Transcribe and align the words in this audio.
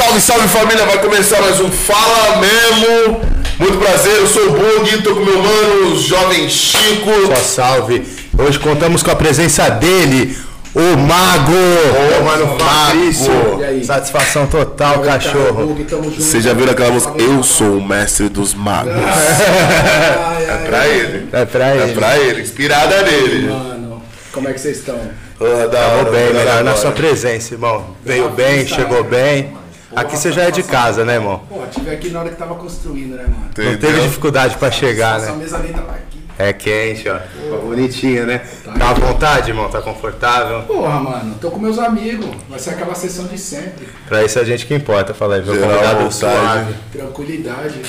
Salve, 0.00 0.20
salve 0.22 0.48
família, 0.48 0.86
vai 0.86 0.98
começar 0.98 1.42
mais 1.42 1.60
um 1.60 1.70
Fala 1.70 2.38
Mesmo. 2.38 3.20
Muito 3.58 3.76
prazer, 3.76 4.14
eu 4.16 4.26
sou 4.26 4.46
o 4.48 4.52
Bug, 4.52 5.02
tô 5.02 5.14
com 5.14 5.20
meu 5.20 5.42
mano, 5.42 5.92
o 5.92 5.98
jovem 5.98 6.48
Chico. 6.48 7.10
Só 7.26 7.36
salve. 7.36 8.02
Hoje 8.38 8.58
contamos 8.58 9.02
com 9.02 9.10
a 9.10 9.14
presença 9.14 9.68
dele, 9.68 10.38
o 10.74 10.96
Mago. 10.96 11.52
Ô, 11.52 12.24
mano, 12.24 12.58
Fabrício. 12.58 13.30
Mago. 13.30 13.60
E 13.60 13.64
aí? 13.64 13.84
Satisfação 13.84 14.46
total, 14.46 15.00
cachorro. 15.00 15.76
Vocês 16.16 16.44
já 16.44 16.54
viram 16.54 16.72
aquela 16.72 16.92
música? 16.92 17.20
Eu 17.20 17.42
sou 17.42 17.76
o 17.76 17.86
mestre 17.86 18.30
dos 18.30 18.54
magos. 18.54 18.94
É 18.94 20.66
pra 20.66 20.88
ele. 20.88 21.28
É 21.30 21.44
pra 21.44 21.68
É 21.68 21.76
ele. 21.82 21.92
pra 21.92 22.18
ele, 22.18 22.40
inspirada 22.40 23.02
nele. 23.02 23.48
Mano, 23.50 24.02
como 24.32 24.48
é 24.48 24.54
que 24.54 24.60
vocês 24.62 24.78
estão? 24.78 24.98
Da 25.38 25.68
Tamo 25.68 26.00
hora, 26.00 26.10
bem, 26.10 26.32
melhor 26.32 26.64
na 26.64 26.74
sua 26.74 26.90
presença, 26.90 27.52
irmão. 27.52 27.96
Veio 28.02 28.30
bem, 28.30 28.66
chegou 28.66 29.04
bem. 29.04 29.59
Aqui 29.94 30.16
você 30.16 30.30
já 30.32 30.42
é 30.44 30.50
de 30.50 30.62
casa, 30.62 31.04
né, 31.04 31.14
irmão? 31.14 31.42
Pô, 31.48 31.62
tive 31.70 31.90
aqui 31.90 32.10
na 32.10 32.20
hora 32.20 32.28
que 32.30 32.36
tava 32.36 32.54
construindo, 32.54 33.16
né, 33.16 33.22
mano? 33.24 33.36
Não 33.40 33.48
Entendeu? 33.64 33.78
teve 33.78 34.00
dificuldade 34.02 34.56
pra 34.56 34.70
chegar, 34.70 35.16
Essa 35.20 35.32
né? 35.32 35.38
mesa 35.38 35.58
nem 35.58 35.72
tava 35.72 35.90
aqui. 35.92 36.20
É 36.38 36.52
quente, 36.54 37.06
ó. 37.08 37.18
Tá 37.18 37.56
bonitinho, 37.62 38.24
né? 38.24 38.40
Tá 38.78 38.90
à 38.90 38.94
vontade, 38.94 39.50
irmão? 39.50 39.68
Tá 39.68 39.82
confortável? 39.82 40.62
Porra, 40.62 40.98
mano, 41.00 41.34
tô 41.40 41.50
com 41.50 41.58
meus 41.58 41.78
amigos. 41.78 42.30
Vai 42.48 42.58
ser 42.58 42.70
aquela 42.70 42.94
sessão 42.94 43.26
de 43.26 43.36
sempre. 43.36 43.88
Pra 44.08 44.24
isso 44.24 44.38
a 44.38 44.44
gente 44.44 44.64
que 44.64 44.74
importa, 44.74 45.12
fala 45.12 45.34
aí, 45.34 45.42
meu 45.44 45.54
Geral, 45.54 45.70
convidado 45.70 45.94
vontade. 45.98 46.14
suave. 46.14 46.74
Tranquilidade. 46.92 47.82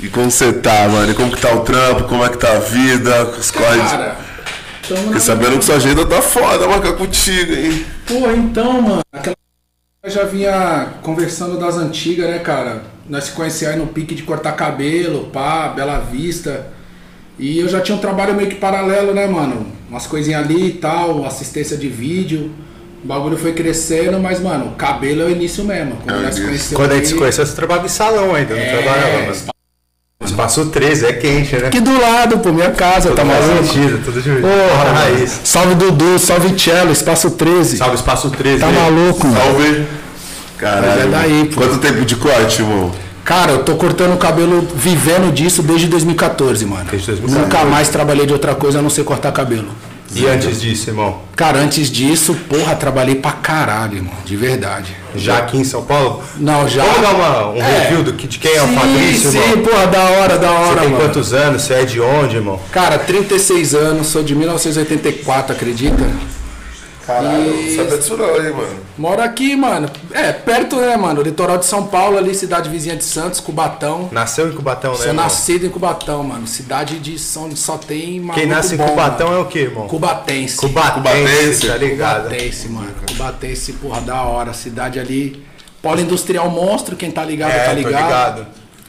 E 0.00 0.08
como 0.08 0.30
você 0.30 0.52
tá, 0.54 0.88
mano? 0.88 1.10
E 1.10 1.14
como 1.14 1.30
que 1.34 1.40
tá 1.42 1.52
o 1.54 1.60
trampo? 1.60 2.04
Como 2.04 2.24
é 2.24 2.28
que 2.30 2.38
tá 2.38 2.52
a 2.52 2.60
vida? 2.60 3.24
Os 3.24 3.50
corres? 3.50 3.90
Cara, 3.90 4.16
tamo 4.88 5.20
sabendo 5.20 5.58
que 5.58 5.64
sua 5.64 5.74
agenda 5.74 6.06
tá 6.06 6.22
foda, 6.22 6.66
marcar 6.68 6.92
contigo, 6.94 7.52
hein? 7.52 7.84
Porra, 8.06 8.32
então, 8.32 8.80
mano, 8.80 9.00
aquela... 9.12 9.36
Eu 10.00 10.10
já 10.10 10.22
vinha 10.22 10.90
conversando 11.02 11.58
das 11.58 11.76
antigas, 11.76 12.30
né, 12.30 12.38
cara? 12.38 12.82
Nós 13.08 13.24
se 13.24 13.32
conhecíamos 13.32 13.76
aí 13.76 13.82
no 13.84 13.88
pique 13.88 14.14
de 14.14 14.22
cortar 14.22 14.52
cabelo, 14.52 15.28
pá, 15.32 15.68
Bela 15.68 15.98
Vista. 15.98 16.68
E 17.36 17.58
eu 17.58 17.68
já 17.68 17.80
tinha 17.80 17.96
um 17.96 18.00
trabalho 18.00 18.32
meio 18.34 18.48
que 18.48 18.54
paralelo, 18.54 19.12
né, 19.12 19.26
mano? 19.26 19.66
Umas 19.90 20.06
coisinhas 20.06 20.44
ali 20.44 20.68
e 20.68 20.72
tal, 20.74 21.26
assistência 21.26 21.76
de 21.76 21.88
vídeo. 21.88 22.52
O 23.02 23.08
bagulho 23.08 23.36
foi 23.36 23.52
crescendo, 23.52 24.20
mas, 24.20 24.40
mano, 24.40 24.66
o 24.66 24.74
cabelo 24.76 25.22
é 25.22 25.24
o 25.24 25.30
início 25.30 25.64
mesmo. 25.64 25.96
Quando 25.96 26.20
É 26.20 26.22
nós 26.22 26.38
início. 26.38 26.76
Quando 26.76 26.92
a 26.92 26.94
gente 26.94 27.08
se 27.08 27.14
conheceu, 27.14 27.44
você 27.44 27.56
trabalhava 27.56 27.86
em 27.86 27.90
salão 27.90 28.34
ainda, 28.36 28.54
não 28.54 28.62
É, 28.62 28.70
trabalhava, 28.82 29.22
mano. 29.22 29.57
Espaço 30.24 30.66
13, 30.66 31.06
é 31.06 31.12
quente, 31.12 31.54
né? 31.56 31.68
Aqui 31.68 31.78
do 31.80 31.96
lado, 32.00 32.38
pô, 32.38 32.50
minha 32.52 32.72
casa, 32.72 33.12
tá 33.12 33.24
Faz 33.24 33.46
maluco? 33.46 33.64
sentido, 33.66 34.04
tudo 34.04 34.20
de 34.20 34.30
Porra, 34.40 34.92
raiz. 34.92 35.40
salve 35.44 35.76
Dudu, 35.76 36.18
salve 36.18 36.58
Cello, 36.58 36.90
espaço 36.90 37.30
13. 37.30 37.76
Salve 37.76 37.94
Espaço 37.94 38.28
13. 38.30 38.58
Tá 38.58 38.66
aí. 38.66 38.74
maluco? 38.74 39.28
Salve. 39.32 39.86
Caralho. 40.58 41.02
É 41.02 41.06
daí, 41.06 41.44
pô. 41.54 41.60
Quanto 41.60 41.78
tempo 41.78 42.04
de 42.04 42.16
corte, 42.16 42.62
irmão? 42.62 42.90
Cara, 43.24 43.52
eu 43.52 43.62
tô 43.62 43.76
cortando 43.76 44.14
o 44.14 44.16
cabelo, 44.16 44.66
vivendo 44.74 45.32
disso 45.32 45.62
desde 45.62 45.86
2014, 45.86 46.66
mano. 46.66 46.86
Desde 46.90 47.06
2014. 47.12 47.40
Nunca 47.40 47.64
mais 47.70 47.88
trabalhei 47.88 48.26
de 48.26 48.32
outra 48.32 48.56
coisa 48.56 48.80
a 48.80 48.82
não 48.82 48.90
ser 48.90 49.04
cortar 49.04 49.30
cabelo. 49.30 49.68
E 50.14 50.26
antes 50.26 50.60
disso, 50.60 50.88
irmão? 50.90 51.18
Cara, 51.36 51.58
antes 51.58 51.90
disso, 51.90 52.34
porra, 52.48 52.74
trabalhei 52.74 53.14
pra 53.16 53.32
caralho, 53.32 53.96
irmão. 53.96 54.14
De 54.24 54.36
verdade. 54.36 54.96
Já 55.14 55.38
aqui 55.38 55.58
em 55.58 55.64
São 55.64 55.82
Paulo? 55.84 56.22
Não, 56.38 56.66
já. 56.68 56.82
Vamos 56.82 57.00
dar 57.02 57.14
uma, 57.14 57.48
um 57.50 57.56
É. 57.62 57.78
review 57.82 58.02
do 58.02 58.12
que, 58.14 58.26
de 58.26 58.38
quem 58.38 58.54
é 58.54 58.62
o 58.62 58.66
sim, 58.68 58.74
Fabrício, 58.74 59.30
sim, 59.30 59.38
irmão? 59.38 59.58
porra, 59.64 59.86
da 59.86 60.02
hora, 60.04 60.38
da 60.38 60.48
Você 60.48 60.56
hora, 60.70 60.80
tem 60.80 60.88
mano. 60.90 61.04
quantos 61.04 61.32
anos? 61.32 61.62
Você 61.62 61.74
é 61.74 61.84
de 61.84 62.00
onde, 62.00 62.36
irmão? 62.36 62.58
Cara, 62.72 62.98
36 62.98 63.74
anos, 63.74 64.06
sou 64.08 64.22
de 64.22 64.34
1984, 64.34 65.52
acredita? 65.54 66.04
Caralho, 67.08 67.74
sabia 67.74 67.96
disso 67.96 68.18
não, 68.18 68.36
hein, 68.36 68.52
mano. 68.52 68.76
Moro 68.98 69.22
aqui, 69.22 69.56
mano. 69.56 69.88
É, 70.12 70.30
perto, 70.30 70.76
né, 70.76 70.94
mano? 70.94 71.22
Litoral 71.22 71.56
de 71.56 71.64
São 71.64 71.86
Paulo, 71.86 72.18
ali, 72.18 72.34
cidade 72.34 72.68
vizinha 72.68 72.96
de 72.96 73.04
Santos, 73.04 73.40
Cubatão. 73.40 74.10
Nasceu 74.12 74.46
em 74.50 74.52
Cubatão, 74.52 74.90
né, 74.90 74.96
Sou 74.98 75.06
irmão? 75.06 75.24
nascido 75.24 75.64
em 75.66 75.70
Cubatão, 75.70 76.22
mano. 76.22 76.46
Cidade 76.46 76.98
de 76.98 77.18
São 77.18 77.50
só 77.56 77.78
tem 77.78 78.20
maluco 78.20 78.38
Quem 78.38 78.46
nasce 78.46 78.74
em 78.74 78.76
bom, 78.76 78.88
Cubatão 78.88 79.28
mano. 79.28 79.38
é 79.38 79.42
o 79.42 79.46
quê, 79.46 79.60
irmão? 79.60 79.88
Cubatense. 79.88 80.56
Cubatense, 80.58 80.94
Cubatense. 81.00 81.66
tá 81.66 81.76
ligado? 81.78 82.22
Cubatense, 82.24 82.68
mano. 82.68 82.94
Cubatense, 83.08 83.72
porra, 83.72 84.00
da 84.02 84.22
hora. 84.24 84.52
Cidade 84.52 85.00
ali. 85.00 85.42
Polo 85.80 86.00
industrial 86.02 86.50
monstro, 86.50 86.94
quem 86.94 87.10
tá 87.10 87.24
ligado, 87.24 87.52
É, 87.52 87.58
tá 87.64 87.70
tô 87.70 87.76
ligado. 87.76 88.02
ligado. 88.04 88.46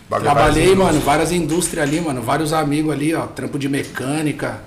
Trabalhei, 0.10 0.66
várias 0.76 0.78
mano, 0.78 1.00
várias 1.00 1.32
indústrias 1.32 1.88
ali, 1.88 2.02
mano. 2.02 2.22
Vários 2.22 2.52
amigos 2.52 2.92
ali, 2.92 3.16
ó. 3.16 3.28
Trampo 3.28 3.58
de 3.58 3.70
mecânica. 3.70 4.60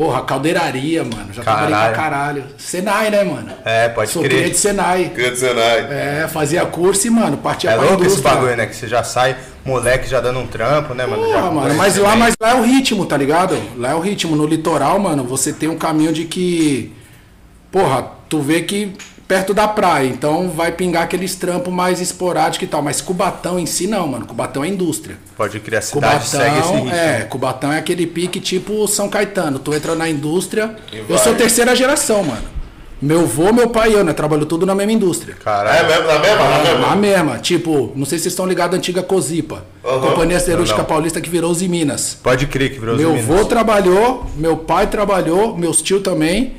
Porra, 0.00 0.22
caldeiraria, 0.22 1.04
mano. 1.04 1.30
Já 1.30 1.42
trabalhei 1.42 1.76
pra 1.76 1.92
caralho. 1.92 2.44
Senai, 2.56 3.10
né, 3.10 3.22
mano? 3.22 3.52
É, 3.66 3.86
pode 3.90 4.10
Sou 4.10 4.22
crer. 4.22 4.38
cria 4.38 4.50
de 4.50 4.56
Senai. 4.56 5.10
Queria 5.14 5.30
dizer, 5.30 5.54
né? 5.54 6.22
É, 6.22 6.26
fazia 6.26 6.64
curso 6.64 7.06
e, 7.06 7.10
mano, 7.10 7.36
partia 7.36 7.72
É 7.72 7.76
pra 7.76 7.84
louco 7.84 8.06
esse 8.06 8.22
bagulho, 8.22 8.56
né? 8.56 8.64
Que 8.64 8.74
você 8.74 8.88
já 8.88 9.04
sai, 9.04 9.36
moleque 9.62 10.08
já 10.08 10.18
dando 10.18 10.38
um 10.38 10.46
trampo, 10.46 10.94
né, 10.94 11.04
mano? 11.04 11.28
já 11.28 11.34
Porra, 11.34 11.50
mano, 11.50 11.74
conhece 11.74 11.76
mas 11.76 11.96
lá, 11.98 12.16
mas 12.16 12.34
lá 12.40 12.52
é 12.52 12.54
o 12.54 12.62
ritmo, 12.62 13.04
tá 13.04 13.14
ligado? 13.14 13.60
Lá 13.76 13.90
é 13.90 13.94
o 13.94 14.00
ritmo. 14.00 14.34
No 14.34 14.46
litoral, 14.46 14.98
mano, 14.98 15.22
você 15.22 15.52
tem 15.52 15.68
um 15.68 15.76
caminho 15.76 16.14
de 16.14 16.24
que. 16.24 16.96
Porra, 17.70 18.02
tu 18.26 18.40
vê 18.40 18.62
que 18.62 18.94
perto 19.30 19.54
da 19.54 19.68
praia, 19.68 20.08
então 20.08 20.48
vai 20.50 20.72
pingar 20.72 21.04
aqueles 21.04 21.36
trampos 21.36 21.72
mais 21.72 22.00
esporádicos 22.00 22.66
e 22.66 22.66
tal. 22.68 22.82
Mas 22.82 23.00
Cubatão 23.00 23.60
em 23.60 23.64
si 23.66 23.86
não, 23.86 24.08
mano. 24.08 24.26
Cubatão 24.26 24.64
é 24.64 24.68
indústria. 24.68 25.16
Pode 25.36 25.60
criar 25.60 25.82
cidade, 25.82 26.26
segue 26.26 26.46
esse 26.58 26.62
Cubatão, 26.62 26.82
ritmo. 26.84 26.96
é, 26.98 27.20
Cubatão 27.30 27.72
é 27.72 27.78
aquele 27.78 28.08
pique 28.08 28.40
tipo 28.40 28.88
São 28.88 29.08
Caetano. 29.08 29.60
Tu 29.60 29.72
entra 29.72 29.94
na 29.94 30.08
indústria. 30.10 30.74
Eu 31.08 31.16
sou 31.16 31.32
terceira 31.36 31.76
geração, 31.76 32.24
mano. 32.24 32.42
Meu 33.00 33.24
vô, 33.24 33.52
meu 33.52 33.70
pai 33.70 33.90
e 33.90 33.92
eu, 33.94 34.04
né? 34.04 34.12
Trabalhou 34.12 34.44
tudo 34.46 34.66
na 34.66 34.74
mesma 34.74 34.92
indústria. 34.92 35.36
É 35.40 35.42
Caralho. 35.44 35.86
mesmo? 35.86 36.06
Na 36.08 36.18
mesma? 36.18 36.36
Na 36.44 36.50
Na 36.50 36.64
mesma? 36.64 36.96
mesma, 36.96 37.38
tipo, 37.38 37.92
não 37.94 38.04
sei 38.04 38.18
se 38.18 38.24
vocês 38.24 38.32
estão 38.32 38.46
ligados 38.46 38.74
à 38.74 38.78
antiga 38.78 39.00
Cozipa. 39.00 39.64
Aham. 39.84 40.00
Companhia 40.10 40.40
Siderúrgica 40.40 40.78
Não, 40.78 40.82
não. 40.82 40.88
Paulista 40.88 41.20
que 41.20 41.30
virou 41.30 41.52
os 41.52 41.62
Minas. 41.62 42.18
Pode 42.20 42.46
crer 42.48 42.72
que 42.72 42.80
virou 42.80 42.96
os 42.96 43.00
Meu 43.00 43.12
Minas. 43.12 43.30
avô 43.30 43.44
trabalhou, 43.44 44.26
meu 44.36 44.56
pai 44.56 44.88
trabalhou, 44.88 45.56
meus 45.56 45.80
tios 45.80 46.02
também. 46.02 46.54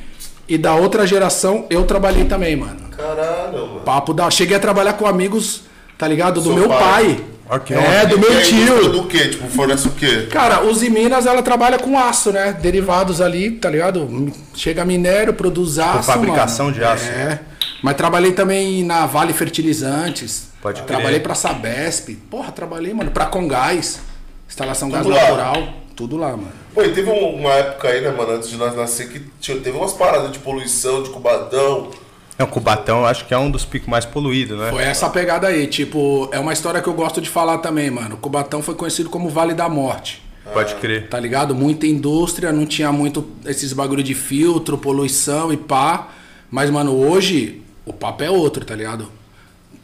E 0.47 0.57
da 0.57 0.75
outra 0.75 1.07
geração 1.07 1.65
eu 1.69 1.83
trabalhei 1.85 2.25
também, 2.25 2.55
mano. 2.55 2.77
Caralho, 2.95 3.67
mano. 3.67 3.79
Papo 3.81 4.13
da. 4.13 4.29
Cheguei 4.29 4.57
a 4.57 4.59
trabalhar 4.59 4.93
com 4.93 5.05
amigos, 5.07 5.61
tá 5.97 6.07
ligado? 6.07 6.35
Do 6.41 6.43
Seu 6.49 6.55
meu 6.55 6.67
pai. 6.69 6.79
pai. 6.79 7.25
Ok. 7.49 7.75
É, 7.75 8.05
do 8.05 8.15
E 8.15 8.19
meu 8.19 8.41
tio. 8.43 8.89
Do 8.89 9.07
quê? 9.07 9.27
Tipo, 9.29 9.47
fornece 9.49 9.87
o 9.87 9.91
quê? 9.91 10.27
Cara, 10.31 10.63
os 10.63 10.81
Minas 10.83 11.25
ela 11.25 11.41
trabalha 11.41 11.77
com 11.77 11.99
aço, 11.99 12.31
né? 12.31 12.53
Derivados 12.61 13.19
ali, 13.19 13.51
tá 13.51 13.69
ligado? 13.69 14.31
Chega 14.55 14.85
minério, 14.85 15.33
produz 15.33 15.77
aço. 15.77 16.03
fabricação 16.03 16.67
mano. 16.67 16.77
de 16.77 16.83
aço. 16.83 17.05
É. 17.09 17.39
Mas 17.83 17.95
trabalhei 17.95 18.31
também 18.31 18.83
na 18.85 19.05
Vale 19.05 19.33
Fertilizantes. 19.33 20.49
Pode 20.61 20.81
crer. 20.83 20.87
Trabalhei 20.87 21.19
pra 21.19 21.35
Sabesp. 21.35 22.11
Porra, 22.29 22.51
trabalhei, 22.51 22.93
mano, 22.93 23.11
pra 23.11 23.25
Congás. 23.25 23.99
Instalação 24.47 24.89
gás 24.89 25.03
Tudo 25.03 25.15
lá. 25.15 25.21
natural. 25.21 25.67
Tudo 25.95 26.17
lá, 26.17 26.29
mano. 26.31 26.51
Pô, 26.73 26.81
e 26.83 26.93
teve 26.93 27.09
um- 27.09 27.35
uma 27.35 27.51
época 27.51 27.89
aí, 27.89 28.01
né, 28.01 28.09
mano, 28.11 28.31
antes 28.33 28.49
de 28.49 28.57
nós 28.57 28.75
nascer, 28.75 29.09
que 29.09 29.21
tinha, 29.39 29.57
teve 29.59 29.77
umas 29.77 29.93
paradas 29.93 30.31
de 30.31 30.39
poluição, 30.39 31.03
de 31.03 31.09
cubatão. 31.09 31.89
Não, 32.37 32.47
Cubatão 32.47 32.99
eu 33.01 33.05
acho 33.05 33.25
que 33.27 33.33
é 33.35 33.37
um 33.37 33.51
dos 33.51 33.65
picos 33.65 33.87
mais 33.87 34.03
poluídos, 34.03 34.57
né? 34.57 34.71
Foi 34.71 34.81
essa 34.81 35.07
pegada 35.09 35.47
aí. 35.47 35.67
Tipo, 35.67 36.27
é 36.31 36.39
uma 36.39 36.51
história 36.53 36.81
que 36.81 36.87
eu 36.87 36.93
gosto 36.93 37.21
de 37.21 37.29
falar 37.29 37.59
também, 37.59 37.91
mano. 37.91 38.17
Cubatão 38.17 38.63
foi 38.63 38.73
conhecido 38.73 39.11
como 39.11 39.29
Vale 39.29 39.53
da 39.53 39.69
Morte. 39.69 40.23
Pode 40.51 40.73
crer. 40.75 41.07
Tá 41.07 41.19
ligado? 41.19 41.53
Muita 41.53 41.85
indústria, 41.85 42.51
não 42.51 42.65
tinha 42.65 42.91
muito 42.91 43.27
esses 43.45 43.73
bagulho 43.73 44.01
de 44.01 44.15
filtro, 44.15 44.75
poluição 44.75 45.53
e 45.53 45.57
pá. 45.57 46.07
Mas, 46.49 46.71
mano, 46.71 46.95
hoje 46.97 47.61
o 47.85 47.93
papo 47.93 48.23
é 48.23 48.31
outro, 48.31 48.65
tá 48.65 48.73
ligado? 48.75 49.07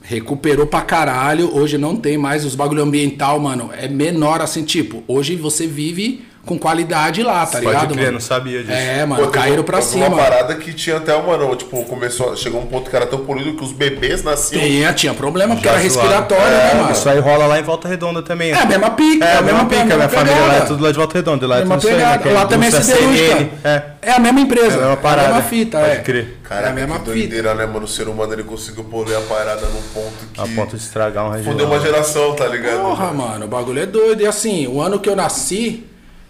Recuperou 0.10 0.66
pra 0.66 0.84
caralho. 0.84 1.54
Hoje 1.54 1.78
não 1.78 1.94
tem 1.94 2.18
mais 2.18 2.46
os 2.46 2.56
bagulho 2.56 2.82
ambiental, 2.82 3.38
mano. 3.42 3.72
É 3.78 3.90
menor 3.90 4.40
assim, 4.40 4.64
tipo, 4.64 5.04
hoje 5.06 5.36
você 5.36 5.68
vive 5.68 6.26
com 6.48 6.58
qualidade 6.58 7.22
lá, 7.22 7.46
tá 7.46 7.54
Pode 7.60 7.66
ligado, 7.66 7.94
crer, 7.94 8.00
mano? 8.06 8.12
não 8.14 8.20
sabia 8.20 8.64
disso. 8.64 8.72
É, 8.72 9.06
mano, 9.06 9.24
Pô, 9.26 9.30
caíram 9.30 9.64
pra 9.64 9.82
cima. 9.82 10.08
uma 10.08 10.18
parada 10.18 10.56
que 10.56 10.74
tinha 10.74 10.98
até 10.98 11.14
uma, 11.14 11.38
não, 11.38 11.56
tipo, 11.56 11.84
começou, 11.86 12.36
chegou 12.36 12.62
um 12.62 12.66
ponto 12.66 12.90
que 12.90 12.96
era 12.96 13.06
tão 13.06 13.20
poluído 13.20 13.54
que 13.58 13.64
os 13.64 13.72
bebês 13.74 14.24
nasciam. 14.24 14.62
Tinha, 14.62 14.94
tinha 14.94 15.14
problema, 15.14 15.54
porque 15.56 15.68
Já 15.68 15.74
era 15.76 15.84
respiratório, 15.84 16.46
É, 16.46 16.74
né, 16.74 16.82
mano? 16.82 16.92
Isso 16.94 17.08
aí 17.10 17.20
rola 17.20 17.46
lá 17.46 17.60
em 17.60 17.64
Volta 17.64 17.88
Redonda 17.88 18.22
também. 18.24 18.52
É 18.52 18.56
a 18.62 18.66
mesma 18.66 18.90
pica, 18.92 19.26
É, 19.26 19.38
a 19.38 19.42
mesma 19.42 19.66
pica, 19.66 19.84
minha 19.86 19.98
mesma 19.98 20.10
família 20.10 20.40
lá 20.40 20.46
é 20.46 20.50
pegada. 20.52 20.66
tudo 20.68 20.84
lá 20.84 20.92
de 20.92 20.98
Volta 20.98 21.14
Redonda. 21.18 21.48
Lá 21.48 21.56
é 21.58 21.60
Mesma 21.60 21.78
tudo 21.78 21.88
isso 21.90 21.98
aí, 21.98 22.02
né? 22.04 22.12
pegada. 22.18 22.30
É 22.30 22.34
Lá 22.34 22.46
também 22.46 22.70
é 22.70 22.72
siderúrgica. 22.72 23.50
É. 23.64 23.82
É 24.02 24.12
a 24.14 24.20
mesma 24.20 24.40
empresa. 24.40 24.68
É 24.68 24.78
a 24.78 24.80
mesma 24.82 24.98
parada. 24.98 25.22
É 25.22 25.26
a 25.32 25.34
mesma 25.36 25.50
fita, 25.50 25.80
Pode 25.80 25.92
é. 25.92 25.96
crer. 25.98 26.38
Cara, 26.48 26.68
é 26.68 26.70
a 26.70 26.74
mesma 26.74 26.96
que 27.00 27.00
fita. 27.02 27.12
doideira, 27.18 27.54
né, 27.56 27.66
mano? 27.66 27.84
O 27.86 27.88
ser 27.90 28.08
humano 28.08 28.32
ele 28.32 28.44
conseguiu 28.44 28.86
poluir 28.86 29.18
a 29.18 29.22
parada 29.22 29.66
num 29.68 29.82
ponto 29.94 30.14
que. 30.34 30.40
A 30.40 30.48
ponto 30.56 30.78
de 30.78 30.82
estragar 30.82 31.26
um 31.26 31.30
regional. 31.32 31.52
Fudeu 31.52 31.68
uma 31.68 31.80
geração, 31.82 32.34
tá 32.36 32.48
ligado? 32.48 32.82
Porra, 32.82 33.12
mano, 33.12 33.46
o 33.46 33.48
bagulho 33.50 33.82
é 33.82 33.86
doido. 33.86 34.22
E 34.22 34.26
assim, 34.26 34.66
o 34.68 34.80
ano 34.82 34.98
que 35.00 35.10
eu 35.10 35.16
nasci 35.16 35.84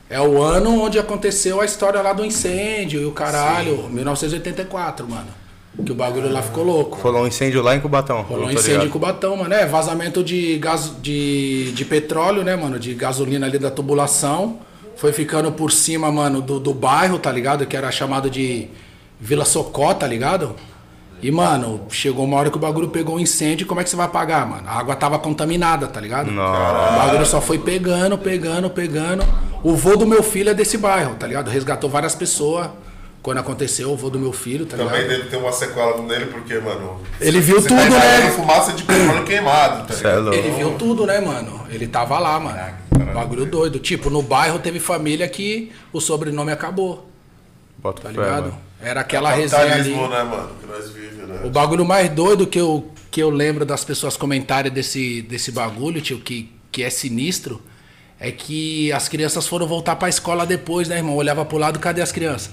é 0.10 0.22
o 0.22 0.42
ano 0.42 0.82
onde 0.82 0.98
aconteceu 0.98 1.60
a 1.60 1.66
história 1.66 2.02
lá 2.02 2.14
do 2.14 2.24
incêndio 2.24 3.02
e 3.02 3.06
o 3.06 3.12
caralho. 3.12 3.90
1984, 3.90 5.08
mano. 5.08 5.28
Que 5.86 5.92
o 5.92 5.96
bagulho 5.96 6.32
lá 6.32 6.42
ficou 6.42 6.64
louco. 6.64 6.98
Rolou 6.98 7.24
um 7.24 7.28
incêndio 7.28 7.62
lá 7.62 7.76
em 7.76 7.80
Cubatão. 7.80 8.22
Rolou 8.22 8.48
um 8.48 8.52
incêndio 8.52 8.72
em 8.72 8.74
ligado. 8.74 8.92
Cubatão, 8.92 9.38
mano. 9.38 9.54
É, 9.54 9.66
vazamento 9.66 10.24
de, 10.24 10.58
gás, 10.58 10.92
de, 11.02 11.72
de 11.74 11.86
petróleo, 11.86 12.44
né, 12.44 12.56
mano? 12.56 12.80
De 12.80 12.96
gasolina 12.96 13.46
ali 13.46 13.60
da 13.60 13.70
tubulação. 13.70 14.60
Foi 14.96 15.12
ficando 15.12 15.52
por 15.52 15.72
cima, 15.72 16.12
mano, 16.12 16.42
do, 16.42 16.60
do 16.60 16.74
bairro, 16.74 17.20
tá 17.20 17.32
ligado? 17.32 17.66
Que 17.68 17.78
era 17.78 17.92
chamado 17.92 18.30
de 18.30 18.70
Vila 19.20 19.46
Socó, 19.46 19.94
tá 19.94 20.08
ligado? 20.08 20.56
E, 21.22 21.30
mano, 21.30 21.82
chegou 21.90 22.26
uma 22.26 22.38
hora 22.38 22.50
que 22.50 22.58
o 22.58 22.60
bagulho 22.60 22.90
pegou 22.90 23.16
um 23.16 23.20
incêndio, 23.20 23.68
como 23.68 23.82
é 23.82 23.84
que 23.84 23.90
você 23.90 23.96
vai 23.96 24.06
apagar, 24.06 24.48
mano? 24.48 24.68
A 24.68 24.80
água 24.80 24.96
tava 24.96 25.20
contaminada, 25.20 25.88
tá 25.88 26.00
ligado? 26.00 26.32
Nossa. 26.32 26.94
O 26.94 26.98
bagulho 26.98 27.26
só 27.26 27.42
foi 27.42 27.60
pegando, 27.60 28.18
pegando, 28.18 28.70
pegando. 28.70 29.24
O 29.64 29.76
vô 29.76 29.96
do 29.96 30.06
meu 30.06 30.22
filho 30.24 30.50
é 30.50 30.54
desse 30.54 30.78
bairro, 30.78 31.16
tá 31.16 31.28
ligado? 31.28 31.50
Resgatou 31.50 31.90
várias 31.90 32.16
pessoas 32.16 32.70
quando 33.22 33.40
aconteceu, 33.40 33.92
o 33.92 33.98
vô 33.98 34.10
do 34.10 34.20
meu 34.20 34.32
filho, 34.32 34.66
tá 34.66 34.78
ligado? 34.78 34.94
Também 34.94 35.08
dele 35.08 35.24
tem 35.30 35.40
uma 35.40 35.52
sequela 35.52 36.02
nele, 36.02 36.28
porque, 36.28 36.60
mano. 36.60 37.02
Ele 37.20 37.40
viu 37.42 37.60
você 37.60 37.68
tudo, 37.68 37.82
né? 37.90 38.30
fumaça 38.32 38.72
de 38.72 38.84
petróleo 38.84 39.26
queimado, 39.26 39.88
tá 39.88 39.94
é 39.94 39.98
ligado? 39.98 40.22
louco. 40.22 40.38
Ele 40.38 40.52
viu 40.52 40.72
tudo, 40.78 41.06
né, 41.06 41.20
mano? 41.20 41.68
Ele 41.70 41.88
tava 41.88 42.20
lá, 42.20 42.40
mano. 42.40 42.58
Bagulho 43.14 43.46
doido. 43.46 43.80
Tipo, 43.80 44.10
no 44.10 44.22
bairro 44.22 44.60
teve 44.60 44.80
família 44.80 45.28
que 45.28 45.72
o 45.92 46.00
sobrenome 46.00 46.52
acabou, 46.52 47.10
Bota 47.78 48.04
tá 48.04 48.10
fé, 48.10 48.16
ligado? 48.16 48.44
mano. 48.44 48.58
Era 48.82 49.02
aquela 49.02 49.32
resenha 49.32 49.74
ali. 49.74 49.94
Né, 49.94 50.24
mano? 50.24 50.50
Que 50.62 50.68
nós 50.68 50.90
vivemos, 50.90 51.28
né? 51.28 51.42
O 51.44 51.50
bagulho 51.50 51.84
mais 51.84 52.10
doido 52.10 52.46
que 52.48 52.60
eu, 52.60 52.92
que 53.12 53.22
eu 53.22 53.30
lembro 53.30 53.66
das 53.66 53.84
pessoas 53.84 54.16
comentarem 54.16 54.72
desse, 54.72 55.22
desse 55.24 55.52
bagulho, 55.52 56.00
tio, 56.00 56.20
que, 56.20 56.52
que 56.72 56.84
é 56.84 56.90
sinistro, 56.90 57.62
é 58.20 58.32
que 58.32 58.92
as 58.92 59.08
crianças 59.08 59.48
foram 59.48 59.68
voltar 59.68 59.96
pra 59.96 60.10
escola 60.10 60.46
depois, 60.46 60.88
né, 60.88 60.98
irmão? 60.98 61.16
Olhava 61.16 61.46
pro 61.46 61.58
lado, 61.58 61.80
cadê 61.80 62.02
as 62.02 62.12
crianças? 62.12 62.52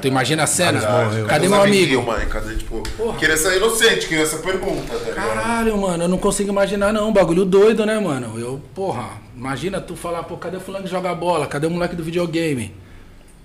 Tu 0.00 0.08
imagina 0.08 0.44
a 0.44 0.46
cena? 0.46 0.80
Verdade. 0.80 1.24
Cadê 1.28 1.48
meu 1.48 1.62
amigo? 1.62 2.02
Mãe? 2.02 2.26
Cadê, 2.26 2.56
tipo, 2.56 2.82
criança 3.18 3.54
inocente, 3.54 4.06
criança 4.06 4.38
pergunta, 4.38 4.94
tá 4.94 5.10
ligado? 5.10 5.26
Caralho, 5.26 5.76
mano, 5.76 6.04
eu 6.04 6.08
não 6.08 6.16
consigo 6.16 6.48
imaginar 6.50 6.90
não, 6.90 7.12
bagulho 7.12 7.44
doido, 7.44 7.84
né, 7.84 7.98
mano? 7.98 8.38
Eu, 8.40 8.62
porra, 8.74 9.10
imagina 9.36 9.82
tu 9.82 9.94
falar, 9.94 10.22
pô, 10.22 10.38
cadê 10.38 10.56
o 10.56 10.60
fulano 10.60 10.84
que 10.84 10.90
joga 10.90 11.14
bola? 11.14 11.46
Cadê 11.46 11.66
o 11.66 11.70
moleque 11.70 11.94
do 11.94 12.02
videogame? 12.02 12.74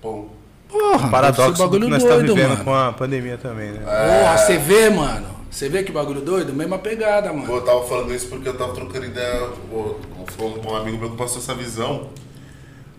Pô, 0.00 0.28
Porra, 0.66 1.10
Paradoxo 1.10 1.52
do 1.52 1.58
bagulho 1.58 1.84
que 1.86 1.90
nós 1.90 2.04
tá 2.04 2.14
doido, 2.14 2.34
vivendo 2.34 2.50
mano. 2.50 2.64
com 2.64 2.74
a 2.74 2.92
pandemia 2.92 3.36
também, 3.36 3.72
né? 3.72 3.80
Porra, 3.80 4.38
você 4.38 4.56
vê, 4.56 4.88
mano. 4.88 5.39
Você 5.50 5.68
vê 5.68 5.82
que 5.82 5.90
bagulho 5.90 6.20
doido? 6.20 6.52
Mesma 6.52 6.78
pegada, 6.78 7.32
mano. 7.32 7.46
Pô, 7.46 7.56
eu 7.56 7.62
tava 7.62 7.82
falando 7.86 8.14
isso 8.14 8.28
porque 8.28 8.48
eu 8.48 8.56
tava 8.56 8.72
trocando 8.72 9.06
ideia. 9.06 9.48
pô, 9.70 9.96
Foi 10.36 10.46
um, 10.46 10.76
amigo 10.76 10.96
meu 10.98 11.10
que 11.10 11.16
passou 11.16 11.38
essa 11.38 11.54
visão. 11.54 12.08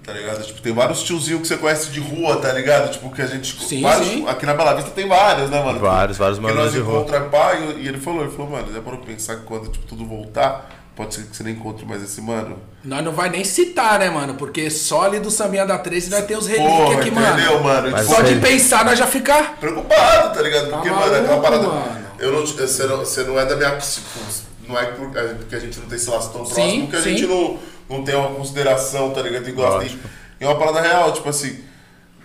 Tá 0.04 0.14
ligado? 0.14 0.44
Tipo, 0.44 0.60
tem 0.62 0.74
vários 0.74 1.04
tiozinhos 1.04 1.42
que 1.44 1.48
você 1.48 1.58
conhece 1.58 1.92
de 1.92 2.00
rua, 2.00 2.38
tá 2.38 2.52
ligado? 2.52 2.92
Tipo, 2.92 3.12
que 3.12 3.22
a 3.22 3.28
gente. 3.28 3.56
Sim, 3.64 3.82
vários- 3.84 4.08
sim. 4.08 4.28
Aqui 4.28 4.46
na 4.48 4.54
Bela 4.56 4.74
Vista 4.74 4.90
tem 4.92 5.08
vários, 5.08 5.50
né, 5.52 5.64
mano? 5.64 5.80
Vários, 5.80 6.18
vários 6.18 6.40
Que 6.40 6.52
nós 6.52 6.72
de 6.72 6.80
rua. 6.80 7.00
encontramos 7.02 7.30
pai 7.30 7.76
e 7.78 7.88
ele 7.88 8.00
falou, 8.00 8.24
ele 8.24 8.32
falou, 8.32 8.50
mano, 8.52 8.74
já 8.74 8.82
parou 8.82 9.00
pra 9.00 9.14
pensar 9.14 9.36
que 9.38 9.44
quando 9.44 9.70
tipo, 9.70 9.86
tudo 9.86 10.04
voltar, 10.06 10.81
pode 10.96 11.16
ser 11.16 11.24
que 11.24 11.36
você 11.36 11.44
nem 11.44 11.54
encontre 11.54 11.86
mais 11.86 12.02
esse 12.04 12.22
mano. 12.22 12.58
Nós 12.84 13.04
não 13.04 13.12
vai 13.12 13.30
nem 13.30 13.44
citar, 13.44 14.00
né, 14.00 14.10
mano? 14.10 14.36
Porque 14.36 14.70
só 14.70 15.04
ali 15.04 15.20
do 15.20 15.32
Sambinha 15.32 15.66
da 15.66 15.78
13 15.78 16.10
nós 16.10 16.26
temos 16.26 16.48
relíquia 16.48 16.70
Porra, 16.70 17.00
aqui, 17.00 17.10
entendeu, 17.10 17.54
mano. 17.54 17.64
mano? 17.64 17.92
Mas 17.92 18.06
Só 18.08 18.22
de 18.22 18.36
pensar 18.40 18.84
nós 18.86 18.98
já 19.00 19.08
fica. 19.08 19.42
preocupado, 19.60 20.34
tá 20.36 20.42
ligado? 20.42 20.70
Porque, 20.70 20.90
Tá 20.90 20.96
mano, 20.96 21.14
é 21.16 21.20
aquela 21.20 21.28
maluco, 21.42 21.42
parada. 21.44 21.68
mano. 21.68 22.06
Eu 22.20 22.32
não, 22.32 22.46
você, 22.46 22.84
não, 22.88 22.98
você 22.98 23.24
não 23.24 23.40
é 23.40 23.46
da 23.46 23.56
minha. 23.56 23.78
Tipo, 23.78 24.20
não 24.68 24.78
é 24.80 24.84
é 24.84 25.34
porque 25.34 25.56
a 25.56 25.60
gente 25.60 25.80
não 25.80 25.88
tem 25.88 25.96
esse 25.98 26.10
laço 26.10 26.32
tão 26.32 26.46
Sim, 26.46 26.54
próximo 26.54 26.88
que 26.90 26.96
a 26.96 27.02
sim. 27.02 27.10
gente 27.18 27.26
não, 27.28 27.60
não 27.90 28.04
tem 28.04 28.16
uma 28.16 28.30
consideração, 28.30 29.12
tá 29.12 29.22
ligado? 29.22 29.48
E 29.50 29.52
gosta. 29.52 29.90
É 30.40 30.46
uma 30.46 30.58
parada 30.58 30.82
real, 30.82 31.12
tipo 31.14 31.28
assim. 31.30 31.60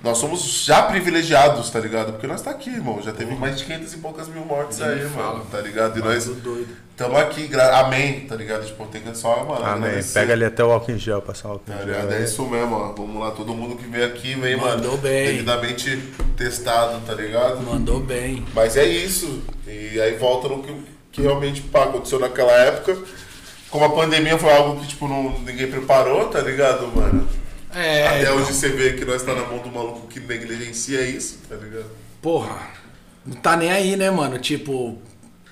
Nós 0.02 0.18
somos 0.18 0.42
já 0.64 0.82
privilegiados, 0.82 1.70
tá 1.70 1.80
ligado? 1.80 2.12
Porque 2.12 2.26
nós 2.26 2.42
tá 2.42 2.50
aqui, 2.50 2.70
irmão. 2.70 3.00
Já 3.02 3.12
teve 3.12 3.34
mais 3.34 3.58
de 3.58 3.64
500 3.64 3.92
e 3.94 3.96
poucas 3.98 4.28
mil 4.28 4.44
mortes 4.44 4.80
aí, 4.80 5.04
mano. 5.08 5.44
Tá 5.50 5.60
ligado? 5.60 5.98
E 5.98 6.02
nós 6.02 6.26
doido. 6.26 6.68
Estamos 6.96 7.20
aqui, 7.20 7.46
gra- 7.46 7.80
amém, 7.80 8.20
tá 8.20 8.34
ligado? 8.34 8.64
Tipo, 8.64 8.86
tem 8.86 9.02
que 9.02 9.14
só, 9.16 9.44
mano. 9.44 9.64
Amém. 9.64 9.88
agradecer. 9.88 10.18
Pega 10.18 10.32
ali 10.32 10.44
até 10.46 10.64
o 10.64 10.72
álcool 10.72 10.92
em 10.92 10.98
gel, 10.98 11.20
passar 11.20 11.48
o 11.48 11.52
álcool 11.52 11.64
Tá 11.66 11.82
em 11.82 11.86
gel. 11.86 12.10
É 12.10 12.24
isso 12.24 12.42
mesmo, 12.48 12.74
ó. 12.74 12.92
Vamos 12.92 13.20
lá, 13.20 13.30
todo 13.32 13.54
mundo 13.54 13.76
que 13.76 13.86
veio 13.86 14.06
aqui 14.06 14.34
vem, 14.34 14.56
mano. 14.56 14.76
Mandou 14.76 14.96
bem. 14.96 15.26
Devidamente 15.26 15.96
testado, 16.36 17.00
tá 17.06 17.12
ligado? 17.14 17.60
Mandou 17.60 18.00
bem. 18.00 18.44
Mas 18.54 18.76
é 18.76 18.84
isso. 18.86 19.42
E 19.66 20.00
aí 20.00 20.16
volta 20.16 20.48
no 20.48 20.62
que, 20.62 20.74
que 21.12 21.20
realmente 21.22 21.60
pá, 21.60 21.84
aconteceu 21.84 22.18
naquela 22.18 22.52
época. 22.52 22.96
Como 23.70 23.84
a 23.84 23.90
pandemia 23.90 24.38
foi 24.38 24.50
algo 24.52 24.80
que, 24.80 24.86
tipo, 24.86 25.06
não, 25.06 25.38
ninguém 25.40 25.66
preparou, 25.70 26.28
tá 26.28 26.40
ligado, 26.40 26.86
mano? 26.96 27.28
É. 27.74 28.06
Até 28.06 28.22
então, 28.22 28.36
hoje 28.36 28.54
você 28.54 28.70
vê 28.70 28.94
que 28.94 29.04
nós 29.04 29.22
tá 29.22 29.34
na 29.34 29.42
mão 29.44 29.58
do 29.58 29.68
maluco 29.70 30.06
que 30.06 30.18
negligencia 30.18 31.02
isso, 31.02 31.40
tá 31.46 31.56
ligado? 31.56 31.90
Porra. 32.22 32.56
Não 33.26 33.34
tá 33.36 33.54
nem 33.56 33.70
aí, 33.70 33.96
né, 33.96 34.10
mano? 34.10 34.38
Tipo, 34.38 34.96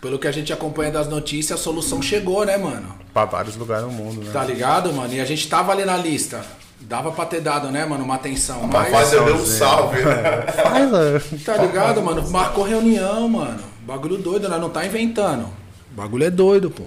pelo 0.05 0.19
que 0.19 0.29
a 0.29 0.33
gente 0.33 0.53
acompanha 0.53 0.91
das 0.91 1.09
notícias, 1.09 1.59
a 1.59 1.63
solução 1.63 2.03
chegou, 2.03 2.45
né, 2.45 2.59
mano? 2.59 2.95
Pra 3.15 3.25
vários 3.25 3.57
lugares 3.57 3.87
no 3.87 3.91
mundo, 3.91 4.21
né? 4.23 4.31
Tá 4.31 4.45
ligado, 4.45 4.93
mano? 4.93 5.15
E 5.15 5.19
a 5.19 5.25
gente 5.25 5.49
tava 5.49 5.73
ali 5.73 5.83
na 5.83 5.97
lista. 5.97 6.45
Dava 6.79 7.11
pra 7.11 7.25
ter 7.25 7.41
dado, 7.41 7.71
né, 7.71 7.87
mano, 7.87 8.05
uma 8.05 8.17
atenção. 8.17 8.65
Mas 8.65 8.71
Mas, 8.71 8.93
fazer 8.93 9.21
um 9.21 9.47
salve, 9.47 10.03
né? 10.03 10.43
Fala. 10.63 11.23
tá 11.43 11.57
ligado, 11.57 12.03
mano? 12.03 12.29
Marcou 12.29 12.65
reunião, 12.65 13.27
mano. 13.27 13.61
Bagulho 13.81 14.19
doido, 14.19 14.47
nós 14.47 14.61
não 14.61 14.69
tá 14.69 14.85
inventando. 14.85 15.49
Bagulho 15.93 16.25
é 16.25 16.31
doido, 16.31 16.71
pô. 16.71 16.85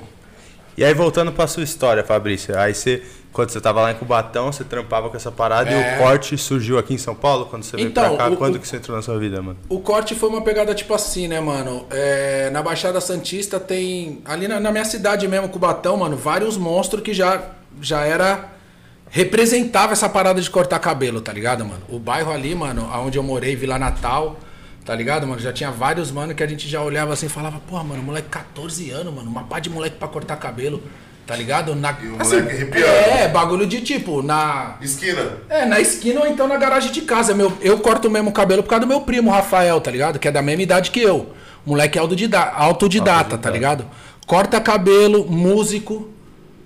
E 0.77 0.85
aí, 0.85 0.94
voltando 0.94 1.31
pra 1.31 1.47
sua 1.47 1.63
história, 1.63 2.03
Fabrício. 2.03 2.56
Aí 2.57 2.71
você, 2.74 3.01
quando 3.33 3.50
você 3.50 3.59
tava 3.59 3.81
lá 3.81 3.91
em 3.91 3.95
Cubatão, 3.95 4.51
você 4.51 4.63
trampava 4.63 5.09
com 5.09 5.18
essa 5.18 5.31
parada 5.31 5.71
e 5.71 5.74
É. 5.74 5.95
o 5.95 5.97
corte 5.97 6.38
surgiu 6.38 6.77
aqui 6.77 6.94
em 6.94 7.00
São 7.00 7.15
Paulo? 7.15 7.47
Quando 7.47 7.63
você 7.63 7.75
veio 7.77 7.88
Então, 7.88 8.15
pra 8.15 8.25
cá, 8.27 8.31
o- 8.31 8.38
quando 8.38 8.56
o- 8.57 8.59
que 8.59 8.68
você 8.68 8.75
entrou 8.77 8.95
na 8.95 9.01
sua 9.01 9.18
vida, 9.18 9.41
mano? 9.41 9.57
O 9.68 9.79
corte 9.79 10.13
foi 10.13 10.29
uma 10.29 10.41
pegada 10.41 10.75
tipo 10.75 10.94
assim, 10.94 11.27
né, 11.27 11.39
mano? 11.39 11.88
É, 11.89 12.51
na 12.51 12.62
Baixada 12.62 13.01
Santista 13.01 13.59
tem. 13.59 14.21
Ali 14.24 14.47
na, 14.47 14.59
na 14.59 14.71
minha 14.71 14.85
cidade 14.85 15.27
mesmo, 15.27 15.50
Cubatão, 15.50 15.97
mano, 15.97 16.15
vários 16.15 16.57
monstros 16.57 17.01
que 17.01 17.12
já, 17.13 17.41
já 17.81 18.01
era. 18.06 18.50
Representava 19.09 19.94
essa 19.94 20.09
parada 20.09 20.39
de 20.41 20.50
cortar 20.50 20.77
cabelo, 20.79 21.21
tá 21.21 21.31
ligado, 21.33 21.63
mano? 21.65 21.81
O 21.89 21.97
bairro 21.97 22.31
ali, 22.31 22.53
mano, 22.53 22.88
onde 23.03 23.18
eu 23.18 23.24
morei, 23.24 23.56
Vila 23.56 23.79
Natal, 23.79 24.38
tá 24.88 24.95
ligado, 24.95 25.28
mano? 25.28 25.42
Já 25.42 25.51
tinha 25.51 25.69
vários, 25.69 26.12
mano, 26.12 26.34
que 26.34 26.42
a 26.42 26.48
gente 26.48 26.66
já 26.69 26.81
olhava 26.81 27.12
assim 27.12 27.25
e 27.25 27.30
falava, 27.30 27.60
porra, 27.60 27.84
mano, 27.84 28.01
moleque 28.01 28.30
14 28.30 28.89
anos, 28.89 29.13
mano, 29.13 29.30
uma 29.30 29.44
pá 29.44 29.60
de 29.60 29.69
moleque 29.69 29.98
pra 29.98 30.07
cortar 30.07 30.38
cabelo, 30.38 30.81
tá 31.25 31.36
ligado? 31.36 31.75
Na, 31.75 31.92
E 32.01 32.07
o 32.07 32.12
moleque 32.12 32.50
arrepiando. 32.50 32.88
É, 32.88 33.28
bagulho 33.28 33.68
de 33.68 33.81
tipo, 33.81 34.22
na. 34.22 34.78
Esquina. 34.81 35.39
É, 35.50 35.66
na 35.66 35.81
esquina 35.81 36.22
ou 36.22 36.28
então 36.28 36.48
na 36.48 36.56
garagem 36.56 36.89
de 36.89 37.01
casa. 37.01 37.36
Meu, 37.36 37.51
eu 37.60 37.78
corto 37.80 38.07
o 38.07 38.12
mesmo 38.12 38.31
cabelo 38.31 38.63
por 38.63 38.69
causa 38.69 38.86
do 38.86 38.88
meu 38.88 39.01
primo, 39.01 39.30
Rafael, 39.30 39.81
tá 39.81 39.92
ligado? 39.92 40.19
Que 40.19 40.30
é 40.30 40.31
da 40.31 40.42
mesma 40.42 40.63
idade 40.63 40.89
que 40.89 41.01
eu. 41.01 41.34
Moleque 41.66 42.00
autodidata, 42.00 42.56
autodidata, 42.56 43.38
tá 43.38 43.50
ligado? 43.50 43.86
Corta 44.25 44.62
cabelo, 44.62 45.30
músico, 45.30 46.10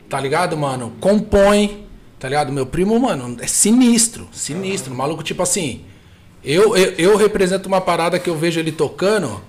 tá 0.08 0.22
ligado, 0.22 0.56
mano? 0.56 0.94
Compõe, 1.02 1.88
tá 2.20 2.30
ligado? 2.30 2.54
Meu 2.54 2.68
primo, 2.68 3.00
mano, 3.00 3.38
é 3.42 3.48
sinistro, 3.48 4.30
sinistro. 4.32 4.94
Maluco, 4.94 5.24
tipo 5.24 5.42
assim. 5.42 5.86
Eu, 6.44 6.76
eu, 6.76 6.94
eu 6.98 7.18
represento 7.18 7.68
uma 7.68 7.80
parada 7.80 8.20
que 8.20 8.30
eu 8.30 8.36
vejo 8.36 8.60
ele 8.60 8.72
tocando. 8.72 9.42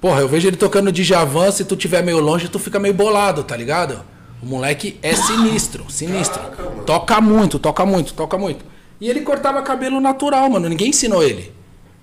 Porra, 0.00 0.20
eu 0.20 0.28
vejo 0.28 0.48
ele 0.48 0.56
tocando 0.56 0.92
de 0.92 1.02
Javan, 1.02 1.50
se 1.50 1.64
tu 1.64 1.76
tiver 1.76 2.02
meio 2.02 2.20
longe, 2.20 2.48
tu 2.48 2.58
fica 2.58 2.78
meio 2.78 2.94
bolado, 2.94 3.42
tá 3.42 3.56
ligado? 3.56 4.02
O 4.42 4.46
moleque 4.46 4.98
é 5.02 5.14
sinistro, 5.14 5.90
sinistro. 5.90 6.40
Caraca. 6.40 6.82
Toca 6.84 7.20
muito, 7.20 7.58
toca 7.58 7.84
muito, 7.84 8.14
toca 8.14 8.38
muito. 8.38 8.64
E 9.00 9.08
ele 9.08 9.20
cortava 9.20 9.62
cabelo 9.62 10.00
natural, 10.00 10.48
mano. 10.50 10.68
Ninguém 10.68 10.90
ensinou 10.90 11.22
ele. 11.22 11.52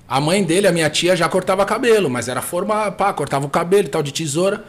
A 0.07 0.21
mãe 0.21 0.43
dele, 0.43 0.67
a 0.67 0.71
minha 0.71 0.89
tia, 0.89 1.15
já 1.15 1.27
cortava 1.27 1.65
cabelo, 1.65 2.09
mas 2.09 2.27
era 2.27 2.41
forma, 2.41 2.91
pá, 2.91 3.11
cortava 3.13 3.45
o 3.45 3.49
cabelo 3.49 3.87
e 3.87 3.89
tal, 3.89 4.03
de 4.03 4.13
tesoura. 4.13 4.63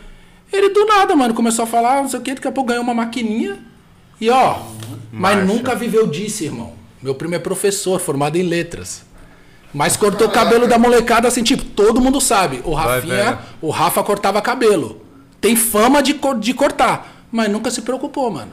Ele 0.52 0.70
do 0.70 0.84
nada, 0.86 1.14
mano, 1.14 1.34
começou 1.34 1.64
a 1.64 1.66
falar, 1.66 2.02
não 2.02 2.08
sei 2.08 2.20
o 2.20 2.22
que, 2.22 2.34
daqui 2.34 2.48
a 2.48 2.52
pouco 2.52 2.68
ganhou 2.68 2.82
uma 2.82 2.94
maquininha. 2.94 3.58
E 4.20 4.30
ó, 4.30 4.60
mas 5.12 5.36
Marcha. 5.36 5.52
nunca 5.52 5.74
viveu 5.74 6.06
disso, 6.06 6.44
irmão. 6.44 6.72
Meu 7.02 7.14
primo 7.14 7.34
é 7.34 7.38
professor, 7.38 8.00
formado 8.00 8.36
em 8.36 8.42
letras. 8.42 9.04
Mas 9.76 9.94
cortou 9.94 10.26
o 10.26 10.30
cabelo 10.30 10.66
da 10.66 10.78
molecada 10.78 11.28
assim, 11.28 11.42
tipo, 11.42 11.62
todo 11.62 12.00
mundo 12.00 12.18
sabe. 12.18 12.62
O 12.64 12.72
Rafinha, 12.72 13.24
vendo. 13.32 13.38
o 13.60 13.68
Rafa 13.70 14.02
cortava 14.02 14.40
cabelo. 14.40 15.02
Tem 15.38 15.54
fama 15.54 16.02
de, 16.02 16.18
de 16.40 16.54
cortar, 16.54 17.26
mas 17.30 17.50
nunca 17.50 17.70
se 17.70 17.82
preocupou, 17.82 18.30
mano. 18.30 18.52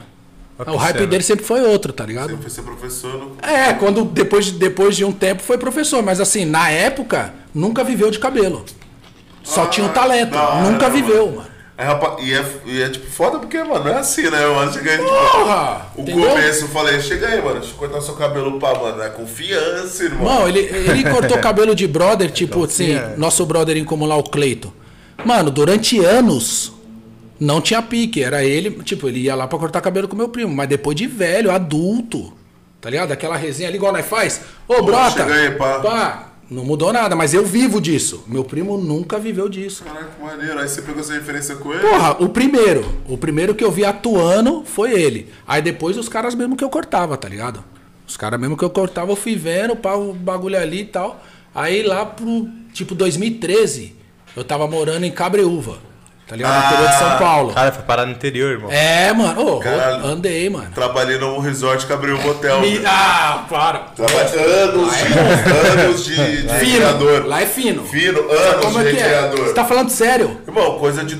O 0.66 0.76
hype 0.76 1.06
dele 1.06 1.22
sempre 1.24 1.42
foi 1.44 1.62
outro, 1.62 1.94
tá 1.94 2.04
ligado? 2.04 2.28
Sempre 2.28 2.42
foi 2.42 2.50
ser 2.50 2.62
professor. 2.62 3.18
Não... 3.18 3.32
É, 3.50 3.72
quando 3.72 4.04
depois, 4.04 4.44
de- 4.44 4.52
depois 4.52 4.94
de 4.96 5.04
um 5.04 5.10
tempo 5.12 5.40
foi 5.42 5.56
professor, 5.56 6.02
mas 6.02 6.20
assim, 6.20 6.44
na 6.44 6.68
época, 6.68 7.32
nunca 7.54 7.82
viveu 7.82 8.10
de 8.10 8.18
cabelo. 8.18 8.62
Só 9.42 9.62
Ah, 9.64 9.66
tinha 9.68 9.86
o 9.86 9.90
talento, 9.90 10.36
hora, 10.36 10.60
nunca 10.60 10.88
mano. 10.90 10.94
viveu, 10.94 11.26
mano. 11.32 11.53
Aí, 11.76 11.84
rapaz, 11.84 12.24
e, 12.24 12.32
é, 12.32 12.44
e 12.66 12.82
é 12.82 12.88
tipo 12.88 13.10
foda 13.10 13.40
porque, 13.40 13.58
mano, 13.58 13.84
não 13.84 13.90
é 13.90 13.98
assim, 13.98 14.22
né, 14.30 14.46
mano? 14.46 14.72
Chega 14.72 14.92
aí, 14.92 14.98
tipo, 14.98 15.10
Porra! 15.10 15.86
o 15.96 16.02
entendeu? 16.02 16.30
começo, 16.30 16.64
eu 16.64 16.68
falei, 16.68 17.00
chega 17.00 17.26
aí, 17.26 17.42
mano, 17.42 17.58
deixa 17.58 17.74
eu 17.74 17.78
cortar 17.78 18.00
seu 18.00 18.14
cabelo 18.14 18.60
pá, 18.60 18.78
mano. 18.78 19.02
É 19.02 19.08
confiança, 19.08 20.04
irmão. 20.04 20.24
Mano, 20.24 20.48
ele, 20.48 20.60
ele 20.60 21.02
cortou 21.10 21.36
cabelo 21.38 21.74
de 21.74 21.88
brother, 21.88 22.30
tipo 22.30 22.64
assim, 22.64 22.94
é. 22.94 23.14
nosso 23.16 23.44
brother 23.44 23.76
em 23.76 23.84
comum 23.84 24.06
lá, 24.06 24.16
o 24.16 24.22
Cleito. 24.22 24.72
Mano, 25.24 25.50
durante 25.50 25.98
anos 25.98 26.72
não 27.40 27.60
tinha 27.60 27.82
pique, 27.82 28.22
era 28.22 28.44
ele, 28.44 28.70
tipo, 28.82 29.08
ele 29.08 29.20
ia 29.20 29.34
lá 29.34 29.48
pra 29.48 29.58
cortar 29.58 29.80
cabelo 29.80 30.06
com 30.06 30.14
meu 30.14 30.28
primo, 30.28 30.54
mas 30.54 30.68
depois 30.68 30.96
de 30.96 31.08
velho, 31.08 31.50
adulto, 31.50 32.32
tá 32.80 32.88
ligado? 32.88 33.10
Aquela 33.10 33.36
resenha 33.36 33.68
ali 33.68 33.78
igual 33.78 33.92
nós 33.92 34.06
faz. 34.06 34.42
Ô, 34.68 34.80
brota! 34.82 35.10
chega 35.10 35.34
aí, 35.34 35.50
pá. 35.50 36.33
Não 36.50 36.64
mudou 36.64 36.92
nada, 36.92 37.16
mas 37.16 37.32
eu 37.32 37.44
vivo 37.44 37.80
disso. 37.80 38.24
Meu 38.26 38.44
primo 38.44 38.76
nunca 38.76 39.18
viveu 39.18 39.48
disso. 39.48 39.84
Caraca, 39.84 40.10
maneiro. 40.22 40.58
Aí 40.58 40.68
você 40.68 40.82
pegou 40.82 41.00
essa 41.00 41.12
referência 41.14 41.56
com 41.56 41.72
ele? 41.72 41.80
Porra, 41.80 42.22
o 42.22 42.28
primeiro. 42.28 42.84
O 43.08 43.16
primeiro 43.16 43.54
que 43.54 43.64
eu 43.64 43.70
vi 43.70 43.84
atuando 43.84 44.64
foi 44.64 44.92
ele. 44.92 45.32
Aí 45.46 45.62
depois 45.62 45.96
os 45.96 46.08
caras 46.08 46.34
mesmo 46.34 46.56
que 46.56 46.64
eu 46.64 46.68
cortava, 46.68 47.16
tá 47.16 47.28
ligado? 47.28 47.64
Os 48.06 48.16
caras 48.16 48.38
mesmo 48.38 48.56
que 48.56 48.64
eu 48.64 48.70
cortava, 48.70 49.10
eu 49.10 49.16
fui 49.16 49.34
vendo 49.34 49.74
pá, 49.74 49.94
o 49.94 50.12
bagulho 50.12 50.58
ali 50.58 50.82
e 50.82 50.86
tal. 50.86 51.24
Aí 51.54 51.82
lá 51.82 52.04
pro, 52.04 52.48
tipo, 52.72 52.94
2013, 52.94 53.94
eu 54.36 54.44
tava 54.44 54.66
morando 54.66 55.04
em 55.04 55.10
Cabreúva, 55.10 55.78
tá 56.26 56.36
ligado? 56.36 56.60
No 56.60 56.66
interior 56.66 56.88
de 56.90 56.98
São 56.98 57.18
Paulo. 57.18 57.52
Cara, 57.54 57.72
foi 57.72 57.82
parar 57.84 58.06
no 58.06 58.12
interior, 58.12 58.52
irmão. 58.52 58.70
É, 58.70 59.12
mano. 59.12 59.40
Ô, 59.56 59.58
Caralho. 59.60 60.06
andei, 60.06 60.48
mano. 60.50 60.70
Trabalhei 60.74 61.18
no 61.18 61.38
resort 61.38 61.86
Cabril 61.86 62.18
Hotel. 62.28 62.60
Me- 62.60 62.70
velho. 62.78 62.84
Ah, 62.88 63.44
para. 63.48 63.78
Trabalhei 63.94 64.62
anos 64.62 64.90
de, 64.96 65.80
anos 65.80 66.04
de, 66.04 66.14
de 66.14 66.48
Fino. 66.54 66.70
recreador. 66.72 67.26
Lá 67.26 67.42
é 67.42 67.46
fino. 67.46 67.84
Fino, 67.84 68.18
anos 68.30 68.64
como 68.64 68.80
de 68.82 68.88
é 68.88 68.90
que 68.92 68.96
é? 68.98 69.02
recreador. 69.02 69.46
Você 69.46 69.54
tá 69.54 69.64
falando 69.64 69.90
sério? 69.90 70.40
Irmão, 70.46 70.78
coisa 70.78 71.04
de 71.04 71.14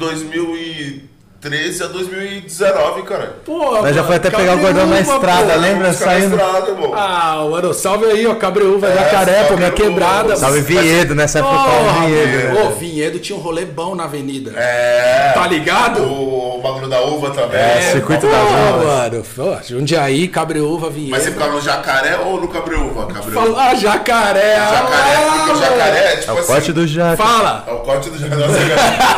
2013 1.45 1.83
a 1.83 1.87
2019, 1.89 3.03
cara. 3.03 3.37
Pô, 3.45 3.83
Mas 3.83 3.95
já 3.95 4.03
foi 4.05 4.17
até 4.17 4.31
pegar 4.31 4.55
o 4.55 4.59
gordão 4.59 4.87
na 4.87 5.01
estrada, 5.01 5.55
pô. 5.55 5.61
lembra? 5.61 5.93
Saindo. 5.93 6.37
estrada. 6.37 6.75
Ah, 6.95 7.47
mano, 7.51 7.75
salve 7.75 8.07
aí, 8.07 8.27
ó. 8.27 8.35
Cabreúva, 8.35 8.89
É, 8.89 8.95
Jacaré, 8.95 9.45
pô, 9.45 9.57
minha 9.57 9.71
quebrada. 9.71 10.37
Salve. 10.37 10.61
Vinhedo, 10.63 11.15
nessa 11.15 11.41
época 11.41 11.55
tava 11.55 12.07
Vinhedo. 12.07 12.55
né? 12.55 12.63
Ô, 12.65 12.71
Vinhedo 12.71 13.19
tinha 13.19 13.37
um 13.39 13.41
rolê 13.43 13.65
bom 13.67 13.95
na 13.95 14.05
avenida. 14.05 14.53
É. 14.57 15.33
Tá 15.35 15.47
ligado? 15.47 16.03
O, 16.03 16.59
o 16.59 16.63
bagulho 16.63 16.89
da 16.89 17.01
uva 17.03 17.31
também. 17.31 17.59
É, 17.61 17.81
circuito 17.93 18.27
pô, 18.27 18.33
das 18.33 18.51
uvas. 18.51 18.87
mano. 18.87 19.25
Pô, 19.37 19.57
Jundiaí, 19.69 20.29
Cabreúva, 20.29 20.89
Vinhedo. 20.89 21.11
Mas 21.11 21.23
você 21.25 21.31
ficava 21.33 21.53
no 21.53 21.61
jacaré 21.61 22.17
ou 22.19 22.41
no 22.41 22.49
Cabreúva? 22.49 23.07
Cabreúva. 23.07 23.61
Ah, 23.61 23.75
jacaré. 23.75 24.55
Jacaré, 24.57 25.17
ah, 25.17 25.34
jacaré 25.65 26.13
é 26.13 26.17
tipo 26.17 26.31
É 26.31 26.35
o 26.35 26.39
assim. 26.39 26.47
corte 26.47 26.73
do 26.73 26.87
Jaca. 26.87 27.17
Fala. 27.23 27.65
É 27.67 27.73
o 27.73 27.79
corte 27.81 28.11
do 28.11 28.19
jacaré. 28.19 28.47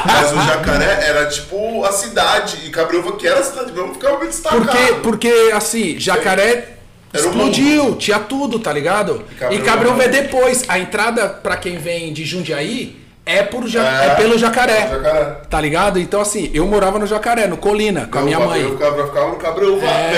Mas 0.05 0.33
o 0.33 0.43
jacaré 0.47 1.09
era 1.09 1.27
tipo 1.27 1.85
a 1.85 1.93
cidade. 1.93 2.59
E 2.67 2.71
Cabreúva, 2.71 3.17
que 3.17 3.27
era 3.27 3.41
a 3.41 3.43
cidade 3.43 3.73
mesmo, 3.73 3.95
ficava 3.95 4.17
bem 4.19 4.29
destacado. 4.29 4.65
Porque, 4.65 4.93
porque 5.03 5.51
assim, 5.55 5.99
jacaré 5.99 6.77
Era 7.13 7.23
explodiu, 7.25 7.97
tinha 7.97 8.19
tudo, 8.19 8.59
tá 8.59 8.73
ligado? 8.73 9.25
E 9.31 9.35
Cabreúva 9.35 9.55
E 9.55 9.59
Cabreúva 9.67 10.03
é 10.05 10.09
depois. 10.09 10.65
A 10.69 10.79
entrada 10.79 11.29
pra 11.29 11.57
quem 11.57 11.79
vem 11.79 12.13
de 12.13 12.25
Jundiaí 12.25 13.06
é, 13.27 13.43
por 13.43 13.67
ja- 13.67 14.05
É, 14.05 14.07
é 14.07 14.15
pelo 14.15 14.39
jacaré. 14.39 14.89
jacaré. 14.89 15.37
Tá 15.51 15.61
ligado? 15.61 15.99
Então, 15.99 16.21
assim, 16.21 16.49
eu 16.55 16.65
morava 16.67 16.99
no 16.99 17.07
jacaré, 17.07 17.47
no 17.49 17.57
Colina, 17.57 18.07
com 18.11 18.19
a 18.21 18.23
minha 18.23 18.37
Eu 18.39 18.47
mãe. 18.47 18.71
ficava, 18.71 19.07
ficava 19.07 19.29
no 19.31 19.37
Cabreúva. 19.37 19.85
É, 19.87 20.11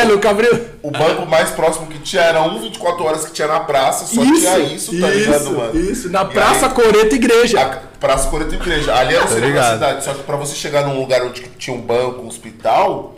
perto. 0.00 0.08
no 0.12 0.18
Cabreúva. 0.18 0.60
O 0.82 0.90
banco 0.90 1.26
mais 1.26 1.50
próximo 1.50 1.86
que 1.86 1.98
tinha 1.98 2.22
era 2.22 2.42
um 2.42 2.58
24 2.60 3.04
horas 3.04 3.24
que 3.26 3.32
tinha 3.32 3.46
na 3.48 3.60
praça, 3.60 4.06
só 4.06 4.20
tinha 4.22 4.58
isso, 4.58 4.98
tá 5.00 5.06
ligado, 5.08 5.50
mano? 5.52 5.78
Isso, 5.78 6.10
na 6.10 6.22
E 6.22 6.26
Praça 6.26 6.66
aí- 6.66 6.72
Coreto 6.72 7.14
Igreja. 7.14 7.60
A 7.60 7.78
Praça 8.00 8.28
Coreto 8.28 8.54
Igreja. 8.54 8.94
Ali 8.94 9.14
era 9.14 9.24
o 9.24 9.28
centro 9.28 9.54
da 9.54 9.72
cidade. 9.72 10.04
Só 10.04 10.12
que 10.12 10.22
pra 10.24 10.36
você 10.36 10.54
chegar 10.54 10.86
num 10.86 10.98
lugar 10.98 11.22
onde 11.22 11.42
tinha 11.58 11.74
um 11.74 11.80
banco, 11.80 12.20
um 12.22 12.26
hospital, 12.28 13.13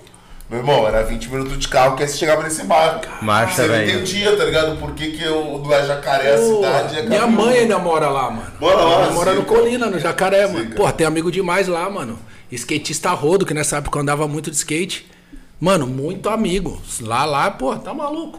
meu 0.48 0.60
irmão, 0.60 0.86
era 0.86 1.02
20 1.02 1.28
minutos 1.28 1.58
de 1.58 1.66
carro 1.66 1.96
que 1.96 2.04
aí 2.04 2.08
você 2.08 2.16
chegava 2.18 2.42
nesse 2.44 2.62
bairro. 2.64 3.00
Marcha, 3.20 3.62
Você 3.62 3.68
não 3.68 3.82
entendia, 3.82 4.36
tá 4.36 4.44
ligado? 4.44 4.76
Por 4.78 4.92
que, 4.94 5.10
que 5.12 5.22
eu, 5.24 5.60
não 5.64 5.72
é 5.74 5.84
jacaré 5.84 6.34
a 6.34 6.38
Pô, 6.38 6.56
cidade? 6.56 6.98
É 6.98 7.02
minha 7.02 7.26
mãe 7.26 7.58
ainda 7.58 7.78
mora 7.80 8.08
lá, 8.08 8.30
mano. 8.30 8.52
Mora 8.60 8.76
lá, 8.76 9.02
Ela 9.02 9.10
mora 9.12 9.34
no. 9.34 9.44
Colina, 9.44 9.86
no 9.86 9.98
Jacaré, 9.98 10.46
mano. 10.46 10.70
Porra, 10.76 10.92
tem 10.92 11.04
amigo 11.04 11.32
demais 11.32 11.66
lá, 11.66 11.90
mano. 11.90 12.16
Skatista 12.50 13.10
rodo, 13.10 13.44
que 13.44 13.52
nessa 13.52 13.78
época 13.78 13.98
eu 13.98 14.02
andava 14.02 14.28
muito 14.28 14.48
de 14.50 14.56
skate. 14.56 15.10
Mano, 15.58 15.84
muito 15.84 16.28
amigo. 16.28 16.80
Lá, 17.00 17.24
lá, 17.24 17.50
pô, 17.50 17.74
tá 17.76 17.92
maluco. 17.92 18.38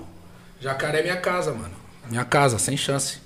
Jacaré 0.61 0.99
é 0.99 1.03
minha 1.03 1.17
casa, 1.17 1.51
mano. 1.51 1.75
Minha 2.09 2.23
casa, 2.23 2.57
sem 2.57 2.77
chance. 2.77 3.19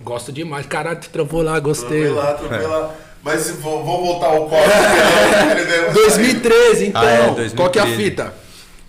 Gosto 0.00 0.32
demais. 0.32 0.64
Caralho, 0.64 0.98
tu 0.98 1.10
trampou 1.10 1.42
lá, 1.42 1.60
gostei. 1.60 2.04
Tropei 2.04 2.10
lá, 2.10 2.32
tropei 2.34 2.66
lá. 2.66 2.94
Mas 3.24 3.50
vou, 3.52 3.82
vou 3.82 4.04
voltar 4.04 4.26
ao 4.26 4.46
código. 4.48 4.70
que 4.70 5.60
ele 5.60 5.64
deve 5.64 5.84
sair. 5.86 5.94
2013, 5.94 6.86
então. 6.88 7.00
Ah, 7.00 7.06
é, 7.06 7.16
2013. 7.26 7.56
Qual 7.56 7.70
que 7.70 7.78
é 7.78 7.82
a 7.82 7.86
fita? 7.86 8.34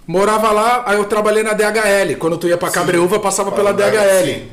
Morava 0.06 0.51
lá, 0.51 0.84
aí 0.86 0.98
eu 0.98 1.06
trabalhei 1.06 1.42
na 1.42 1.54
DHL. 1.54 2.18
Quando 2.20 2.38
tu 2.38 2.48
ia 2.48 2.58
pra 2.58 2.70
Cabreúva, 2.70 3.20
passava 3.20 3.51
pela 3.51 3.72
DHL. 3.74 4.25
Sim. 4.25 4.48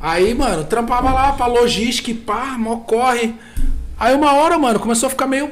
Aí, 0.00 0.34
mano, 0.34 0.64
trampava 0.64 1.12
lá 1.12 1.32
pra 1.32 1.46
logística 1.46 2.10
e 2.10 2.14
pá, 2.14 2.56
mó 2.58 2.78
corre. 2.78 3.34
Aí 3.98 4.14
uma 4.14 4.34
hora, 4.34 4.58
mano, 4.58 4.80
começou 4.80 5.06
a 5.06 5.10
ficar 5.10 5.28
meio. 5.28 5.50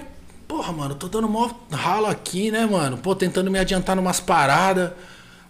Porra, 0.48 0.72
mano, 0.72 0.96
tô 0.96 1.06
dando 1.06 1.28
mó 1.28 1.48
ralo 1.70 2.06
aqui, 2.06 2.50
né, 2.50 2.66
mano? 2.66 2.98
Pô, 2.98 3.14
tentando 3.14 3.50
me 3.50 3.58
adiantar 3.58 3.94
numas 3.94 4.18
paradas. 4.18 4.90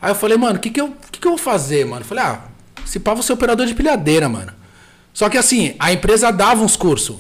Aí 0.01 0.11
eu 0.11 0.15
falei, 0.15 0.37
mano, 0.37 0.59
o 0.59 0.61
que 0.61 0.69
que 0.69 0.81
eu, 0.81 0.93
que 1.11 1.19
que 1.19 1.27
eu 1.27 1.33
vou 1.33 1.39
fazer, 1.39 1.87
mano? 1.87 2.05
Falei, 2.05 2.23
ah, 2.23 2.41
se 2.85 3.01
pá, 3.01 3.15
vou 3.15 3.23
ser 3.23 3.33
operador 3.33 3.67
de 3.67 3.75
pilhadeira, 3.75 4.29
mano. 4.29 4.53
Só 5.15 5.31
que 5.31 5.39
assim, 5.39 5.75
a 5.79 5.91
empresa 5.91 6.31
dava 6.31 6.63
uns 6.63 6.77
cursos. 6.77 7.17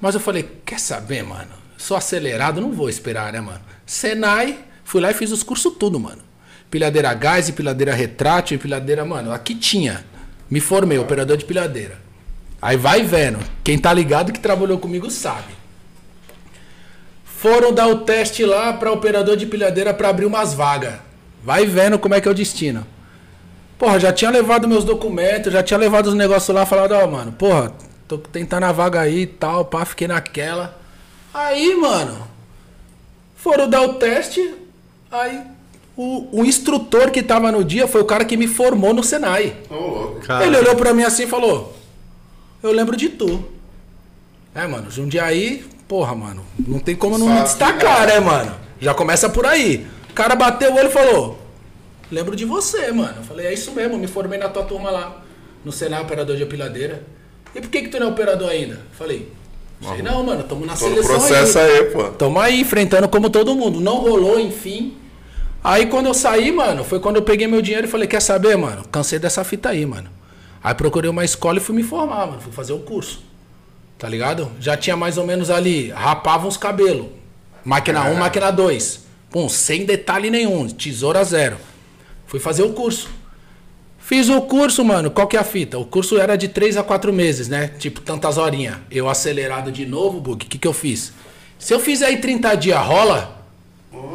Mas 0.00 0.14
eu 0.14 0.20
falei, 0.20 0.48
quer 0.64 0.78
saber, 0.78 1.22
mano? 1.22 1.50
Sou 1.78 1.96
acelerado, 1.96 2.60
não 2.60 2.72
vou 2.72 2.88
esperar, 2.88 3.32
né, 3.32 3.40
mano? 3.40 3.60
Senai, 3.84 4.58
fui 4.84 5.00
lá 5.00 5.10
e 5.10 5.14
fiz 5.14 5.30
os 5.30 5.42
cursos 5.42 5.74
tudo, 5.78 5.98
mano. 5.98 6.22
Pilhadeira 6.70 7.12
gás, 7.14 7.50
pilhadeira 7.50 7.94
retrátil, 7.94 8.58
pilhadeira, 8.58 9.04
mano, 9.04 9.32
aqui 9.32 9.54
tinha. 9.54 10.04
Me 10.50 10.60
formei, 10.60 10.98
operador 10.98 11.36
de 11.36 11.44
pilhadeira. 11.44 11.98
Aí 12.60 12.76
vai 12.76 13.02
vendo. 13.02 13.38
Quem 13.62 13.78
tá 13.78 13.92
ligado 13.92 14.32
que 14.32 14.40
trabalhou 14.40 14.78
comigo 14.78 15.10
sabe. 15.10 15.54
Foram 17.24 17.72
dar 17.72 17.86
o 17.86 18.00
teste 18.00 18.44
lá 18.44 18.72
pra 18.72 18.92
operador 18.92 19.36
de 19.36 19.46
pilhadeira 19.46 19.92
pra 19.92 20.08
abrir 20.08 20.24
umas 20.24 20.54
vagas. 20.54 20.94
Vai 21.42 21.66
vendo 21.66 21.98
como 21.98 22.14
é 22.14 22.20
que 22.20 22.26
é 22.26 22.30
o 22.30 22.34
destino. 22.34 22.86
Porra, 23.78 24.00
já 24.00 24.12
tinha 24.12 24.30
levado 24.30 24.66
meus 24.66 24.84
documentos, 24.84 25.52
já 25.52 25.62
tinha 25.62 25.78
levado 25.78 26.06
os 26.06 26.14
negócios 26.14 26.54
lá, 26.54 26.64
falado, 26.64 26.92
ó, 26.92 27.06
mano, 27.06 27.32
porra, 27.32 27.72
tô 28.08 28.18
tentando 28.18 28.64
a 28.64 28.72
vaga 28.72 29.00
aí 29.00 29.22
e 29.22 29.26
tal, 29.26 29.64
pá, 29.64 29.84
fiquei 29.84 30.08
naquela. 30.08 30.78
Aí, 31.32 31.74
mano, 31.74 32.26
foram 33.36 33.68
dar 33.68 33.82
o 33.82 33.94
teste, 33.94 34.54
aí 35.10 35.42
o, 35.96 36.40
o 36.40 36.44
instrutor 36.44 37.10
que 37.10 37.22
tava 37.22 37.50
no 37.50 37.64
dia 37.64 37.86
foi 37.88 38.00
o 38.02 38.04
cara 38.04 38.24
que 38.24 38.36
me 38.36 38.46
formou 38.46 38.92
no 38.92 39.02
Senai. 39.02 39.56
Cara, 40.24 40.46
Ele 40.46 40.56
olhou 40.58 40.76
pra 40.76 40.92
mim 40.92 41.02
assim 41.02 41.24
e 41.24 41.28
falou: 41.28 41.74
Eu 42.62 42.72
lembro 42.72 42.96
de 42.96 43.08
tu. 43.08 43.44
É, 44.54 44.66
mano, 44.66 44.90
Jundiaí, 44.90 45.64
porra, 45.86 46.14
mano, 46.14 46.44
não 46.66 46.78
tem 46.78 46.96
como 46.96 47.18
não 47.18 47.26
Só 47.26 47.34
me 47.34 47.42
destacar, 47.42 48.00
não. 48.00 48.06
né, 48.06 48.20
mano? 48.20 48.54
Já 48.80 48.94
começa 48.94 49.28
por 49.28 49.46
aí. 49.46 49.86
O 50.10 50.12
cara 50.12 50.34
bateu 50.34 50.72
o 50.72 50.76
olho 50.76 50.88
e 50.88 50.92
falou: 50.92 51.38
Lembro 52.10 52.36
de 52.36 52.44
você, 52.44 52.92
mano. 52.92 53.14
Eu 53.18 53.24
falei: 53.24 53.46
É 53.46 53.54
isso 53.54 53.72
mesmo, 53.72 53.96
me 53.98 54.06
formei 54.06 54.38
na 54.38 54.48
tua 54.48 54.64
turma 54.64 54.90
lá, 54.90 55.22
no 55.64 55.72
Senai 55.72 56.02
Operador 56.02 56.36
de 56.36 56.42
Apiladeira. 56.42 57.04
E 57.54 57.60
por 57.60 57.70
que, 57.70 57.82
que 57.82 57.88
tu 57.88 57.98
não 57.98 58.08
é 58.08 58.10
operador 58.10 58.48
ainda? 58.50 58.80
Falei: 58.92 59.32
Sei 59.80 60.02
não, 60.02 60.22
mano, 60.22 60.42
tamo 60.44 60.64
na 60.64 60.74
Tô 60.76 60.88
no 60.88 60.94
seleção 60.94 61.14
processo 61.16 61.58
aí. 61.58 61.70
aí, 61.70 61.84
pô. 61.86 62.04
Tamo 62.04 62.38
aí 62.40 62.60
enfrentando 62.60 63.08
como 63.08 63.28
todo 63.28 63.54
mundo. 63.54 63.80
Não 63.80 63.96
rolou, 63.96 64.38
enfim. 64.40 64.96
Aí 65.62 65.86
quando 65.86 66.06
eu 66.06 66.14
saí, 66.14 66.52
mano, 66.52 66.84
foi 66.84 67.00
quando 67.00 67.16
eu 67.16 67.22
peguei 67.22 67.46
meu 67.46 67.60
dinheiro 67.60 67.86
e 67.86 67.90
falei, 67.90 68.06
quer 68.06 68.22
saber, 68.22 68.56
mano? 68.56 68.84
Cansei 68.90 69.18
dessa 69.18 69.42
fita 69.42 69.70
aí, 69.70 69.84
mano. 69.84 70.08
Aí 70.62 70.74
procurei 70.74 71.10
uma 71.10 71.24
escola 71.24 71.58
e 71.58 71.60
fui 71.60 71.74
me 71.74 71.82
formar, 71.82 72.26
mano. 72.26 72.40
Fui 72.40 72.52
fazer 72.52 72.72
o 72.72 72.78
curso. 72.78 73.22
Tá 73.98 74.08
ligado? 74.08 74.50
Já 74.60 74.76
tinha 74.76 74.96
mais 74.96 75.18
ou 75.18 75.26
menos 75.26 75.50
ali, 75.50 75.90
rapava 75.90 76.46
uns 76.46 76.56
cabelos. 76.56 77.06
Máquina 77.64 78.04
1, 78.04 78.14
máquina 78.14 78.50
2. 78.50 79.00
Pum, 79.30 79.48
sem 79.48 79.84
detalhe 79.84 80.30
nenhum, 80.30 80.68
tesoura 80.68 81.24
zero. 81.24 81.56
Fui 82.26 82.38
fazer 82.38 82.62
o 82.62 82.72
curso. 82.72 83.10
Fiz 84.06 84.28
o 84.28 84.40
curso, 84.42 84.84
mano. 84.84 85.10
Qual 85.10 85.26
que 85.26 85.36
é 85.36 85.40
a 85.40 85.42
fita? 85.42 85.76
O 85.76 85.84
curso 85.84 86.16
era 86.16 86.36
de 86.36 86.46
3 86.46 86.76
a 86.76 86.84
4 86.84 87.12
meses, 87.12 87.48
né? 87.48 87.72
Tipo, 87.76 88.00
tantas 88.00 88.38
horinhas. 88.38 88.76
Eu 88.88 89.08
acelerado 89.08 89.72
de 89.72 89.84
novo, 89.84 90.20
Bug, 90.20 90.46
o 90.46 90.48
que, 90.48 90.58
que 90.58 90.68
eu 90.68 90.72
fiz? 90.72 91.12
Se 91.58 91.74
eu 91.74 91.80
fizer 91.80 92.06
aí 92.06 92.18
30 92.18 92.54
dias, 92.54 92.78
rola? 92.78 93.44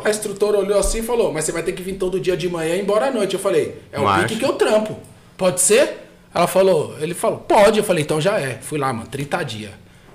A 0.06 0.10
instrutora 0.10 0.60
olhou 0.60 0.80
assim 0.80 1.00
e 1.00 1.04
falou: 1.04 1.34
Mas 1.34 1.44
você 1.44 1.52
vai 1.52 1.62
ter 1.62 1.74
que 1.74 1.84
vir 1.84 1.96
todo 1.96 2.22
dia 2.22 2.38
de 2.38 2.48
manhã 2.48 2.76
e 2.76 2.78
ir 2.80 2.82
embora 2.84 3.08
à 3.08 3.12
noite. 3.12 3.34
Eu 3.34 3.40
falei: 3.42 3.82
É 3.92 4.00
o 4.00 4.06
Marcha. 4.06 4.30
pique 4.30 4.40
que 4.40 4.46
eu 4.46 4.54
trampo. 4.54 4.98
Pode 5.36 5.60
ser? 5.60 6.08
Ela 6.34 6.48
falou: 6.48 6.96
Ele 7.02 7.14
falou: 7.14 7.40
Pode. 7.40 7.80
Eu 7.80 7.84
falei: 7.84 8.04
Então 8.06 8.22
já 8.22 8.40
é. 8.40 8.60
Fui 8.62 8.80
lá, 8.80 8.94
mano, 8.94 9.10
30 9.10 9.44
dias. 9.44 9.72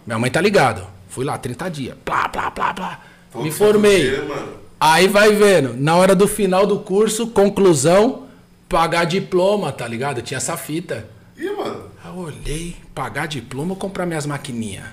Minha 0.06 0.18
mãe 0.18 0.30
tá 0.30 0.40
ligado. 0.40 0.86
Fui 1.10 1.22
lá, 1.22 1.36
30 1.36 1.68
dias. 1.70 1.96
Plá, 2.02 2.30
plá, 2.30 2.50
plá, 2.50 2.72
plá. 2.72 3.00
Me 3.34 3.50
formei. 3.52 4.22
mano, 4.22 4.54
Aí 4.80 5.06
vai 5.06 5.32
vendo, 5.32 5.74
na 5.76 5.96
hora 5.96 6.14
do 6.14 6.26
final 6.26 6.66
do 6.66 6.78
curso, 6.78 7.26
conclusão, 7.26 8.25
pagar 8.68 9.04
diploma, 9.04 9.72
tá 9.72 9.86
ligado? 9.86 10.22
Tinha 10.22 10.38
essa 10.38 10.56
fita. 10.56 11.08
Ih, 11.36 11.50
mano. 11.50 11.84
Aí 12.02 12.10
eu 12.10 12.18
olhei, 12.18 12.76
pagar 12.94 13.26
diploma 13.26 13.72
ou 13.72 13.76
comprar 13.76 14.06
minhas 14.06 14.26
maquininhas. 14.26 14.86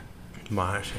marcha. 0.49 0.95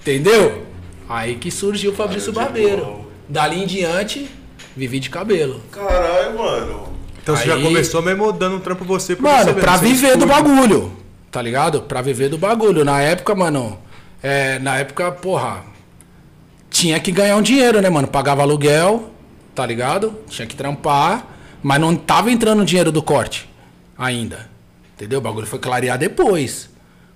Entendeu? 0.00 0.66
Aí 1.08 1.36
que 1.36 1.50
surgiu 1.50 1.92
o 1.92 1.94
Fabrício 1.94 2.32
Barbeiro. 2.32 3.06
Dali 3.28 3.62
em 3.62 3.66
diante, 3.66 4.30
vivi 4.76 4.98
de 5.00 5.10
cabelo. 5.10 5.60
Caralho, 5.70 6.38
mano. 6.38 6.88
Então 7.22 7.36
você 7.36 7.46
já 7.46 7.60
começou 7.60 8.00
mesmo 8.00 8.32
dando 8.32 8.56
um 8.56 8.60
trampo 8.60 8.84
você 8.84 9.14
por 9.14 9.24
Mano, 9.24 9.52
você 9.52 9.60
pra 9.60 9.76
viver 9.76 10.16
do 10.16 10.26
bagulho, 10.26 10.96
tá 11.30 11.42
ligado? 11.42 11.82
Pra 11.82 12.00
viver 12.00 12.30
do 12.30 12.38
bagulho. 12.38 12.84
Na 12.86 13.02
época, 13.02 13.34
mano, 13.34 13.78
é, 14.22 14.58
na 14.58 14.78
época, 14.78 15.12
porra, 15.12 15.62
tinha 16.70 16.98
que 16.98 17.12
ganhar 17.12 17.36
um 17.36 17.42
dinheiro, 17.42 17.82
né, 17.82 17.90
mano? 17.90 18.08
Pagava 18.08 18.40
aluguel, 18.42 19.10
tá 19.54 19.66
ligado? 19.66 20.14
Tinha 20.28 20.46
que 20.46 20.56
trampar, 20.56 21.26
mas 21.62 21.80
não 21.80 21.94
tava 21.94 22.30
entrando 22.30 22.64
dinheiro 22.64 22.92
do 22.92 23.02
corte 23.02 23.48
ainda. 23.96 24.48
Entendeu? 24.94 25.18
O 25.18 25.22
bagulho 25.22 25.46
foi 25.46 25.58
clarear 25.58 25.98
depois. 25.98 26.68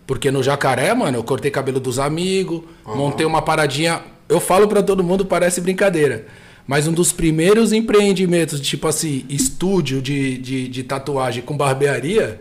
Porque 0.06 0.30
no 0.30 0.42
jacaré, 0.42 0.92
mano, 0.94 1.18
eu 1.18 1.24
cortei 1.24 1.50
cabelo 1.50 1.80
dos 1.80 1.98
amigos, 1.98 2.62
montei 2.84 3.24
uma 3.24 3.40
paradinha. 3.40 4.02
Eu 4.28 4.40
falo 4.40 4.66
pra 4.66 4.82
todo 4.82 5.02
mundo, 5.02 5.24
parece 5.24 5.60
brincadeira. 5.60 6.26
Mas 6.66 6.86
um 6.86 6.92
dos 6.92 7.12
primeiros 7.12 7.72
empreendimentos, 7.72 8.60
tipo 8.60 8.86
assim, 8.86 9.24
estúdio 9.28 10.00
de, 10.00 10.38
de, 10.38 10.68
de 10.68 10.82
tatuagem 10.82 11.42
com 11.42 11.56
barbearia, 11.56 12.40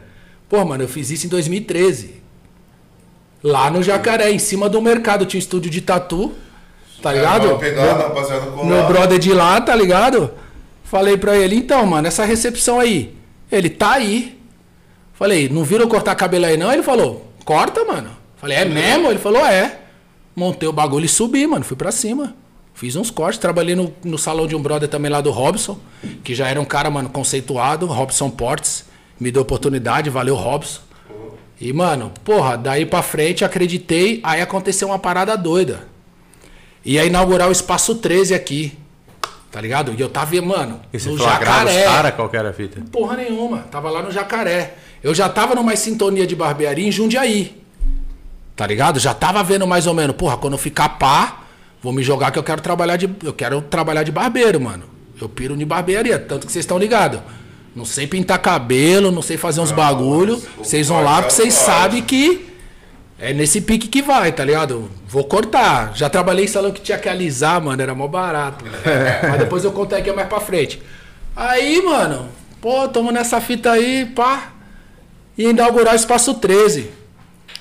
pô, 0.50 0.64
mano, 0.64 0.84
eu 0.84 0.88
fiz 0.88 1.10
isso 1.10 1.26
em 1.26 1.30
2013. 1.30 2.22
Lá 3.44 3.72
no 3.72 3.82
Jacaré, 3.82 4.32
em 4.32 4.38
cima 4.38 4.70
do 4.70 4.82
mercado, 4.82 5.26
tinha 5.26 5.40
um 5.40 5.42
estúdio 5.42 5.72
de 5.72 5.82
tatu. 5.82 6.34
Tá 7.02 7.12
ligado? 7.12 7.48
Uma 7.48 7.58
pegada, 7.58 8.04
rapaziada, 8.04 8.46
colar. 8.46 8.66
Meu 8.66 8.88
brother 8.88 9.18
de 9.18 9.34
lá, 9.34 9.60
tá 9.60 9.76
ligado? 9.76 10.30
Falei 10.92 11.16
pra 11.16 11.38
ele, 11.38 11.56
então, 11.56 11.86
mano, 11.86 12.06
essa 12.06 12.26
recepção 12.26 12.78
aí. 12.78 13.16
Ele 13.50 13.70
tá 13.70 13.94
aí. 13.94 14.38
Falei, 15.14 15.48
não 15.48 15.64
viram 15.64 15.88
cortar 15.88 16.14
cabelo 16.16 16.46
aí 16.46 16.58
não? 16.58 16.70
Ele 16.70 16.84
falou, 16.84 17.32
corta, 17.46 17.86
mano. 17.86 18.10
Falei, 18.36 18.58
é 18.58 18.66
mesmo? 18.66 19.10
Ele 19.10 19.18
falou, 19.18 19.46
é. 19.46 19.80
Montei 20.36 20.68
o 20.68 20.74
bagulho 20.74 21.06
e 21.06 21.08
subi, 21.08 21.48
mano. 21.48 21.64
Fui 21.64 21.78
pra 21.78 21.94
cima. 21.94 22.36
Fiz 22.74 22.98
uns 22.98 23.10
cortes. 23.10 23.40
Trabalhei 23.40 23.74
no, 23.74 23.94
no 24.04 24.18
salão 24.18 24.46
de 24.46 24.54
um 24.54 24.62
brother 24.62 24.90
também 24.90 25.10
lá 25.10 25.22
do 25.22 25.32
Robson, 25.32 25.80
que 26.26 26.36
já 26.36 26.50
era 26.50 26.60
um 26.60 26.66
cara, 26.66 26.90
mano, 26.90 27.08
conceituado. 27.08 27.86
Robson 27.86 28.30
Portes. 28.30 28.84
Me 29.18 29.32
deu 29.32 29.44
oportunidade, 29.44 30.10
valeu, 30.10 30.36
Robson. 30.36 30.82
E, 31.58 31.72
mano, 31.72 32.12
porra, 32.22 32.58
daí 32.58 32.86
pra 32.86 33.02
frente 33.02 33.46
acreditei. 33.46 34.20
Aí 34.24 34.42
aconteceu 34.42 34.90
uma 34.90 35.00
parada 35.00 35.38
doida. 35.38 35.88
Ia 36.84 37.06
inaugurar 37.06 37.48
o 37.48 37.54
Espaço 37.54 37.96
13 37.96 38.34
aqui. 38.34 38.78
Tá 39.52 39.60
ligado? 39.60 39.94
E 39.98 40.00
eu 40.00 40.08
tava, 40.08 40.42
mano, 40.42 40.80
E 40.94 41.00
você 41.00 41.10
no 41.10 41.18
Jacaré. 41.18 41.84
caras 41.84 42.16
qual 42.16 42.30
era 42.32 42.50
a 42.52 42.54
fita? 42.54 42.82
Porra 42.90 43.18
nenhuma. 43.18 43.60
Tava 43.70 43.90
lá 43.90 44.02
no 44.02 44.10
Jacaré. 44.12 44.76
Eu 45.04 45.14
já 45.14 45.28
tava 45.28 45.54
numa 45.56 45.76
sintonia 45.76 46.26
de 46.26 46.36
barbearia 46.36 46.88
em 46.88 46.92
Jundiaí. 46.92 47.62
Tá 48.56 48.66
ligado? 48.66 49.00
Já 49.00 49.14
tava 49.14 49.44
vendo 49.44 49.68
mais 49.68 49.88
ou 49.88 49.94
menos, 49.94 50.16
porra, 50.16 50.38
quando 50.38 50.54
eu 50.54 50.58
ficar 50.60 50.90
pá, 50.90 51.42
vou 51.82 51.92
me 51.92 52.02
jogar 52.02 52.32
que 52.32 52.40
eu 52.40 52.44
quero 52.44 52.62
trabalhar 52.62 52.96
de 52.96 53.10
eu 53.24 53.34
quero 53.34 53.62
trabalhar 53.62 54.04
de 54.04 54.12
barbeiro, 54.12 54.62
mano. 54.62 54.84
Eu 55.20 55.28
piro 55.28 55.58
de 55.58 55.66
barbearia, 55.66 56.18
tanto 56.18 56.48
que 56.48 56.54
vocês 56.54 56.64
estão 56.64 56.78
ligados. 56.78 57.20
Não 57.76 57.86
sei 57.86 58.08
pintar 58.08 58.40
cabelo, 58.40 59.12
não 59.12 59.22
sei 59.22 59.38
fazer 59.38 59.62
uns 59.62 59.72
bagulho. 59.72 60.42
Vocês 60.58 60.88
vão 60.88 61.02
lá 61.04 61.22
porque 61.22 61.34
vocês 61.34 61.56
é 61.58 61.62
o 61.62 61.66
sabem 61.66 62.02
que 62.02 62.51
é 63.22 63.34
nesse 63.34 63.62
pique 63.62 63.88
que 63.88 64.02
vai, 64.02 64.32
tá 64.32 64.44
ligado? 64.44 64.90
Vou 65.08 65.24
cortar. 65.24 65.92
Já 65.94 66.10
trabalhei 66.10 66.46
em 66.46 66.48
salão 66.48 66.72
que 66.72 66.82
tinha 66.82 66.98
que 66.98 67.08
alisar, 67.08 67.62
mano, 67.62 67.80
era 67.80 67.94
mó 67.94 68.08
barato. 68.08 68.66
Mas 69.30 69.38
depois 69.38 69.64
eu 69.64 69.72
conto 69.72 69.94
aqui 69.94 70.12
mais 70.12 70.28
pra 70.28 70.40
frente. 70.40 70.82
Aí, 71.36 71.84
mano, 71.84 72.30
pô, 72.60 72.88
tamo 72.88 73.12
nessa 73.12 73.40
fita 73.40 73.74
aí, 73.74 74.08
pá. 74.08 74.54
E 75.38 75.46
inaugurar 75.50 75.94
o 75.94 75.96
Espaço 75.96 76.34
13. 76.34 76.90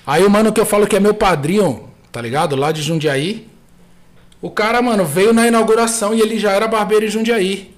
Aí 0.06 0.24
o 0.24 0.30
mano 0.30 0.50
que 0.50 0.58
eu 0.58 0.64
falo 0.64 0.86
que 0.86 0.96
é 0.96 1.00
meu 1.00 1.12
padrinho, 1.12 1.90
tá 2.10 2.22
ligado? 2.22 2.56
Lá 2.56 2.72
de 2.72 2.80
Jundiaí. 2.80 3.46
O 4.40 4.50
cara, 4.50 4.80
mano, 4.80 5.04
veio 5.04 5.34
na 5.34 5.46
inauguração 5.46 6.14
e 6.14 6.22
ele 6.22 6.38
já 6.38 6.52
era 6.52 6.66
barbeiro 6.66 7.04
em 7.04 7.10
Jundiaí. 7.10 7.76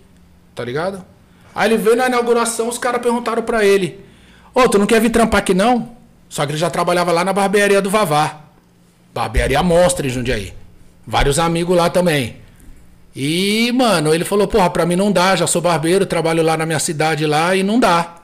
Tá 0.55 0.65
ligado? 0.65 1.05
Aí 1.53 1.69
ele 1.69 1.79
veio 1.79 1.97
na 1.97 2.07
inauguração, 2.07 2.69
os 2.69 2.79
caras 2.79 3.03
perguntaram 3.03 3.43
pra 3.43 3.65
ele: 3.65 3.99
Ô, 4.55 4.69
tu 4.69 4.79
não 4.79 4.87
quer 4.87 5.01
vir 5.01 5.11
trampar 5.11 5.41
aqui 5.41 5.53
não? 5.53 6.01
Só 6.33 6.47
que 6.47 6.53
ele 6.53 6.59
já 6.59 6.71
trabalhava 6.71 7.13
lá 7.13 7.23
na 7.23 7.33
barbearia 7.35 7.83
do 7.83 7.91
Vavá. 7.91 8.41
Barbearia 9.13 9.63
Monstra 9.63 10.07
em 10.07 10.09
Jundiaí. 10.09 10.55
Vários 11.07 11.39
amigos 11.39 11.77
lá 11.77 11.91
também. 11.91 12.37
E, 13.15 13.71
mano, 13.75 14.15
ele 14.15 14.25
falou: 14.25 14.49
Porra, 14.49 14.71
pra 14.71 14.87
mim 14.87 14.97
não 14.97 15.13
dá, 15.13 15.37
já 15.37 15.47
sou 15.47 15.61
barbeiro, 15.61 16.07
trabalho 16.07 16.43
lá 16.43 16.57
na 16.57 16.65
minha 16.65 16.79
cidade 16.79 17.27
lá 17.27 17.55
e 17.55 17.63
não 17.63 17.79
dá. 17.79 18.15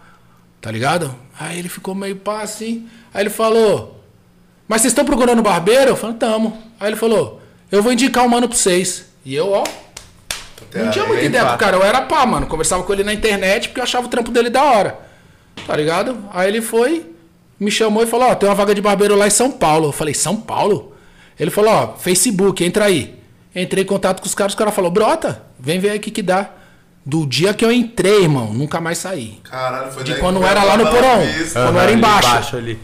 Tá 0.59 0.71
ligado? 0.71 1.15
Aí 1.39 1.59
ele 1.59 1.69
ficou 1.69 1.95
meio 1.95 2.17
pá 2.17 2.41
assim. 2.41 2.89
Aí 3.13 3.25
ele 3.25 3.29
falou: 3.29 4.03
Mas 4.67 4.81
vocês 4.81 4.93
estão 4.93 5.05
procurando 5.05 5.43
barbeiro? 5.43 5.91
Eu 5.91 5.97
falei: 5.97 6.17
Tamo. 6.17 6.57
Aí 6.81 6.89
ele 6.89 6.97
falou: 6.97 7.43
Eu 7.71 7.83
vou 7.83 7.93
indicar 7.93 8.25
um 8.25 8.29
mano 8.29 8.49
pra 8.49 8.57
vocês. 8.57 9.05
E 9.23 9.35
eu, 9.35 9.53
ó, 9.53 9.65
não 10.75 10.91
tinha 10.91 11.05
muita 11.05 11.25
ideia 11.25 11.45
pro 11.45 11.59
cara, 11.59 11.77
eu 11.77 11.83
era 11.83 12.01
pá, 12.01 12.25
mano. 12.25 12.47
Conversava 12.47 12.85
com 12.85 12.93
ele 12.95 13.05
na 13.05 13.13
internet 13.13 13.69
porque 13.69 13.81
eu 13.81 13.85
achava 13.85 14.07
o 14.07 14.09
trampo 14.09 14.31
dele 14.31 14.49
da 14.49 14.63
hora. 14.65 14.99
Tá 15.67 15.77
ligado? 15.77 16.25
Aí 16.33 16.49
ele 16.49 16.63
foi, 16.63 17.18
me 17.59 17.71
chamou 17.71 18.03
e 18.03 18.07
falou: 18.07 18.29
Ó, 18.31 18.35
tem 18.35 18.49
uma 18.49 18.55
vaga 18.55 18.75
de 18.75 18.81
barbeiro 18.81 19.17
lá 19.17 19.27
em 19.27 19.31
São 19.31 19.51
Paulo. 19.51 19.89
Eu 19.89 19.93
falei: 19.93 20.15
São 20.15 20.37
Paulo? 20.37 20.95
Ele 21.39 21.51
falou: 21.51 21.73
Ó, 21.73 21.97
Facebook, 21.99 22.65
entra 22.65 22.85
aí. 22.87 23.19
Entrei 23.55 23.83
em 23.85 23.87
contato 23.87 24.21
com 24.21 24.27
os 24.27 24.35
caras, 24.35 24.53
os 24.53 24.59
caras 24.59 24.75
falaram: 24.75 24.93
Brota, 24.93 25.43
vem 25.59 25.79
ver 25.79 25.91
aí 25.91 25.99
o 25.99 26.01
que 26.01 26.11
que 26.11 26.23
dá. 26.23 26.51
Do 27.05 27.27
dia 27.27 27.55
que 27.55 27.65
eu 27.65 27.73
entrei, 27.73 28.25
irmão, 28.25 28.53
nunca 28.53 28.81
mais 28.81 28.99
saí. 28.99 29.41
Caralho, 29.43 29.91
foi 29.93 30.05
De 30.05 30.13
daí 30.13 30.21
quando 30.21 30.45
era 30.45 30.63
lá 30.63 30.77
no 30.77 30.85
porão. 30.87 31.21
Quando 31.53 31.57
Aham, 31.57 31.79
era 31.81 31.83
ali 31.85 31.95
embaixo. 31.95 32.57
ali. 32.57 32.79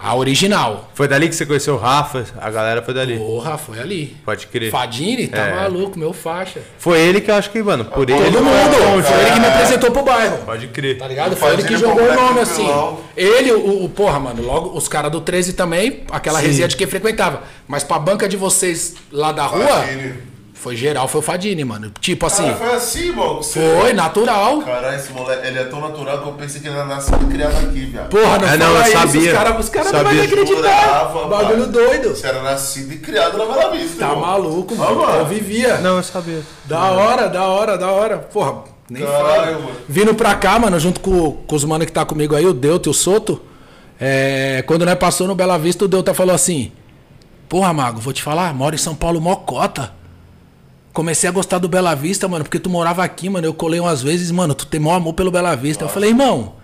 A 0.00 0.14
original. 0.14 0.90
Foi 0.94 1.08
dali 1.08 1.28
que 1.28 1.34
você 1.34 1.44
conheceu 1.44 1.74
o 1.74 1.76
Rafa, 1.76 2.24
a 2.40 2.50
galera 2.50 2.80
foi 2.82 2.94
dali. 2.94 3.16
Porra, 3.18 3.58
foi 3.58 3.80
ali. 3.80 4.16
Pode 4.24 4.46
crer. 4.46 4.70
Fadini, 4.70 5.26
tá 5.26 5.38
É. 5.38 5.54
maluco, 5.56 5.98
meu 5.98 6.12
faixa. 6.12 6.60
Foi 6.78 7.00
ele 7.00 7.20
que 7.20 7.30
eu 7.30 7.34
acho 7.34 7.50
que, 7.50 7.60
mano, 7.62 7.84
por 7.84 8.08
ele. 8.08 8.18
Todo 8.30 8.44
mundo. 8.44 9.02
Foi 9.04 9.20
ele 9.20 9.32
que 9.32 9.40
me 9.40 9.46
apresentou 9.46 9.90
pro 9.90 10.02
bairro. 10.02 10.38
Pode 10.44 10.68
crer. 10.68 10.98
Tá 10.98 11.08
ligado? 11.08 11.34
Foi 11.34 11.52
ele 11.52 11.64
que 11.64 11.76
jogou 11.76 12.02
o 12.04 12.14
nome 12.14 12.34
no 12.34 12.40
assim. 12.40 12.66
Ele, 13.16 13.50
o, 13.52 13.84
o- 13.84 13.88
porra, 13.88 14.20
mano, 14.20 14.42
logo 14.42 14.76
os 14.76 14.86
caras 14.86 15.10
do 15.10 15.20
13 15.20 15.52
também, 15.54 16.04
aquela 16.10 16.40
Sim. 16.40 16.46
resenha 16.46 16.68
de 16.68 16.76
quem 16.76 16.86
frequentava. 16.86 17.42
Mas 17.66 17.82
pra 17.82 17.98
banca 17.98 18.28
de 18.28 18.36
vocês 18.36 18.94
lá 19.10 19.32
da 19.32 19.46
rua, 19.46 19.66
Fadini. 19.66 20.14
Foi 20.58 20.76
geral, 20.76 21.06
foi 21.08 21.20
o 21.20 21.22
Fadini, 21.22 21.64
mano. 21.64 21.90
Tipo 22.00 22.26
assim, 22.26 22.42
Cara, 22.44 22.56
foi 22.56 22.74
assim, 22.74 23.12
mano. 23.12 23.36
Você- 23.36 23.76
foi 23.80 23.92
natural. 23.92 24.60
Caralho, 24.62 24.96
esse 24.96 25.12
moleque, 25.12 25.46
ele 25.46 25.58
é 25.58 25.64
tão 25.64 25.80
natural 25.80 26.18
que 26.22 26.28
eu 26.28 26.32
pensei 26.32 26.60
que 26.60 26.66
ele 26.68 26.76
era 26.76 26.84
nascido 26.84 27.18
e 27.22 27.32
criado 27.32 27.56
aqui, 27.66 27.80
viado. 27.86 28.08
Porra, 28.10 28.38
não, 28.38 28.48
É, 28.48 28.56
não, 28.56 28.66
fala 28.66 28.78
eu 28.78 28.82
isso, 28.82 28.92
sabia. 28.92 29.20
os 29.30 29.38
caras 29.38 29.68
cara 29.70 30.02
não 30.02 30.10
vão 30.14 30.22
acreditar. 30.24 30.46
Jurava, 30.56 31.26
Bagulho 31.28 31.58
mano. 31.60 31.72
doido. 31.72 32.08
Você 32.10 32.26
era 32.26 32.42
nascido 32.42 32.92
e 32.92 32.98
criado 32.98 33.38
na 33.38 33.44
Bela 33.46 33.70
Vista, 33.70 33.98
Tá 33.98 34.08
irmão. 34.10 34.20
maluco, 34.26 34.74
Ah, 34.74 34.92
mano. 34.92 35.18
Eu 35.20 35.26
vivia. 35.26 35.78
Não, 35.78 35.96
eu 35.96 36.02
sabia. 36.02 36.42
Da 36.64 36.90
hora, 36.90 37.28
da 37.28 37.44
hora, 37.46 37.78
da 37.78 37.90
hora. 37.90 38.18
Porra, 38.18 38.64
nem 38.90 39.04
Caralho, 39.04 39.26
fala. 39.26 39.52
mano. 39.52 39.70
Vindo 39.88 40.14
pra 40.14 40.34
cá, 40.34 40.58
mano, 40.58 40.78
junto 40.80 41.00
com, 41.00 41.32
com 41.32 41.56
os 41.56 41.64
mano 41.64 41.86
que 41.86 41.92
tá 41.92 42.04
comigo 42.04 42.34
aí, 42.34 42.44
o 42.46 42.52
Deuto 42.52 42.88
e 42.88 42.90
o 42.90 42.94
Soto. 42.94 43.40
é, 44.00 44.62
quando 44.66 44.84
nós 44.86 44.94
passou 44.96 45.26
no 45.26 45.34
Bela 45.34 45.58
Vista, 45.58 45.84
o 45.84 45.88
Deuto 45.88 46.12
falou 46.14 46.34
assim: 46.34 46.70
Porra, 47.48 47.72
Mago, 47.72 47.98
vou 48.00 48.12
te 48.12 48.22
falar, 48.22 48.52
moro 48.54 48.74
em 48.74 48.78
São 48.78 48.94
Paulo, 48.94 49.20
mocota. 49.20 49.92
Comecei 50.98 51.28
a 51.28 51.32
gostar 51.32 51.58
do 51.58 51.68
Bela 51.68 51.94
Vista, 51.94 52.26
mano, 52.26 52.42
porque 52.42 52.58
tu 52.58 52.68
morava 52.68 53.04
aqui, 53.04 53.28
mano. 53.28 53.46
Eu 53.46 53.54
colei 53.54 53.78
umas 53.78 54.02
vezes, 54.02 54.32
mano, 54.32 54.52
tu 54.52 54.66
tem 54.66 54.80
maior 54.80 54.96
amor 54.96 55.12
pelo 55.12 55.30
Bela 55.30 55.54
Vista. 55.54 55.84
Eu 55.84 55.88
falei, 55.88 56.10
irmão, 56.10 56.56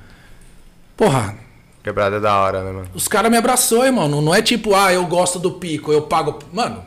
porra, 0.96 1.36
Quebrada 1.84 2.16
é 2.16 2.20
da 2.20 2.36
hora, 2.40 2.64
né, 2.64 2.72
mano? 2.72 2.86
os 2.92 3.06
caras 3.06 3.30
me 3.30 3.36
abraçou, 3.36 3.86
irmão. 3.86 4.08
Não, 4.08 4.20
não 4.20 4.34
é 4.34 4.42
tipo, 4.42 4.74
ah, 4.74 4.92
eu 4.92 5.06
gosto 5.06 5.38
do 5.38 5.52
pico, 5.52 5.92
eu 5.92 6.02
pago. 6.02 6.40
Mano, 6.52 6.84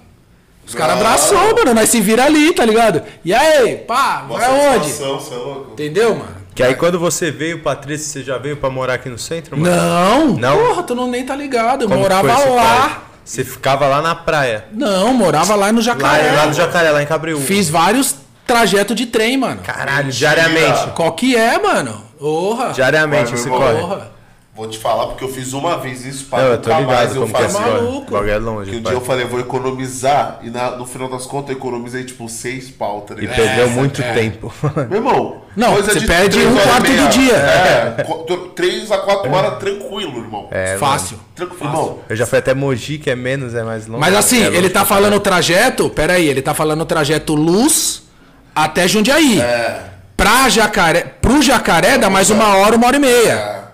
os 0.67 0.75
caras 0.75 0.97
abraçou, 0.97 1.55
mano. 1.55 1.73
Nós 1.73 1.87
se 1.87 2.01
vira 2.01 2.25
ali, 2.25 2.51
tá 2.51 2.65
ligado? 2.65 3.01
E 3.23 3.33
aí, 3.33 3.77
pá, 3.77 4.25
Mó 4.27 4.37
vai 4.37 4.45
aonde? 4.45 4.89
satisfação, 4.89 5.17
Você 5.17 5.33
é 5.33 5.37
louco? 5.37 5.71
Entendeu, 5.71 6.15
mano? 6.15 6.35
Que 6.53 6.63
aí 6.63 6.75
quando 6.75 6.99
você 6.99 7.31
veio, 7.31 7.63
Patrícia, 7.63 8.09
você 8.09 8.23
já 8.25 8.37
veio 8.37 8.57
pra 8.57 8.69
morar 8.69 8.95
aqui 8.95 9.07
no 9.07 9.17
centro, 9.17 9.57
mano? 9.57 9.73
Não, 9.73 10.27
Não? 10.33 10.57
porra, 10.67 10.83
tu 10.83 10.93
não 10.93 11.09
nem 11.09 11.25
tá 11.25 11.33
ligado. 11.33 11.83
Eu 11.83 11.87
Como 11.87 12.01
morava 12.01 12.27
lá. 12.39 13.03
Você 13.27 13.43
ficava 13.43 13.85
lá 13.87 14.01
na 14.01 14.15
praia. 14.15 14.65
Não, 14.71 15.13
morava 15.13 15.53
lá 15.53 15.69
no 15.69 15.79
Lá, 15.79 15.83
Jacaré. 15.83 16.31
lá 16.31 16.45
no 16.45 16.53
Jacaré, 16.53 16.91
lá 16.91 17.03
em 17.03 17.05
Cabreúva. 17.05 17.45
Fiz 17.45 17.69
vários 17.69 18.15
trajetos 18.45 18.95
de 18.95 19.05
trem, 19.05 19.35
mano. 19.35 19.61
Caralho, 19.63 20.09
diariamente. 20.11 20.87
Qual 20.95 21.11
que 21.11 21.35
é, 21.35 21.59
mano? 21.59 22.03
Porra. 22.17 22.69
Diariamente 22.71 23.31
Vai, 23.31 23.37
você 23.37 23.49
corre. 23.49 23.75
Porra. 23.79 24.11
Vou 24.57 24.67
te 24.67 24.79
falar 24.79 25.05
porque 25.05 25.23
eu 25.23 25.29
fiz 25.29 25.53
uma 25.53 25.77
vez 25.77 26.03
isso 26.03 26.25
pra 26.25 26.39
Não, 26.39 26.45
eu 26.47 26.57
tô 26.57 26.69
nunca 26.69 26.79
ligado 26.81 26.95
mais 26.97 27.15
eu 27.15 27.27
que 27.27 27.35
é 27.35 27.47
maluco. 27.49 28.15
O 28.15 28.27
é 28.27 28.37
longe, 28.39 28.71
Que 28.71 28.77
um 28.77 28.81
pai. 28.81 28.91
dia 28.91 28.99
eu 28.99 29.05
falei, 29.05 29.25
vou 29.25 29.39
economizar, 29.39 30.39
e 30.41 30.49
na- 30.49 30.71
no 30.71 30.85
final 30.87 31.07
das 31.07 31.27
contas 31.27 31.51
eu 31.51 31.57
economizei 31.57 32.03
tipo 32.03 32.27
seis 32.27 32.71
pau, 32.71 33.01
tá 33.01 33.13
E 33.13 33.27
perdeu 33.27 33.65
É, 33.65 33.67
muito 33.67 34.01
é. 34.01 34.13
tempo. 34.13 34.51
Meu 34.89 34.97
irmão, 34.97 35.41
Não, 35.55 35.73
coisa 35.73 35.93
você 35.93 35.99
de 35.99 36.07
perde 36.07 36.39
um 36.39 36.55
quarto 36.57 36.91
do 36.91 37.07
dia. 37.09 37.33
É, 37.35 38.05
três 38.55 38.91
a 38.91 38.97
quatro 38.97 39.31
horas 39.31 39.59
tranquilo, 39.59 40.17
irmão. 40.17 40.47
É, 40.49 40.75
Fácil. 40.77 41.19
Tranquilo, 41.35 41.63
irmão. 41.69 41.99
Eu 42.09 42.15
já 42.15 42.25
fui 42.25 42.39
até 42.39 42.55
Mogi, 42.55 42.97
que 42.97 43.11
é 43.11 43.15
menos, 43.15 43.53
é 43.53 43.61
mais 43.63 43.85
longe. 43.85 44.01
Mas 44.01 44.15
assim, 44.15 44.43
É 44.43 44.47
ele 44.47 44.71
tá 44.71 44.83
falando 44.83 45.13
o 45.15 45.19
trajeto. 45.19 45.87
Pera 45.89 46.13
aí, 46.13 46.27
ele 46.27 46.41
tá 46.41 46.55
falando 46.55 46.81
o 46.81 46.85
trajeto 46.85 47.35
Luz 47.35 48.01
até 48.55 48.87
Jundiaí. 48.87 49.39
É. 49.39 49.81
Pra 50.17 50.49
Jacaré, 50.49 51.01
pro 51.21 51.43
Jacaré 51.43 51.99
dá 51.99 52.09
mais 52.09 52.31
uma 52.31 52.55
hora, 52.57 52.75
uma 52.75 52.87
hora 52.87 52.95
e 52.97 52.99
meia. 52.99 53.66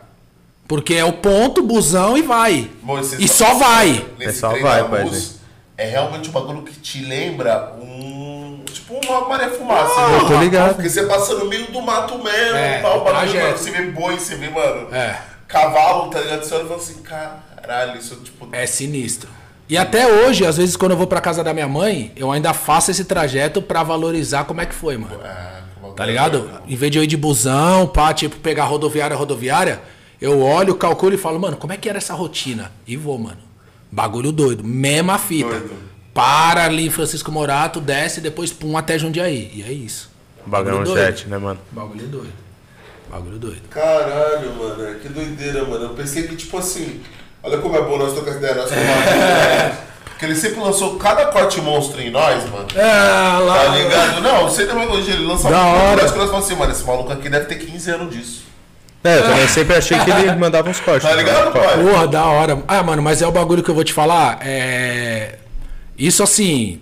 É. 0.74 0.76
Porque 0.76 0.94
é 0.96 1.06
o 1.06 1.14
ponto, 1.14 1.62
busão 1.64 2.18
e 2.18 2.22
vai. 2.22 2.70
E 3.20 3.28
só 3.28 3.54
vai. 3.56 4.06
Nesse 4.18 4.30
É 4.30 4.34
só 4.34 4.50
vai, 4.60 4.84
pai, 4.90 5.04
luz, 5.04 5.40
É 5.78 5.86
realmente 5.90 6.30
um 6.30 6.32
bagulho 6.32 6.62
que 6.64 6.74
te 6.80 7.04
lembra 7.04 7.74
um. 7.82 8.64
Tipo 8.66 9.00
uma 9.06 9.28
maré 9.28 9.50
fumaça. 9.50 9.94
Ah, 9.98 10.18
eu 10.22 10.28
tô 10.28 10.40
ligado. 10.40 10.76
Porque 10.76 10.90
você 10.90 11.04
passa 11.04 11.36
no 11.36 11.46
meio 11.46 11.72
do 11.72 11.82
mato 11.82 12.18
mesmo, 12.18 12.56
É, 12.58 12.80
tal, 12.82 13.02
o 13.02 13.04
bagulho, 13.04 13.40
mano, 13.42 13.58
você 13.58 13.72
vê 13.72 13.82
boi, 13.84 14.18
você 14.20 14.36
vê, 14.36 14.50
mano, 14.50 14.94
É. 14.94 15.18
cavalo, 15.48 16.10
tá 16.10 16.20
ligado? 16.20 16.44
Você 16.44 16.54
olha 16.56 16.64
e 16.64 16.68
fala 16.68 16.80
assim, 16.80 17.02
caralho, 17.04 18.00
isso 18.00 18.16
tipo. 18.18 18.48
É 18.52 18.66
sinistro. 18.66 19.30
E 19.70 19.78
até 19.78 20.06
hoje, 20.08 20.46
às 20.46 20.58
vezes, 20.58 20.76
quando 20.76 20.92
eu 20.92 20.98
vou 20.98 21.08
pra 21.08 21.22
casa 21.22 21.44
da 21.44 21.54
minha 21.54 21.68
mãe, 21.68 22.12
eu 22.16 22.32
ainda 22.32 22.54
faço 22.54 22.92
esse 22.92 23.06
trajeto 23.06 23.62
pra 23.62 23.82
valorizar 23.84 24.44
como 24.46 24.60
é 24.62 24.66
que 24.66 24.76
foi, 24.76 24.98
mano. 24.98 25.18
Bagulho 25.18 25.94
Tá 25.96 26.06
ligado? 26.06 26.40
doido. 26.40 26.62
Em 26.68 26.76
vez 26.76 26.92
de 26.92 26.98
eu 26.98 27.04
ir 27.04 27.08
de 27.08 27.16
busão, 27.18 27.88
pá, 27.88 28.14
tipo, 28.14 28.36
pegar 28.38 28.66
rodoviária, 28.66 29.16
rodoviária, 29.16 29.80
eu 30.24 30.42
olho, 30.42 30.76
calculo 30.76 31.14
e 31.14 31.18
falo, 31.18 31.40
mano, 31.40 31.58
como 31.58 31.74
é 31.74 31.78
que 31.78 31.90
era 31.90 31.98
essa 31.98 32.14
rotina? 32.14 32.72
E 32.88 32.96
vou, 32.96 33.18
mano. 33.18 33.40
Bagulho 33.92 34.32
doido. 34.32 34.64
Mesma 34.64 35.18
fita. 35.18 35.50
Doido. 35.50 35.76
Para 36.14 36.66
ali 36.66 36.88
em 36.88 36.90
Francisco 36.90 37.32
Morato, 37.32 37.82
desce, 37.82 38.22
depois 38.22 38.52
pum 38.52 38.78
até 38.78 38.98
Jundiaí. 38.98 39.52
E 39.54 39.64
é 39.64 39.72
isso. 39.72 40.10
Bagulho 40.46 40.84
doido. 40.84 40.98
jet, 40.98 41.28
né, 41.28 41.38
mano? 41.38 41.60
Bagulho 41.72 42.08
doido. 42.08 42.34
Bagulho 43.10 43.38
doido. 43.38 43.62
Caralho, 43.70 44.54
mano, 44.56 45.00
que 45.00 45.10
doideira, 45.10 45.66
mano. 45.66 45.86
Eu 45.86 45.94
pensei 45.94 46.28
que, 46.28 46.36
tipo 46.36 46.58
assim, 46.58 47.02
Olha 47.44 47.58
como 47.58 47.76
é 47.76 47.82
bom 47.82 47.98
nós 47.98 48.14
trocar 48.14 48.38
ideia, 48.38 48.56
nós 48.56 48.72
é. 48.72 49.78
Porque 50.08 50.26
ele 50.26 50.36
sempre 50.36 50.62
lançou 50.62 50.96
cada 50.96 51.26
corte 51.26 51.60
monstro 51.60 52.00
em 52.00 52.10
nós, 52.10 52.50
mano. 52.50 52.68
É, 52.74 53.40
lá. 53.40 53.66
Tá 53.66 53.76
ligado? 53.76 54.22
Não, 54.22 54.44
você 54.44 54.66
também 54.66 54.88
hoje 54.88 55.12
ele 55.12 55.26
lança 55.26 55.50
Da 55.50 55.66
hora. 55.66 55.98
que 55.98 56.18
nós 56.18 56.30
falamos 56.30 56.46
assim, 56.46 56.56
mano, 56.56 56.72
esse 56.72 56.84
maluco 56.86 57.12
aqui 57.12 57.28
deve 57.28 57.46
ter 57.46 57.56
15 57.56 57.92
anos 57.92 58.16
disso. 58.16 58.44
É, 59.04 59.18
eu 59.20 59.24
também 59.24 59.48
sempre 59.48 59.76
achei 59.76 60.00
que 60.00 60.10
ele 60.10 60.36
mandava 60.36 60.70
uns 60.70 60.80
cortes. 60.80 61.08
Tá 61.08 61.16
ligado, 61.16 61.52
pai? 61.52 61.84
Porra, 61.84 62.08
da 62.08 62.26
hora. 62.26 62.63
Ah, 62.68 62.82
mano, 62.84 63.02
mas 63.02 63.22
é 63.22 63.28
o 63.28 63.32
bagulho 63.32 63.62
que 63.62 63.70
eu 63.70 63.76
vou 63.76 63.84
te 63.84 63.92
falar. 63.94 64.39
É. 64.42 65.39
Isso 65.98 66.24
assim, 66.24 66.80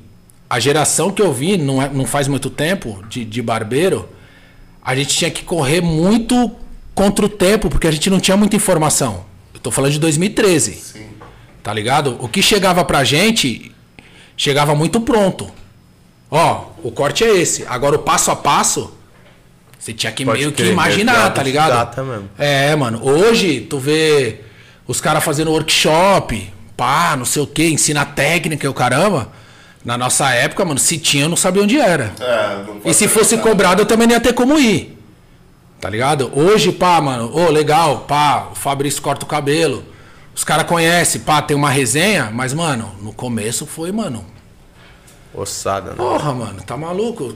a 0.50 0.60
geração 0.60 1.12
que 1.12 1.22
eu 1.22 1.34
vi, 1.34 1.58
não, 1.58 1.82
é- 1.82 1.90
não 1.90 2.06
faz 2.06 2.28
muito 2.28 2.50
tempo, 2.50 3.04
de, 3.10 3.26
de 3.26 3.42
barbeiro, 3.42 4.08
a 4.84 4.96
gente 4.96 5.16
tinha 5.18 5.32
que 5.32 5.44
correr 5.44 5.82
muito 5.82 6.52
contra 6.94 7.26
o 7.26 7.30
tempo, 7.30 7.70
porque 7.70 7.88
a 7.88 7.92
gente 7.92 8.10
não 8.10 8.20
tinha 8.20 8.38
muita 8.38 8.56
informação. 8.56 9.26
Eu 9.54 9.60
tô 9.60 9.72
falando 9.72 9.92
de 9.94 10.00
2013. 10.00 10.74
Sim. 10.76 11.08
Tá 11.64 11.74
ligado? 11.74 12.18
O 12.20 12.28
que 12.28 12.42
chegava 12.42 12.84
pra 12.86 13.04
gente, 13.04 13.72
chegava 14.38 14.74
muito 14.76 15.02
pronto. 15.02 15.50
Ó, 16.30 16.66
o 16.84 16.92
corte 16.92 17.24
é 17.24 17.36
esse. 17.36 17.66
Agora 17.68 17.96
o 17.96 18.00
passo 18.00 18.32
a 18.32 18.36
passo, 18.36 18.94
você 19.82 19.94
tinha 19.94 20.12
que 20.12 20.24
Pode 20.24 20.38
meio 20.38 20.52
que 20.52 20.64
imaginar, 20.64 21.14
meio 21.18 21.30
que 21.30 21.36
tá 21.36 21.42
ligado? 21.44 21.72
data 21.72 22.04
mesmo. 22.04 22.30
É, 22.38 22.76
mano. 22.76 23.00
Hoje, 23.04 23.62
tu 23.62 23.80
vê 23.80 24.42
os 24.88 25.02
caras 25.02 25.24
fazendo 25.24 25.50
workshop, 25.50 26.54
pá, 26.78 27.16
não 27.18 27.26
sei 27.26 27.42
o 27.42 27.48
que, 27.48 27.66
ensina 27.66 28.06
técnica 28.06 28.64
e 28.64 28.70
o 28.70 28.74
caramba. 28.76 29.30
Na 29.84 29.98
nossa 29.98 30.30
época, 30.30 30.64
mano, 30.64 30.80
se 30.80 31.00
tinha, 31.00 31.24
eu 31.24 31.30
não 31.30 31.36
sabia 31.36 31.64
onde 31.64 31.80
era. 31.80 32.14
É, 32.20 32.64
não 32.68 32.80
E 32.86 32.94
se 32.94 33.08
fosse 33.08 33.36
nada. 33.36 33.50
cobrado, 33.50 33.82
eu 33.82 33.86
também 33.88 34.06
não 34.06 34.14
ia 34.14 34.22
ter 34.22 34.34
como 34.34 34.60
ir. 34.60 34.96
Tá 35.80 35.90
ligado? 35.90 36.32
Hoje, 36.36 36.72
pá, 36.72 37.02
mano, 37.02 37.36
ô, 37.36 37.50
legal, 37.50 38.02
pá, 38.08 38.50
o 38.52 38.56
Fabrício 38.56 39.02
corta 39.02 39.26
o 39.26 39.28
cabelo. 39.28 39.84
Os 40.36 40.44
caras 40.44 40.68
conhecem, 40.68 41.22
pá, 41.22 41.42
tem 41.42 41.58
uma 41.58 41.72
resenha, 41.72 42.30
mas, 42.32 42.54
mano, 42.54 42.92
no 43.02 43.12
começo 43.12 43.66
foi, 43.66 43.92
mano. 43.92 44.24
Ossada, 45.34 45.92
né? 45.92 45.96
Porra, 45.98 46.32
mano, 46.34 46.62
tá 46.62 46.78
maluco? 46.78 47.36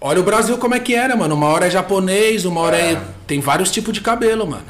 Olha 0.00 0.20
o 0.20 0.22
Brasil 0.22 0.56
como 0.58 0.74
é 0.74 0.80
que 0.80 0.94
era, 0.94 1.16
mano. 1.16 1.34
Uma 1.34 1.48
hora 1.48 1.66
é 1.66 1.70
japonês, 1.70 2.44
uma 2.44 2.60
hora 2.60 2.76
é. 2.76 2.96
Tem 3.26 3.40
vários 3.40 3.70
tipos 3.70 3.92
de 3.92 4.00
cabelo, 4.00 4.46
mano. 4.46 4.62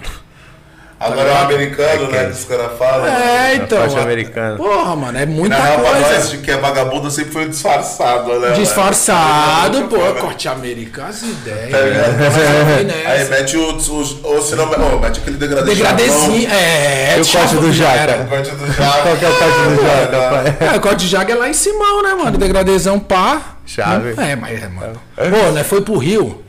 Agora 1.00 1.28
é 1.28 1.32
o 1.32 1.36
americano, 1.44 2.08
né? 2.10 2.24
Que 2.24 2.30
os 2.32 2.44
caras 2.44 2.76
falam. 2.76 3.06
É, 3.06 3.54
então. 3.54 3.78
faixa 3.82 4.00
a- 4.00 4.02
americana. 4.02 4.56
Porra, 4.56 4.96
mano, 4.96 5.16
é 5.16 5.24
Na 5.26 5.32
muita 5.32 5.54
real, 5.54 5.78
pra 5.80 5.92
nós 6.00 6.06
coisa. 6.08 6.28
de 6.28 6.38
que 6.38 6.50
é 6.50 6.56
vagabundo 6.56 7.08
sempre 7.08 7.30
foi 7.32 7.48
disfarçado, 7.48 8.40
né? 8.40 8.50
Disfarçado, 8.52 9.76
mano? 9.82 9.88
pô, 9.90 9.98
Tá 9.98 10.20
corte 10.22 10.48
americano, 10.48 11.08
as 11.08 11.22
ideias. 11.22 11.70
Tá 11.70 11.78
ligado? 11.82 12.12
né? 12.16 12.30
Foi 12.32 13.06
Aí 13.12 13.28
mete 13.28 13.56
o. 13.56 13.70
o 13.76 14.20
ou 14.24 14.42
se 14.42 14.56
não, 14.56 14.64
oh, 14.72 14.98
mete 14.98 15.20
aquele 15.20 15.36
degradê. 15.36 15.72
Degradezinho, 15.72 16.50
é. 16.50 17.16
E 17.16 17.20
o 17.20 17.26
corte 17.26 17.54
do 17.56 17.72
jaca? 17.72 18.00
era. 18.00 18.22
O 18.22 18.26
corte 18.26 18.50
do 18.50 18.66
jaca. 18.72 19.02
Qual 19.02 19.16
que 19.16 19.24
é 19.24 19.28
o 19.28 19.34
corte 19.36 19.58
do 19.58 19.76
Jaca, 19.86 20.30
pai? 20.58 20.68
É, 20.68 20.76
o 20.76 20.80
corte 20.80 21.04
de 21.04 21.08
jaga 21.08 21.32
é 21.32 21.36
lá 21.36 21.48
em 21.48 21.54
Simão, 21.54 22.02
né, 22.02 22.14
mano? 22.14 22.36
Degradezão 22.38 22.98
pá. 22.98 23.40
Chave. 23.68 24.14
Não- 24.14 24.22
É, 24.24 24.35
mas, 24.35 24.62
é, 24.62 24.68
mano. 24.68 25.00
Pô, 25.14 25.52
né, 25.52 25.62
foi 25.62 25.83
pro 25.83 25.98
Rio, 25.98 26.42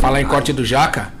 falar 0.00 0.20
em 0.20 0.26
corte 0.26 0.52
do 0.52 0.64
jaca. 0.64 1.12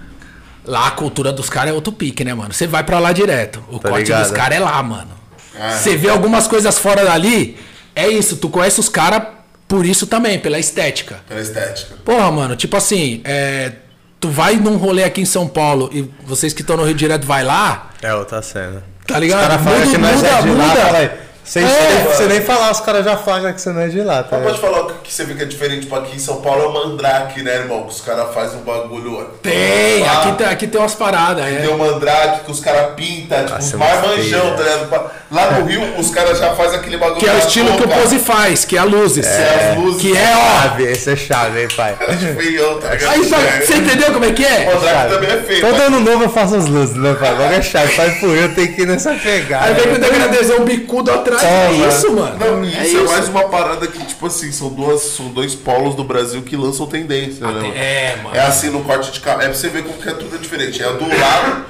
Lá 0.64 0.88
a 0.88 0.90
cultura 0.90 1.32
dos 1.32 1.48
caras 1.48 1.70
é 1.70 1.72
outro 1.74 1.92
pique, 1.92 2.22
né, 2.24 2.34
mano? 2.34 2.52
Você 2.52 2.66
vai 2.66 2.82
pra 2.84 2.98
lá 2.98 3.12
direto. 3.12 3.64
O 3.70 3.78
Tá 3.78 3.88
corte 3.88 4.04
ligado. 4.04 4.22
dos 4.22 4.30
caras 4.32 4.58
é 4.58 4.60
lá, 4.60 4.82
mano. 4.82 5.10
Ah. 5.58 5.70
Você 5.70 5.96
vê 5.96 6.08
algumas 6.10 6.46
coisas 6.46 6.78
fora 6.78 7.04
dali, 7.04 7.56
é 7.94 8.08
isso. 8.08 8.36
Tu 8.36 8.48
conhece 8.48 8.78
os 8.80 8.88
caras 8.88 9.22
por 9.66 9.86
isso 9.86 10.06
também, 10.06 10.38
pela 10.38 10.58
estética. 10.58 11.20
Pela 11.28 11.40
estética. 11.40 11.94
Porra, 12.04 12.30
mano, 12.30 12.56
tipo 12.56 12.76
assim, 12.76 13.20
é, 13.24 13.72
tu 14.18 14.28
vai 14.28 14.56
num 14.56 14.76
rolê 14.76 15.04
aqui 15.04 15.20
em 15.22 15.24
São 15.24 15.46
Paulo 15.48 15.88
e 15.92 16.10
vocês 16.24 16.52
que 16.52 16.60
estão 16.60 16.76
no 16.76 16.84
Rio 16.84 16.94
direto 16.94 17.24
vai 17.26 17.42
lá, 17.44 17.90
É 18.02 18.12
outra 18.14 18.42
cena. 18.42 18.82
tá 19.06 19.14
Os 19.14 19.20
ligado? 19.20 19.40
caras 19.48 19.62
falam 19.62 19.90
que 19.90 19.98
nós 19.98 20.22
é 20.24 20.42
de 20.42 20.50
lá, 20.50 20.76
fala 20.76 20.98
aí. 20.98 21.10
Sem 21.50 21.64
É. 21.64 22.04
você 22.14 22.26
nem 22.28 22.40
falar, 22.42 22.70
os 22.70 22.78
caras 22.78 23.04
já 23.04 23.16
falam 23.16 23.52
que 23.52 23.60
você 23.60 23.70
não 23.70 23.80
é 23.80 23.88
de 23.88 24.00
lá, 24.02 24.22
tá 24.22 24.38
Mas 24.38 24.44
pode 24.56 24.60
falar 24.60 24.82
o 24.82 24.94
que 25.02 25.12
você 25.12 25.24
vê 25.24 25.34
que 25.34 25.42
é 25.42 25.46
diferente, 25.46 25.80
tipo, 25.80 25.96
aqui 25.96 26.14
em 26.14 26.18
São 26.20 26.40
Paulo 26.40 26.62
é 26.62 26.66
o 26.68 26.72
mandrake, 26.72 27.42
né, 27.42 27.56
irmão? 27.56 27.82
Que 27.82 27.92
os 27.92 28.00
caras 28.00 28.32
fazem 28.32 28.60
um 28.60 28.62
bagulho. 28.62 29.28
Tem, 29.42 30.06
Ah, 30.06 30.12
aqui, 30.20 30.32
tem- 30.38 30.46
aqui 30.46 30.66
tem 30.68 30.80
umas 30.80 30.94
paradas, 30.94 31.44
é. 31.44 31.56
Tem 31.56 31.68
o 31.68 31.76
mandrake 31.76 32.44
que 32.44 32.52
os 32.52 32.60
caras 32.60 32.94
pintam, 32.94 33.38
tipo, 33.40 33.50
Nossa, 33.54 33.66
os 33.66 33.74
é 33.74 33.76
mais 33.78 33.94
muito 34.06 34.16
manjão, 34.18 34.40
feio, 34.42 34.56
tá 34.56 34.62
ligado? 34.62 35.10
Lá 35.32 35.50
no 35.50 35.66
Rio, 35.66 35.98
os 35.98 36.10
caras 36.10 36.38
já 36.38 36.54
fazem 36.54 36.78
aquele 36.78 36.96
bagulho. 36.98 37.18
Que 37.18 37.28
é 37.28 37.32
o 37.34 37.38
estilo 37.38 37.76
que 37.76 37.82
o 37.82 37.86
boca, 37.88 38.00
Pose 38.00 38.18
faz, 38.20 38.64
que 38.64 38.76
é 38.76 38.80
a 38.80 38.84
luzes. 38.84 39.26
é, 39.26 39.70
as 39.72 39.76
luzes. 39.76 40.02
Que 40.02 40.16
é, 40.16 40.32
ó. 40.36 40.62
Chave, 40.62 40.84
esse 40.84 41.10
é 41.10 41.16
chave, 41.16 41.62
hein, 41.62 41.68
pai? 41.76 41.96
Feião, 42.36 42.78
tá 42.78 42.90
ligado? 42.90 43.10
Aí, 43.12 43.24
você 43.64 43.74
entendeu 43.74 44.12
como 44.12 44.24
é 44.24 44.30
que 44.32 44.42
O 44.44 44.46
é? 44.46 44.64
mandrake 44.72 45.12
também 45.14 45.30
é 45.30 45.36
feio. 45.42 45.60
Todo 45.62 45.72
mas- 45.72 45.82
ano 45.86 46.00
novo 46.00 46.22
eu 46.24 46.30
faço 46.30 46.54
as 46.54 46.66
luzes, 46.66 46.94
né, 46.96 47.16
pai? 47.18 47.28
Agora 47.30 47.56
é 47.56 47.60
chave, 47.62 47.96
sai 47.96 48.10
pro 48.20 48.32
Rio, 48.32 48.54
tem 48.54 48.72
que 48.72 48.82
ir 48.82 48.86
nessa 48.86 49.14
pegada. 49.14 49.66
Aí 49.66 49.74
vem 49.74 49.88
com 49.88 49.94
o 49.94 49.98
degradezão 49.98 50.64
bicudo 50.64 51.10
atrás. 51.12 51.39
É, 51.42 51.66
É, 51.66 51.88
isso, 51.88 52.12
mano. 52.12 52.38
Não, 52.38 52.64
é 52.64 52.86
isso 52.86 52.98
é, 52.98 53.02
mais 53.04 53.28
uma 53.28 53.48
parada 53.48 53.86
que, 53.86 54.04
tipo 54.04 54.26
assim, 54.26 54.50
são, 54.52 54.68
duas, 54.70 55.00
são 55.02 55.28
dois 55.28 55.54
polos 55.54 55.94
do 55.94 56.04
Brasil 56.04 56.42
que 56.42 56.56
lançam 56.56 56.86
tendência, 56.86 57.46
né? 57.46 57.52
mano? 57.52 57.72
É, 57.74 58.16
mano. 58.22 58.36
É 58.36 58.40
assim 58.40 58.70
no 58.70 58.82
corte 58.82 59.10
de 59.12 59.20
cabelo. 59.20 59.42
É 59.42 59.48
pra 59.48 59.54
você 59.58 59.68
ver 59.68 59.84
como 59.84 59.98
que 60.00 60.08
é 60.08 60.12
tudo 60.12 60.38
diferente. 60.38 60.82
É 60.82 60.92
do 60.92 61.08
lado, 61.08 61.64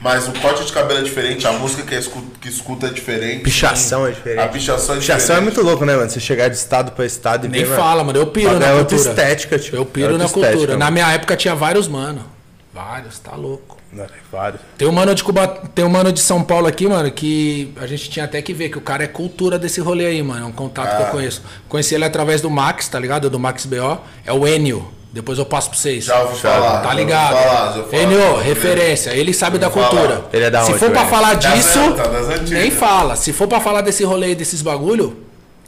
mas 0.00 0.28
o 0.28 0.32
corte 0.32 0.64
de 0.64 0.72
cabelo 0.72 1.00
é 1.00 1.02
diferente, 1.02 1.46
a 1.46 1.52
música 1.52 1.82
que, 1.82 1.94
é 1.94 1.98
escuta, 1.98 2.26
que 2.40 2.48
escuta 2.48 2.86
é 2.86 2.90
diferente. 2.90 3.42
Pichação 3.42 4.06
é 4.06 4.10
diferente. 4.10 4.40
A 4.40 4.48
pichação 4.48 4.94
é 4.94 4.98
Pichação 4.98 5.36
é 5.36 5.40
muito 5.40 5.62
louco, 5.62 5.84
né, 5.84 5.96
mano? 5.96 6.08
Você 6.08 6.20
chegar 6.20 6.48
de 6.48 6.56
estado 6.56 6.92
pra 6.92 7.04
estado 7.04 7.46
e 7.46 7.48
Nem 7.48 7.64
ver, 7.64 7.76
fala, 7.76 8.04
mano. 8.04 8.18
Eu 8.18 8.26
piro 8.28 8.58
na 8.58 8.66
é 8.66 8.72
outra 8.74 8.96
cultura. 8.96 9.10
estética, 9.10 9.58
tipo. 9.58 9.76
Eu 9.76 9.82
é 9.82 9.86
piro 9.86 10.12
outra 10.12 10.18
na 10.26 10.32
cultura. 10.32 10.52
estética, 10.52 10.76
Na 10.76 10.90
minha 10.90 11.10
época 11.12 11.36
tinha 11.36 11.54
vários, 11.54 11.88
mano. 11.88 12.24
Vários, 12.72 13.18
tá 13.18 13.34
louco. 13.34 13.76
É 14.02 14.06
Vários. 14.30 14.60
Tem 14.76 14.86
um 14.88 14.92
mano 14.92 15.14
de 15.14 15.22
Cuba, 15.24 15.46
tem 15.74 15.84
um 15.84 15.88
mano 15.88 16.12
de 16.12 16.20
São 16.20 16.42
Paulo 16.42 16.66
aqui, 16.66 16.86
mano, 16.86 17.10
que 17.10 17.72
a 17.80 17.86
gente 17.86 18.10
tinha 18.10 18.24
até 18.24 18.40
que 18.42 18.52
ver 18.52 18.68
que 18.68 18.78
o 18.78 18.80
cara 18.80 19.04
é 19.04 19.06
cultura 19.06 19.58
desse 19.58 19.80
rolê 19.80 20.06
aí, 20.06 20.22
mano. 20.22 20.44
É 20.44 20.48
um 20.48 20.52
contato 20.52 20.96
que 20.96 21.02
eu 21.02 21.06
conheço. 21.06 21.42
Conheci 21.68 21.94
ele 21.94 22.04
através 22.04 22.40
do 22.40 22.50
Max, 22.50 22.88
tá 22.88 22.98
ligado? 22.98 23.28
Do 23.30 23.38
Max 23.38 23.64
BO. 23.66 23.98
É 24.24 24.32
o 24.32 24.46
Enio. 24.46 24.92
Depois 25.12 25.38
eu 25.38 25.46
passo 25.46 25.70
pra 25.70 25.78
vocês. 25.78 26.04
Já 26.04 26.20
ouvi 26.22 26.38
falar. 26.38 26.82
Tá 26.82 26.92
ligado? 26.92 27.34
falar. 27.34 28.02
Enio, 28.02 28.36
referência. 28.36 29.10
Ele 29.12 29.32
sabe 29.32 29.56
da 29.58 29.68
ouvi 29.68 29.78
falar. 29.80 29.90
cultura. 29.90 30.24
Ele 30.32 30.44
é 30.44 30.50
da 30.50 30.62
Se 30.62 30.70
onde, 30.72 30.78
for 30.78 30.90
pra 30.90 31.00
velho? 31.04 31.10
falar 31.10 31.34
disso, 31.34 31.78
das 31.94 32.28
antigas. 32.28 32.50
nem 32.50 32.70
fala. 32.70 33.16
Se 33.16 33.32
for 33.32 33.48
pra 33.48 33.58
falar 33.60 33.80
desse 33.80 34.04
rolê 34.04 34.26
aí, 34.26 34.34
desses 34.34 34.60
bagulho, 34.60 35.16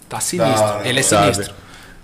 tá 0.09 0.21
sinistro. 0.21 0.81
ele 0.85 1.01
é 1.01 1.03
sabe? 1.03 1.33
sinistro. 1.35 1.55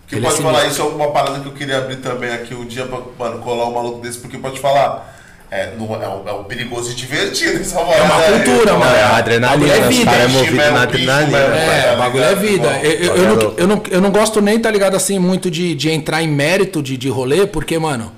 Que 0.07 0.17
Ele 0.17 0.27
pode 0.27 0.39
é 0.39 0.43
falar 0.43 0.67
isso 0.67 0.81
é 0.83 0.85
uma 0.85 1.11
parada 1.13 1.41
que 1.41 1.47
eu 1.47 1.53
queria 1.53 1.79
abrir 1.79 1.97
também 1.97 2.31
aqui 2.31 2.55
um 2.55 2.65
dia 2.67 2.85
pra 2.87 2.99
mano, 3.19 3.41
colar 3.43 3.67
um 3.69 3.75
maluco 3.75 4.01
desse, 4.01 4.19
porque 4.19 4.37
pode 4.39 4.59
falar. 4.61 5.14
É, 5.57 5.73
não, 5.79 5.95
é, 6.03 6.09
um, 6.09 6.29
é 6.29 6.33
um 6.33 6.43
perigoso 6.45 6.91
e 6.91 6.95
divertido 6.97 7.61
essa 7.61 7.79
É 7.79 8.03
uma 8.03 8.21
cultura, 8.23 8.73
tá 8.73 8.79
mano. 8.79 8.97
É 8.97 9.03
a 9.05 9.17
adrenalina, 9.19 9.73
é 9.73 9.89
vida. 9.89 10.11
é 10.11 10.27
Bicho 10.27 10.39
movido 10.39 10.57
mesmo, 10.57 10.73
na 10.73 10.83
adrenalina. 10.83 11.39
É, 11.39 11.95
o 11.95 11.99
bagulho 11.99 12.25
é 12.25 12.35
vida. 12.35 12.81
Eu, 12.83 12.91
eu- 12.91 13.01
eu 13.05 13.09
bagulho 13.09 13.25
é 13.25 13.45
não, 13.45 13.55
eu, 13.59 13.67
não, 13.69 13.83
eu 13.89 14.01
não 14.01 14.11
gosto 14.11 14.41
nem, 14.41 14.59
tá 14.59 14.69
ligado, 14.69 14.97
assim, 14.97 15.17
muito 15.21 15.49
de, 15.51 15.75
de 15.77 15.91
entrar 15.91 16.23
em 16.23 16.29
mérito 16.29 16.83
de, 16.83 16.97
de 16.97 17.09
rolê, 17.09 17.47
porque, 17.47 17.79
mano, 17.79 18.11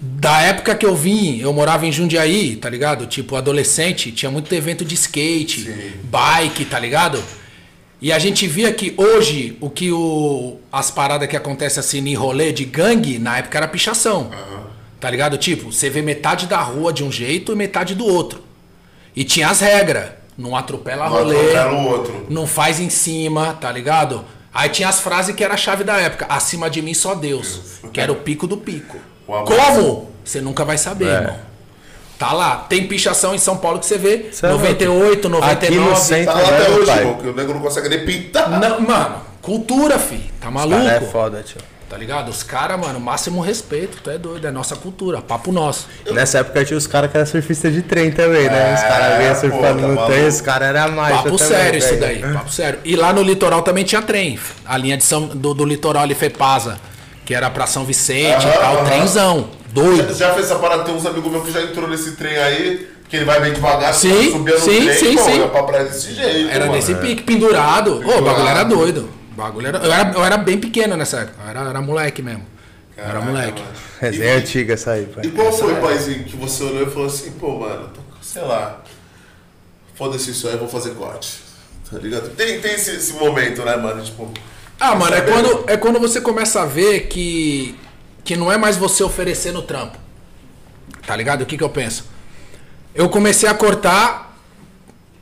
da 0.00 0.40
época 0.42 0.74
que 0.74 0.84
eu 0.84 0.96
vim, 0.96 1.38
eu 1.40 1.52
morava 1.52 1.86
em 1.86 1.92
Jundiaí, 1.92 2.56
tá 2.56 2.68
ligado? 2.68 3.06
Tipo, 3.06 3.36
adolescente, 3.36 4.10
tinha 4.10 4.30
muito 4.30 4.52
evento 4.52 4.84
de 4.84 4.94
skate, 4.96 5.70
bike, 6.04 6.64
tá 6.64 6.78
ligado? 6.80 7.22
E 8.02 8.12
a 8.12 8.18
gente 8.18 8.46
via 8.48 8.72
que 8.72 8.94
hoje, 8.96 9.56
o 9.60 9.68
que 9.70 9.90
o, 9.92 10.58
as 10.72 10.90
paradas 10.90 11.28
que 11.28 11.36
acontecem 11.36 11.80
assim 11.80 11.98
em 12.08 12.14
rolê 12.14 12.52
de 12.52 12.64
gangue, 12.64 13.18
na 13.18 13.38
época 13.38 13.58
era 13.58 13.68
pichação. 13.68 14.30
Tá 15.00 15.08
ligado? 15.10 15.38
Tipo, 15.38 15.72
você 15.72 15.88
vê 15.88 16.02
metade 16.02 16.46
da 16.46 16.58
rua 16.58 16.92
de 16.92 17.04
um 17.04 17.10
jeito 17.12 17.52
e 17.52 17.56
metade 17.56 17.94
do 17.94 18.04
outro. 18.06 18.42
E 19.14 19.24
tinha 19.24 19.48
as 19.48 19.60
regras. 19.60 20.10
Não 20.36 20.54
atropela 20.56 21.04
Não 21.08 21.12
rolê. 21.12 21.36
atropela 21.36 21.72
o 21.72 21.86
outro. 21.88 22.26
Não 22.28 22.46
faz 22.46 22.80
em 22.80 22.88
cima, 22.90 23.56
tá 23.60 23.70
ligado? 23.72 24.24
Aí 24.52 24.68
tinha 24.70 24.88
as 24.88 25.00
frases 25.00 25.34
que 25.34 25.42
era 25.44 25.54
a 25.54 25.56
chave 25.56 25.84
da 25.84 25.96
época. 25.98 26.26
Acima 26.28 26.68
de 26.70 26.80
mim 26.82 26.94
só 26.94 27.14
Deus. 27.14 27.80
Que 27.92 28.00
era 28.00 28.10
o 28.12 28.16
pico 28.16 28.46
do 28.46 28.56
pico. 28.56 28.96
Como? 29.26 30.10
Você 30.24 30.40
nunca 30.40 30.64
vai 30.64 30.78
saber, 30.78 31.06
É. 31.08 31.14
irmão. 31.14 31.36
Tá 32.18 32.32
lá. 32.32 32.56
Tem 32.68 32.86
pichação 32.88 33.34
em 33.34 33.38
São 33.38 33.56
Paulo 33.56 33.78
que 33.78 33.86
você 33.86 33.96
vê. 33.98 34.30
É 34.42 34.48
98, 34.48 35.28
louco. 35.28 35.46
Aqui 35.46 35.70
no 35.70 35.76
99. 35.84 36.00
centro- 36.00 36.24
Tá 36.26 36.32
lá 36.34 36.40
até 36.48 36.50
Tá 36.56 36.64
vendo, 36.64 36.74
hoje, 36.78 36.86
pai? 36.86 36.98
irmão, 36.98 37.14
que 37.14 37.28
o 37.28 37.34
nego 37.34 37.54
não 37.54 37.60
consegue 37.60 37.88
nem 37.88 38.04
pintar. 38.04 38.50
Não, 38.50 38.80
mano, 38.80 39.16
cultura, 39.40 39.98
fi. 39.98 40.28
Tá 40.40 40.50
maluco? 40.50 40.82
Cara, 40.82 40.96
é 40.96 41.00
foda, 41.00 41.42
tio. 41.42 41.60
Tá 41.88 41.96
ligado? 41.96 42.28
Os 42.28 42.42
caras, 42.42 42.78
mano, 42.78 43.00
máximo 43.00 43.40
respeito. 43.40 43.98
Tu 44.02 44.10
é 44.10 44.18
doido. 44.18 44.46
É 44.46 44.50
nossa 44.50 44.76
cultura. 44.76 45.22
Papo 45.22 45.50
nosso. 45.50 45.88
Nessa 46.10 46.38
época 46.40 46.62
tinha 46.64 46.76
os 46.76 46.86
caras 46.86 47.10
que 47.10 47.16
eram 47.16 47.26
surfistas 47.26 47.72
de 47.72 47.80
trem 47.80 48.10
também, 48.10 48.44
né? 48.44 48.74
Os 48.74 48.80
caras 48.82 49.18
vinham 49.18 49.34
pô, 49.34 49.40
surfando 49.40 49.82
tá 49.82 49.88
no 50.02 50.06
trem, 50.06 50.26
os 50.26 50.40
caras 50.42 50.68
eram 50.68 50.92
mais. 50.92 51.16
Papo 51.16 51.38
sério 51.38 51.78
isso 51.78 51.96
daí, 51.96 52.20
papo 52.20 52.50
sério. 52.52 52.78
E 52.84 52.94
lá 52.94 53.10
no 53.12 53.22
litoral 53.22 53.62
também 53.62 53.84
tinha 53.84 54.02
trem. 54.02 54.38
A 54.66 54.76
linha 54.76 54.98
de 54.98 55.04
São, 55.04 55.28
do, 55.28 55.54
do 55.54 55.64
litoral 55.64 56.02
ali, 56.02 56.14
Fepasa, 56.14 56.78
que 57.24 57.34
era 57.34 57.48
pra 57.48 57.66
São 57.66 57.84
Vicente 57.86 58.44
e 58.44 58.50
Aham, 58.50 58.58
tal, 58.60 58.76
aham. 58.76 58.84
trenzão. 58.84 59.48
Já, 59.48 59.82
Doido. 59.82 60.14
já 60.14 60.34
fez 60.34 60.46
essa 60.46 60.58
parada, 60.58 60.82
tem 60.84 60.94
uns 60.94 61.06
amigos 61.06 61.30
meus 61.30 61.44
que 61.44 61.52
já 61.52 61.62
entrou 61.62 61.88
nesse 61.88 62.12
trem 62.16 62.36
aí, 62.36 62.88
que 63.08 63.16
ele 63.16 63.24
vai 63.24 63.40
bem 63.40 63.52
devagar, 63.52 63.94
Sim, 63.94 64.30
subia 64.32 64.54
no 64.54 64.60
sim, 64.60 64.84
trem, 64.84 64.92
sim, 64.94 65.16
pô, 65.16 65.22
sim. 65.24 65.48
pra 65.48 65.62
praia 65.62 65.84
desse 65.84 66.14
jeito. 66.14 66.50
Era 66.50 66.60
mano. 66.66 66.72
nesse 66.72 66.94
pique, 66.96 67.22
pendurado. 67.22 68.02
Ô, 68.04 68.18
o 68.18 68.22
bagulho 68.22 68.48
era 68.48 68.62
doido. 68.64 69.08
O 69.38 69.40
bagulho 69.40 69.68
era, 69.68 69.78
eu, 69.78 69.92
era, 69.92 70.12
eu 70.14 70.24
era 70.24 70.36
bem 70.36 70.58
pequeno 70.58 70.96
nessa 70.96 71.18
época. 71.20 71.38
Eu 71.44 71.48
era, 71.48 71.60
era 71.70 71.80
moleque 71.80 72.20
mesmo. 72.20 72.44
Eu 72.96 73.04
era 73.04 73.12
Caraca, 73.12 73.30
moleque. 73.30 73.62
mano. 73.62 73.74
Resenha 74.00 74.34
antiga 74.34 74.74
essa 74.74 74.90
aí, 74.90 75.04
E 75.04 75.06
pai. 75.06 75.28
qual 75.30 75.52
foi, 75.52 75.76
paizinho, 75.76 76.24
que 76.24 76.36
você 76.36 76.64
olhou 76.64 76.82
e 76.88 76.90
falou 76.90 77.06
assim, 77.06 77.30
pô, 77.30 77.56
mano, 77.60 77.88
tô, 77.94 78.00
sei 78.20 78.42
lá. 78.42 78.80
foda-se 79.94 80.32
isso 80.32 80.48
aí, 80.48 80.54
eu 80.54 80.58
vou 80.58 80.68
fazer 80.68 80.90
corte. 80.96 81.38
Tá 81.88 81.98
ligado? 81.98 82.30
Tem, 82.30 82.60
tem 82.60 82.72
esse, 82.74 82.96
esse 82.96 83.12
momento, 83.12 83.64
né, 83.64 83.76
mano? 83.76 84.02
Tipo. 84.02 84.28
Ah, 84.80 84.96
mano, 84.96 85.14
é 85.14 85.20
quando, 85.20 85.64
é 85.70 85.76
quando 85.76 86.00
você 86.00 86.20
começa 86.20 86.62
a 86.62 86.66
ver 86.66 87.06
que, 87.06 87.78
que 88.24 88.36
não 88.36 88.50
é 88.50 88.58
mais 88.58 88.76
você 88.76 89.04
oferecendo 89.04 89.62
trampo. 89.62 89.98
Tá 91.06 91.14
ligado? 91.14 91.42
O 91.42 91.46
que, 91.46 91.56
que 91.56 91.62
eu 91.62 91.70
penso? 91.70 92.06
Eu 92.92 93.08
comecei 93.08 93.48
a 93.48 93.54
cortar 93.54 94.27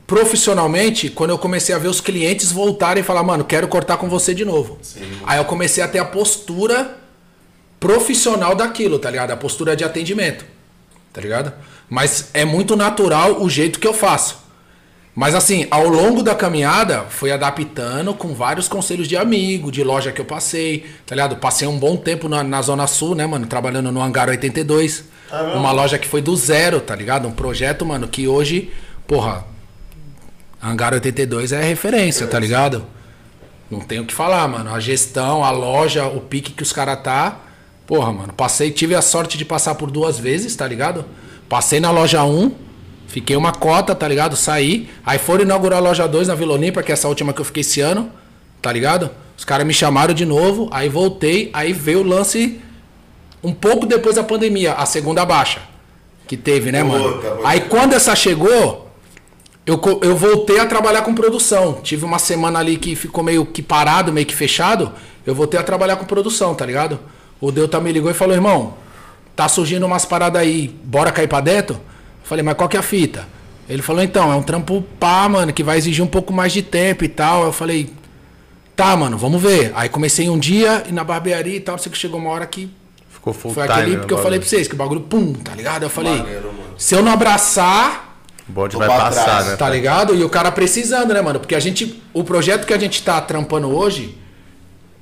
profissionalmente 0.06 1.10
quando 1.10 1.30
eu 1.30 1.38
comecei 1.38 1.74
a 1.74 1.78
ver 1.78 1.88
os 1.88 2.00
clientes 2.00 2.52
voltarem 2.52 3.02
e 3.02 3.04
falar, 3.04 3.22
mano, 3.22 3.44
quero 3.44 3.66
cortar 3.66 3.96
com 3.96 4.08
você 4.08 4.34
de 4.34 4.44
novo. 4.44 4.78
Aí 5.26 5.38
eu 5.38 5.44
comecei 5.44 5.82
a 5.82 5.88
ter 5.88 5.98
a 5.98 6.04
postura 6.04 6.96
profissional 7.80 8.54
daquilo, 8.54 8.98
tá 8.98 9.10
ligado? 9.10 9.32
A 9.32 9.36
postura 9.36 9.74
de 9.74 9.84
atendimento, 9.84 10.44
tá 11.12 11.20
ligado? 11.20 11.52
Mas 11.88 12.30
é 12.32 12.44
muito 12.44 12.76
natural 12.76 13.42
o 13.42 13.50
jeito 13.50 13.80
que 13.80 13.86
eu 13.86 13.94
faço. 13.94 14.46
Mas 15.14 15.34
assim, 15.34 15.66
ao 15.70 15.88
longo 15.88 16.22
da 16.22 16.34
caminhada, 16.34 17.04
fui 17.08 17.32
adaptando 17.32 18.12
com 18.12 18.34
vários 18.34 18.68
conselhos 18.68 19.08
de 19.08 19.16
amigo, 19.16 19.72
de 19.72 19.82
loja 19.82 20.12
que 20.12 20.20
eu 20.20 20.26
passei, 20.26 20.84
tá 21.06 21.14
ligado? 21.14 21.36
Passei 21.36 21.66
um 21.66 21.78
bom 21.78 21.96
tempo 21.96 22.28
na, 22.28 22.44
na 22.44 22.60
Zona 22.60 22.86
Sul, 22.86 23.14
né, 23.14 23.26
mano? 23.26 23.46
Trabalhando 23.46 23.90
no 23.90 24.02
Hangar 24.02 24.28
82. 24.28 25.04
uma 25.56 25.72
loja 25.72 25.98
que 25.98 26.06
foi 26.06 26.20
do 26.20 26.36
zero, 26.36 26.80
tá 26.80 26.94
ligado? 26.94 27.26
Um 27.26 27.32
projeto, 27.32 27.84
mano, 27.86 28.06
que 28.06 28.28
hoje, 28.28 28.70
porra, 29.06 29.44
Hangar 30.66 30.92
82 30.94 31.52
é 31.52 31.62
referência, 31.62 32.26
tá 32.26 32.40
ligado? 32.40 32.84
Não 33.70 33.78
tenho 33.78 34.02
o 34.02 34.06
que 34.06 34.12
falar, 34.12 34.48
mano. 34.48 34.74
A 34.74 34.80
gestão, 34.80 35.44
a 35.44 35.50
loja, 35.52 36.06
o 36.06 36.20
pique 36.20 36.50
que 36.52 36.62
os 36.64 36.72
caras 36.72 37.00
tá. 37.04 37.38
Porra, 37.86 38.12
mano. 38.12 38.32
Passei, 38.32 38.72
tive 38.72 38.92
a 38.96 39.00
sorte 39.00 39.38
de 39.38 39.44
passar 39.44 39.76
por 39.76 39.92
duas 39.92 40.18
vezes, 40.18 40.56
tá 40.56 40.66
ligado? 40.66 41.04
Passei 41.48 41.78
na 41.78 41.92
loja 41.92 42.24
1, 42.24 42.50
fiquei 43.06 43.36
uma 43.36 43.52
cota, 43.52 43.94
tá 43.94 44.08
ligado? 44.08 44.34
Saí. 44.34 44.90
Aí 45.04 45.18
foram 45.18 45.44
inaugurar 45.44 45.78
a 45.78 45.82
loja 45.82 46.08
2 46.08 46.26
na 46.26 46.34
Vila 46.34 46.54
Olímpia, 46.54 46.82
que 46.82 46.90
é 46.90 46.94
essa 46.94 47.06
última 47.06 47.32
que 47.32 47.40
eu 47.40 47.44
fiquei 47.44 47.60
esse 47.60 47.80
ano, 47.80 48.10
tá 48.60 48.72
ligado? 48.72 49.10
Os 49.38 49.44
caras 49.44 49.64
me 49.64 49.72
chamaram 49.72 50.14
de 50.14 50.26
novo, 50.26 50.68
aí 50.72 50.88
voltei, 50.88 51.48
aí 51.52 51.72
veio 51.72 52.00
o 52.00 52.02
lance 52.02 52.60
um 53.40 53.52
pouco 53.52 53.86
depois 53.86 54.16
da 54.16 54.24
pandemia, 54.24 54.72
a 54.72 54.84
segunda 54.84 55.24
baixa 55.24 55.60
que 56.26 56.36
teve, 56.36 56.72
né, 56.72 56.82
mano? 56.82 57.12
Puta, 57.12 57.30
pode 57.30 57.46
Aí 57.46 57.60
quando 57.60 57.92
essa 57.92 58.16
chegou, 58.16 58.85
eu, 59.66 59.80
eu 60.02 60.16
voltei 60.16 60.60
a 60.60 60.66
trabalhar 60.66 61.02
com 61.02 61.12
produção. 61.12 61.80
Tive 61.82 62.04
uma 62.04 62.20
semana 62.20 62.60
ali 62.60 62.76
que 62.76 62.94
ficou 62.94 63.24
meio 63.24 63.44
que 63.44 63.60
parado, 63.60 64.12
meio 64.12 64.24
que 64.26 64.34
fechado. 64.34 64.92
Eu 65.26 65.34
voltei 65.34 65.58
a 65.58 65.62
trabalhar 65.62 65.96
com 65.96 66.04
produção, 66.04 66.54
tá 66.54 66.64
ligado? 66.64 67.00
O 67.40 67.50
Delta 67.50 67.80
me 67.80 67.90
ligou 67.90 68.08
e 68.10 68.14
falou, 68.14 68.34
irmão, 68.34 68.74
tá 69.34 69.48
surgindo 69.48 69.84
umas 69.84 70.04
paradas 70.04 70.40
aí, 70.40 70.68
bora 70.84 71.10
cair 71.10 71.26
pra 71.28 71.40
dentro? 71.40 71.74
Eu 71.74 71.80
falei, 72.28 72.44
mas 72.44 72.56
qual 72.56 72.68
que 72.68 72.76
é 72.76 72.80
a 72.80 72.82
fita? 72.82 73.26
Ele 73.68 73.82
falou, 73.82 74.02
então, 74.02 74.32
é 74.32 74.36
um 74.36 74.42
trampo 74.42 74.82
pá, 75.00 75.28
mano, 75.28 75.52
que 75.52 75.64
vai 75.64 75.76
exigir 75.76 76.04
um 76.04 76.08
pouco 76.08 76.32
mais 76.32 76.52
de 76.52 76.62
tempo 76.62 77.04
e 77.04 77.08
tal. 77.08 77.44
Eu 77.44 77.52
falei, 77.52 77.92
tá, 78.76 78.96
mano, 78.96 79.18
vamos 79.18 79.42
ver. 79.42 79.72
Aí 79.74 79.88
comecei 79.88 80.30
um 80.30 80.38
dia 80.38 80.84
e 80.88 80.92
na 80.92 81.02
barbearia 81.02 81.56
e 81.56 81.60
tal, 81.60 81.76
sei 81.76 81.90
que 81.90 81.98
chegou 81.98 82.20
uma 82.20 82.30
hora 82.30 82.46
que 82.46 82.70
Ficou 83.10 83.32
full 83.34 83.52
foi 83.52 83.64
time. 83.66 83.74
aquele 83.80 83.96
né, 83.96 84.04
que 84.06 84.12
eu 84.14 84.18
falei 84.18 84.38
bagulho. 84.38 84.40
pra 84.42 84.48
vocês, 84.48 84.68
que 84.68 84.74
o 84.74 84.78
bagulho, 84.78 85.00
pum, 85.00 85.32
tá 85.32 85.52
ligado? 85.56 85.82
Eu 85.82 85.90
falei, 85.90 86.18
Maneiro, 86.18 86.50
se 86.78 86.94
eu 86.94 87.02
não 87.02 87.10
abraçar, 87.10 88.05
O 88.48 88.52
bonde 88.52 88.76
vai 88.76 88.88
passar, 88.88 89.24
trás, 89.24 89.46
né? 89.48 89.56
Tá 89.56 89.68
ligado? 89.68 90.14
E 90.14 90.22
o 90.22 90.28
cara 90.28 90.52
precisando, 90.52 91.12
né, 91.12 91.20
mano? 91.20 91.40
Porque 91.40 91.54
a 91.54 91.60
gente. 91.60 92.02
O 92.12 92.22
projeto 92.22 92.66
que 92.66 92.72
a 92.72 92.78
gente 92.78 93.02
tá 93.02 93.20
trampando 93.20 93.68
hoje, 93.68 94.16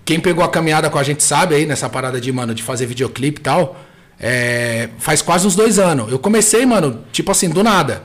quem 0.05 0.19
pegou 0.21 0.45
a 0.45 0.49
caminhada 0.49 0.89
com 0.89 0.99
a 0.99 1.03
gente 1.03 1.23
sabe 1.23 1.55
aí, 1.55 1.67
nessa 1.67 1.89
parada 1.89 2.21
de, 2.21 2.33
mano, 2.33 2.55
de 2.55 2.63
fazer 2.63 2.87
videoclipe 2.87 3.41
e 3.41 3.43
tal. 3.43 3.77
é, 4.19 4.89
faz 4.99 5.21
quase 5.21 5.47
uns 5.47 5.55
dois 5.57 5.79
anos. 5.79 6.11
Eu 6.11 6.19
comecei, 6.19 6.65
mano, 6.65 7.01
tipo 7.13 7.31
assim, 7.31 7.51
do 7.51 7.63
nada. 7.63 8.03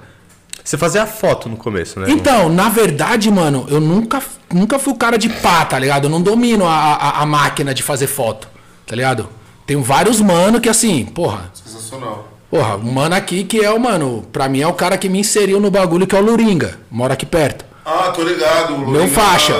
Você 0.64 0.78
fazia 0.78 1.06
foto 1.08 1.48
no 1.48 1.56
começo, 1.58 2.00
né? 2.00 2.08
Então, 2.10 2.50
na 2.50 2.70
verdade, 2.70 3.32
mano, 3.32 3.66
eu 3.70 3.80
nunca, 3.80 4.22
nunca 4.54 4.78
fui 4.78 4.94
o 4.94 4.96
cara 4.96 5.18
de 5.18 5.30
pá, 5.30 5.66
tá 5.66 5.80
ligado? 5.80 6.06
Eu 6.06 6.10
não 6.10 6.22
domino 6.22 6.66
a, 6.68 6.76
a, 6.76 7.22
a 7.22 7.26
máquina 7.26 7.74
de 7.74 7.82
fazer 7.82 8.08
foto, 8.08 8.48
tá 8.86 8.96
ligado? 8.96 9.30
Tenho 9.66 9.82
vários 9.82 10.20
mano 10.22 10.60
que 10.60 10.70
assim, 10.70 11.06
porra, 11.06 11.50
Sensacional. 11.54 12.28
Porra, 12.50 12.76
um 12.78 12.92
mano 12.92 13.16
aqui 13.16 13.44
que 13.44 13.64
é 13.64 13.70
o, 13.72 13.80
mano, 13.80 14.26
pra 14.32 14.50
mim 14.50 14.62
é 14.62 14.68
o 14.68 14.74
cara 14.74 14.98
que 14.98 15.08
me 15.08 15.20
inseriu 15.20 15.60
no 15.60 15.70
bagulho 15.70 16.08
que 16.08 16.16
é 16.16 16.20
o 16.20 16.24
Luringa. 16.24 16.80
Mora 16.90 17.14
aqui 17.14 17.26
perto. 17.26 17.64
Ah, 17.86 18.12
tô 18.16 18.24
ligado. 18.24 18.74
o 18.74 18.80
Meu 18.80 19.02
Luringa- 19.02 19.08
faixa. 19.22 19.54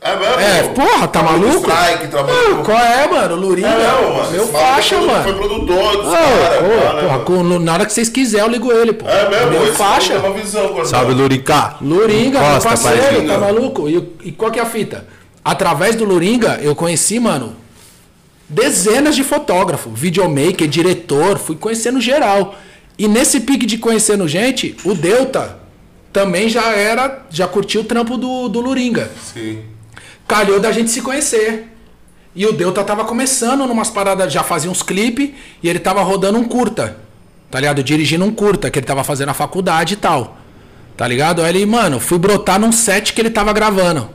É 0.00 0.14
mesmo? 0.16 0.40
É, 0.40 0.62
porra, 0.74 1.08
tá 1.08 1.20
no 1.22 1.32
maluco? 1.32 1.68
Strike, 1.68 2.06
trabalhou 2.06 2.50
Mano, 2.50 2.64
qual 2.64 2.78
é, 2.78 3.08
mano? 3.08 3.34
Luringa. 3.34 3.66
É 3.68 3.76
mesmo, 3.76 4.14
mano. 4.16 4.30
Meu 4.30 4.42
Esse 4.44 4.52
faixa, 4.52 4.96
foi, 4.96 5.06
mano. 5.08 5.22
Foi 5.24 5.32
produtor 5.34 5.96
dos 5.96 6.12
caras. 6.12 6.28
tá, 6.28 6.62
né, 6.62 6.68
porra, 7.02 7.12
mano? 7.12 7.24
com- 7.24 7.58
na 7.58 7.72
hora 7.72 7.84
que 7.84 7.92
vocês 7.92 8.08
quiserem, 8.08 8.46
eu 8.46 8.52
ligo 8.52 8.70
ele, 8.72 8.92
pô. 8.92 9.08
É 9.08 9.28
mesmo? 9.28 9.50
Meu 9.50 9.64
esse 9.66 9.76
faixa. 9.76 10.16
uma 10.20 10.30
visão. 10.32 10.84
Salve, 10.84 11.14
Lurica. 11.14 11.74
Luringa, 11.80 12.38
meu 12.38 12.48
Encosta, 12.50 12.68
parceiro, 12.68 13.26
tá 13.26 13.38
maluco? 13.38 13.88
E, 13.88 14.08
e 14.22 14.30
qual 14.32 14.52
que 14.52 14.60
é 14.60 14.62
a 14.62 14.66
fita? 14.66 15.04
Através 15.44 15.96
do 15.96 16.04
Luringa, 16.04 16.60
eu 16.62 16.76
conheci, 16.76 17.18
mano, 17.18 17.56
dezenas 18.48 19.14
de 19.14 19.22
fotógrafos, 19.22 19.98
videomaker, 19.98 20.66
diretor, 20.66 21.38
fui 21.38 21.56
conhecendo 21.56 22.00
geral. 22.00 22.56
E 22.98 23.06
nesse 23.06 23.40
pique 23.40 23.66
de 23.66 23.78
conhecendo 23.78 24.26
gente, 24.26 24.76
o 24.84 24.94
Delta 24.94 25.58
também 26.12 26.48
já 26.48 26.70
era, 26.72 27.26
já 27.30 27.46
curtiu 27.46 27.82
o 27.82 27.84
trampo 27.84 28.16
do, 28.16 28.48
do 28.48 28.60
Luringa. 28.60 29.10
Sim. 29.32 29.62
Calhou 30.26 30.58
da 30.58 30.72
gente 30.72 30.90
se 30.90 31.00
conhecer. 31.00 31.68
E 32.34 32.46
o 32.46 32.52
Delta 32.52 32.84
tava 32.84 33.04
começando 33.04 33.66
numas 33.66 33.90
paradas, 33.90 34.32
já 34.32 34.42
fazia 34.42 34.70
uns 34.70 34.82
clipes, 34.82 35.30
e 35.62 35.68
ele 35.68 35.78
tava 35.78 36.02
rodando 36.02 36.38
um 36.38 36.44
curta. 36.44 36.96
Tá 37.50 37.60
ligado? 37.60 37.82
Dirigindo 37.82 38.24
um 38.24 38.32
curta, 38.32 38.70
que 38.70 38.78
ele 38.78 38.86
tava 38.86 39.02
fazendo 39.04 39.28
na 39.28 39.34
faculdade 39.34 39.94
e 39.94 39.96
tal. 39.96 40.36
Tá 40.96 41.06
ligado? 41.06 41.42
Aí 41.42 41.50
ele, 41.50 41.66
mano, 41.66 42.00
fui 42.00 42.18
brotar 42.18 42.58
num 42.58 42.72
set 42.72 43.12
que 43.12 43.20
ele 43.20 43.30
tava 43.30 43.52
gravando. 43.52 44.10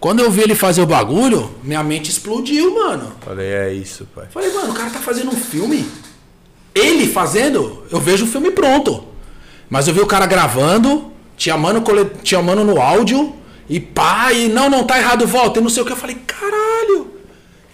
Quando 0.00 0.20
eu 0.20 0.30
vi 0.30 0.40
ele 0.40 0.54
fazer 0.54 0.80
o 0.80 0.86
bagulho, 0.86 1.50
minha 1.62 1.82
mente 1.84 2.10
explodiu, 2.10 2.74
mano. 2.74 3.12
Falei, 3.20 3.46
é 3.52 3.72
isso, 3.74 4.06
pai. 4.14 4.26
Falei, 4.30 4.50
mano, 4.52 4.70
o 4.72 4.74
cara 4.74 4.88
tá 4.90 4.98
fazendo 4.98 5.28
um 5.30 5.36
filme. 5.36 5.86
Ele 6.74 7.06
fazendo, 7.06 7.84
eu 7.90 8.00
vejo 8.00 8.24
o 8.24 8.28
filme 8.28 8.50
pronto. 8.50 9.04
Mas 9.68 9.86
eu 9.88 9.94
vi 9.94 10.00
o 10.00 10.06
cara 10.06 10.24
gravando, 10.24 11.12
tinha 11.36 11.56
mano, 11.56 11.82
cole- 11.82 12.10
tinha 12.22 12.40
mano 12.40 12.64
no 12.64 12.80
áudio, 12.80 13.34
e 13.68 13.78
pá, 13.78 14.32
e 14.32 14.48
não, 14.48 14.70
não, 14.70 14.84
tá 14.84 14.98
errado, 14.98 15.26
volta, 15.26 15.60
e 15.60 15.62
não 15.62 15.68
sei 15.68 15.82
o 15.82 15.86
que. 15.86 15.92
Eu 15.92 15.96
falei, 15.96 16.16
caralho, 16.26 17.12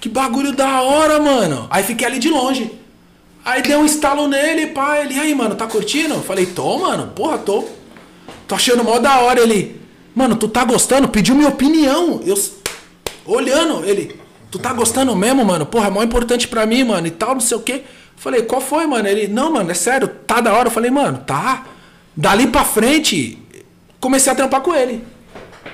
que 0.01 0.09
bagulho 0.09 0.53
da 0.53 0.81
hora, 0.83 1.21
mano. 1.21 1.69
Aí 1.71 1.85
fiquei 1.85 2.07
ali 2.07 2.19
de 2.19 2.29
longe. 2.29 2.73
Aí 3.45 3.63
deu 3.63 3.79
um 3.79 3.87
estalo 3.87 4.27
nele, 4.27 4.67
pá, 4.69 4.99
ele, 4.99 5.19
aí, 5.19 5.33
mano, 5.33 5.55
tá 5.55 5.67
curtindo? 5.69 6.15
Eu 6.15 6.23
falei, 6.23 6.47
tô, 6.47 6.79
mano, 6.79 7.13
porra, 7.15 7.39
tô. 7.39 7.65
Tô 8.49 8.57
achando 8.57 8.83
mó 8.83 8.99
da 8.99 9.21
hora. 9.21 9.41
Ele, 9.41 9.81
mano, 10.17 10.35
tu 10.35 10.49
tá 10.49 10.65
gostando? 10.65 11.09
Pediu 11.09 11.35
minha 11.35 11.51
opinião. 11.51 12.23
Eu, 12.25 12.37
olhando, 13.27 13.85
ele, 13.85 14.19
tu 14.51 14.59
tá 14.59 14.73
gostando 14.73 15.15
mesmo, 15.15 15.45
mano? 15.45 15.67
Porra, 15.67 15.89
é 15.89 15.91
mó 15.91 16.03
importante 16.03 16.49
pra 16.49 16.65
mim, 16.65 16.85
mano, 16.85 17.07
e 17.07 17.11
tal, 17.11 17.35
não 17.35 17.41
sei 17.41 17.59
o 17.59 17.61
quê. 17.61 17.83
Falei, 18.17 18.43
qual 18.43 18.63
foi, 18.63 18.87
mano? 18.87 19.07
Ele, 19.07 19.29
não, 19.29 19.53
mano, 19.53 19.71
é 19.71 19.75
sério, 19.75 20.09
tá 20.27 20.41
da 20.41 20.55
hora. 20.55 20.69
Eu 20.69 20.73
falei, 20.73 20.91
mano, 20.91 21.19
tá. 21.19 21.67
Dali 22.17 22.47
pra 22.47 22.65
frente, 22.65 23.39
comecei 24.01 24.33
a 24.33 24.35
trampar 24.35 24.63
com 24.63 24.75
ele. 24.75 25.05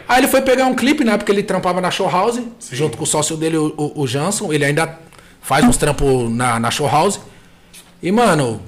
Aí 0.08 0.18
ele 0.18 0.26
foi 0.26 0.42
pegar 0.42 0.66
um 0.66 0.74
clipe, 0.74 1.04
né? 1.04 1.16
Porque 1.16 1.30
ele 1.30 1.44
trampava 1.44 1.80
na 1.80 1.92
Show 1.92 2.10
House, 2.10 2.40
junto 2.72 2.98
com 2.98 3.04
o 3.04 3.06
sócio 3.06 3.36
dele, 3.36 3.56
o, 3.56 3.72
o, 3.76 4.02
o 4.02 4.06
Jansson. 4.08 4.52
Ele 4.52 4.64
ainda 4.64 4.98
faz 5.40 5.64
uns 5.64 5.76
trampos 5.76 6.28
na, 6.32 6.58
na 6.58 6.70
Show 6.72 6.88
House. 6.88 7.20
E, 8.02 8.10
mano, 8.10 8.60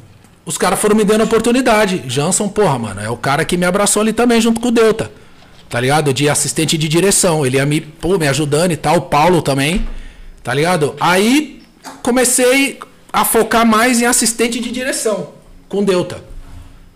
os 0.46 0.56
caras 0.56 0.78
foram 0.78 0.94
me 0.94 1.02
dando 1.02 1.24
oportunidade. 1.24 2.04
Jansson, 2.06 2.48
porra, 2.48 2.78
mano, 2.78 3.00
é 3.00 3.10
o 3.10 3.16
cara 3.16 3.44
que 3.44 3.56
me 3.56 3.66
abraçou 3.66 4.02
ali 4.02 4.12
também, 4.12 4.40
junto 4.40 4.60
com 4.60 4.68
o 4.68 4.70
Delta. 4.70 5.10
Tá 5.74 5.80
ligado? 5.80 6.14
De 6.14 6.28
assistente 6.28 6.78
de 6.78 6.86
direção. 6.86 7.44
Ele 7.44 7.56
ia 7.56 7.66
me, 7.66 7.80
pô, 7.80 8.16
me 8.16 8.28
ajudando 8.28 8.70
e 8.70 8.76
tal. 8.76 8.98
O 8.98 9.00
Paulo 9.00 9.42
também. 9.42 9.84
Tá 10.40 10.54
ligado? 10.54 10.94
Aí 11.00 11.64
comecei 12.00 12.78
a 13.12 13.24
focar 13.24 13.66
mais 13.66 14.00
em 14.00 14.06
assistente 14.06 14.60
de 14.60 14.70
direção 14.70 15.30
com 15.68 15.82
Delta. 15.82 16.22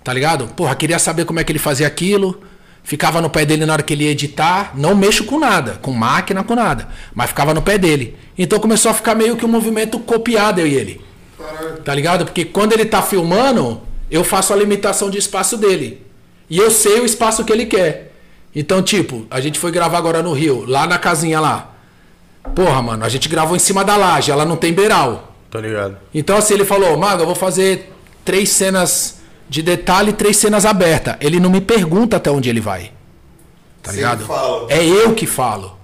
Tá 0.05 0.13
ligado? 0.13 0.47
Porra, 0.55 0.77
queria 0.77 1.01
saber 1.01 1.25
como 1.25 1.41
é 1.41 1.43
que 1.43 1.51
ele 1.51 1.59
fazia 1.59 1.89
aquilo. 1.89 2.41
Ficava 2.85 3.21
no 3.21 3.29
pé 3.29 3.45
dele 3.45 3.67
na 3.67 3.73
hora 3.73 3.83
que 3.83 3.95
ele 3.95 4.05
ia 4.05 4.13
editar. 4.13 4.71
Não 4.77 4.95
mexo 4.95 5.25
com 5.25 5.41
nada, 5.41 5.81
com 5.83 5.91
máquina, 5.91 6.45
com 6.45 6.55
nada. 6.55 6.87
Mas 7.13 7.31
ficava 7.31 7.53
no 7.53 7.61
pé 7.61 7.79
dele. 7.79 8.15
Então 8.39 8.61
começou 8.61 8.93
a 8.93 8.95
ficar 8.95 9.17
meio 9.17 9.37
que 9.37 9.45
um 9.45 9.49
movimento 9.49 9.99
copiado 9.99 10.61
eu 10.61 10.69
e 10.69 10.75
ele. 10.77 11.01
Tá 11.85 11.93
ligado? 11.93 12.27
Porque 12.27 12.45
quando 12.45 12.75
ele 12.75 12.85
tá 12.85 13.03
filmando, 13.03 13.83
eu 14.09 14.23
faço 14.23 14.53
a 14.53 14.57
limitação 14.57 15.11
de 15.11 15.19
espaço 15.19 15.57
dele. 15.57 16.01
E 16.49 16.57
eu 16.59 16.71
sei 16.71 17.01
o 17.01 17.05
espaço 17.05 17.45
que 17.45 17.53
ele 17.53 17.67
quer. 17.67 18.08
Então, 18.61 18.83
tipo, 18.83 19.25
a 19.31 19.41
gente 19.41 19.57
foi 19.57 19.71
gravar 19.71 19.99
agora 19.99 20.21
no 20.21 20.33
Rio, 20.33 20.65
lá 20.67 20.85
na 20.85 20.99
casinha 20.99 21.39
lá. 21.39 21.71
Porra, 22.57 22.83
mano, 22.83 23.05
a 23.05 23.09
gente 23.09 23.29
gravou 23.29 23.55
em 23.55 23.59
cima 23.61 23.85
da 23.85 23.97
laje, 23.97 24.33
ela 24.33 24.45
não 24.45 24.57
tem 24.57 24.73
beiral. 24.73 25.33
Tô 25.49 25.61
ligado. 25.61 25.97
Então, 26.13 26.37
assim, 26.37 26.55
ele 26.55 26.65
falou, 26.65 26.97
Mago, 26.99 27.23
eu 27.23 27.27
vou 27.27 27.37
fazer 27.37 27.93
três 28.25 28.49
cenas 28.49 29.21
de 29.49 29.63
detalhe 29.63 30.11
e 30.11 30.13
três 30.13 30.39
cenas 30.39 30.67
abertas. 30.67 31.15
Ele 31.21 31.39
não 31.39 31.51
me 31.51 31.61
pergunta 31.61 32.17
até 32.17 32.33
onde 32.33 32.51
ele 32.51 32.61
vai. 32.61 32.91
Tá 33.81 33.93
ligado? 33.93 34.27
fala. 34.27 34.67
É 34.69 34.85
eu 34.85 35.15
que 35.15 35.25
falo. 35.25 35.79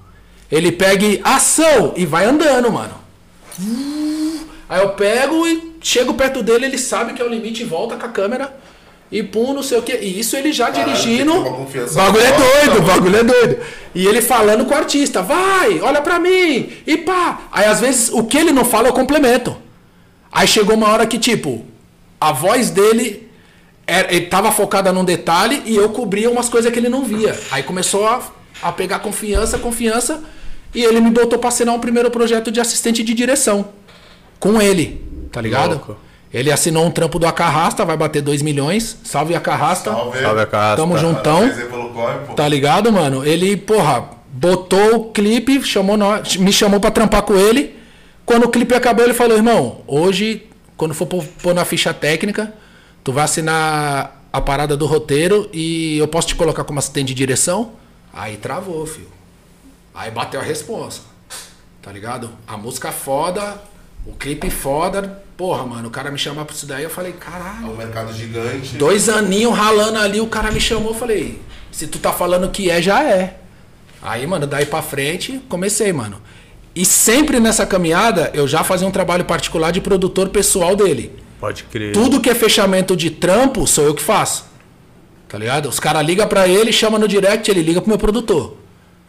Ele 0.50 0.72
pega 0.72 1.06
e 1.06 1.20
ação 1.22 1.92
e 1.94 2.04
vai 2.04 2.24
andando, 2.24 2.72
mano. 2.72 2.94
Aí 4.68 4.80
eu 4.80 4.88
pego 4.94 5.46
e 5.46 5.76
chego 5.80 6.14
perto 6.14 6.42
dele, 6.42 6.66
ele 6.66 6.78
sabe 6.78 7.12
que 7.12 7.22
é 7.22 7.24
o 7.24 7.28
limite 7.28 7.62
e 7.62 7.66
volta 7.66 7.94
com 7.96 8.04
a 8.04 8.08
câmera 8.08 8.52
e 9.16 9.22
pum, 9.22 9.54
não 9.54 9.62
sei 9.62 9.78
o 9.78 9.82
que. 9.82 9.92
E 9.96 10.18
isso 10.18 10.36
ele 10.36 10.52
já 10.52 10.70
Caralho, 10.72 10.92
dirigindo. 10.92 11.32
bagulho 11.94 12.24
é 12.24 12.32
doido, 12.32 12.82
bagulho 12.82 13.16
é 13.16 13.22
doido. 13.22 13.56
E 13.94 14.06
ele 14.06 14.20
falando 14.20 14.64
com 14.64 14.74
o 14.74 14.76
artista, 14.76 15.22
vai, 15.22 15.80
olha 15.80 16.00
pra 16.02 16.18
mim, 16.18 16.72
e 16.84 16.96
pá. 16.96 17.42
Aí 17.52 17.64
às 17.66 17.80
vezes 17.80 18.10
o 18.12 18.24
que 18.24 18.36
ele 18.36 18.50
não 18.52 18.64
fala 18.64 18.88
eu 18.88 18.92
complemento. 18.92 19.56
Aí 20.32 20.48
chegou 20.48 20.74
uma 20.74 20.88
hora 20.88 21.06
que, 21.06 21.16
tipo, 21.16 21.64
a 22.20 22.32
voz 22.32 22.70
dele 22.70 23.30
era- 23.86 24.12
ele 24.12 24.26
tava 24.26 24.50
focada 24.50 24.92
num 24.92 25.04
detalhe 25.04 25.62
e 25.64 25.76
eu 25.76 25.88
cobria 25.90 26.28
umas 26.28 26.48
coisas 26.48 26.72
que 26.72 26.78
ele 26.80 26.88
não 26.88 27.04
via. 27.04 27.38
Aí 27.52 27.62
começou 27.62 28.06
a, 28.08 28.20
a 28.62 28.72
pegar 28.72 28.98
confiança, 28.98 29.58
confiança, 29.58 30.24
e 30.74 30.82
ele 30.82 30.98
me 31.00 31.10
botou 31.10 31.38
pra 31.38 31.50
assinar 31.50 31.72
um 31.72 31.78
primeiro 31.78 32.10
projeto 32.10 32.50
de 32.50 32.58
assistente 32.60 33.04
de 33.04 33.14
direção. 33.14 33.66
Com 34.40 34.60
ele, 34.60 35.00
tá 35.30 35.40
ligado? 35.40 35.70
Louco. 35.76 35.96
Ele 36.34 36.50
assinou 36.50 36.84
um 36.84 36.90
trampo 36.90 37.16
do 37.16 37.28
Acarrasta, 37.28 37.84
vai 37.84 37.96
bater 37.96 38.20
2 38.20 38.42
milhões. 38.42 38.98
Salve 39.04 39.36
Acarrasta. 39.36 39.92
Salve. 39.92 40.20
Salve 40.20 40.40
a 40.40 40.46
casa. 40.46 40.76
Tamo 40.76 40.94
tá? 40.94 41.00
juntão. 41.00 41.48
Corre. 41.94 42.34
Tá 42.34 42.48
ligado, 42.48 42.90
mano? 42.90 43.24
Ele, 43.24 43.56
porra, 43.56 44.10
botou 44.32 44.96
o 44.96 45.12
clipe, 45.12 45.62
chamou 45.62 45.96
nós, 45.96 46.36
me 46.36 46.52
chamou 46.52 46.80
pra 46.80 46.90
trampar 46.90 47.22
com 47.22 47.36
ele. 47.36 47.78
Quando 48.26 48.46
o 48.46 48.48
clipe 48.48 48.74
acabou, 48.74 49.04
ele 49.04 49.14
falou: 49.14 49.36
irmão, 49.36 49.82
hoje, 49.86 50.50
quando 50.76 50.92
for 50.92 51.06
pôr 51.06 51.24
pôr 51.40 51.54
na 51.54 51.64
ficha 51.64 51.94
técnica, 51.94 52.52
tu 53.04 53.12
vai 53.12 53.22
assinar 53.22 54.20
a 54.32 54.40
parada 54.40 54.76
do 54.76 54.86
roteiro 54.86 55.48
e 55.52 55.98
eu 55.98 56.08
posso 56.08 56.26
te 56.26 56.34
colocar 56.34 56.64
como 56.64 56.80
assistente 56.80 57.08
de 57.08 57.14
direção? 57.14 57.74
Aí 58.12 58.36
travou, 58.38 58.84
filho. 58.84 59.06
Aí 59.94 60.10
bateu 60.10 60.40
a 60.40 60.42
resposta. 60.42 61.02
Tá 61.80 61.92
ligado? 61.92 62.30
A 62.44 62.56
música 62.56 62.90
foda, 62.90 63.62
o 64.06 64.12
clipe 64.12 64.50
foda. 64.50 65.22
Porra, 65.36 65.64
mano, 65.66 65.88
o 65.88 65.90
cara 65.90 66.10
me 66.12 66.18
chamar 66.18 66.44
pra 66.44 66.54
isso 66.54 66.64
daí, 66.66 66.84
eu 66.84 66.90
falei, 66.90 67.10
É 67.12 67.14
caralho. 67.24 67.72
um 67.72 67.76
mercado 67.76 68.12
gigante. 68.12 68.76
Dois 68.76 69.08
aninhos 69.08 69.52
ralando 69.56 69.98
ali, 69.98 70.20
o 70.20 70.26
cara 70.28 70.50
me 70.52 70.60
chamou, 70.60 70.92
eu 70.92 70.98
falei, 70.98 71.40
se 71.72 71.86
tu 71.88 71.98
tá 71.98 72.12
falando 72.12 72.48
que 72.50 72.70
é, 72.70 72.80
já 72.80 73.02
é. 73.02 73.38
Aí, 74.00 74.24
mano, 74.26 74.46
daí 74.46 74.64
pra 74.66 74.80
frente, 74.82 75.40
comecei, 75.48 75.92
mano. 75.92 76.20
E 76.74 76.84
sempre 76.84 77.40
nessa 77.40 77.66
caminhada, 77.66 78.30
eu 78.34 78.46
já 78.46 78.62
fazia 78.62 78.86
um 78.86 78.90
trabalho 78.92 79.24
particular 79.24 79.70
de 79.72 79.80
produtor 79.80 80.28
pessoal 80.28 80.76
dele. 80.76 81.10
Pode 81.40 81.64
crer. 81.64 81.92
Tudo 81.92 82.20
que 82.20 82.30
é 82.30 82.34
fechamento 82.34 82.96
de 82.96 83.10
trampo, 83.10 83.66
sou 83.66 83.84
eu 83.84 83.94
que 83.94 84.02
faço. 84.02 84.44
Tá 85.28 85.36
ligado? 85.38 85.68
Os 85.68 85.80
caras 85.80 86.04
ligam 86.06 86.26
pra 86.28 86.46
ele, 86.46 86.72
chama 86.72 86.98
no 86.98 87.08
direct, 87.08 87.50
ele 87.50 87.62
liga 87.62 87.80
pro 87.80 87.88
meu 87.88 87.98
produtor. 87.98 88.56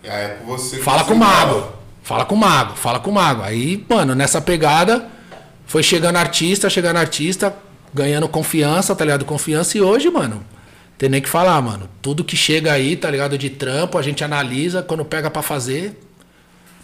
Aí 0.03 0.09
é 0.09 0.27
com 0.41 0.45
você. 0.47 0.77
que 0.77 0.83
Fala 0.83 1.03
com 1.03 1.13
o 1.13 1.17
mago. 1.17 1.67
Fala. 2.05 2.23
Com 2.23 2.35
o 2.35 2.37
mago, 2.37 2.75
fala 2.75 2.99
com 2.99 3.09
o 3.09 3.13
mago. 3.13 3.41
Aí, 3.41 3.83
mano, 3.89 4.15
nessa 4.15 4.39
pegada, 4.39 5.05
foi 5.65 5.83
chegando 5.83 6.15
artista, 6.15 6.69
chegando 6.69 6.97
artista, 6.97 7.53
ganhando 7.93 8.29
confiança, 8.29 8.95
tá 8.95 9.03
ligado? 9.03 9.25
Confiança. 9.25 9.77
E 9.77 9.81
hoje, 9.81 10.09
mano, 10.09 10.45
tem 10.97 11.09
nem 11.09 11.21
que 11.21 11.27
falar, 11.27 11.61
mano. 11.61 11.89
Tudo 12.01 12.23
que 12.23 12.37
chega 12.37 12.71
aí, 12.71 12.95
tá 12.95 13.09
ligado? 13.09 13.37
De 13.37 13.49
trampo, 13.49 13.97
a 13.97 14.01
gente 14.01 14.23
analisa, 14.23 14.81
quando 14.83 15.03
pega 15.03 15.29
pra 15.29 15.41
fazer, 15.41 15.99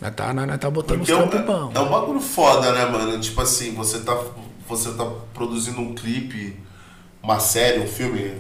nós 0.02 0.14
tá, 0.16 0.34
nós, 0.34 0.48
nós 0.48 0.58
tá 0.58 0.70
botando 0.70 0.98
Porque 0.98 1.14
os 1.14 1.20
é 1.20 1.24
um, 1.24 1.28
trampos 1.28 1.56
bom. 1.56 1.72
é 1.74 1.80
um 1.80 1.90
bagulho 1.90 2.20
foda, 2.20 2.72
né, 2.74 2.86
mano? 2.86 3.20
Tipo 3.20 3.42
assim, 3.42 3.74
você 3.76 4.00
tá, 4.00 4.20
você 4.68 4.92
tá 4.94 5.06
produzindo 5.34 5.80
um 5.80 5.94
clipe, 5.94 6.58
uma 7.22 7.40
série, 7.40 7.80
um 7.80 7.88
filme. 7.88 8.34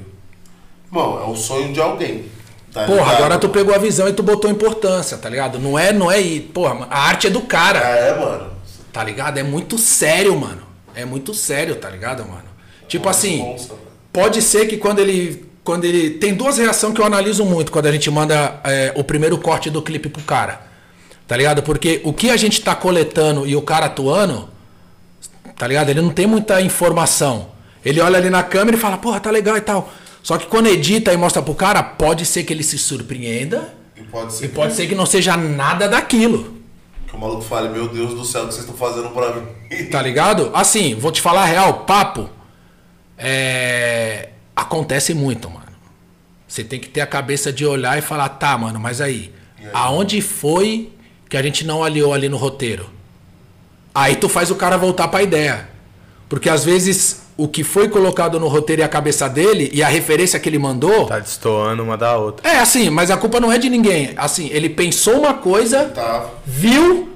Bom, 0.91 1.23
é 1.23 1.29
o 1.29 1.35
sonho 1.35 1.71
de 1.71 1.79
alguém. 1.79 2.25
Tá 2.73 2.85
Porra, 2.85 2.99
ligado? 2.99 3.15
agora 3.17 3.37
tu 3.37 3.49
pegou 3.49 3.75
a 3.75 3.77
visão 3.77 4.07
e 4.07 4.13
tu 4.13 4.23
botou 4.23 4.49
importância, 4.49 5.17
tá 5.17 5.27
ligado? 5.29 5.59
Não 5.59 5.77
é, 5.77 5.91
não 5.91 6.09
é. 6.09 6.21
Porra, 6.53 6.87
a 6.89 7.07
arte 7.07 7.27
é 7.27 7.29
do 7.29 7.41
cara. 7.41 7.79
É, 7.79 8.17
mano. 8.17 8.49
Tá 8.93 9.03
ligado? 9.03 9.37
É 9.37 9.43
muito 9.43 9.77
sério, 9.77 10.37
mano. 10.39 10.61
É 10.95 11.03
muito 11.05 11.33
sério, 11.33 11.75
tá 11.75 11.89
ligado, 11.89 12.25
mano? 12.25 12.43
Tipo 12.87 13.05
Nossa, 13.07 13.19
assim, 13.19 13.37
monstro, 13.39 13.75
velho. 13.75 13.87
pode 14.11 14.41
ser 14.41 14.67
que 14.67 14.77
quando 14.77 14.99
ele. 14.99 15.45
Quando 15.63 15.85
ele. 15.85 16.11
Tem 16.11 16.33
duas 16.33 16.57
reações 16.57 16.93
que 16.93 17.01
eu 17.01 17.05
analiso 17.05 17.45
muito 17.45 17.71
quando 17.71 17.85
a 17.87 17.91
gente 17.91 18.09
manda 18.09 18.59
é, 18.63 18.93
o 18.95 19.03
primeiro 19.03 19.37
corte 19.37 19.69
do 19.69 19.81
clipe 19.81 20.09
pro 20.09 20.21
cara. 20.23 20.61
Tá 21.27 21.37
ligado? 21.37 21.63
Porque 21.63 22.01
o 22.03 22.11
que 22.13 22.29
a 22.29 22.35
gente 22.37 22.61
tá 22.61 22.75
coletando 22.75 23.45
e 23.47 23.55
o 23.55 23.61
cara 23.61 23.85
atuando, 23.85 24.49
tá 25.57 25.65
ligado? 25.67 25.89
Ele 25.89 26.01
não 26.01 26.09
tem 26.09 26.27
muita 26.27 26.61
informação. 26.61 27.47
Ele 27.85 28.01
olha 28.01 28.17
ali 28.17 28.29
na 28.29 28.43
câmera 28.43 28.75
e 28.75 28.79
fala, 28.79 28.97
porra, 28.97 29.19
tá 29.19 29.31
legal 29.31 29.55
e 29.57 29.61
tal. 29.61 29.89
Só 30.23 30.37
que 30.37 30.45
quando 30.45 30.67
edita 30.67 31.11
e 31.13 31.17
mostra 31.17 31.41
pro 31.41 31.55
cara, 31.55 31.81
pode 31.81 32.25
ser 32.25 32.43
que 32.43 32.53
ele 32.53 32.63
se 32.63 32.77
surpreenda 32.77 33.73
E 33.97 34.03
pode 34.03 34.33
ser 34.33 34.45
e 34.45 34.49
pode 34.49 34.73
ser 34.73 34.87
que 34.87 34.95
não 34.95 35.05
seja 35.05 35.35
nada 35.35 35.87
daquilo. 35.89 36.57
que 37.07 37.15
o 37.15 37.19
maluco 37.19 37.41
fale, 37.41 37.69
meu 37.69 37.87
Deus 37.89 38.13
do 38.13 38.23
céu, 38.23 38.43
o 38.43 38.47
que 38.47 38.53
vocês 38.53 38.65
estão 38.69 38.77
fazendo 38.77 39.09
pra 39.09 39.33
mim? 39.35 39.85
Tá 39.89 40.01
ligado? 40.01 40.51
Assim, 40.53 40.95
vou 40.95 41.11
te 41.11 41.21
falar 41.21 41.41
a 41.43 41.45
real, 41.45 41.85
papo. 41.85 42.29
É. 43.17 44.29
Acontece 44.55 45.13
muito, 45.13 45.49
mano. 45.49 45.65
Você 46.47 46.63
tem 46.63 46.79
que 46.79 46.89
ter 46.89 47.01
a 47.01 47.07
cabeça 47.07 47.51
de 47.51 47.65
olhar 47.65 47.97
e 47.97 48.01
falar, 48.01 48.27
tá, 48.29 48.57
mano, 48.57 48.79
mas 48.79 48.99
aí, 48.99 49.31
aí? 49.57 49.69
aonde 49.73 50.21
foi 50.21 50.91
que 51.29 51.37
a 51.37 51.41
gente 51.41 51.65
não 51.65 51.83
aliou 51.83 52.13
ali 52.13 52.27
no 52.27 52.35
roteiro? 52.37 52.89
Aí 53.95 54.15
tu 54.17 54.27
faz 54.27 54.51
o 54.51 54.55
cara 54.55 54.77
voltar 54.77 55.07
pra 55.07 55.23
ideia. 55.23 55.69
Porque 56.27 56.49
às 56.49 56.63
vezes 56.65 57.23
o 57.37 57.47
que 57.47 57.63
foi 57.63 57.87
colocado 57.89 58.39
no 58.39 58.47
roteiro 58.47 58.81
e 58.81 58.85
a 58.85 58.87
cabeça 58.89 59.27
dele 59.27 59.69
e 59.73 59.81
a 59.81 59.87
referência 59.87 60.39
que 60.39 60.47
ele 60.47 60.59
mandou. 60.59 61.05
Tá 61.07 61.19
destoando 61.19 61.81
uma 61.83 61.97
da 61.97 62.17
outra. 62.17 62.47
É 62.49 62.57
assim, 62.59 62.89
mas 62.89 63.09
a 63.09 63.17
culpa 63.17 63.39
não 63.39 63.51
é 63.51 63.57
de 63.57 63.69
ninguém. 63.69 64.11
Assim, 64.17 64.49
ele 64.51 64.69
pensou 64.69 65.19
uma 65.19 65.33
coisa, 65.33 65.85
Tá. 65.85 66.25
viu, 66.45 67.09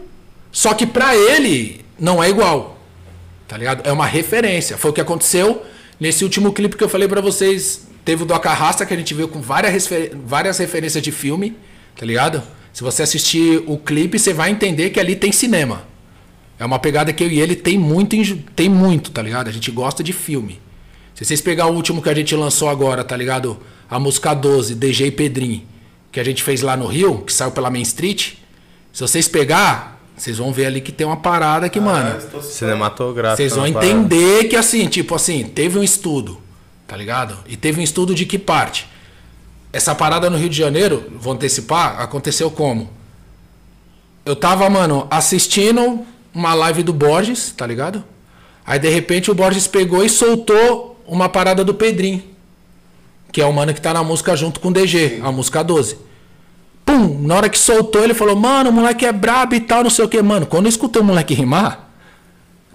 só 0.51 0.73
que 0.73 0.85
pra 0.85 1.15
ele 1.15 1.85
não 1.99 2.23
é 2.23 2.29
igual. 2.29 2.77
Tá 3.47 3.57
ligado? 3.57 3.87
É 3.87 3.91
uma 3.91 4.05
referência. 4.07 4.77
Foi 4.77 4.89
o 4.89 4.93
que 4.93 5.01
aconteceu 5.01 5.61
nesse 5.99 6.23
último 6.23 6.51
clipe 6.51 6.75
que 6.75 6.83
eu 6.83 6.89
falei 6.89 7.07
pra 7.07 7.21
vocês. 7.21 7.85
Teve 8.03 8.23
o 8.23 8.25
do 8.25 8.33
Acarrasta, 8.33 8.85
que 8.85 8.93
a 8.93 8.97
gente 8.97 9.13
viu 9.13 9.27
com 9.27 9.39
várias, 9.41 9.71
refer- 9.73 10.11
várias 10.25 10.57
referências 10.57 11.03
de 11.03 11.11
filme, 11.11 11.55
tá 11.95 12.05
ligado? 12.05 12.41
Se 12.73 12.83
você 12.83 13.03
assistir 13.03 13.63
o 13.67 13.77
clipe, 13.77 14.17
você 14.19 14.33
vai 14.33 14.49
entender 14.51 14.89
que 14.89 14.99
ali 14.99 15.15
tem 15.15 15.31
cinema. 15.31 15.83
É 16.57 16.65
uma 16.65 16.79
pegada 16.79 17.11
que 17.11 17.23
eu 17.23 17.29
e 17.29 17.39
ele 17.39 17.55
tem 17.55 17.77
muito, 17.77 18.15
em- 18.15 18.37
tem 18.55 18.69
muito, 18.69 19.11
tá 19.11 19.21
ligado? 19.21 19.47
A 19.47 19.51
gente 19.51 19.69
gosta 19.71 20.03
de 20.03 20.13
filme. 20.13 20.59
Se 21.13 21.23
vocês 21.25 21.41
pegar 21.41 21.67
o 21.67 21.73
último 21.73 22.01
que 22.01 22.09
a 22.09 22.13
gente 22.13 22.35
lançou 22.35 22.69
agora, 22.69 23.03
tá 23.03 23.15
ligado? 23.15 23.57
A 23.89 23.99
música 23.99 24.33
12, 24.33 24.75
DJ 24.75 25.11
Pedrinho, 25.11 25.63
que 26.11 26.19
a 26.19 26.23
gente 26.23 26.41
fez 26.43 26.61
lá 26.61 26.75
no 26.77 26.87
Rio, 26.87 27.19
que 27.19 27.31
saiu 27.33 27.51
pela 27.51 27.69
Main 27.69 27.81
Street. 27.81 28.33
Se 28.91 29.01
vocês 29.01 29.27
pegar, 29.27 30.01
vocês 30.15 30.37
vão 30.37 30.51
ver 30.53 30.65
ali 30.67 30.79
que 30.81 30.91
tem 30.91 31.05
uma 31.05 31.17
parada 31.17 31.67
que, 31.69 31.79
mano, 31.79 32.15
Ah, 32.17 32.21
tô- 32.31 32.41
Cinematográfico. 32.41 33.37
vocês 33.37 33.53
vão 33.55 33.71
parada. 33.71 33.91
entender 33.91 34.45
que 34.45 34.55
assim, 34.55 34.87
tipo 34.87 35.13
assim, 35.13 35.43
teve 35.43 35.77
um 35.77 35.83
estudo, 35.83 36.41
tá 36.87 36.95
ligado? 36.95 37.37
E 37.47 37.55
teve 37.57 37.79
um 37.79 37.83
estudo 37.83 38.15
de 38.15 38.25
que 38.25 38.39
parte? 38.39 38.87
Essa 39.73 39.93
parada 39.93 40.29
no 40.29 40.37
Rio 40.37 40.47
de 40.49 40.57
Janeiro, 40.57 41.11
vou 41.19 41.33
antecipar, 41.33 41.99
aconteceu 42.01 42.49
como? 42.49 42.89
Eu 44.25 44.35
tava, 44.35 44.69
mano, 44.69 45.05
assistindo 45.11 46.05
uma 46.35 46.53
live 46.53 46.83
do 46.83 46.93
Borges, 46.93 47.51
tá 47.55 47.65
ligado? 47.65 48.03
Aí 48.65 48.77
de 48.77 48.89
repente 48.89 49.31
o 49.31 49.33
Borges 49.33 49.65
pegou 49.65 50.03
e 50.03 50.09
soltou 50.09 51.01
uma 51.07 51.29
parada 51.29 51.63
do 51.63 51.73
Pedrinho, 51.73 52.21
que 53.31 53.41
é 53.41 53.45
o 53.45 53.53
mano 53.53 53.73
que 53.73 53.81
tá 53.81 53.93
na 53.93 54.03
música 54.03 54.35
junto 54.35 54.59
com 54.59 54.67
o 54.67 54.73
DG, 54.73 55.21
a 55.23 55.31
música 55.31 55.63
12. 55.63 55.97
Pum, 56.85 57.21
na 57.21 57.35
hora 57.35 57.49
que 57.49 57.57
soltou, 57.57 58.03
ele 58.03 58.13
falou: 58.13 58.35
"Mano, 58.35 58.69
o 58.69 58.73
moleque 58.73 59.05
é 59.05 59.11
brabo 59.11 59.55
e 59.55 59.61
tal, 59.61 59.83
não 59.83 59.89
sei 59.89 60.03
o 60.03 60.09
que, 60.09 60.21
mano". 60.21 60.45
Quando 60.45 60.65
eu 60.65 60.69
escutei 60.69 61.01
o 61.01 61.05
moleque 61.05 61.33
rimar, 61.33 61.85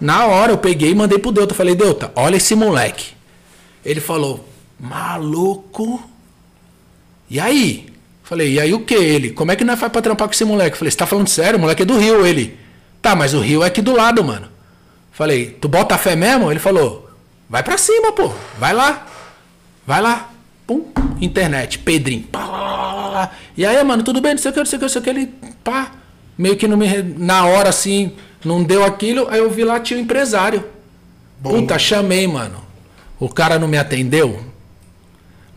na 0.01 0.25
hora 0.25 0.51
eu 0.51 0.57
peguei 0.57 0.89
e 0.89 0.95
mandei 0.95 1.19
pro 1.19 1.31
Deuta. 1.31 1.53
Falei, 1.53 1.75
Deuta, 1.75 2.11
olha 2.15 2.37
esse 2.37 2.55
moleque. 2.55 3.13
Ele 3.85 3.99
falou, 3.99 4.43
maluco. 4.79 6.01
E 7.29 7.39
aí? 7.39 7.85
Falei, 8.23 8.53
e 8.53 8.59
aí 8.59 8.73
o 8.73 8.79
que 8.79 8.95
ele? 8.95 9.29
Como 9.29 9.51
é 9.51 9.55
que 9.55 9.63
nós 9.63 9.79
faz 9.79 9.91
pra 9.91 10.01
trampar 10.01 10.27
com 10.27 10.33
esse 10.33 10.43
moleque? 10.43 10.75
Falei, 10.75 10.89
você 10.89 10.97
tá 10.97 11.05
falando 11.05 11.27
sério? 11.27 11.59
O 11.59 11.61
moleque 11.61 11.83
é 11.83 11.85
do 11.85 11.99
Rio, 11.99 12.25
ele. 12.25 12.57
Tá, 13.01 13.15
mas 13.15 13.33
o 13.33 13.39
Rio 13.39 13.63
é 13.63 13.67
aqui 13.67 13.81
do 13.81 13.93
lado, 13.95 14.23
mano. 14.23 14.47
Falei, 15.11 15.57
tu 15.59 15.67
bota 15.67 15.97
fé 15.97 16.15
mesmo? 16.15 16.51
Ele 16.51 16.59
falou, 16.59 17.09
vai 17.49 17.63
pra 17.63 17.77
cima, 17.77 18.11
pô. 18.11 18.31
Vai 18.57 18.73
lá. 18.73 19.07
Vai 19.85 20.01
lá. 20.01 20.29
Pum, 20.67 20.85
internet, 21.19 21.79
Pedrinho. 21.79 22.23
Pá, 22.23 22.45
lá, 22.45 22.93
lá, 22.93 23.09
lá. 23.09 23.31
E 23.57 23.65
aí, 23.65 23.83
mano, 23.83 24.03
tudo 24.03 24.21
bem? 24.21 24.33
Não 24.33 24.41
sei 24.41 24.51
o 24.51 24.53
que, 24.53 24.59
não 24.59 24.65
sei 24.65 24.77
o 24.77 24.79
que, 24.79 24.85
não 24.85 24.89
sei 24.89 25.01
o 25.01 25.03
que. 25.03 25.09
Ele, 25.09 25.33
pá, 25.63 25.91
meio 26.37 26.55
que 26.55 26.67
não 26.67 26.77
me, 26.77 27.01
na 27.01 27.45
hora 27.45 27.69
assim, 27.69 28.13
não 28.45 28.63
deu 28.63 28.85
aquilo. 28.85 29.27
Aí 29.29 29.39
eu 29.39 29.49
vi 29.49 29.63
lá, 29.63 29.79
tinha 29.79 29.99
o 29.99 30.01
empresário. 30.01 30.63
Puta, 31.41 31.77
chamei, 31.79 32.27
mano. 32.27 32.61
O 33.19 33.27
cara 33.27 33.59
não 33.59 33.67
me 33.67 33.77
atendeu. 33.77 34.43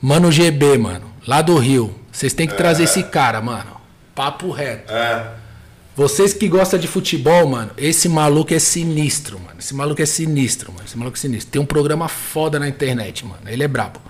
Mano 0.00 0.32
GB, 0.32 0.78
mano, 0.78 1.10
lá 1.26 1.40
do 1.42 1.56
Rio. 1.58 1.94
Vocês 2.10 2.32
têm 2.34 2.46
que 2.46 2.54
trazer 2.54 2.84
esse 2.84 3.02
cara, 3.02 3.40
mano. 3.40 3.80
Papo 4.14 4.50
reto. 4.50 4.92
É. 4.92 5.43
Vocês 5.96 6.32
que 6.32 6.48
gostam 6.48 6.78
de 6.78 6.88
futebol, 6.88 7.46
mano, 7.46 7.70
esse 7.78 8.08
maluco 8.08 8.52
é 8.52 8.58
sinistro, 8.58 9.38
mano. 9.38 9.56
Esse 9.60 9.72
maluco 9.72 10.02
é 10.02 10.06
sinistro, 10.06 10.72
mano. 10.72 10.84
Esse 10.84 10.98
maluco 10.98 11.16
é 11.16 11.20
sinistro. 11.20 11.52
Tem 11.52 11.62
um 11.62 11.66
programa 11.66 12.08
foda 12.08 12.58
na 12.58 12.68
internet, 12.68 13.24
mano. 13.24 13.42
Ele 13.46 13.62
é 13.62 13.68
brabo. 13.68 14.00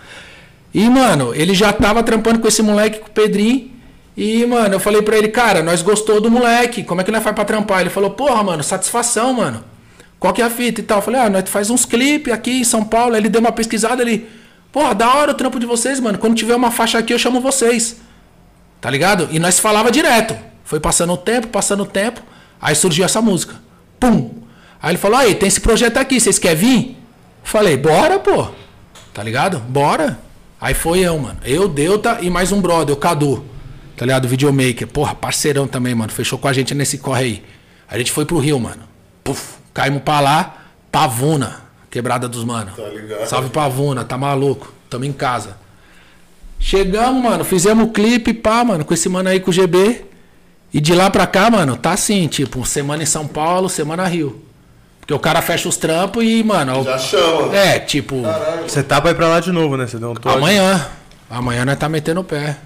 E, 0.72 0.89
mano, 0.89 1.35
ele 1.35 1.55
já 1.55 1.72
tava 1.74 2.03
trampando 2.03 2.39
com 2.39 2.49
esse 2.49 2.62
moleque, 2.62 3.01
com 3.01 3.09
o 3.09 3.11
Pedrinho. 3.11 3.70
E, 4.16 4.47
mano, 4.47 4.74
eu 4.74 4.80
falei 4.80 5.03
pra 5.03 5.18
ele, 5.18 5.28
cara, 5.28 5.62
nós 5.62 5.82
gostou 5.82 6.22
do 6.22 6.30
moleque. 6.30 6.82
Como 6.85 7.03
é 7.03 7.05
que 7.05 7.12
nós 7.12 7.22
faz 7.22 7.35
pra 7.35 7.45
trampar? 7.45 7.82
Ele 7.82 7.91
falou, 7.91 8.11
porra, 8.11 8.43
mano, 8.43 8.62
satisfação, 8.62 9.35
mano. 9.35 9.62
Qual 10.18 10.32
que 10.32 10.41
é 10.41 10.45
a 10.45 10.51
fita 10.51 10.80
e 10.80 10.85
tal? 10.85 10.99
Eu 10.99 11.03
falei, 11.03 11.20
ah, 11.20 11.28
nós 11.28 11.51
faz 11.51 11.68
uns 11.68 11.85
clipes 11.85 12.32
aqui 12.32 12.61
em 12.61 12.64
São 12.64 12.82
Paulo. 12.82 13.14
Aí 13.14 13.20
ele 13.20 13.28
deu 13.28 13.43
uma 13.43 13.53
pesquisada, 13.53 14.03
ele. 14.03 14.26
Porra, 14.72 14.95
da 14.95 15.12
hora 15.14 15.32
o 15.32 15.35
trampo 15.35 15.61
de 15.61 15.66
vocês, 15.66 16.01
mano. 16.01 16.16
Quando 16.16 16.35
tiver 16.35 16.57
uma 16.57 16.70
faixa 16.70 16.99
aqui, 16.99 17.12
eu 17.12 17.18
chamo 17.18 17.43
vocês. 17.43 17.99
Tá 18.80 18.89
ligado? 18.89 19.28
E 19.30 19.39
nós 19.39 19.61
falava 19.61 19.91
direto. 19.91 20.54
Foi 20.65 20.81
passando 20.81 21.12
o 21.12 21.17
tempo, 21.17 21.49
passando 21.49 21.83
o 21.83 21.87
tempo. 21.87 22.23
Aí 22.61 22.75
surgiu 22.75 23.05
essa 23.05 23.21
música. 23.21 23.55
Pum! 24.01 24.43
Aí 24.83 24.93
ele 24.93 24.99
falou: 24.99 25.19
aí, 25.19 25.35
tem 25.35 25.47
esse 25.47 25.61
projeto 25.61 25.99
aqui, 25.99 26.19
vocês 26.19 26.39
querem 26.39 26.57
vir? 26.57 26.97
Falei, 27.43 27.77
bora, 27.77 28.19
pô. 28.19 28.49
Tá 29.12 29.23
ligado? 29.23 29.59
Bora. 29.59 30.19
Aí 30.61 30.73
foi 30.75 31.01
eu, 31.01 31.19
mano. 31.19 31.39
Eu, 31.45 31.69
Deuta 31.69 32.19
e 32.23 32.31
mais 32.31 32.51
um 32.51 32.61
brother, 32.61 32.95
o 32.95 32.99
Cadu. 32.99 33.45
Tá 33.97 34.07
ligado? 34.07 34.27
Videomaker. 34.27 34.89
Porra, 34.89 35.15
parceirão 35.15 35.69
também, 35.69 35.95
mano. 35.95 36.11
Fechou 36.11 36.39
com 36.39 36.49
a 36.49 36.53
gente 36.53 36.75
nesse 36.75 36.99
corre 36.99 37.23
aí. 37.23 37.45
A 37.89 37.99
gente 37.99 38.11
foi 38.11 38.25
pro 38.25 38.39
Rio, 38.39 38.59
mano. 38.59 38.83
Puf, 39.23 39.57
caímos 39.73 40.03
pra 40.03 40.21
lá. 40.21 40.65
Pavuna. 40.91 41.62
Quebrada 41.91 42.29
dos 42.29 42.45
mano. 42.45 42.73
Tá 42.75 42.89
ligado. 42.89 43.27
Salve 43.27 43.51
Pavuna, 43.51 44.05
tá 44.05 44.19
maluco? 44.19 44.73
Tamo 44.91 45.05
em 45.05 45.12
casa. 45.12 45.57
Chegamos, 46.59 47.23
mano. 47.23 47.45
Fizemos 47.45 47.87
o 47.87 47.93
clipe, 47.93 48.33
pá, 48.33 48.65
mano, 48.65 48.85
com 48.85 48.95
esse 48.95 49.09
mano 49.09 49.29
aí 49.29 49.39
com 49.39 49.51
o 49.51 49.53
GB. 49.53 50.05
E 50.75 50.81
de 50.81 50.93
lá 50.93 51.09
pra 51.09 51.25
cá, 51.25 51.49
mano, 51.49 51.77
tá 51.77 51.93
assim, 51.93 52.27
tipo, 52.27 52.66
semana 52.66 53.01
em 53.05 53.07
São 53.07 53.29
Paulo, 53.29 53.68
semana 53.68 54.05
Rio. 54.09 54.43
Porque 54.99 55.14
o 55.14 55.20
cara 55.20 55.41
fecha 55.41 55.68
os 55.68 55.77
trampos 55.77 56.25
e, 56.25 56.43
mano. 56.43 56.83
Já 56.83 56.99
chama. 56.99 57.57
É, 57.57 57.79
tipo, 57.79 58.22
Você 58.66 58.83
tá 58.83 59.01
pra 59.01 59.12
ir 59.12 59.14
pra 59.14 59.29
lá 59.29 59.39
de 59.39 59.53
novo, 59.53 59.77
né? 59.77 59.87
Você 59.87 59.99
deu 59.99 60.11
um 60.11 60.14
toque. 60.14 60.37
amanhã. 60.37 60.85
Amanhã 61.31 61.64
nós 61.64 61.79
tá 61.79 61.89
metendo 61.89 62.22
o 62.22 62.25
pé. 62.25 62.57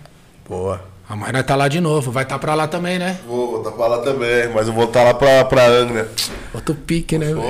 Boa. 0.48 0.80
Amanhã 1.06 1.32
nós 1.32 1.42
tá 1.44 1.54
lá 1.54 1.68
de 1.68 1.80
novo. 1.82 2.11
Vai 2.11 2.24
tá 2.24 2.38
pra 2.38 2.54
lá 2.54 2.66
também, 2.66 2.98
né? 2.98 3.18
Vou 3.26 3.50
voltar 3.50 3.72
pra 3.72 3.86
lá 3.88 3.98
também, 3.98 4.48
mas 4.54 4.68
eu 4.68 4.72
vou 4.72 4.84
estar 4.84 5.02
lá 5.04 5.12
pra, 5.12 5.44
pra 5.44 5.66
Angra. 5.66 6.09
Outro 6.54 6.74
pique, 6.74 7.18
né? 7.18 7.26
velho? 7.26 7.42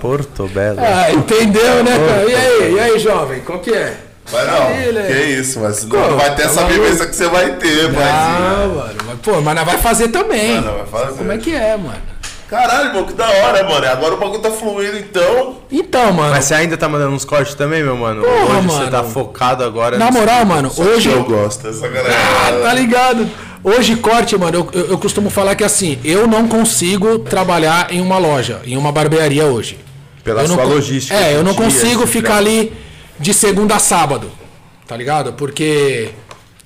Porto 0.00 0.48
Belo. 0.48 0.80
Ah, 0.80 1.12
entendeu, 1.12 1.84
né, 1.84 1.92
cara? 1.96 2.24
E 2.28 2.34
aí, 2.34 2.74
e 2.74 2.80
aí, 2.80 2.98
jovem? 2.98 3.40
Qual 3.42 3.60
que 3.60 3.72
é? 3.72 3.96
Vai 4.30 4.46
não, 4.46 4.92
né? 4.92 5.06
que 5.08 5.12
isso, 5.40 5.60
mas 5.60 5.84
Pô, 5.84 5.96
não 5.96 6.16
vai 6.16 6.34
ter 6.34 6.42
tá 6.42 6.48
essa 6.48 6.60
maluco? 6.62 6.80
vivência 6.82 7.06
que 7.06 7.16
você 7.16 7.28
vai 7.28 7.52
ter, 7.56 7.92
pai. 7.92 8.04
Ah, 8.04 8.66
mano. 8.74 8.94
Mas, 9.06 9.18
pô, 9.20 9.40
mas 9.40 9.54
nós 9.54 9.64
vai 9.64 9.78
fazer 9.78 10.08
também. 10.08 10.54
Mano, 10.60 10.72
vai 10.78 10.86
fazer. 10.86 11.18
Como 11.18 11.32
é 11.32 11.38
que 11.38 11.54
é, 11.54 11.76
mano? 11.76 12.10
Caralho, 12.48 12.88
irmão, 12.88 13.04
que 13.04 13.12
da 13.12 13.28
hora, 13.28 13.62
mano. 13.62 13.86
Agora 13.86 14.14
o 14.14 14.18
bagulho 14.18 14.40
tá 14.40 14.50
fluindo, 14.50 14.98
então. 14.98 15.58
Então, 15.70 16.12
mano. 16.12 16.30
Mas 16.30 16.46
você 16.46 16.54
ainda 16.54 16.76
tá 16.76 16.88
mandando 16.88 17.14
uns 17.14 17.24
cortes 17.24 17.54
também, 17.54 17.82
meu 17.82 17.96
mano? 17.96 18.22
Porra, 18.22 18.58
Hoje 18.58 18.66
você 18.66 18.78
mano. 18.78 18.90
tá 18.90 19.04
focado 19.04 19.62
agora 19.64 19.96
Na 19.96 20.10
moral, 20.10 20.44
mano, 20.44 20.72
hoje. 20.76 21.08
Eu 21.10 21.22
gosto 21.24 21.62
dessa 21.62 21.86
galera. 21.88 22.12
Ah, 22.12 22.60
tá 22.64 22.74
ligado? 22.74 23.28
Hoje, 23.62 23.94
corte, 23.96 24.36
mano, 24.36 24.68
eu, 24.74 24.80
eu, 24.80 24.90
eu 24.92 24.98
costumo 24.98 25.30
falar 25.30 25.54
que 25.54 25.62
assim, 25.62 25.98
eu 26.04 26.26
não 26.26 26.48
consigo 26.48 27.18
trabalhar 27.20 27.92
em 27.92 28.00
uma 28.00 28.18
loja, 28.18 28.60
em 28.64 28.76
uma 28.76 28.90
barbearia 28.90 29.44
hoje. 29.46 29.78
Pela 30.24 30.42
Eu 30.42 30.48
não 30.48 30.54
sua 30.56 30.64
con- 30.64 30.70
logística. 30.74 31.14
É, 31.14 31.34
eu 31.34 31.44
não 31.44 31.52
dias, 31.52 31.56
consigo 31.64 32.02
esse 32.02 32.12
ficar 32.12 32.36
ali 32.38 32.72
de 33.20 33.32
segunda 33.34 33.76
a 33.76 33.78
sábado. 33.78 34.30
Tá 34.86 34.96
ligado? 34.96 35.32
Porque. 35.34 36.10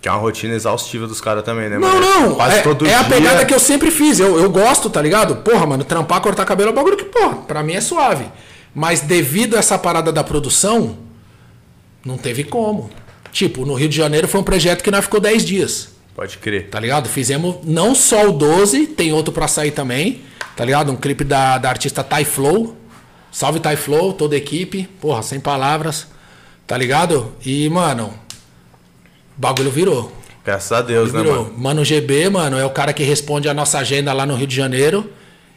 Que 0.00 0.08
é 0.08 0.12
uma 0.12 0.20
rotina 0.20 0.54
exaustiva 0.54 1.06
dos 1.06 1.20
caras 1.20 1.42
também, 1.44 1.68
né, 1.68 1.78
Não, 1.78 1.88
mano? 1.88 2.00
não. 2.00 2.34
Quase 2.34 2.58
É, 2.58 2.62
todo 2.62 2.84
é 2.86 2.88
dia. 2.88 3.00
a 3.00 3.04
pegada 3.04 3.44
que 3.44 3.54
eu 3.54 3.58
sempre 3.58 3.90
fiz. 3.90 4.20
Eu, 4.20 4.38
eu 4.38 4.50
gosto, 4.50 4.88
tá 4.90 5.00
ligado? 5.00 5.36
Porra, 5.36 5.66
mano, 5.66 5.82
trampar, 5.84 6.20
cortar 6.20 6.44
cabelo 6.44 6.68
é 6.70 6.72
um 6.72 6.74
bagulho 6.74 6.96
que, 6.96 7.04
porra, 7.04 7.36
pra 7.36 7.62
mim 7.62 7.72
é 7.74 7.80
suave. 7.80 8.26
Mas 8.74 9.00
devido 9.00 9.56
a 9.56 9.58
essa 9.60 9.78
parada 9.78 10.12
da 10.12 10.22
produção, 10.24 10.98
não 12.04 12.16
teve 12.18 12.44
como. 12.44 12.90
Tipo, 13.32 13.64
no 13.64 13.74
Rio 13.74 13.88
de 13.88 13.96
Janeiro 13.96 14.28
foi 14.28 14.40
um 14.40 14.44
projeto 14.44 14.82
que 14.82 14.90
nós 14.90 15.04
ficou 15.04 15.20
10 15.20 15.44
dias. 15.44 15.88
Pode 16.14 16.38
crer. 16.38 16.68
Tá 16.70 16.78
ligado? 16.78 17.08
Fizemos 17.08 17.56
não 17.64 17.94
só 17.94 18.28
o 18.28 18.32
12, 18.32 18.86
tem 18.88 19.12
outro 19.12 19.32
pra 19.32 19.48
sair 19.48 19.70
também. 19.72 20.20
Tá 20.54 20.64
ligado? 20.64 20.92
Um 20.92 20.96
clipe 20.96 21.24
da, 21.24 21.58
da 21.58 21.68
artista 21.70 22.04
Ty 22.04 22.24
Flow. 22.24 22.76
Salve 23.32 23.58
Ty 23.58 23.74
Flow, 23.76 24.12
toda 24.12 24.34
a 24.34 24.38
equipe. 24.38 24.84
Porra, 25.00 25.22
sem 25.22 25.40
palavras. 25.40 26.06
Tá 26.66 26.76
ligado? 26.76 27.32
E, 27.44 27.68
mano, 27.68 28.06
o 29.36 29.40
bagulho 29.40 29.70
virou. 29.70 30.12
Graças 30.44 30.72
a 30.72 30.82
Deus, 30.82 31.12
né, 31.12 31.22
Virou. 31.22 31.44
mano? 31.44 31.54
Mano 31.58 31.84
GB, 31.84 32.28
mano, 32.30 32.58
é 32.58 32.64
o 32.64 32.70
cara 32.70 32.92
que 32.92 33.02
responde 33.02 33.48
a 33.48 33.54
nossa 33.54 33.78
agenda 33.78 34.12
lá 34.12 34.26
no 34.26 34.34
Rio 34.34 34.46
de 34.46 34.54
Janeiro. 34.56 35.10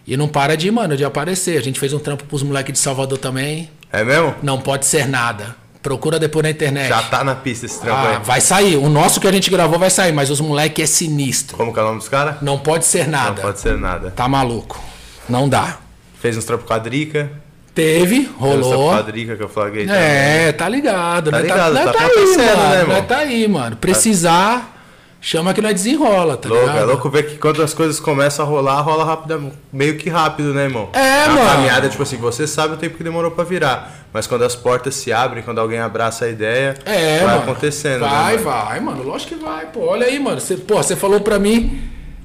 E 0.05 0.15
não 0.15 0.27
para 0.29 0.55
de, 0.55 0.71
mano, 0.71 0.95
de 0.95 1.03
aparecer. 1.03 1.57
A 1.57 1.61
gente 1.61 1.79
fez 1.79 1.91
um 1.91 1.99
trampo 1.99 2.23
pros 2.25 2.41
moleques 2.41 2.71
de 2.73 2.79
Salvador 2.79 3.17
também. 3.17 3.69
É 3.91 4.03
mesmo? 4.03 4.33
Não 4.41 4.59
pode 4.61 4.85
ser 4.85 5.05
nada. 5.07 5.55
Procura 5.83 6.17
depois 6.17 6.43
na 6.43 6.49
internet. 6.49 6.87
Já 6.87 7.01
tá 7.03 7.23
na 7.23 7.35
pista 7.35 7.65
esse 7.65 7.79
trampo 7.81 7.99
Ah, 7.99 8.17
aí. 8.17 8.23
vai 8.23 8.39
sair. 8.41 8.77
O 8.77 8.89
nosso 8.89 9.19
que 9.19 9.27
a 9.27 9.31
gente 9.31 9.49
gravou 9.49 9.77
vai 9.77 9.89
sair, 9.89 10.13
mas 10.13 10.29
os 10.29 10.39
moleques 10.39 10.83
é 10.83 10.87
sinistro. 10.87 11.57
Como 11.57 11.73
que 11.73 11.79
é 11.79 11.81
o 11.81 11.85
nome 11.85 11.99
dos 11.99 12.07
caras? 12.09 12.41
Não 12.41 12.57
pode 12.57 12.85
ser 12.85 13.03
Não 13.05 13.11
nada. 13.11 13.41
pode 13.41 13.59
ser 13.59 13.77
nada. 13.77 14.11
Tá 14.11 14.27
maluco. 14.29 14.81
Não 15.27 15.47
dá. 15.49 15.77
Fez 16.19 16.37
uns 16.37 16.45
trampos 16.45 16.65
com 16.65 16.73
a 16.73 16.77
Drica. 16.77 17.29
Teve, 17.77 18.27
rolou. 18.39 18.89
a 18.91 19.01
Drica 19.03 19.35
que 19.35 19.43
eu 19.43 19.47
flaguei 19.49 19.85
também. 19.85 20.01
É, 20.01 20.51
tá 20.51 20.67
ligado. 20.67 21.29
Tá 21.29 21.37
né? 21.37 21.43
ligado, 21.43 21.73
nós 21.75 21.85
tá 21.85 21.93
tá, 21.93 21.99
aí, 21.99 22.05
acontecendo, 22.07 22.57
mano. 22.57 22.69
né, 22.69 22.79
irmão? 22.79 23.01
tá 23.03 23.17
aí, 23.17 23.47
mano. 23.47 23.75
Precisar, 23.75 24.81
chama 25.21 25.53
que 25.53 25.61
nós 25.61 25.73
desenrola, 25.75 26.35
tá 26.37 26.49
Louco, 26.49 26.63
ligado? 26.65 26.79
é 26.79 26.83
louco 26.85 27.07
ver 27.11 27.27
que 27.29 27.37
quando 27.37 27.61
as 27.61 27.75
coisas 27.75 27.99
começam 27.99 28.43
a 28.43 28.49
rolar, 28.49 28.81
rola 28.81 29.05
rápido, 29.05 29.51
meio 29.71 29.95
que 29.95 30.09
rápido, 30.09 30.55
né, 30.55 30.63
irmão? 30.63 30.89
É, 30.93 31.25
uma 31.25 31.35
mano. 31.35 31.49
caminhada, 31.51 31.87
tipo 31.87 32.01
assim, 32.01 32.17
você 32.17 32.47
sabe 32.47 32.73
o 32.73 32.77
tempo 32.77 32.97
que 32.97 33.03
demorou 33.03 33.29
pra 33.29 33.43
virar. 33.43 34.07
Mas 34.11 34.25
quando 34.25 34.43
as 34.43 34.55
portas 34.55 34.95
se 34.95 35.13
abrem, 35.13 35.43
quando 35.43 35.59
alguém 35.59 35.77
abraça 35.79 36.25
a 36.25 36.29
ideia, 36.29 36.73
É, 36.83 37.17
vai 37.19 37.27
mano. 37.27 37.41
acontecendo. 37.51 38.01
né, 38.01 38.09
Vai, 38.09 38.37
mano? 38.39 38.43
vai, 38.65 38.79
mano. 38.79 39.03
Lógico 39.03 39.35
que 39.35 39.43
vai, 39.43 39.67
pô. 39.67 39.81
Olha 39.85 40.07
aí, 40.07 40.17
mano. 40.17 40.41
Você, 40.41 40.57
pô, 40.57 40.77
você 40.77 40.95
falou 40.95 41.19
pra 41.21 41.37
mim 41.37 41.79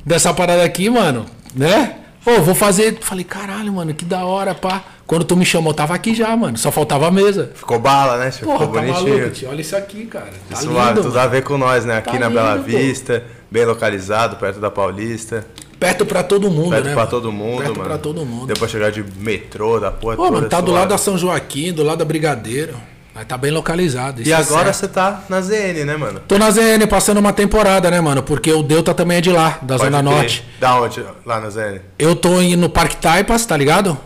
dessa 0.06 0.32
parada 0.32 0.64
aqui, 0.64 0.88
mano, 0.88 1.26
né? 1.54 1.96
Pô, 2.24 2.40
vou 2.40 2.54
fazer. 2.54 2.96
Falei, 3.02 3.24
caralho, 3.24 3.70
mano, 3.74 3.92
que 3.92 4.06
da 4.06 4.24
hora, 4.24 4.54
pá. 4.54 4.82
Quando 5.06 5.24
tu 5.24 5.36
me 5.36 5.44
chamou, 5.44 5.74
tava 5.74 5.94
aqui 5.94 6.14
já, 6.14 6.34
mano. 6.36 6.56
Só 6.56 6.70
faltava 6.72 7.08
a 7.08 7.10
mesa. 7.10 7.50
Ficou 7.54 7.78
bala, 7.78 8.16
né? 8.18 8.30
Porra, 8.30 8.58
Ficou 8.58 8.58
tá 8.58 8.66
bonitinho. 8.80 9.14
maluco, 9.18 9.30
tio. 9.30 9.48
Olha 9.50 9.60
isso 9.60 9.76
aqui, 9.76 10.06
cara. 10.06 10.30
Tá 10.48 10.56
Suave, 10.56 10.88
lindo, 10.88 11.02
tudo 11.02 11.14
mano. 11.14 11.20
a 11.20 11.26
ver 11.26 11.42
com 11.42 11.58
nós, 11.58 11.84
né? 11.84 11.98
Aqui 11.98 12.12
Tá 12.12 12.18
na 12.18 12.30
Bela 12.30 12.54
lindo, 12.54 12.64
pô. 12.70 12.76
Vista, 12.78 13.22
bem 13.50 13.64
localizado, 13.66 14.36
perto 14.36 14.58
da 14.60 14.70
Paulista. 14.70 15.46
Perto 15.78 16.06
pra 16.06 16.22
todo 16.22 16.48
mundo, 16.50 16.70
Perto 16.70 16.84
né? 16.84 16.92
pra 16.92 17.00
mano? 17.00 17.10
todo 17.10 17.32
mundo, 17.32 17.58
Perto 17.58 17.76
mano. 17.76 17.88
pra 17.88 17.98
todo 17.98 18.24
mundo. 18.24 18.54
Pra 18.56 18.68
chegar 18.68 18.90
de 18.92 19.04
metrô, 19.18 19.80
da 19.80 19.90
porra 19.90 20.14
Pô, 20.16 20.22
toda. 20.26 20.36
mano, 20.36 20.48
tá 20.48 20.60
do 20.60 20.70
lado 20.70 20.88
da 20.90 20.96
São 20.98 21.18
Joaquim, 21.18 21.72
do 21.72 21.82
lado 21.82 21.98
da 21.98 22.04
Brigadeiro. 22.04 22.74
Mas 23.14 23.26
tá 23.26 23.36
bem 23.36 23.50
localizado. 23.50 24.22
isso 24.22 24.30
E 24.30 24.32
é 24.32 24.36
agora 24.36 24.72
você 24.72 24.88
tá 24.88 25.24
na 25.28 25.40
ZN, 25.42 25.84
né, 25.84 25.96
mano? 25.98 26.20
Tô 26.26 26.38
na 26.38 26.50
ZN 26.50 26.86
passando 26.88 27.18
uma 27.18 27.32
temporada, 27.32 27.90
né, 27.90 28.00
mano? 28.00 28.22
Porque 28.22 28.50
o 28.52 28.62
Delta 28.62 28.94
também 28.94 29.18
é 29.18 29.20
de 29.20 29.30
lá, 29.30 29.58
da 29.60 29.76
Pode 29.76 29.90
Zona 29.90 30.02
crer. 30.02 30.14
Norte. 30.14 30.44
Da 30.58 30.80
onde? 30.80 31.04
Lá 31.26 31.38
na 31.40 31.50
ZN? 31.50 31.80
Eu 31.98 32.16
tô 32.16 32.40
indo 32.40 32.60
no 32.62 32.70
Parque 32.70 32.96
Taipas, 32.96 33.44
tá 33.44 33.54
ligado? 33.56 33.98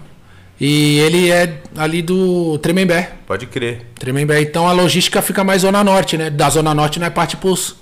E 0.59 0.99
ele 1.01 1.31
é 1.31 1.61
ali 1.77 2.01
do 2.01 2.59
Tremembé. 2.59 3.13
Pode 3.27 3.47
crer. 3.47 3.87
Tremembé. 3.99 4.41
Então 4.41 4.67
a 4.67 4.73
logística 4.73 5.21
fica 5.21 5.45
mais 5.45 5.63
Zona 5.63 5.85
Norte, 5.85 6.17
né? 6.17 6.31
Da 6.31 6.49
Zona 6.49 6.75
Norte 6.75 6.99
não 6.99 7.07
é 7.07 7.11
parte 7.11 7.37
pros, 7.37 7.77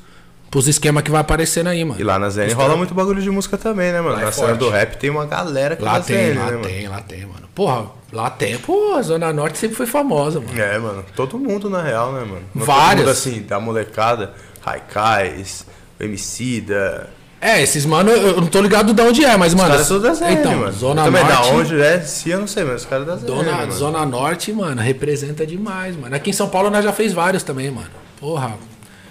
pros 0.50 0.66
esquemas 0.66 1.04
que 1.04 1.10
vai 1.10 1.20
aparecendo 1.20 1.68
aí, 1.68 1.84
mano. 1.84 2.00
E 2.00 2.04
lá 2.04 2.18
na 2.18 2.28
ZN 2.30 2.52
rola 2.54 2.76
muito 2.76 2.92
bagulho 2.92 3.22
de 3.22 3.30
música 3.30 3.56
também, 3.56 3.92
né, 3.92 4.00
mano? 4.00 4.16
Lá 4.16 4.22
é 4.22 4.24
na 4.24 4.32
cena 4.32 4.48
forte. 4.48 4.58
do 4.58 4.68
rap 4.70 4.96
tem 4.96 5.08
uma 5.10 5.24
galera 5.24 5.76
que 5.76 5.82
Lá 5.84 5.96
é 5.96 5.98
da 6.00 6.04
tem, 6.04 6.16
ZN, 6.32 6.38
lá 6.38 6.44
né, 6.46 6.50
mano? 6.52 6.64
tem, 6.64 6.88
lá 6.88 7.00
tem, 7.00 7.20
mano. 7.26 7.44
Porra, 7.54 7.86
lá 8.12 8.28
tem. 8.30 8.58
Pô, 8.58 8.94
a 8.96 9.02
Zona 9.02 9.32
Norte 9.32 9.56
sempre 9.56 9.76
foi 9.76 9.86
famosa, 9.86 10.40
mano. 10.40 10.60
É, 10.60 10.76
mano. 10.76 11.04
Todo 11.14 11.38
mundo, 11.38 11.70
na 11.70 11.80
real, 11.80 12.12
né, 12.12 12.20
mano? 12.24 12.42
Não 12.52 12.66
Várias. 12.66 12.88
Todo 12.90 12.98
mundo, 13.06 13.10
assim, 13.10 13.42
da 13.42 13.60
molecada. 13.60 14.34
Raikais, 14.60 15.64
Emicida. 16.00 17.08
É, 17.44 17.60
esses 17.60 17.84
mano, 17.84 18.10
eu 18.10 18.40
não 18.40 18.46
tô 18.46 18.58
ligado 18.62 18.94
de 18.94 19.02
onde 19.02 19.22
é, 19.22 19.36
mas, 19.36 19.52
Os 19.52 19.54
mano. 19.60 19.68
caras 19.68 19.86
são 19.86 20.00
da 20.00 20.14
ZN, 20.14 20.32
então, 20.32 20.56
mano. 20.56 20.72
Zona 20.72 21.02
Eu 21.02 21.04
também 21.04 21.22
Norte. 21.22 21.42
da 21.42 21.54
onde 21.54 21.82
é, 21.82 22.00
se 22.00 22.30
eu 22.30 22.40
não 22.40 22.46
sei, 22.46 22.64
mas 22.64 22.80
os 22.80 22.86
caras 22.86 23.06
da 23.06 23.16
ZN, 23.16 23.26
Dona, 23.26 23.52
mano. 23.52 23.72
Zona 23.72 24.06
Norte, 24.06 24.50
mano, 24.50 24.80
representa 24.80 25.46
demais, 25.46 25.94
mano. 25.94 26.16
Aqui 26.16 26.30
em 26.30 26.32
São 26.32 26.48
Paulo 26.48 26.70
nós 26.70 26.82
já 26.82 26.90
fez 26.90 27.12
vários 27.12 27.42
também, 27.42 27.70
mano. 27.70 27.90
Porra. 28.18 28.54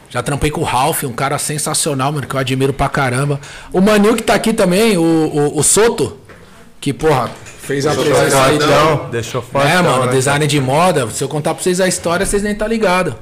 Já 0.09 0.23
trampei 0.23 0.49
com 0.49 0.61
o 0.61 0.63
Ralph, 0.63 1.03
um 1.03 1.13
cara 1.13 1.37
sensacional, 1.37 2.11
mano, 2.11 2.25
que 2.25 2.33
eu 2.33 2.39
admiro 2.39 2.73
pra 2.73 2.89
caramba. 2.89 3.39
O 3.71 3.79
Manil 3.79 4.15
que 4.15 4.23
tá 4.23 4.33
aqui 4.33 4.51
também, 4.51 4.97
o, 4.97 5.01
o, 5.03 5.59
o 5.59 5.61
Soto, 5.61 6.17
que, 6.81 6.91
porra, 6.91 7.29
fez 7.45 7.85
a 7.85 7.93
presença 7.93 8.45
aí. 8.45 8.59
fortão. 8.59 9.09
Deixou 9.11 9.43
forte. 9.43 9.67
É, 9.67 9.79
mano, 9.79 10.07
né? 10.07 10.11
design 10.11 10.47
de 10.47 10.59
moda. 10.59 11.07
Se 11.11 11.23
eu 11.23 11.27
contar 11.27 11.53
pra 11.53 11.61
vocês 11.61 11.79
a 11.79 11.87
história, 11.87 12.25
vocês 12.25 12.41
nem 12.41 12.55
tá 12.55 12.67
ligado. 12.67 13.15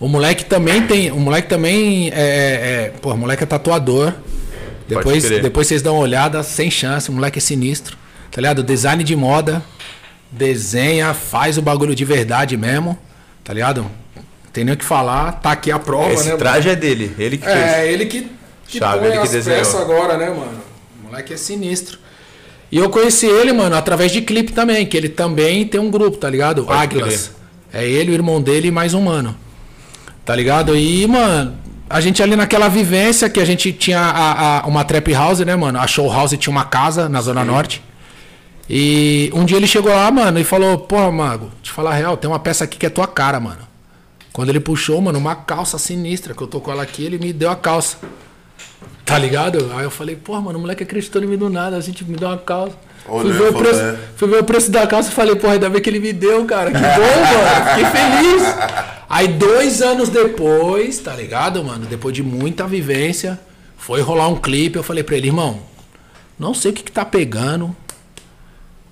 O 0.00 0.08
moleque 0.08 0.46
também 0.46 0.86
tem. 0.86 1.10
O 1.12 1.18
moleque 1.18 1.46
também 1.46 2.08
é. 2.08 2.14
é 2.14 2.92
pô, 3.02 3.12
o 3.12 3.18
moleque 3.18 3.42
é 3.42 3.46
tatuador. 3.46 4.14
Depois, 4.88 5.22
depois 5.22 5.66
vocês 5.66 5.82
dão 5.82 5.94
uma 5.94 6.02
olhada, 6.02 6.42
sem 6.42 6.70
chance. 6.70 7.10
O 7.10 7.12
moleque 7.12 7.38
é 7.38 7.40
sinistro. 7.40 7.96
Tá 8.30 8.40
ligado? 8.40 8.62
Design 8.62 9.02
de 9.02 9.16
moda. 9.16 9.62
Desenha, 10.30 11.14
faz 11.14 11.56
o 11.58 11.62
bagulho 11.62 11.94
de 11.94 12.04
verdade 12.04 12.56
mesmo. 12.56 12.98
Tá 13.42 13.52
ligado? 13.52 13.86
Tem 14.52 14.64
nem 14.64 14.74
o 14.74 14.76
que 14.76 14.84
falar. 14.84 15.32
Tá 15.32 15.52
aqui 15.52 15.70
a 15.70 15.78
prova, 15.78 16.12
Esse 16.12 16.24
né? 16.24 16.30
mano? 16.30 16.38
traje 16.38 16.68
é 16.68 16.76
dele, 16.76 17.14
ele 17.18 17.36
que 17.38 17.44
fez. 17.44 17.56
É, 17.56 17.92
ele 17.92 18.06
que, 18.06 18.30
que 18.66 18.78
Chave, 18.78 18.98
põe 18.98 19.08
ele 19.08 19.16
que 19.18 19.22
as 19.24 19.30
desenhou. 19.30 19.78
agora, 19.80 20.16
né, 20.16 20.30
mano? 20.30 20.60
O 21.00 21.06
moleque 21.08 21.34
é 21.34 21.36
sinistro. 21.36 21.98
E 22.70 22.78
eu 22.78 22.90
conheci 22.90 23.26
ele, 23.26 23.52
mano, 23.52 23.76
através 23.76 24.10
de 24.10 24.22
clipe 24.22 24.52
também, 24.52 24.84
que 24.86 24.96
ele 24.96 25.08
também 25.08 25.66
tem 25.66 25.80
um 25.80 25.90
grupo, 25.90 26.16
tá 26.16 26.28
ligado? 26.28 26.64
Pode 26.64 26.78
Águilas. 26.78 27.30
É 27.72 27.86
ele, 27.86 28.10
o 28.10 28.14
irmão 28.14 28.40
dele 28.40 28.68
e 28.68 28.70
mais 28.70 28.94
um 28.94 29.02
mano. 29.02 29.36
Tá 30.24 30.34
ligado? 30.34 30.76
E, 30.76 31.06
mano, 31.06 31.56
a 31.88 32.00
gente 32.00 32.22
ali 32.22 32.34
naquela 32.36 32.68
vivência 32.68 33.28
que 33.30 33.40
a 33.40 33.44
gente 33.44 33.72
tinha 33.72 34.00
a, 34.00 34.60
a- 34.60 34.66
uma 34.66 34.84
trap 34.84 35.12
house, 35.12 35.40
né, 35.40 35.54
mano? 35.54 35.78
A 35.78 35.86
show 35.86 36.10
house 36.10 36.32
tinha 36.38 36.50
uma 36.50 36.64
casa 36.64 37.08
na 37.08 37.20
Zona 37.20 37.44
Norte. 37.44 37.82
E 38.68 39.30
um 39.32 39.44
dia 39.44 39.56
ele 39.56 39.66
chegou 39.66 39.92
lá, 39.92 40.10
mano, 40.10 40.38
e 40.40 40.44
falou: 40.44 40.78
Porra, 40.78 41.10
Mago, 41.12 41.50
te 41.62 41.70
falar 41.70 41.90
a 41.92 41.94
real, 41.94 42.16
tem 42.16 42.28
uma 42.28 42.38
peça 42.40 42.64
aqui 42.64 42.76
que 42.76 42.86
é 42.86 42.90
tua 42.90 43.06
cara, 43.06 43.38
mano. 43.38 43.60
Quando 44.32 44.48
ele 44.50 44.60
puxou, 44.60 45.00
mano, 45.00 45.18
uma 45.18 45.34
calça 45.36 45.78
sinistra, 45.78 46.34
que 46.34 46.42
eu 46.42 46.46
tô 46.46 46.60
com 46.60 46.70
ela 46.72 46.82
aqui, 46.82 47.04
ele 47.04 47.18
me 47.18 47.32
deu 47.32 47.50
a 47.50 47.56
calça. 47.56 47.96
Tá 49.06 49.16
ligado? 49.16 49.70
Aí 49.76 49.84
eu 49.84 49.90
falei, 49.90 50.16
porra, 50.16 50.40
mano, 50.40 50.58
o 50.58 50.62
moleque 50.62 50.82
acreditou 50.82 51.22
em 51.22 51.26
mim 51.26 51.36
do 51.36 51.48
nada, 51.48 51.76
a 51.76 51.80
gente 51.80 52.04
me 52.04 52.16
deu 52.16 52.26
uma 52.26 52.36
calça. 52.36 52.76
Fui 53.04 53.14
Olhou 53.20 53.32
ver, 53.34 53.50
o 53.50 53.54
preço, 53.54 53.80
é. 53.80 53.98
fui 54.16 54.28
ver 54.28 54.40
o 54.40 54.44
preço 54.44 54.68
da 54.68 54.84
calça 54.84 55.10
e 55.10 55.14
falei, 55.14 55.36
porra, 55.36 55.52
ainda 55.52 55.70
bem 55.70 55.80
que 55.80 55.88
ele 55.88 56.00
me 56.00 56.12
deu, 56.12 56.44
cara. 56.44 56.72
Que 56.72 56.76
bom, 56.76 56.84
mano. 56.84 57.68
Fiquei 57.70 57.84
feliz. 57.84 58.42
Aí 59.08 59.28
dois 59.28 59.80
anos 59.80 60.08
depois, 60.08 60.98
tá 60.98 61.14
ligado, 61.14 61.62
mano? 61.62 61.86
Depois 61.86 62.12
de 62.12 62.24
muita 62.24 62.66
vivência, 62.66 63.38
foi 63.78 64.00
rolar 64.00 64.26
um 64.26 64.34
clipe. 64.34 64.76
Eu 64.76 64.82
falei 64.82 65.04
pra 65.04 65.16
ele, 65.16 65.28
irmão, 65.28 65.60
não 66.36 66.52
sei 66.52 66.72
o 66.72 66.74
que, 66.74 66.82
que 66.82 66.90
tá 66.90 67.04
pegando. 67.04 67.74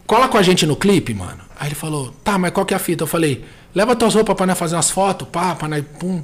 Cola 0.06 0.28
com 0.28 0.38
a 0.38 0.42
gente 0.42 0.64
no 0.64 0.76
clipe, 0.76 1.12
mano. 1.12 1.40
Aí 1.58 1.66
ele 1.66 1.74
falou, 1.74 2.14
tá, 2.22 2.38
mas 2.38 2.52
qual 2.52 2.64
que 2.64 2.72
é 2.72 2.76
a 2.76 2.80
fita? 2.80 3.02
Eu 3.02 3.08
falei, 3.08 3.44
leva 3.74 3.96
tuas 3.96 4.14
roupas 4.14 4.36
pra 4.36 4.46
nós 4.46 4.56
fazer 4.56 4.76
umas 4.76 4.92
fotos, 4.92 5.26
pá, 5.26 5.56
pra 5.56 5.66
nós, 5.66 5.82
pum. 5.98 6.22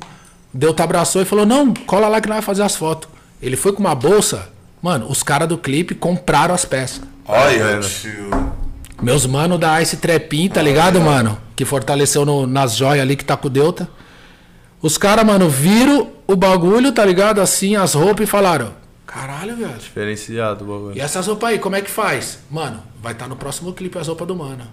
Deu, 0.55 0.72
te 0.72 0.80
abraçou 0.80 1.22
e 1.22 1.24
falou, 1.24 1.45
não, 1.45 1.74
cola 1.74 2.07
lá 2.07 2.20
que 2.20 2.28
nós 2.28 2.36
vamos 2.36 2.47
fazer 2.47 2.62
as 2.62 2.76
fotos. 2.76 3.11
Ele 3.43 3.57
foi 3.57 3.72
com 3.72 3.80
uma 3.80 3.95
bolsa, 3.95 4.49
mano, 4.82 5.07
os 5.11 5.22
caras 5.22 5.49
do 5.49 5.57
clipe 5.59 5.95
compraram 5.95 6.55
as 6.55 6.64
peças. 6.64 7.01
Olha, 7.26 7.80
tio. 7.80 8.30
Meus 9.03 9.24
mano 9.26 9.57
da 9.57 9.80
Ice 9.80 9.97
Trepin, 9.97 10.49
tá 10.49 10.61
ligado, 10.61 11.01
mano? 11.01 11.38
Que 11.57 11.64
fortaleceu 11.64 12.24
no- 12.24 12.47
nas 12.47 12.76
joias 12.76 13.01
ali 13.03 13.16
que 13.16 13.24
tá 13.24 13.36
com 13.36 13.47
o 13.47 13.51
Delta. 13.51 13.88
Os 14.82 14.99
caras, 14.99 15.24
mano, 15.24 15.49
viram 15.49 16.09
o 16.26 16.36
bagulho, 16.36 16.93
tá 16.93 17.05
ligado? 17.05 17.41
Assim, 17.41 17.76
as 17.76 17.95
roupas 17.95 18.24
e 18.26 18.30
falaram: 18.30 18.72
Caralho, 19.07 19.57
velho. 19.57 19.74
Diferenciado 19.78 20.64
o 20.64 20.68
bagulho. 20.68 20.97
E 20.97 21.01
essas 21.01 21.26
roupas 21.26 21.51
aí, 21.51 21.59
como 21.59 21.76
é 21.76 21.80
que 21.82 21.91
faz? 21.91 22.38
Mano, 22.51 22.82
vai 23.03 23.12
estar 23.12 23.26
no 23.28 23.36
próximo 23.36 23.72
clipe 23.72 23.99
as 23.99 24.09
roupas 24.09 24.26
do 24.26 24.34
mano. 24.36 24.64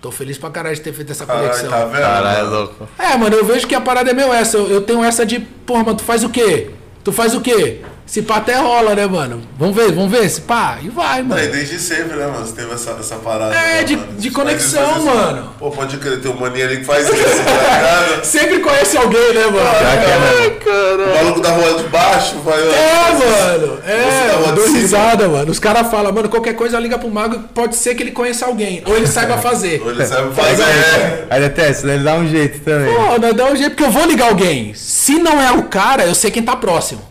Tô 0.00 0.10
feliz 0.10 0.38
pra 0.38 0.48
caralho 0.50 0.74
de 0.74 0.80
ter 0.80 0.94
feito 0.94 1.12
essa 1.12 1.26
Caralho, 1.26 1.48
conexão. 1.48 1.70
tá 1.70 1.84
vendo? 1.84 2.00
Caralho, 2.00 2.38
é 2.38 2.42
mano? 2.42 2.56
louco. 2.56 2.88
É, 2.98 3.16
mano, 3.18 3.36
eu 3.36 3.44
vejo 3.44 3.66
que 3.66 3.74
a 3.74 3.80
parada 3.82 4.10
é 4.10 4.14
meu 4.14 4.32
essa. 4.32 4.56
Eu, 4.56 4.66
eu 4.70 4.80
tenho 4.82 5.04
essa 5.04 5.26
de, 5.26 5.40
porra, 5.40 5.84
mano, 5.84 5.96
tu 5.98 6.04
faz 6.04 6.24
o 6.24 6.30
quê? 6.30 6.70
Tu 7.04 7.12
faz 7.12 7.34
o 7.34 7.40
quê? 7.42 7.82
Se 8.10 8.22
pá 8.22 8.38
até 8.38 8.56
rola, 8.56 8.92
né, 8.96 9.06
mano? 9.06 9.40
Vamos 9.56 9.76
ver, 9.76 9.92
vamos 9.92 10.10
ver, 10.10 10.28
se 10.28 10.40
pá, 10.40 10.78
e 10.82 10.88
vai, 10.88 11.22
mano. 11.22 11.40
E 11.40 11.46
desde 11.46 11.78
sempre, 11.78 12.16
né, 12.16 12.26
mano? 12.26 12.44
Você 12.44 12.54
teve 12.56 12.74
essa, 12.74 12.90
essa 12.98 13.14
parada. 13.14 13.54
É, 13.54 13.74
né, 13.74 13.82
de- 13.84 13.96
mano? 13.96 14.12
de 14.18 14.30
conexão, 14.32 14.90
isso, 14.96 15.02
mano. 15.06 15.54
Pô, 15.60 15.70
pode 15.70 15.96
crer, 15.98 16.20
tem 16.20 16.28
um 16.28 16.34
maninho 16.34 16.66
ali 16.66 16.78
que 16.78 16.84
faz 16.84 17.06
isso, 17.08 17.14
tá? 17.14 18.18
Sempre 18.26 18.58
conhece 18.58 18.96
alguém, 18.96 19.32
né, 19.32 19.44
mano? 19.44 19.60
Já 19.60 19.96
que 19.96 20.10
é 20.10 20.18
mesmo. 20.18 21.04
O 21.04 21.14
maluco 21.14 21.40
da 21.40 21.50
rua 21.50 21.74
de 21.74 21.84
baixo 21.84 22.34
vai. 22.40 22.58
É, 22.60 23.12
mano. 23.12 23.78
É, 23.86 24.48
eu 24.48 24.52
dou 24.56 24.72
risada, 24.72 25.28
mano. 25.28 25.52
Os 25.52 25.60
caras 25.60 25.88
falam, 25.88 26.12
mano, 26.12 26.28
qualquer 26.28 26.54
coisa 26.54 26.80
liga 26.80 26.98
pro 26.98 27.08
mago, 27.08 27.38
pode 27.54 27.76
ser 27.76 27.94
que 27.94 28.02
ele 28.02 28.10
conheça 28.10 28.44
alguém. 28.44 28.82
Ou 28.86 28.96
ele 28.96 29.06
saiba 29.06 29.38
fazer. 29.38 29.80
Ou 29.84 29.90
ele 29.92 30.04
sabe 30.04 30.34
fazer. 30.34 30.62
é. 30.64 31.26
Aí 31.30 31.40
detesta, 31.42 31.86
ele 31.86 32.02
dá 32.02 32.14
um 32.16 32.26
jeito 32.28 32.58
também. 32.58 32.92
Pô, 32.92 33.18
dá 33.32 33.44
um 33.44 33.54
jeito, 33.54 33.70
porque 33.76 33.84
eu 33.84 33.90
vou 33.92 34.04
ligar 34.04 34.30
alguém. 34.30 34.74
Se 34.74 35.14
não 35.20 35.40
é 35.40 35.52
o 35.52 35.62
cara, 35.68 36.02
eu 36.02 36.14
sei 36.16 36.32
quem 36.32 36.42
tá 36.42 36.56
próximo. 36.56 37.08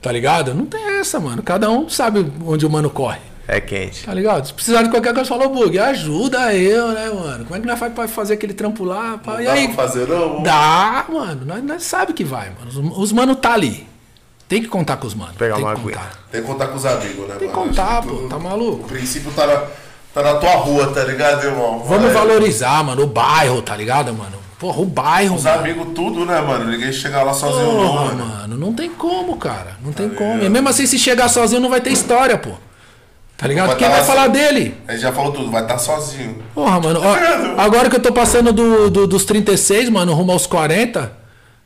Tá 0.00 0.10
ligado? 0.10 0.54
Não 0.54 0.64
tem 0.66 0.98
essa, 0.98 1.20
mano. 1.20 1.42
Cada 1.42 1.70
um 1.70 1.88
sabe 1.88 2.30
onde 2.46 2.64
o 2.64 2.70
mano 2.70 2.88
corre. 2.88 3.20
É 3.46 3.60
quente. 3.60 4.04
Tá 4.04 4.14
ligado? 4.14 4.46
Se 4.46 4.54
precisar 4.54 4.82
de 4.82 4.90
qualquer 4.90 5.12
coisa, 5.12 5.28
falou, 5.28 5.48
Bug, 5.48 5.76
ajuda 5.78 6.54
eu, 6.54 6.88
né, 6.92 7.10
mano? 7.10 7.44
Como 7.44 7.56
é 7.56 7.60
que 7.60 7.66
nós 7.66 7.78
faz 7.78 7.92
pra 7.92 8.06
fazer 8.06 8.34
aquele 8.34 8.54
trampo 8.54 8.84
lá? 8.84 9.18
pá? 9.18 9.42
E 9.42 9.44
Dá 9.46 9.52
aí? 9.52 9.66
pra 9.68 9.86
fazer, 9.88 10.06
não? 10.06 10.42
Dá, 10.42 11.04
mano. 11.08 11.44
Nós, 11.44 11.62
nós 11.64 11.82
sabe 11.82 12.12
que 12.12 12.22
vai, 12.24 12.50
mano. 12.50 12.68
Os, 12.92 12.98
os 12.98 13.12
mano 13.12 13.34
tá 13.34 13.52
ali. 13.54 13.86
Tem 14.48 14.62
que 14.62 14.68
contar 14.68 14.96
com 14.98 15.06
os 15.06 15.14
mano. 15.14 15.32
Pegar 15.36 15.56
Tem 15.56 15.64
uma 15.64 15.74
que 15.74 15.82
contar. 15.82 16.12
Tem 16.30 16.40
que 16.40 16.46
contar 16.46 16.66
com 16.68 16.76
os 16.76 16.86
amigos, 16.86 17.28
né, 17.28 17.34
Tem 17.38 17.48
que 17.48 17.56
mano? 17.56 17.68
contar, 17.68 18.02
pô. 18.02 18.16
Tá 18.28 18.36
O 18.36 18.40
maluco? 18.42 18.88
princípio 18.88 19.32
tá 19.32 19.46
na, 19.46 19.62
tá 20.14 20.22
na 20.22 20.34
tua 20.38 20.54
rua, 20.56 20.86
tá 20.92 21.02
ligado, 21.04 21.44
irmão? 21.44 21.80
Vamos 21.80 22.12
Vai. 22.12 22.12
valorizar, 22.26 22.82
mano, 22.84 23.02
o 23.02 23.06
bairro, 23.06 23.60
tá 23.62 23.76
ligado, 23.76 24.14
mano? 24.14 24.38
Porra, 24.60 24.80
o 24.82 24.84
bairro, 24.84 25.34
Os 25.36 25.44
mano. 25.44 25.58
amigos, 25.58 25.88
tudo, 25.94 26.24
né, 26.26 26.38
mano? 26.42 26.70
Ninguém 26.70 26.92
chega 26.92 27.22
lá 27.22 27.32
sozinho, 27.32 27.72
não, 27.72 27.86
Porra, 27.88 28.04
mano. 28.04 28.26
mano, 28.26 28.56
não 28.58 28.72
tem 28.74 28.90
como, 28.90 29.36
cara. 29.38 29.72
Não 29.82 29.90
tem 29.90 30.08
como. 30.10 30.42
E 30.44 30.48
mesmo 30.50 30.68
assim, 30.68 30.84
se 30.86 30.98
chegar 30.98 31.28
sozinho, 31.30 31.62
não 31.62 31.70
vai 31.70 31.80
ter 31.80 31.90
história, 31.90 32.36
pô. 32.36 32.50
Tá 33.38 33.46
ligado? 33.48 33.68
Vai 33.68 33.76
Quem 33.76 33.88
tá 33.88 33.94
vai 33.96 34.04
falar 34.04 34.24
assim. 34.24 34.32
dele? 34.32 34.74
Aí 34.86 34.98
já 34.98 35.10
falou 35.12 35.32
tudo, 35.32 35.50
vai 35.50 35.62
estar 35.62 35.78
sozinho. 35.78 36.42
Porra, 36.54 36.78
mano. 36.78 37.00
ó, 37.02 37.60
agora 37.62 37.88
que 37.88 37.96
eu 37.96 38.00
tô 38.02 38.12
passando 38.12 38.52
do, 38.52 38.90
do- 38.90 39.06
dos 39.06 39.24
36, 39.24 39.88
mano, 39.88 40.12
rumo 40.12 40.30
aos 40.32 40.46
40. 40.46 41.10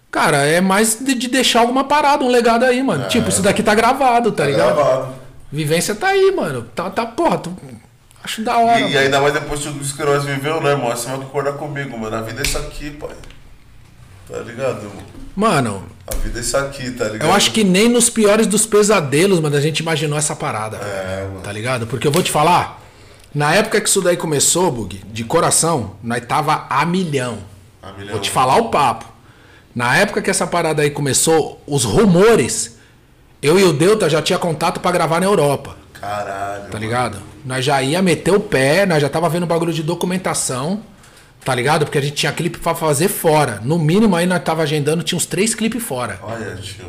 Cara, 0.09 0.47
é 0.47 0.61
mais 0.61 0.95
de, 1.01 1.17
de 1.17 1.27
deixar 1.27 1.61
alguma 1.63 1.83
parada, 1.83 2.23
um 2.23 2.29
legado 2.29 2.65
aí, 2.65 2.81
mano. 2.81 3.09
Tipo, 3.09 3.29
isso 3.29 3.43
daqui 3.43 3.61
tá 3.65 3.75
gravado, 3.75 4.31
tá, 4.31 4.45
Tá 4.45 4.49
ligado? 4.49 4.73
gravado. 4.77 5.09
Vivência 5.51 5.97
tá 5.97 6.07
aí, 6.11 6.31
mano. 6.31 6.63
Tá, 6.77 6.89
tá 6.91 7.05
porra. 7.05 7.39
tu- 7.39 7.57
Acho 8.25 8.43
da 8.43 8.57
hora. 8.57 8.81
E, 8.81 8.83
e 8.83 8.87
mano. 8.87 8.99
ainda 8.99 9.21
mais 9.21 9.35
depois 9.35 9.61
de 9.61 9.69
tudo 9.69 9.83
isso 9.85 9.95
que 9.95 10.03
nós 10.03 10.25
viveu, 10.25 10.61
né, 10.63 10.71
irmão? 10.71 10.91
Você 10.91 11.07
vai 11.09 11.19
concordar 11.19 11.53
comigo, 11.53 11.97
mano. 11.99 12.17
A 12.17 12.23
vida 12.23 12.41
é 12.41 12.47
isso 12.47 12.57
aqui, 12.57 12.91
pai. 12.91 13.15
Tá 14.29 14.39
ligado, 14.39 14.79
irmão? 14.79 15.05
Mano, 15.37 15.85
A 16.11 16.17
vida 16.17 16.39
é 16.39 16.41
isso 16.43 16.57
aqui, 16.57 16.91
tá 16.93 17.05
ligado? 17.05 17.29
Eu 17.29 17.35
acho 17.35 17.53
que 17.53 17.63
nem 17.63 17.89
nos 17.89 18.09
piores 18.09 18.47
dos 18.47 18.65
pesadelos, 18.65 19.41
mano, 19.41 19.57
a 19.57 19.61
gente 19.61 19.81
imaginou 19.81 20.17
essa 20.19 20.35
parada. 20.35 20.79
É, 20.79 21.25
mano. 21.29 21.41
Tá 21.41 21.53
ligado? 21.53 21.87
Porque 21.87 22.07
eu 22.07 22.13
vou 22.13 22.23
te 22.23 22.31
falar, 22.31 22.81
na 23.35 23.55
época 23.55 23.81
que 23.81 23.89
isso 23.89 24.01
daí 24.01 24.17
começou, 24.17 24.71
Bug, 24.71 25.03
de 25.13 25.25
coração, 25.25 25.97
nós 26.03 26.25
tava 26.25 26.67
a 26.71 26.87
milhão. 26.87 27.39
A 27.83 27.93
milhão. 27.93 28.13
Vou 28.13 28.21
te 28.21 28.31
falar 28.31 28.57
o 28.57 28.71
papo. 28.71 29.05
Na 29.75 29.97
época 29.97 30.23
que 30.23 30.31
essa 30.31 30.47
parada 30.47 30.83
aí 30.83 30.91
começou, 30.91 31.61
os 31.67 31.85
rumores, 31.85 32.79
eu 33.43 33.59
e 33.59 33.65
o 33.65 33.73
Delta 33.73 34.09
já 34.09 34.23
tinha 34.23 34.39
contato 34.39 34.81
pra 34.81 34.93
gravar 34.93 35.21
na 35.21 35.27
Europa. 35.27 35.77
Caralho. 35.93 36.71
Tá 36.71 36.79
ligado? 36.79 37.19
Nós 37.45 37.65
já 37.65 37.83
ia 37.83 38.01
meter 38.01 38.33
o 38.33 38.41
pé, 38.41 38.87
nós 38.87 39.01
já 39.03 39.09
tava 39.09 39.29
vendo 39.29 39.47
bagulho 39.47 39.73
de 39.73 39.83
documentação. 39.83 40.81
Tá 41.45 41.55
ligado? 41.55 41.85
Porque 41.85 41.99
a 41.99 42.01
gente 42.01 42.15
tinha 42.15 42.33
clipe 42.33 42.59
pra 42.59 42.75
fazer 42.75 43.09
fora. 43.09 43.61
No 43.63 43.79
mínimo 43.79 44.17
aí 44.17 44.25
nós 44.25 44.43
tava 44.43 44.63
agendando, 44.63 45.03
tinha 45.03 45.17
uns 45.17 45.27
três 45.27 45.55
clipes 45.55 45.83
fora. 45.83 46.19
Olha, 46.23 46.57
tio. 46.57 46.87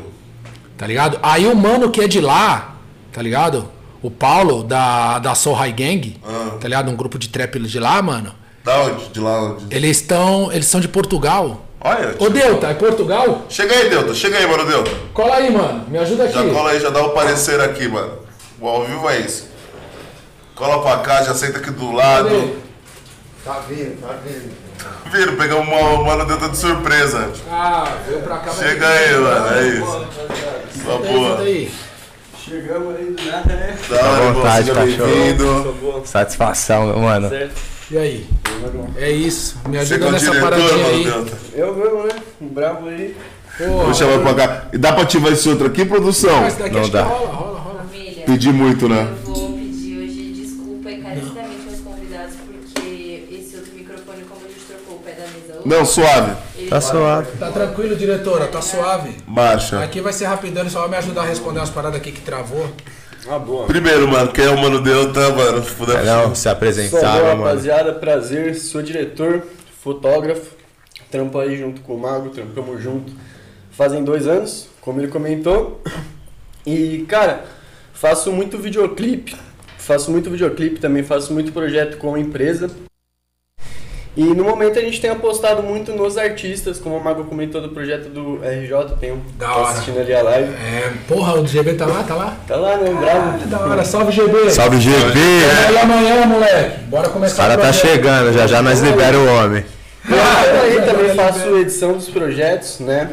Tá 0.78 0.86
ligado? 0.86 1.18
Aí 1.22 1.46
o 1.46 1.54
mano 1.54 1.90
que 1.90 2.00
é 2.00 2.08
de 2.08 2.20
lá, 2.22 2.76
tá 3.12 3.20
ligado? 3.20 3.68
O 4.02 4.10
Paulo, 4.10 4.62
da, 4.62 5.18
da 5.18 5.34
Soul 5.34 5.56
High 5.56 5.72
Gang, 5.72 6.16
Ah. 6.24 6.56
tá 6.58 6.68
ligado? 6.68 6.90
Um 6.90 6.96
grupo 6.96 7.18
de 7.18 7.28
trap 7.28 7.58
de 7.58 7.78
lá, 7.78 8.00
mano. 8.00 8.32
Da 8.64 8.80
onde? 8.82 9.08
De 9.08 9.20
lá 9.20 9.42
onde? 9.42 9.66
Eles 9.74 9.98
estão. 9.98 10.50
Eles 10.50 10.66
são 10.66 10.80
de 10.80 10.88
Portugal. 10.88 11.66
Olha, 11.80 12.14
tio. 12.14 12.26
Ô 12.26 12.30
Delta, 12.30 12.68
é 12.68 12.74
Portugal? 12.74 13.44
Chega 13.50 13.74
aí, 13.74 13.90
Delta. 13.90 14.14
Chega 14.14 14.38
aí, 14.38 14.46
mano, 14.46 14.64
Delta. 14.64 14.90
Cola 15.12 15.36
aí, 15.36 15.52
mano. 15.52 15.84
Me 15.88 15.98
ajuda 15.98 16.24
aqui. 16.24 16.32
Já 16.32 16.44
cola 16.48 16.70
aí, 16.70 16.80
já 16.80 16.88
dá 16.90 17.02
o 17.04 17.10
parecer 17.10 17.60
aqui, 17.60 17.86
mano. 17.88 18.12
O 18.58 18.66
ao 18.66 18.86
vivo 18.86 19.08
é 19.10 19.20
isso. 19.20 19.48
Cola 20.56 20.82
pra 20.82 20.98
cá, 20.98 21.22
já 21.22 21.34
senta 21.34 21.58
aqui 21.58 21.70
do 21.70 21.92
lado. 21.92 22.56
Tá 23.44 23.60
vindo, 23.68 24.00
tá 24.00 24.14
vindo. 24.26 24.52
Viram, 25.12 25.36
pegamos 25.36 25.68
uma 25.68 26.02
mano 26.02 26.24
Delta 26.26 26.48
de 26.48 26.56
surpresa. 26.56 27.30
Ah, 27.50 27.96
veio 28.08 28.20
pra 28.22 28.38
cá. 28.38 28.50
Chega 28.52 28.86
vir. 28.86 28.86
aí, 28.86 29.18
mano. 29.20 29.54
É 29.54 29.68
isso. 29.68 29.84
Só 29.86 29.98
aí, 30.00 31.02
senta 31.02 31.12
boa. 31.12 31.38
aí. 31.40 31.70
Chegamos 32.44 32.96
aí 32.96 33.04
do 33.04 33.24
nada, 33.24 33.54
né? 33.54 33.76
Hora, 33.90 34.02
irmão. 34.24 34.34
vontade, 34.34 34.70
cachorro. 34.72 36.02
Satisfação, 36.06 36.86
meu 36.86 36.98
mano. 37.00 37.28
Certo? 37.28 37.54
E 37.90 37.98
aí? 37.98 38.26
É 38.96 39.10
isso. 39.10 39.58
Me 39.68 39.78
ajuda 39.78 40.06
é 40.06 40.08
o 40.08 40.12
nessa 40.12 40.24
diretor, 40.30 40.50
paradinha 40.50 40.72
mano 40.72 40.88
aí. 40.88 41.04
Delta. 41.04 41.36
Eu 41.54 41.76
mesmo, 41.76 42.02
né? 42.04 42.14
Um 42.40 42.48
bravo 42.48 42.88
aí. 42.88 43.16
Porra, 43.58 43.84
Vou 43.84 43.94
chamar 43.94 44.18
pra 44.20 44.34
cá. 44.34 44.62
E 44.72 44.78
dá 44.78 44.92
pra 44.92 45.02
ativar 45.02 45.32
esse 45.32 45.48
outro 45.48 45.66
aqui, 45.66 45.84
produção? 45.84 46.46
Esse 46.46 46.58
daqui 46.58 46.74
Não 46.74 46.80
acho 46.82 46.90
dá. 46.90 47.02
que 47.04 47.08
rola, 47.08 47.26
rola, 47.32 47.58
rola. 47.60 47.78
Família, 47.84 48.24
Pedi 48.24 48.52
muito, 48.52 48.88
né? 48.88 49.08
eu 49.24 49.32
vou 49.32 49.52
pedir 49.52 49.98
hoje 49.98 50.32
desculpa 50.34 50.90
encarecidamente 50.90 51.68
aos 51.70 51.80
convidados, 51.80 52.34
porque 52.36 53.24
esse 53.32 53.56
outro 53.56 53.72
microfone, 53.74 54.24
como 54.28 54.40
a 54.44 54.48
gente 54.48 54.60
trocou 54.66 54.96
o 54.96 54.98
pé 54.98 55.12
da 55.12 55.24
mesa 55.28 55.54
hoje, 55.54 55.55
Não, 55.66 55.84
suave. 55.84 56.36
Tá 56.68 56.80
suave. 56.80 57.36
Tá 57.38 57.50
tranquilo, 57.50 57.96
diretora? 57.96 58.46
Tá 58.46 58.62
suave? 58.62 59.16
Marcha. 59.26 59.82
Aqui 59.82 60.00
vai 60.00 60.12
ser 60.12 60.26
rapidão, 60.26 60.62
ele 60.62 60.70
só 60.70 60.80
vai 60.80 60.90
me 60.90 60.96
ajudar 60.96 61.22
a 61.22 61.26
responder 61.26 61.58
umas 61.58 61.70
paradas 61.70 62.00
aqui 62.00 62.12
que 62.12 62.20
travou. 62.20 62.70
Ah, 63.28 63.38
boa. 63.40 63.66
Primeiro, 63.66 64.06
mano, 64.06 64.30
quem 64.30 64.44
é 64.44 64.50
o 64.50 64.56
Mano 64.56 64.80
Delta, 64.80 65.30
mano? 65.30 65.64
Se 65.64 65.72
puder 65.72 66.04
não, 66.04 66.32
se 66.36 66.48
apresentar, 66.48 67.20
mano. 67.20 67.42
rapaziada. 67.42 67.92
Prazer. 67.92 68.54
Sou 68.54 68.80
diretor, 68.80 69.42
fotógrafo. 69.82 70.54
Trampo 71.10 71.36
aí 71.38 71.56
junto 71.56 71.80
com 71.80 71.94
o 71.94 71.98
Mago, 71.98 72.30
trampamos 72.30 72.80
junto. 72.80 73.12
Fazem 73.72 74.04
dois 74.04 74.28
anos, 74.28 74.68
como 74.80 75.00
ele 75.00 75.08
comentou. 75.08 75.82
E, 76.64 77.04
cara, 77.08 77.44
faço 77.92 78.30
muito 78.30 78.58
videoclipe. 78.58 79.34
Faço 79.76 80.10
muito 80.12 80.30
videoclipe 80.30 80.78
também, 80.78 81.02
faço 81.02 81.32
muito 81.32 81.52
projeto 81.52 81.96
com 81.96 82.14
a 82.14 82.20
empresa. 82.20 82.70
E 84.16 84.22
no 84.24 84.44
momento 84.44 84.78
a 84.78 84.82
gente 84.82 84.98
tem 84.98 85.10
apostado 85.10 85.62
muito 85.62 85.92
nos 85.92 86.16
artistas, 86.16 86.78
como 86.78 86.96
o 86.96 87.04
Mago 87.04 87.24
comentou 87.24 87.60
do 87.60 87.68
projeto 87.68 88.08
do 88.08 88.36
RJ, 88.42 88.96
tenho 88.98 89.22
Da 89.38 89.46
tô 89.48 89.60
hora. 89.60 89.68
assistindo 89.72 90.00
ali 90.00 90.14
a 90.14 90.22
live. 90.22 90.52
É, 90.54 90.92
porra, 91.06 91.34
o 91.38 91.46
GB 91.46 91.74
tá 91.74 91.84
lá, 91.84 92.02
tá 92.02 92.14
lá? 92.14 92.36
Tá 92.48 92.56
lá, 92.56 92.76
né? 92.78 92.94
Bravo. 92.98 93.46
Da 93.46 93.60
hora, 93.60 93.84
salve 93.84 94.12
GB. 94.12 94.50
Salve 94.50 94.80
GB! 94.80 95.20
Até 95.68 95.80
amanhã, 95.82 96.24
moleque. 96.24 96.80
Bora 96.86 97.08
O 97.08 97.12
começar 97.12 97.36
cara 97.42 97.54
o 97.54 97.56
tá 97.58 97.62
projeto. 97.64 97.90
chegando, 97.90 98.32
já 98.32 98.46
já 98.46 98.62
nós 98.62 98.80
libera 98.80 99.18
o 99.18 99.26
homem. 99.36 99.64
Eu 100.08 100.62
aí 100.62 100.80
também 100.86 101.14
faço 101.14 101.54
edição 101.58 101.92
dos 101.92 102.08
projetos, 102.08 102.80
né? 102.80 103.10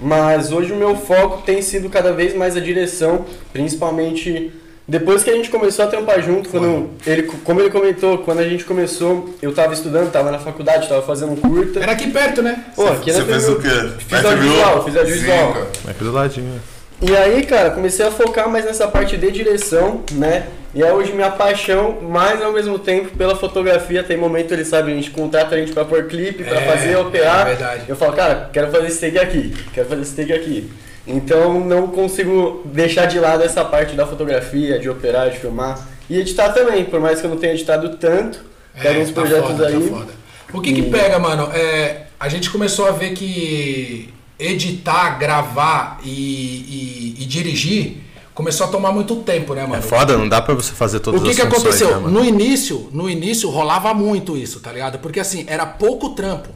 Mas 0.00 0.52
hoje 0.52 0.72
o 0.72 0.76
meu 0.76 0.96
foco 0.96 1.42
tem 1.42 1.60
sido 1.60 1.90
cada 1.90 2.12
vez 2.12 2.34
mais 2.34 2.56
a 2.56 2.60
direção, 2.60 3.26
principalmente 3.52 4.52
Depois 4.88 5.24
que 5.24 5.30
a 5.30 5.34
gente 5.34 5.50
começou 5.50 5.84
a 5.84 5.88
trampar 5.88 6.22
junto, 6.22 6.48
quando 6.48 6.90
ele, 7.04 7.24
como 7.24 7.60
ele 7.60 7.70
comentou, 7.70 8.18
quando 8.18 8.38
a 8.38 8.48
gente 8.48 8.64
começou, 8.64 9.34
eu 9.42 9.52
tava 9.52 9.72
estudando, 9.74 10.12
tava 10.12 10.30
na 10.30 10.38
faculdade, 10.38 10.88
tava 10.88 11.02
fazendo 11.02 11.32
um 11.32 11.36
curta. 11.36 11.80
Era 11.80 11.92
aqui 11.92 12.08
perto, 12.10 12.40
né? 12.40 12.64
Pô, 12.76 12.86
aqui 12.86 13.10
Você 13.12 13.22
fez 13.24 13.48
o 13.48 13.56
quê? 13.56 13.68
Fiz 14.06 14.24
audiovisual, 14.24 14.84
fiz 14.84 14.96
audiovisual. 14.96 15.56
Aqui 15.88 16.04
do 16.04 16.12
ladinho. 16.12 16.60
E 17.02 17.14
aí, 17.16 17.44
cara, 17.44 17.70
comecei 17.70 18.06
a 18.06 18.10
focar 18.12 18.48
mais 18.48 18.64
nessa 18.64 18.86
parte 18.86 19.16
de 19.16 19.30
direção, 19.30 20.02
né? 20.12 20.46
E 20.74 20.82
é 20.82 20.92
hoje 20.92 21.12
minha 21.12 21.30
paixão, 21.30 21.98
mas 22.02 22.40
ao 22.40 22.52
mesmo 22.52 22.78
tempo 22.78 23.08
pela 23.16 23.34
fotografia. 23.34 24.02
Tem 24.04 24.16
momento, 24.16 24.52
ele 24.52 24.64
sabe, 24.64 24.92
a 24.92 24.94
gente 24.94 25.10
contrata 25.10 25.54
a 25.56 25.58
gente 25.58 25.72
pra 25.72 25.84
pôr 25.84 26.04
clipe, 26.04 26.44
pra 26.44 26.60
É, 26.60 26.64
fazer, 26.64 26.96
operar. 26.96 27.40
é 27.42 27.44
verdade. 27.50 27.82
Eu 27.88 27.96
falo, 27.96 28.12
cara, 28.12 28.50
quero 28.52 28.70
fazer 28.70 28.86
esse 28.86 29.00
take 29.00 29.18
aqui, 29.18 29.54
quero 29.74 29.88
fazer 29.88 30.02
esse 30.02 30.14
take 30.14 30.32
aqui. 30.32 30.70
Então 31.06 31.60
não 31.60 31.88
consigo 31.88 32.62
deixar 32.66 33.06
de 33.06 33.18
lado 33.20 33.42
essa 33.42 33.64
parte 33.64 33.94
da 33.94 34.06
fotografia, 34.06 34.78
de 34.78 34.88
operar, 34.88 35.30
de 35.30 35.38
filmar. 35.38 35.86
E 36.10 36.18
editar 36.18 36.50
também, 36.52 36.84
por 36.84 37.00
mais 37.00 37.20
que 37.20 37.26
eu 37.26 37.30
não 37.30 37.36
tenha 37.36 37.52
editado 37.54 37.96
tanto, 37.96 38.40
pego 38.80 39.00
uns 39.00 39.08
tá 39.10 39.14
projetos 39.20 39.50
foda, 39.52 39.66
aí. 39.68 39.80
Tá 39.88 39.96
foda. 39.96 40.12
O 40.52 40.60
que 40.60 40.72
que 40.72 40.80
E- 40.80 40.90
pega, 40.90 41.18
mano? 41.18 41.50
É, 41.52 42.06
a 42.18 42.28
gente 42.28 42.50
começou 42.50 42.86
a 42.86 42.92
ver 42.92 43.12
que 43.12 44.12
editar, 44.38 45.18
gravar 45.18 46.00
e, 46.04 46.10
e- 46.10 47.22
e 47.22 47.24
dirigir 47.26 48.02
começou 48.34 48.66
a 48.66 48.70
tomar 48.70 48.92
muito 48.92 49.16
tempo, 49.16 49.54
né, 49.54 49.62
mano? 49.62 49.76
É 49.76 49.80
foda, 49.82 50.16
não 50.16 50.28
dá 50.28 50.42
pra 50.42 50.54
você 50.54 50.72
fazer 50.72 51.00
todas 51.00 51.20
O 51.20 51.24
que 51.24 51.30
as 51.30 51.36
que 51.36 51.42
aconteceu? 51.42 52.00
né, 52.02 52.08
no 52.10 52.22
início, 52.22 52.88
no 52.92 53.08
início 53.08 53.48
rolava 53.48 53.94
muito 53.94 54.36
isso, 54.36 54.60
tá 54.60 54.70
ligado? 54.70 54.98
Porque 54.98 55.18
assim, 55.18 55.44
era 55.48 55.64
pouco 55.64 56.10
trampo. 56.10 56.50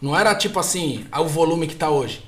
Não 0.00 0.18
era 0.18 0.34
tipo 0.34 0.58
assim, 0.58 1.04
o 1.14 1.24
volume 1.26 1.66
que 1.66 1.74
tá 1.76 1.90
hoje. 1.90 2.22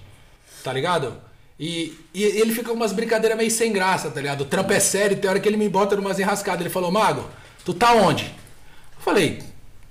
Tá 0.63 0.73
ligado? 0.73 1.15
E, 1.59 1.97
e 2.13 2.25
ele 2.25 2.53
fica 2.53 2.71
com 2.71 2.75
umas 2.75 2.93
brincadeiras 2.93 3.39
meio 3.39 3.51
sem 3.51 3.73
graça, 3.73 4.11
tá 4.11 4.21
ligado? 4.21 4.41
O 4.43 4.45
trampo 4.45 4.73
é 4.73 4.81
sério, 4.81 5.17
tem 5.17 5.31
hora 5.31 5.39
que 5.39 5.49
ele 5.49 5.57
me 5.57 5.69
bota 5.69 5.95
numas 5.97 6.19
enrascadas. 6.19 6.61
Ele 6.61 6.71
falou, 6.71 6.91
Mago, 6.91 7.29
tu 7.65 7.73
tá 7.73 7.93
onde? 7.93 8.25
Eu 8.25 9.03
falei, 9.03 9.43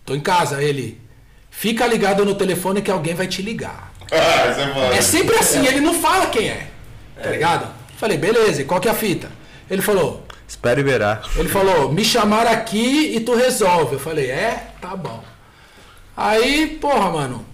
tô 0.05 0.13
em 0.13 0.19
casa. 0.19 0.61
Ele, 0.61 0.99
fica 1.49 1.87
ligado 1.87 2.25
no 2.25 2.35
telefone 2.35 2.81
que 2.81 2.91
alguém 2.91 3.13
vai 3.13 3.27
te 3.27 3.41
ligar. 3.41 3.91
Ah, 4.13 4.91
é. 4.93 4.97
É 4.97 5.01
sempre 5.01 5.37
assim, 5.37 5.65
ele 5.65 5.79
não 5.79 5.93
fala 5.93 6.25
quem 6.27 6.49
é. 6.49 6.67
Tá 7.15 7.29
ligado? 7.29 7.73
Falei, 7.95 8.17
beleza, 8.17 8.61
e 8.61 8.65
qual 8.65 8.81
que 8.81 8.89
é 8.89 8.91
a 8.91 8.93
fita? 8.93 9.31
Ele 9.69 9.81
falou, 9.81 10.25
Espera 10.45 10.81
e 10.81 10.83
verá. 10.83 11.21
ele 11.37 11.47
falou, 11.47 11.93
me 11.93 12.03
chamaram 12.03 12.51
aqui 12.51 13.15
e 13.15 13.21
tu 13.21 13.33
resolve. 13.33 13.93
Eu 13.93 13.99
falei, 14.01 14.29
é? 14.29 14.73
Tá 14.81 14.97
bom. 14.97 15.23
Aí, 16.17 16.67
porra, 16.81 17.09
mano, 17.09 17.45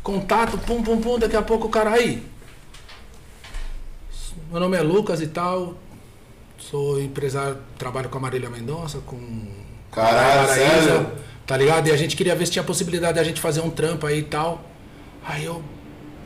contato, 0.00 0.56
pum, 0.58 0.80
pum, 0.80 1.00
pum, 1.00 1.18
daqui 1.18 1.34
a 1.34 1.42
pouco 1.42 1.66
o 1.66 1.70
cara 1.70 1.90
aí. 1.90 2.22
Meu 4.50 4.60
nome 4.60 4.76
é 4.76 4.80
Lucas 4.80 5.20
e 5.20 5.26
tal. 5.26 5.74
Sou 6.58 7.00
empresário, 7.00 7.56
trabalho 7.78 8.08
com 8.08 8.18
a 8.18 8.20
Marília 8.20 8.50
Mendonça, 8.50 8.98
com. 9.06 9.18
Caralho, 9.92 10.46
Paraíso, 10.48 10.86
sério? 10.86 11.06
Tá 11.46 11.56
ligado? 11.56 11.88
E 11.88 11.92
a 11.92 11.96
gente 11.96 12.16
queria 12.16 12.34
ver 12.36 12.46
se 12.46 12.52
tinha 12.52 12.62
possibilidade 12.64 13.14
de 13.14 13.20
a 13.20 13.24
gente 13.24 13.40
fazer 13.40 13.60
um 13.60 13.70
trampo 13.70 14.06
aí 14.06 14.18
e 14.18 14.22
tal. 14.22 14.60
Aí 15.26 15.44
eu 15.44 15.62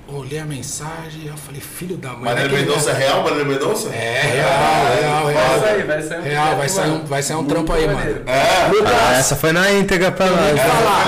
olhei 0.08 0.38
a 0.38 0.44
mensagem, 0.44 1.26
eu 1.26 1.36
falei, 1.36 1.60
filho 1.60 1.96
da 1.96 2.10
mãe. 2.10 2.24
Marília 2.24 2.48
que- 2.50 2.56
Mendonça 2.56 2.90
é 2.90 2.94
real, 2.94 3.22
Marília 3.22 3.44
Mendonça? 3.44 3.88
É, 3.88 4.20
real, 4.22 4.96
real, 5.00 5.26
real. 5.26 5.60
Vai 5.60 5.68
sair, 5.68 5.82
vai 5.86 6.02
sair 6.02 6.18
um 6.18 6.22
Real, 6.22 6.56
vai 6.56 6.68
sair 6.68 6.90
um, 6.90 7.04
vai 7.06 7.22
sair 7.22 7.36
um 7.36 7.44
trampo 7.44 7.72
aí, 7.72 7.86
maneiro. 7.86 8.24
mano. 8.24 8.30
É. 8.30 8.68
Ah, 8.86 9.12
essa 9.18 9.36
foi 9.36 9.52
na 9.52 9.70
íntegra 9.72 10.12
pra 10.12 10.26
nós. 10.26 10.54
Né? 10.54 10.62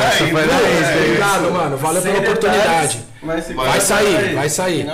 Essa 0.08 0.26
foi 0.26 0.32
na 0.32 0.40
É, 0.54 0.76
íntegra. 0.78 1.04
Obrigado, 1.04 1.52
mano. 1.52 1.76
Valeu 1.76 2.02
Sem 2.02 2.12
pela 2.12 2.24
detalhes, 2.24 2.44
oportunidade. 2.54 3.04
Vai 3.26 3.42
vai 3.68 3.80
sair, 3.80 4.34
vai 4.34 4.48
sair. 4.48 4.84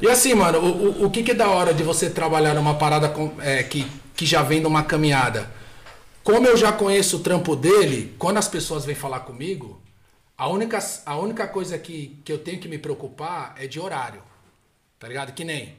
E 0.00 0.08
assim, 0.08 0.34
mano, 0.34 0.58
o, 0.58 1.04
o, 1.04 1.10
que, 1.10 1.22
que 1.22 1.30
é 1.30 1.34
da 1.34 1.48
hora 1.48 1.72
de 1.74 1.82
você 1.82 2.08
trabalhar 2.10 2.54
numa 2.54 2.74
parada 2.74 3.08
com- 3.08 3.34
é, 3.40 3.62
que, 3.62 3.86
que 4.16 4.24
já 4.26 4.42
vem 4.42 4.60
de 4.60 4.66
uma 4.66 4.82
caminhada? 4.82 5.50
Como 6.22 6.46
eu 6.46 6.56
já 6.56 6.72
conheço 6.72 7.18
o 7.18 7.20
trampo 7.20 7.54
dele, 7.54 8.14
quando 8.18 8.38
as 8.38 8.48
pessoas 8.48 8.84
vêm 8.84 8.94
falar 8.94 9.20
comigo, 9.20 9.82
a 10.36 10.48
única, 10.48 10.78
a 11.04 11.16
única 11.18 11.46
coisa 11.46 11.78
que, 11.78 12.18
que 12.24 12.32
eu 12.32 12.38
tenho 12.38 12.58
que 12.58 12.68
me 12.68 12.78
preocupar 12.78 13.54
é 13.58 13.66
de 13.66 13.78
horário. 13.78 14.22
Tá 14.98 15.06
ligado? 15.06 15.32
Que 15.32 15.44
nem. 15.44 15.76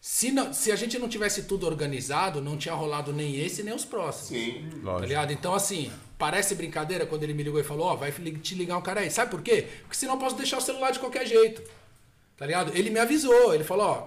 Se, 0.00 0.32
não, 0.32 0.52
se 0.52 0.72
a 0.72 0.76
gente 0.76 0.98
não 0.98 1.08
tivesse 1.08 1.44
tudo 1.44 1.66
organizado, 1.66 2.40
não 2.40 2.56
tinha 2.56 2.74
rolado 2.74 3.12
nem 3.12 3.36
esse 3.40 3.62
nem 3.62 3.74
os 3.74 3.84
próximos. 3.84 4.28
Sim. 4.28 4.68
Tá 4.84 4.98
ligado? 4.98 5.32
Então, 5.32 5.54
assim, 5.54 5.92
parece 6.22 6.54
brincadeira 6.54 7.04
quando 7.04 7.24
ele 7.24 7.34
me 7.34 7.42
ligou 7.42 7.58
e 7.58 7.64
falou: 7.64 7.86
Ó, 7.88 7.96
vai 7.96 8.12
li- 8.12 8.38
te 8.38 8.54
ligar 8.54 8.76
um 8.76 8.80
cara 8.80 9.00
aí. 9.00 9.10
Sabe 9.10 9.28
por 9.28 9.42
quê? 9.42 9.66
Porque 9.80 9.96
senão 9.96 10.14
eu 10.14 10.20
posso 10.20 10.36
deixar 10.36 10.58
o 10.58 10.60
celular 10.60 10.92
de 10.92 11.00
qualquer 11.00 11.26
jeito. 11.26 11.60
Tá 12.36 12.46
ligado? 12.46 12.70
Ele 12.76 12.90
me 12.90 13.00
avisou, 13.00 13.52
ele 13.52 13.64
falou: 13.64 13.86
Ó, 13.88 14.02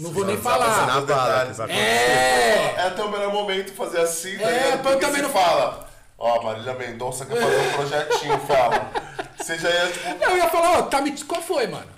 não 0.00 0.12
vou 0.12 0.24
nem 0.24 0.36
falar. 0.36 0.86
Na 0.86 1.00
bala. 1.00 1.00
detalhes. 1.00 1.56
que 1.56 1.66
vai 1.66 1.70
É! 1.76 2.74
É 2.76 2.80
até 2.82 3.02
o 3.02 3.10
melhor 3.10 3.32
momento 3.32 3.72
fazer 3.72 4.00
assim, 4.02 4.38
tá 4.38 4.48
É, 4.48 4.62
ligado? 4.64 4.82
Porque 4.82 4.98
também 5.00 5.16
você 5.16 5.22
não- 5.22 5.30
fala, 5.30 5.90
ó, 6.16 6.42
Marília 6.44 6.74
Mendonça 6.74 7.26
quer 7.26 7.36
fazer 7.42 7.68
um 7.68 7.72
projetinho, 7.72 8.38
fala. 8.46 8.92
Você 9.36 9.58
já 9.58 9.68
ia, 9.68 9.90
tipo, 9.92 10.08
Não, 10.24 10.30
eu 10.30 10.36
ia 10.36 10.48
falar: 10.48 10.78
Ó, 10.78 10.82
tá 10.82 11.00
me... 11.00 11.10
qual 11.24 11.42
foi, 11.42 11.66
mano? 11.66 11.88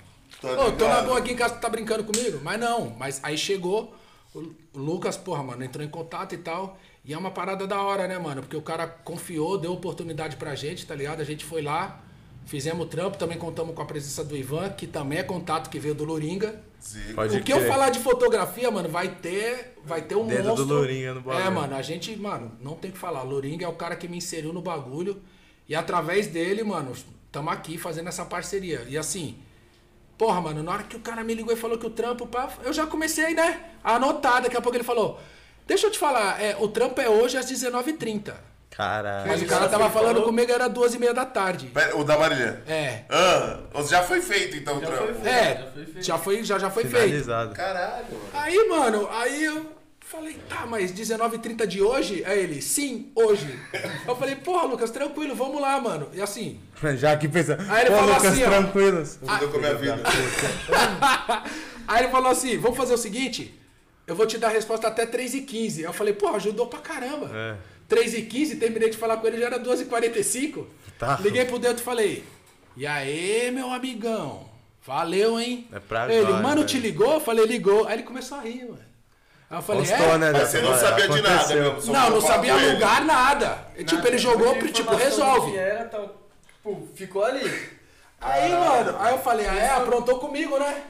Tá 0.41 0.49
Ô, 0.53 0.71
tô 0.71 0.87
na 0.87 1.03
boa 1.03 1.19
aqui 1.19 1.33
em 1.33 1.35
casa, 1.35 1.53
tu 1.53 1.61
tá 1.61 1.69
brincando 1.69 2.03
comigo? 2.03 2.39
Mas 2.41 2.59
não, 2.59 2.95
mas 2.97 3.19
aí 3.21 3.37
chegou, 3.37 3.95
o 4.33 4.43
Lucas, 4.73 5.15
porra, 5.17 5.43
mano, 5.43 5.63
entrou 5.63 5.85
em 5.85 5.89
contato 5.89 6.33
e 6.33 6.39
tal. 6.39 6.79
E 7.03 7.13
é 7.13 7.17
uma 7.17 7.31
parada 7.31 7.65
da 7.65 7.81
hora, 7.81 8.07
né, 8.07 8.19
mano? 8.19 8.41
Porque 8.41 8.55
o 8.55 8.61
cara 8.61 8.87
confiou, 8.87 9.57
deu 9.57 9.73
oportunidade 9.73 10.35
pra 10.37 10.53
gente, 10.53 10.85
tá 10.85 10.93
ligado? 10.93 11.19
A 11.19 11.23
gente 11.23 11.43
foi 11.43 11.61
lá, 11.61 11.99
fizemos 12.45 12.85
o 12.85 12.89
trampo, 12.89 13.17
também 13.17 13.37
contamos 13.37 13.73
com 13.73 13.81
a 13.81 13.85
presença 13.85 14.23
do 14.23 14.37
Ivan, 14.37 14.69
que 14.69 14.85
também 14.85 15.17
é 15.17 15.23
contato 15.23 15.69
que 15.69 15.79
veio 15.79 15.95
do 15.95 16.05
Loringa. 16.05 16.61
zica. 16.81 17.13
Pode 17.15 17.37
o 17.37 17.43
que 17.43 17.51
eu 17.51 17.65
falar 17.67 17.89
de 17.89 17.99
fotografia, 17.99 18.69
mano, 18.69 18.87
vai 18.87 19.15
ter, 19.15 19.75
vai 19.83 20.03
ter 20.03 20.15
um 20.15 20.27
Dedo 20.27 20.43
do 20.43 20.49
monstro. 20.49 20.65
Loringa 20.67 21.13
no 21.15 21.21
bagulho. 21.21 21.45
É, 21.45 21.49
mano, 21.49 21.75
a 21.75 21.81
gente, 21.81 22.15
mano, 22.15 22.51
não 22.61 22.75
tem 22.75 22.91
o 22.91 22.93
que 22.93 22.99
falar. 22.99 23.23
Loringa 23.23 23.65
é 23.65 23.67
o 23.67 23.73
cara 23.73 23.95
que 23.95 24.07
me 24.07 24.17
inseriu 24.17 24.53
no 24.53 24.61
bagulho 24.61 25.21
e 25.67 25.73
através 25.73 26.27
dele, 26.27 26.63
mano, 26.63 26.93
tamo 27.31 27.49
aqui 27.49 27.79
fazendo 27.79 28.09
essa 28.09 28.25
parceria. 28.25 28.85
E 28.87 28.95
assim, 28.95 29.37
porra, 30.17 30.39
mano, 30.39 30.61
na 30.61 30.71
hora 30.73 30.83
que 30.83 30.95
o 30.95 30.99
cara 30.99 31.23
me 31.23 31.33
ligou 31.33 31.51
e 31.51 31.57
falou 31.57 31.79
que 31.79 31.85
o 31.87 31.89
trampo, 31.89 32.27
pá, 32.27 32.47
eu 32.63 32.71
já 32.71 32.85
comecei, 32.85 33.33
né, 33.33 33.71
a 33.83 33.95
anotar. 33.95 34.43
Daqui 34.43 34.55
a 34.55 34.61
pouco 34.61 34.77
ele 34.77 34.83
falou: 34.83 35.19
"Deixa 35.71 35.87
eu 35.87 35.91
te 35.91 35.97
falar, 35.97 36.41
é, 36.41 36.55
o 36.59 36.67
trampo 36.67 36.99
é 36.99 37.07
hoje 37.07 37.37
às 37.37 37.45
19h30". 37.49 38.33
Caralho. 38.71 39.27
Mas 39.27 39.41
o 39.41 39.45
cara 39.45 39.69
tava 39.69 39.89
falando 39.89 40.15
falou? 40.15 40.23
comigo 40.25 40.51
era 40.51 40.67
duas 40.67 40.93
e 40.93 40.99
meia 40.99 41.13
da 41.13 41.25
tarde. 41.25 41.67
Pera, 41.67 41.95
O 41.95 42.03
da 42.03 42.17
Marília. 42.17 42.61
É. 42.67 43.03
Ah, 43.09 43.59
já 43.87 44.01
foi 44.03 44.21
feito 44.21 44.57
então 44.57 44.77
o 44.77 44.81
Já 44.81 44.87
trampo. 44.87 45.03
foi 45.05 45.13
feito. 45.13 45.27
É, 45.27 45.53
já 45.53 45.63
foi 45.71 45.85
feito. 45.85 46.05
já 46.05 46.17
foi, 46.17 46.43
já, 46.43 46.59
já 46.59 46.69
foi 46.69 46.83
feito. 46.85 47.25
Caralho, 47.53 48.05
mano. 48.11 48.29
Aí, 48.33 48.67
mano, 48.67 49.09
aí 49.11 49.43
eu 49.45 49.65
falei, 49.99 50.33
tá, 50.49 50.65
mas 50.65 50.91
19h30 50.91 51.65
de 51.67 51.81
hoje? 51.81 52.23
Aí 52.25 52.39
ele, 52.39 52.61
sim, 52.61 53.11
hoje. 53.15 53.57
Eu 54.05 54.15
falei, 54.15 54.35
porra, 54.35 54.65
Lucas, 54.65 54.91
tranquilo, 54.91 55.33
vamos 55.35 55.61
lá, 55.61 55.79
mano. 55.79 56.09
E 56.13 56.21
assim, 56.21 56.59
Já 56.95 57.13
aqui 57.13 57.29
pensando. 57.29 57.63
Aí 57.69 57.81
ele 57.81 57.91
Pô, 57.91 57.97
falou 57.97 58.15
Lucas, 58.15 58.31
assim, 58.33 58.43
ó. 58.43 58.49
Mudou 59.21 59.49
com 59.49 59.57
a 59.57 59.59
minha 59.61 59.75
vida. 59.75 60.01
aí 61.87 62.03
ele 62.03 62.11
falou 62.11 62.31
assim, 62.31 62.57
vamos 62.57 62.77
fazer 62.77 62.93
o 62.93 62.97
seguinte, 62.97 63.57
eu 64.07 64.15
vou 64.15 64.25
te 64.25 64.37
dar 64.37 64.47
a 64.47 64.51
resposta 64.51 64.87
até 64.87 65.05
3h15. 65.05 65.79
Eu 65.81 65.93
falei, 65.93 66.13
porra, 66.13 66.37
ajudou 66.37 66.67
pra 66.67 66.79
caramba. 66.79 67.29
É. 67.33 67.55
3h15, 67.93 68.59
terminei 68.59 68.89
de 68.89 68.97
falar 68.97 69.17
com 69.17 69.27
ele, 69.27 69.39
já 69.39 69.47
era 69.47 69.59
2h45. 69.59 70.65
Tá. 70.97 71.17
Liguei 71.21 71.45
pro 71.45 71.59
dentro 71.59 71.81
e 71.81 71.85
falei, 71.85 72.23
e 72.77 72.85
aí, 72.87 73.51
meu 73.51 73.71
amigão, 73.71 74.45
valeu, 74.85 75.39
hein? 75.39 75.67
É 75.73 75.79
pra 75.79 76.11
Ele, 76.11 76.31
mano, 76.33 76.47
velho. 76.55 76.65
te 76.65 76.79
ligou? 76.79 77.13
Eu 77.15 77.19
falei, 77.19 77.45
ligou. 77.45 77.87
Aí 77.87 77.95
ele 77.95 78.03
começou 78.03 78.37
a 78.37 78.41
rir, 78.41 78.63
mano. 78.65 78.79
Aí 79.49 79.57
eu 79.57 79.61
falei, 79.61 79.85
Postou, 79.85 80.07
é? 80.13 80.17
né? 80.17 80.31
Mas 80.31 80.47
você 80.47 80.61
não 80.61 80.77
sabia 80.77 81.07
de 81.09 81.21
nada 81.21 81.35
aconteceu. 81.35 81.73
mesmo. 81.73 81.93
Não, 81.93 82.09
não 82.11 82.21
sabia 82.21 82.55
lugar, 82.55 83.03
nada. 83.03 83.67
E, 83.77 83.83
tipo, 83.83 84.07
ele 84.07 84.17
jogou, 84.17 84.55
Muita 84.55 84.71
tipo, 84.71 84.95
resolve. 84.95 85.57
era, 85.57 85.83
tal, 85.85 86.15
tipo, 86.55 86.87
ficou 86.95 87.25
ali. 87.25 87.69
Aí, 88.21 88.51
mano, 88.51 88.95
aí 88.99 89.13
eu 89.13 89.19
falei, 89.19 89.47
ah, 89.47 89.55
é, 89.55 89.69
aprontou 89.71 90.19
comigo, 90.19 90.57
né? 90.57 90.81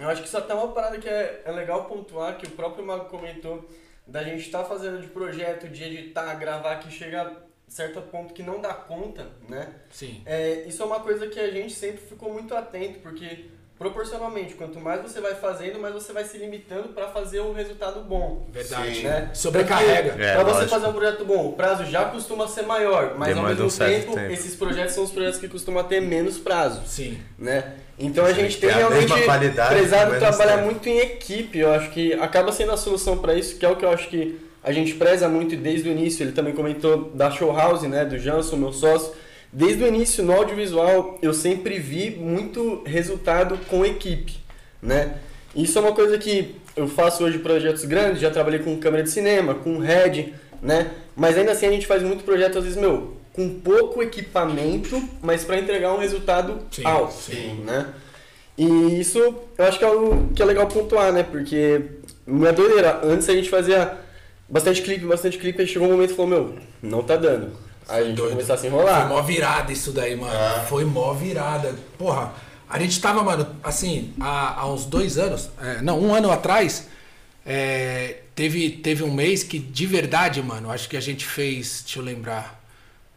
Eu 0.00 0.08
acho 0.08 0.22
que 0.22 0.36
até 0.36 0.52
é 0.52 0.56
uma 0.56 0.72
parada 0.72 0.98
que 0.98 1.08
é, 1.08 1.42
é 1.44 1.52
legal 1.52 1.84
pontuar, 1.84 2.36
que 2.38 2.46
o 2.46 2.50
próprio 2.50 2.84
Mago 2.84 3.06
comentou, 3.06 3.68
da 4.06 4.22
gente 4.22 4.40
estar 4.40 4.64
fazendo 4.64 5.00
de 5.00 5.08
projeto, 5.08 5.68
de 5.68 5.84
editar, 5.84 6.34
gravar, 6.34 6.76
que 6.76 6.90
chega 6.90 7.22
a 7.22 7.32
certo 7.68 8.00
ponto 8.02 8.32
que 8.32 8.42
não 8.42 8.60
dá 8.60 8.72
conta, 8.72 9.30
né? 9.48 9.74
Sim. 9.90 10.22
É, 10.24 10.62
isso 10.66 10.82
é 10.82 10.86
uma 10.86 11.00
coisa 11.00 11.26
que 11.28 11.38
a 11.38 11.50
gente 11.50 11.74
sempre 11.74 12.00
ficou 12.00 12.32
muito 12.32 12.54
atento, 12.54 13.00
porque 13.00 13.46
proporcionalmente, 13.78 14.54
quanto 14.54 14.80
mais 14.80 15.00
você 15.00 15.20
vai 15.20 15.34
fazendo, 15.36 15.78
mais 15.78 15.94
você 15.94 16.12
vai 16.12 16.24
se 16.24 16.36
limitando 16.36 16.88
para 16.88 17.08
fazer 17.08 17.40
um 17.40 17.52
resultado 17.52 18.00
bom. 18.00 18.46
Verdade. 18.52 18.96
Sim. 18.96 19.02
Né? 19.04 19.30
Sobrecarrega. 19.32 20.22
É, 20.22 20.34
pra 20.34 20.42
você 20.42 20.66
fazer 20.66 20.88
um 20.88 20.92
projeto 20.92 21.24
bom, 21.24 21.46
o 21.46 21.52
prazo 21.52 21.84
já 21.84 22.06
costuma 22.06 22.48
ser 22.48 22.62
maior, 22.62 23.14
mas 23.16 23.36
ao 23.36 23.44
mesmo 23.44 23.66
um 23.66 23.70
tempo, 23.70 24.14
tempo. 24.14 24.32
esses 24.32 24.56
projetos 24.56 24.94
são 24.94 25.04
os 25.04 25.12
projetos 25.12 25.38
que 25.38 25.48
costumam 25.48 25.84
ter 25.84 26.00
menos 26.00 26.38
prazo 26.38 26.82
Sim. 26.86 27.18
né? 27.38 27.74
Então 27.98 28.24
a 28.24 28.32
gente 28.32 28.58
tem 28.58 28.68
tem 28.68 28.70
a 28.70 28.88
realmente 28.88 29.12
prezado 29.68 30.18
trabalhar 30.18 30.56
tempo. 30.56 30.66
muito 30.66 30.88
em 30.88 30.98
equipe. 30.98 31.58
Eu 31.58 31.72
acho 31.72 31.90
que 31.90 32.12
acaba 32.14 32.52
sendo 32.52 32.72
a 32.72 32.76
solução 32.76 33.18
para 33.18 33.34
isso, 33.34 33.56
que 33.58 33.66
é 33.66 33.68
o 33.68 33.76
que 33.76 33.84
eu 33.84 33.90
acho 33.90 34.08
que 34.08 34.40
a 34.62 34.72
gente 34.72 34.94
preza 34.94 35.28
muito 35.28 35.56
desde 35.56 35.88
o 35.88 35.92
início. 35.92 36.22
Ele 36.22 36.32
também 36.32 36.54
comentou 36.54 37.10
da 37.14 37.30
Show 37.30 37.54
House, 37.54 37.82
né, 37.82 38.04
do 38.04 38.18
Janson, 38.18 38.56
meu 38.56 38.72
sócio. 38.72 39.12
Desde 39.52 39.82
o 39.82 39.86
início 39.86 40.22
no 40.22 40.32
audiovisual, 40.32 41.18
eu 41.22 41.32
sempre 41.32 41.78
vi 41.78 42.10
muito 42.10 42.82
resultado 42.84 43.58
com 43.68 43.84
equipe, 43.84 44.38
né? 44.82 45.16
Isso 45.56 45.78
é 45.78 45.80
uma 45.80 45.92
coisa 45.92 46.18
que 46.18 46.56
eu 46.76 46.86
faço 46.86 47.24
hoje 47.24 47.38
projetos 47.38 47.84
grandes, 47.84 48.20
já 48.20 48.30
trabalhei 48.30 48.60
com 48.60 48.76
câmera 48.78 49.02
de 49.02 49.10
cinema, 49.10 49.54
com 49.54 49.78
head, 49.78 50.34
né? 50.62 50.90
Mas 51.16 51.36
ainda 51.38 51.52
assim 51.52 51.66
a 51.66 51.72
gente 51.72 51.86
faz 51.86 52.02
muito 52.02 52.24
projeto, 52.24 52.58
às 52.58 52.64
vezes, 52.64 52.78
meu, 52.78 53.16
com 53.32 53.48
pouco 53.60 54.02
equipamento, 54.02 55.02
mas 55.22 55.44
para 55.44 55.58
entregar 55.58 55.94
um 55.94 55.98
resultado 55.98 56.58
Sim, 56.70 56.84
alto, 56.84 57.14
sim. 57.14 57.62
né? 57.64 57.86
E 58.56 59.00
isso 59.00 59.18
eu 59.18 59.64
acho 59.64 59.78
que 59.78 59.84
é 59.84 59.88
algo 59.88 60.32
que 60.34 60.42
é 60.42 60.44
legal 60.44 60.66
pontuar, 60.66 61.12
né? 61.12 61.22
Porque 61.22 61.82
não 62.26 62.46
é 62.46 62.52
doideira. 62.52 63.00
Antes 63.02 63.28
a 63.28 63.32
gente 63.32 63.48
fazia 63.48 63.96
bastante 64.48 64.82
clipe, 64.82 65.06
bastante 65.06 65.38
clipe, 65.38 65.60
aí 65.60 65.66
chegou 65.66 65.88
um 65.88 65.92
momento 65.92 66.10
e 66.10 66.14
falou, 66.14 66.30
meu, 66.30 66.54
não 66.82 67.02
tá 67.02 67.16
dando. 67.16 67.52
Aí 67.88 68.02
a 68.02 68.06
gente 68.06 68.16
Doido. 68.16 68.32
começar 68.32 68.54
a 68.54 68.56
se 68.56 68.68
Foi 68.68 68.78
enrolar. 68.78 69.08
mó 69.08 69.22
virada 69.22 69.72
isso 69.72 69.92
daí, 69.92 70.14
mano. 70.14 70.32
Foi 70.68 70.84
mó 70.84 71.14
virada. 71.14 71.74
Porra, 71.96 72.32
a 72.68 72.78
gente 72.78 73.00
tava, 73.00 73.22
mano, 73.22 73.46
assim, 73.64 74.12
há, 74.20 74.60
há 74.60 74.70
uns 74.70 74.84
dois 74.84 75.16
anos, 75.16 75.48
é, 75.60 75.80
não, 75.80 75.98
um 75.98 76.14
ano 76.14 76.30
atrás, 76.30 76.86
é, 77.46 78.18
teve, 78.34 78.68
teve 78.70 79.02
um 79.02 79.12
mês 79.12 79.42
que, 79.42 79.58
de 79.58 79.86
verdade, 79.86 80.42
mano, 80.42 80.70
acho 80.70 80.86
que 80.88 80.96
a 80.96 81.00
gente 81.00 81.24
fez, 81.24 81.82
deixa 81.82 81.98
eu 81.98 82.02
lembrar, 82.04 82.62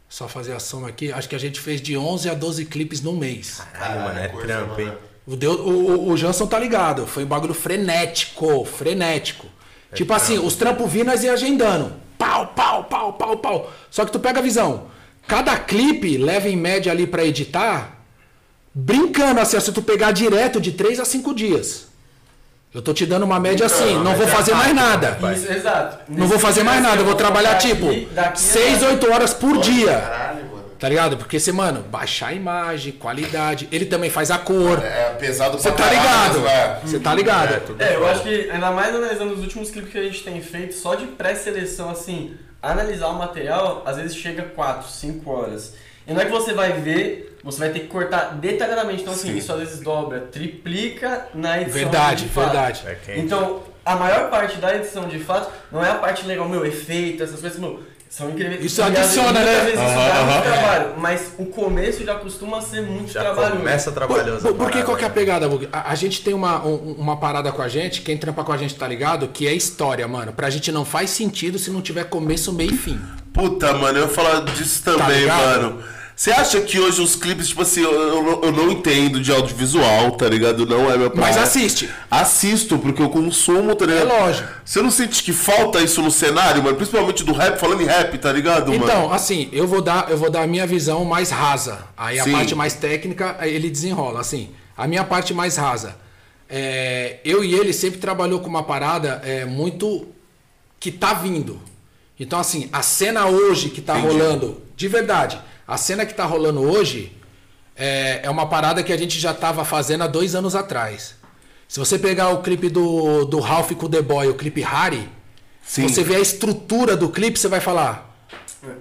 só 0.07 0.27
fazer 0.27 0.53
a 0.53 0.59
soma 0.59 0.87
aqui, 0.87 1.11
acho 1.11 1.27
que 1.27 1.35
a 1.35 1.39
gente 1.39 1.59
fez 1.59 1.81
de 1.81 1.97
11 1.97 2.29
a 2.29 2.33
12 2.33 2.65
clipes 2.65 3.01
no 3.01 3.13
mês. 3.13 3.61
Caralho, 3.73 4.01
mano, 4.01 4.19
é 4.19 4.27
coisa, 4.29 4.47
trampo, 4.47 4.81
hein? 4.81 4.93
O, 5.27 5.35
Deus, 5.35 5.59
o, 5.59 5.69
o, 5.69 6.09
o 6.11 6.17
Jansson 6.17 6.47
tá 6.47 6.57
ligado. 6.57 7.05
Foi 7.05 7.23
um 7.23 7.27
bagulho 7.27 7.53
frenético, 7.53 8.65
frenético. 8.65 9.47
tipo 9.93 10.13
assim, 10.13 10.37
os 10.39 10.55
trampos 10.55 10.93
nós 11.05 11.23
ia 11.23 11.33
agendando. 11.33 11.93
Pau, 12.21 12.45
pau, 12.55 12.83
pau, 12.83 13.13
pau, 13.13 13.37
pau. 13.37 13.71
Só 13.89 14.05
que 14.05 14.11
tu 14.11 14.19
pega 14.19 14.37
a 14.39 14.43
visão. 14.43 14.83
Cada 15.27 15.57
clipe 15.57 16.17
leva 16.17 16.47
em 16.47 16.55
média 16.55 16.91
ali 16.91 17.07
pra 17.07 17.25
editar, 17.25 17.97
brincando 18.75 19.39
assim, 19.39 19.59
se 19.59 19.71
tu 19.71 19.81
pegar 19.81 20.11
direto 20.11 20.61
de 20.61 20.71
3 20.71 20.99
a 20.99 21.05
5 21.05 21.33
dias. 21.33 21.87
Eu 22.73 22.81
tô 22.81 22.93
te 22.93 23.05
dando 23.05 23.23
uma 23.23 23.39
média 23.39 23.65
assim, 23.65 23.95
não 24.03 24.15
vou 24.15 24.27
fazer 24.27 24.53
mais 24.53 24.73
nada. 24.73 25.17
Isso, 25.33 25.51
exato. 25.51 25.97
Não 26.07 26.27
vou 26.27 26.37
fazer 26.39 26.63
mais 26.63 26.81
nada, 26.81 27.01
eu 27.01 27.05
vou 27.05 27.15
trabalhar 27.15 27.55
tipo 27.57 27.87
Daqui- 27.87 28.07
daqui 28.13 28.39
6, 28.39 28.83
a- 28.83 28.87
8 28.89 29.11
horas 29.11 29.33
por 29.33 29.57
dia. 29.57 29.97
Tá 30.81 30.89
ligado? 30.89 31.15
Porque 31.15 31.39
você, 31.39 31.51
mano, 31.51 31.83
baixar 31.83 32.29
a 32.29 32.33
imagem, 32.33 32.93
qualidade. 32.93 33.69
Ele 33.71 33.85
também 33.85 34.09
faz 34.09 34.31
a 34.31 34.39
cor. 34.39 34.83
É 34.83 35.11
pesado 35.11 35.59
Você 35.59 35.71
pra 35.71 35.77
tá 35.77 35.83
caralho, 35.83 36.33
ligado? 36.33 36.41
vai. 36.41 36.81
Você 36.81 36.99
tá 36.99 37.13
ligado? 37.13 37.53
É, 37.79 37.83
É, 37.91 37.95
eu 37.97 38.07
acho 38.07 38.23
que 38.23 38.49
ainda 38.49 38.71
mais 38.71 38.95
analisando 38.95 39.31
os 39.31 39.41
últimos 39.41 39.69
clipes 39.69 39.91
que 39.91 39.99
a 39.99 40.01
gente 40.01 40.23
tem 40.23 40.41
feito, 40.41 40.73
só 40.73 40.95
de 40.95 41.05
pré-seleção, 41.05 41.91
assim, 41.91 42.35
analisar 42.59 43.09
o 43.09 43.13
material, 43.13 43.83
às 43.85 43.97
vezes 43.97 44.15
chega 44.15 44.41
4, 44.41 44.89
5 44.89 45.29
horas. 45.29 45.75
E 46.07 46.13
não 46.13 46.21
é 46.21 46.25
que 46.25 46.31
você 46.31 46.51
vai 46.51 46.71
ver, 46.71 47.37
você 47.43 47.59
vai 47.59 47.69
ter 47.69 47.81
que 47.81 47.87
cortar 47.87 48.33
detalhadamente. 48.39 49.03
Então, 49.03 49.13
assim, 49.13 49.33
Sim. 49.33 49.37
isso 49.37 49.53
às 49.53 49.59
vezes 49.59 49.81
dobra, 49.81 50.21
triplica 50.31 51.27
na 51.35 51.61
edição. 51.61 51.79
Verdade, 51.79 52.25
verdade. 52.25 52.81
É. 53.07 53.19
Então, 53.19 53.61
a 53.85 53.95
maior 53.95 54.31
parte 54.31 54.57
da 54.57 54.75
edição 54.75 55.07
de 55.07 55.19
fato 55.19 55.51
não 55.71 55.85
é 55.85 55.91
a 55.91 55.95
parte 55.95 56.25
legal, 56.25 56.49
meu, 56.49 56.65
efeito, 56.65 57.21
essas 57.21 57.39
coisas, 57.39 57.59
meu, 57.59 57.81
são 58.11 58.29
incríveis. 58.29 58.65
Isso 58.65 58.83
adiciona, 58.83 59.39
né? 59.39 59.55
vezes 59.61 59.79
isso 59.79 59.81
Aham, 59.81 60.07
dá 60.09 60.23
muito 60.23 60.31
aham. 60.35 60.41
trabalho, 60.41 60.93
mas 60.97 61.21
o 61.37 61.45
começo 61.45 62.03
já 62.03 62.15
costuma 62.15 62.61
ser 62.61 62.81
muito 62.81 63.09
Já 63.09 63.21
trabalhoso. 63.21 63.57
começa 63.57 63.89
Por, 63.89 63.95
trabalhoso. 63.97 64.41
por- 64.49 64.53
porque 64.55 64.71
parada, 64.71 64.85
qual 64.85 64.97
que 64.97 65.03
é 65.05 65.07
a 65.07 65.09
pegada, 65.09 65.47
Bug? 65.47 65.69
A, 65.71 65.91
a 65.91 65.95
gente 65.95 66.21
tem 66.21 66.33
uma, 66.33 66.61
um- 66.65 66.95
uma 66.99 67.15
parada 67.17 67.51
com 67.53 67.61
a 67.61 67.69
gente, 67.69 68.01
quem 68.01 68.17
trampa 68.17 68.43
com 68.43 68.51
a 68.51 68.57
gente 68.57 68.75
tá 68.75 68.85
ligado, 68.85 69.29
que 69.29 69.47
é 69.47 69.53
história, 69.53 70.05
mano. 70.09 70.33
Pra 70.33 70.49
gente 70.49 70.71
não 70.73 70.83
faz 70.83 71.09
sentido 71.11 71.57
se 71.57 71.71
não 71.71 71.81
tiver 71.81 72.03
começo, 72.03 72.51
meio 72.51 72.73
e 72.73 72.77
fim. 72.77 72.99
Puta, 73.33 73.73
mano, 73.73 73.97
eu 73.99 74.03
ia 74.03 74.09
falar 74.09 74.41
disso 74.43 74.83
também, 74.83 75.21
ligado? 75.21 75.61
mano. 75.63 75.83
Você 76.21 76.29
acha 76.31 76.61
que 76.61 76.79
hoje 76.79 77.01
os 77.01 77.15
clipes, 77.15 77.47
tipo 77.47 77.63
assim, 77.63 77.81
eu, 77.81 77.91
eu- 77.91 78.41
eu 78.43 78.51
não 78.51 78.69
entendo 78.71 79.19
de 79.19 79.31
audiovisual, 79.31 80.11
tá 80.11 80.29
ligado? 80.29 80.67
Não 80.67 80.87
é 80.87 80.95
meu 80.95 81.11
Mas 81.15 81.31
praia. 81.31 81.41
assiste. 81.41 81.89
Assisto, 82.11 82.77
porque 82.77 83.01
eu 83.01 83.09
consumo, 83.09 83.73
tá 83.75 83.87
ligado? 83.87 84.07
É 84.07 84.19
lógico. 84.19 84.47
Você 84.63 84.83
não 84.83 84.91
sente 84.91 85.23
que 85.23 85.33
falta 85.33 85.81
isso 85.81 85.99
no 85.99 86.11
cenário, 86.11 86.61
mano? 86.61 86.75
Principalmente 86.77 87.23
do 87.23 87.33
rap, 87.33 87.57
falando 87.59 87.81
em 87.81 87.85
rap, 87.87 88.15
tá 88.19 88.31
ligado, 88.31 88.71
mano? 88.71 88.83
Então, 88.83 89.11
assim, 89.11 89.49
eu 89.51 89.65
vou 89.67 89.81
dar, 89.81 90.11
eu 90.11 90.17
vou 90.17 90.29
dar 90.29 90.43
a 90.43 90.47
minha 90.47 90.67
visão 90.67 91.03
mais 91.03 91.31
rasa. 91.31 91.79
Aí 91.97 92.19
a 92.19 92.23
Sim. 92.23 92.33
parte 92.33 92.53
mais 92.53 92.75
técnica, 92.75 93.37
ele 93.41 93.67
desenrola. 93.67 94.19
Assim, 94.19 94.51
a 94.77 94.87
minha 94.87 95.03
parte 95.03 95.33
mais 95.33 95.57
rasa. 95.57 95.95
É, 96.47 97.17
eu 97.25 97.43
e 97.43 97.51
ele 97.55 97.73
sempre 97.73 97.99
trabalhou 97.99 98.41
com 98.41 98.47
uma 98.47 98.61
parada 98.61 99.19
é, 99.25 99.43
muito 99.45 100.07
que 100.79 100.91
tá 100.91 101.15
vindo. 101.15 101.59
Então, 102.19 102.39
assim, 102.39 102.69
a 102.71 102.83
cena 102.83 103.25
hoje 103.25 103.69
que 103.71 103.81
tá 103.81 103.97
Entendi. 103.97 104.13
rolando, 104.19 104.61
de 104.77 104.87
verdade, 104.87 105.39
a 105.71 105.77
cena 105.77 106.05
que 106.05 106.13
tá 106.13 106.25
rolando 106.25 106.59
hoje 106.59 107.15
é, 107.77 108.19
é 108.23 108.29
uma 108.29 108.45
parada 108.45 108.83
que 108.83 108.91
a 108.91 108.97
gente 108.97 109.17
já 109.17 109.33
tava 109.33 109.63
fazendo 109.63 110.03
há 110.03 110.07
dois 110.07 110.35
anos 110.35 110.53
atrás. 110.53 111.15
Se 111.65 111.79
você 111.79 111.97
pegar 111.97 112.27
o 112.31 112.41
clipe 112.41 112.67
do, 112.67 113.23
do 113.23 113.39
Ralph 113.39 113.71
com 113.71 113.85
o 113.85 113.89
The 113.89 114.01
Boy, 114.01 114.27
o 114.27 114.33
clipe 114.33 114.59
Harry, 114.59 115.07
Sim. 115.63 115.87
você 115.87 116.03
vê 116.03 116.17
a 116.17 116.19
estrutura 116.19 116.97
do 116.97 117.07
clipe, 117.07 117.39
você 117.39 117.47
vai 117.47 117.61
falar. 117.61 118.13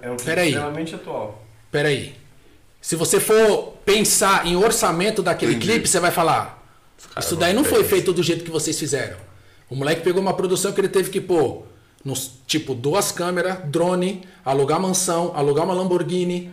É 0.01 0.11
um 0.11 0.17
clipe 0.17 0.25
Peraí. 0.25 0.49
extremamente 0.49 0.93
atual. 0.93 1.41
Peraí. 1.71 2.13
Se 2.81 2.97
você 2.97 3.21
for 3.21 3.77
pensar 3.85 4.45
em 4.45 4.57
orçamento 4.57 5.23
daquele 5.23 5.53
Entendi. 5.53 5.71
clipe, 5.71 5.87
você 5.87 5.99
vai 6.01 6.11
falar. 6.11 6.61
Isso 7.17 7.29
vão 7.29 7.39
daí 7.39 7.53
não 7.53 7.63
foi 7.63 7.79
isso." 7.79 7.89
feito 7.89 8.11
do 8.11 8.21
jeito 8.21 8.43
que 8.43 8.51
vocês 8.51 8.77
fizeram. 8.77 9.15
O 9.69 9.77
moleque 9.77 10.01
pegou 10.01 10.21
uma 10.21 10.33
produção 10.33 10.73
que 10.73 10.81
ele 10.81 10.89
teve 10.89 11.09
que 11.09 11.21
pôr, 11.21 11.63
nos, 12.03 12.33
tipo, 12.45 12.75
duas 12.75 13.13
câmeras, 13.13 13.59
drone, 13.63 14.27
alugar 14.43 14.77
mansão, 14.77 15.31
alugar 15.33 15.63
uma 15.63 15.73
Lamborghini, 15.73 16.51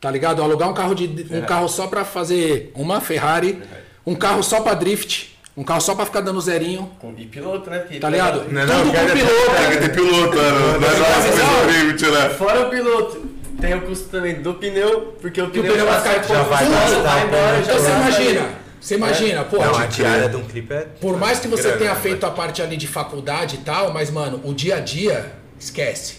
tá 0.00 0.10
ligado? 0.10 0.42
Alugar 0.42 0.68
um 0.68 0.74
carro 0.74 0.94
de 0.94 1.26
um 1.30 1.42
carro 1.42 1.68
só 1.68 1.86
pra 1.86 2.04
fazer 2.04 2.72
uma 2.74 3.00
Ferrari, 3.00 3.62
um 4.06 4.14
carro 4.14 4.42
só 4.42 4.60
pra 4.60 4.74
drift, 4.74 5.36
um 5.56 5.64
carro 5.64 5.80
só 5.80 5.94
pra 5.94 6.04
ficar 6.04 6.20
dando 6.20 6.40
zerinho, 6.40 6.90
E 7.16 7.24
piloto, 7.24 7.70
né? 7.70 7.78
Porque 7.78 7.98
tá 7.98 8.10
ligado? 8.10 8.44
Não, 8.52 8.66
não, 8.66 8.82
Tudo 8.82 8.92
com 8.92 9.12
piloto. 9.12 9.56
Tem 9.56 9.70
que 9.70 9.78
ter 9.78 9.94
piloto, 9.94 10.36
mano. 10.36 10.80
Não 10.80 10.88
é 10.88 10.98
Não. 10.98 11.62
coisa 11.62 11.78
limite, 11.78 12.06
né? 12.06 12.28
Fora 12.30 12.66
o 12.66 12.70
piloto, 12.70 13.26
tem 13.60 13.74
o 13.74 13.80
custo 13.82 14.08
também 14.08 14.42
do 14.42 14.54
pneu, 14.54 15.16
porque 15.20 15.40
o 15.40 15.50
Que 15.50 15.58
o 15.58 15.62
pneu, 15.62 15.74
pneu 15.74 15.86
vai 15.86 16.00
ficar 16.00 16.34
já 16.34 16.42
vai 16.42 16.64
pouco, 16.66 16.80
gastar, 16.80 17.00
vai 17.02 17.26
embora, 17.26 17.58
Então 17.60 17.78
você 17.78 17.90
imagina, 17.90 18.48
você 18.80 18.94
imagina, 18.96 19.44
pô, 19.44 19.56
Não, 19.56 19.64
tipo, 19.64 19.78
a 19.78 19.86
diária 19.86 20.28
de 20.28 20.36
um 20.36 20.44
clipe 20.44 20.74
é. 20.74 20.80
Por 21.00 21.18
mais 21.18 21.40
que 21.40 21.48
você 21.48 21.72
tenha 21.72 21.94
né? 21.94 22.00
feito 22.00 22.24
a 22.26 22.30
parte 22.30 22.60
ali 22.60 22.76
de 22.76 22.86
faculdade 22.86 23.56
e 23.56 23.58
tal, 23.58 23.92
mas, 23.92 24.10
mano, 24.10 24.40
o 24.44 24.52
dia 24.52 24.76
a 24.76 24.80
dia, 24.80 25.32
esquece. 25.58 26.18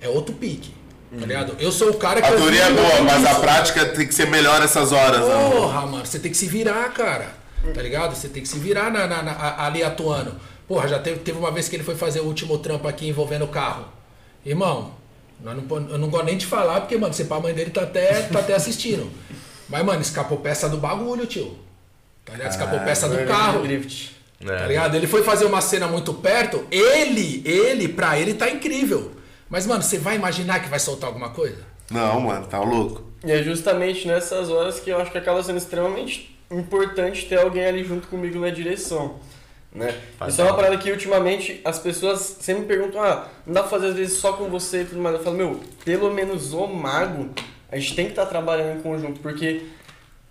É 0.00 0.08
outro 0.08 0.34
pique. 0.34 0.77
Tá 1.18 1.24
ligado? 1.24 1.56
Eu 1.58 1.72
sou 1.72 1.90
o 1.90 1.94
cara 1.94 2.20
que. 2.20 2.28
A 2.28 2.32
teoria 2.36 2.64
é 2.64 2.70
boa, 2.72 3.00
mas 3.02 3.24
a 3.24 3.34
prática 3.36 3.86
tem 3.86 4.06
que 4.06 4.14
ser 4.14 4.26
melhor 4.26 4.62
essas 4.62 4.92
horas, 4.92 5.20
né? 5.26 5.50
Porra, 5.50 5.86
mano, 5.86 6.04
você 6.04 6.18
tem 6.18 6.30
que 6.30 6.36
se 6.36 6.46
virar, 6.46 6.86
cara. 6.92 7.34
Tá 7.74 7.80
ligado? 7.82 8.14
Você 8.14 8.28
tem 8.28 8.42
que 8.42 8.48
se 8.48 8.58
virar 8.58 8.90
na, 8.90 9.06
na- 9.06 9.22
na- 9.22 9.64
ali 9.64 9.82
atuando. 9.82 10.34
Porra, 10.66 10.86
já 10.86 10.98
teve, 10.98 11.20
teve 11.20 11.38
uma 11.38 11.50
vez 11.50 11.66
que 11.68 11.76
ele 11.76 11.82
foi 11.82 11.94
fazer 11.94 12.20
o 12.20 12.24
último 12.24 12.58
trampo 12.58 12.86
aqui 12.86 13.08
envolvendo 13.08 13.46
o 13.46 13.48
carro. 13.48 13.86
Irmão, 14.44 14.92
nós 15.42 15.56
não, 15.56 15.88
eu 15.90 15.98
não 15.98 16.08
gosto 16.08 16.26
nem 16.26 16.36
de 16.36 16.44
falar, 16.46 16.80
porque, 16.82 16.96
mano, 16.98 17.14
se 17.14 17.24
pá, 17.24 17.36
a 17.36 17.40
mãe 17.40 17.54
dele 17.54 17.70
tá 17.70 17.82
até, 17.82 18.22
tá 18.22 18.40
até 18.40 18.54
assistindo. 18.54 19.10
Mas, 19.68 19.82
mano, 19.84 20.02
escapou 20.02 20.38
peça 20.38 20.68
do 20.68 20.76
bagulho, 20.76 21.26
tio. 21.26 21.58
Tá 22.24 22.34
ligado? 22.34 22.50
Escapou 22.50 22.80
peça 22.80 23.08
do 23.08 23.14
Vai 23.16 23.26
carro. 23.26 23.62
Drift. 23.62 24.14
É. 24.46 24.56
Tá 24.56 24.66
ligado? 24.66 24.94
Ele 24.94 25.06
foi 25.06 25.22
fazer 25.24 25.46
uma 25.46 25.60
cena 25.62 25.88
muito 25.88 26.12
perto, 26.14 26.64
ele, 26.70 27.42
ele, 27.46 27.88
pra 27.88 28.18
ele 28.18 28.34
tá 28.34 28.48
incrível. 28.50 29.12
Mas, 29.50 29.66
mano, 29.66 29.82
você 29.82 29.98
vai 29.98 30.16
imaginar 30.16 30.60
que 30.60 30.68
vai 30.68 30.78
soltar 30.78 31.08
alguma 31.08 31.30
coisa? 31.30 31.62
Não, 31.90 32.20
mano, 32.20 32.46
tá 32.46 32.60
louco. 32.60 33.02
E 33.24 33.32
é 33.32 33.42
justamente 33.42 34.06
nessas 34.06 34.50
horas 34.50 34.78
que 34.78 34.90
eu 34.90 35.00
acho 35.00 35.10
que 35.10 35.18
acaba 35.18 35.42
sendo 35.42 35.58
extremamente 35.58 36.38
importante 36.50 37.26
ter 37.26 37.38
alguém 37.38 37.64
ali 37.64 37.84
junto 37.84 38.08
comigo 38.08 38.38
na 38.38 38.50
direção. 38.50 39.16
Né? 39.72 39.94
Faz 40.18 40.32
Isso 40.32 40.42
é 40.42 40.44
uma 40.44 40.54
parada 40.54 40.76
que 40.78 40.90
ultimamente 40.90 41.60
as 41.64 41.78
pessoas 41.78 42.38
sempre 42.40 42.62
me 42.62 42.68
perguntam, 42.68 43.02
ah, 43.02 43.28
não 43.46 43.52
dá 43.54 43.60
pra 43.60 43.70
fazer 43.70 43.88
às 43.88 43.94
vezes 43.94 44.18
só 44.18 44.32
com 44.32 44.48
você 44.48 44.82
e 44.82 44.84
tudo 44.84 45.00
mais. 45.00 45.16
Eu 45.16 45.22
falo, 45.22 45.36
meu, 45.36 45.60
pelo 45.84 46.12
menos 46.12 46.52
o 46.52 46.66
mago, 46.66 47.30
a 47.70 47.76
gente 47.76 47.94
tem 47.94 48.06
que 48.06 48.12
estar 48.12 48.26
trabalhando 48.26 48.78
em 48.78 48.82
conjunto, 48.82 49.20
porque 49.20 49.62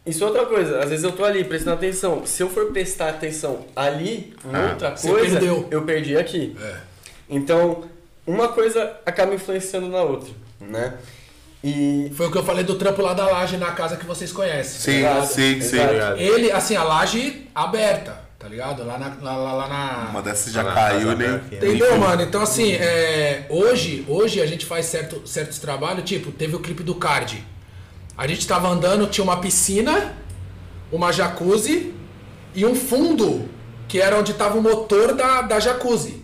isso 0.05 0.23
é 0.23 0.27
outra 0.27 0.45
coisa. 0.45 0.79
Às 0.79 0.89
vezes 0.89 1.03
eu 1.03 1.11
tô 1.11 1.23
ali 1.23 1.43
prestando 1.43 1.75
atenção. 1.75 2.25
Se 2.25 2.41
eu 2.41 2.49
for 2.49 2.71
prestar 2.71 3.09
atenção 3.09 3.65
ali 3.75 4.33
em 4.43 4.55
Ah, 4.55 4.69
outra 4.71 4.91
coisa, 4.91 5.39
eu 5.69 5.81
perdi 5.83 6.17
aqui. 6.17 6.55
É. 6.59 6.77
Então, 7.29 7.83
uma 8.27 8.49
coisa 8.49 8.97
acaba 9.05 9.33
influenciando 9.33 9.87
na 9.87 10.01
outra, 10.03 10.29
né? 10.59 10.93
E 11.63 12.11
Foi 12.15 12.27
o 12.27 12.31
que 12.31 12.37
eu 12.37 12.43
falei 12.43 12.63
do 12.63 12.75
trampo 12.75 13.01
lá 13.01 13.13
da 13.13 13.25
laje 13.25 13.57
na 13.57 13.71
casa 13.71 13.97
que 13.97 14.05
vocês 14.05 14.31
conhecem. 14.31 14.79
Sim, 14.79 14.99
Exato, 14.99 15.27
sim, 15.33 15.61
sim. 15.61 15.79
exato. 15.79 16.19
Ele, 16.19 16.51
assim, 16.51 16.75
a 16.75 16.83
laje 16.83 17.47
aberta, 17.53 18.21
tá 18.37 18.47
ligado? 18.47 18.85
Lá 18.85 18.97
na. 18.99 19.07
Lá, 19.21 19.35
lá- 19.35 19.53
lá 19.53 19.67
na... 19.67 20.07
Uma 20.11 20.21
dessas 20.21 20.53
já 20.53 20.61
Lá 20.61 20.73
caiu, 20.73 21.15
né? 21.17 21.27
né? 21.27 21.41
Entendeu, 21.51 21.97
mano? 21.97 22.21
Então, 22.21 22.41
assim, 22.43 22.73
é, 22.73 23.47
hoje, 23.49 24.05
hoje 24.07 24.39
a 24.39 24.45
gente 24.45 24.65
faz 24.67 24.85
certo, 24.85 25.27
certos 25.27 25.57
trabalhos, 25.57 26.03
tipo, 26.03 26.31
teve 26.31 26.55
o 26.55 26.59
clipe 26.59 26.83
do 26.83 26.93
Card. 26.95 27.43
A 28.15 28.27
gente 28.27 28.45
tava 28.47 28.67
andando, 28.67 29.07
tinha 29.07 29.23
uma 29.23 29.37
piscina, 29.41 30.13
uma 30.91 31.11
jacuzzi 31.11 31.93
e 32.53 32.65
um 32.65 32.75
fundo, 32.75 33.49
que 33.87 33.99
era 33.99 34.17
onde 34.17 34.33
tava 34.35 34.57
o 34.57 34.61
motor 34.61 35.13
da, 35.15 35.41
da 35.41 35.59
jacuzzi. 35.59 36.23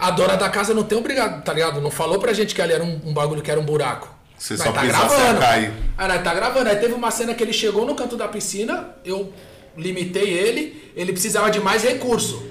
A 0.00 0.10
dona 0.10 0.34
da 0.34 0.48
casa 0.48 0.72
não 0.72 0.82
tem 0.82 0.96
obrigado, 0.96 1.42
tá 1.44 1.52
ligado? 1.52 1.80
Não 1.80 1.90
falou 1.90 2.18
pra 2.18 2.32
gente 2.32 2.54
que 2.54 2.62
ali 2.62 2.72
era 2.72 2.82
um, 2.82 3.00
um 3.04 3.12
bagulho 3.12 3.42
que 3.42 3.50
era 3.50 3.60
um 3.60 3.64
buraco. 3.64 4.08
Você 4.38 4.54
Nós 4.54 4.62
só 4.62 4.72
tá 4.72 4.80
pensasse 4.80 5.14
gravando. 5.14 5.40
cair. 5.40 5.72
Aí 5.98 6.08
nós 6.08 6.22
tá 6.24 6.34
gravando. 6.34 6.70
Aí 6.70 6.76
teve 6.76 6.94
uma 6.94 7.10
cena 7.10 7.34
que 7.34 7.42
ele 7.42 7.52
chegou 7.52 7.84
no 7.84 7.94
canto 7.94 8.16
da 8.16 8.26
piscina, 8.26 8.88
eu 9.04 9.30
limitei 9.76 10.32
ele, 10.32 10.90
ele 10.96 11.12
precisava 11.12 11.50
de 11.50 11.60
mais 11.60 11.82
recurso. 11.82 12.42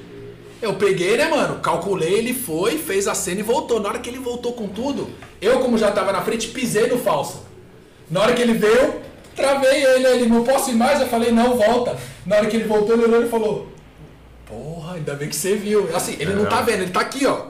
Eu 0.62 0.74
peguei, 0.76 1.18
né, 1.18 1.28
mano? 1.28 1.60
Calculei, 1.62 2.14
ele 2.14 2.34
foi, 2.34 2.78
fez 2.78 3.08
a 3.08 3.16
cena 3.16 3.40
e 3.40 3.44
voltou. 3.44 3.80
Na 3.80 3.90
hora 3.90 4.00
que 4.00 4.10
ele 4.10 4.20
voltou 4.20 4.54
com 4.54 4.68
tudo, 4.68 5.10
eu, 5.42 5.60
como 5.60 5.78
já 5.78 5.90
tava 5.92 6.12
na 6.12 6.22
frente, 6.22 6.50
pisei 6.50 6.88
no 6.88 7.00
falso. 7.00 7.44
Na 8.12 8.22
hora 8.22 8.34
que 8.34 8.42
ele 8.42 8.54
veio, 8.54 9.02
travei 9.36 9.84
ele, 9.84 10.06
ele 10.06 10.26
não 10.28 10.44
posso 10.44 10.70
ir 10.70 10.76
mais. 10.76 11.00
Eu 11.02 11.08
falei, 11.08 11.32
não, 11.32 11.56
volta. 11.58 11.98
Na 12.26 12.36
hora 12.36 12.46
que 12.48 12.58
ele 12.58 12.66
voltou, 12.66 12.94
ele 12.96 13.06
olhou 13.06 13.24
e 13.24 13.30
falou: 13.30 13.68
Porra, 14.50 14.96
ainda 14.96 15.14
bem 15.14 15.30
que 15.30 15.36
você 15.36 15.56
viu. 15.56 15.96
Assim, 15.96 16.16
ele 16.20 16.34
não 16.34 16.46
tá 16.46 16.62
vendo, 16.62 16.82
ele 16.82 16.92
tá 16.92 17.02
aqui, 17.02 17.26
ó. 17.26 17.46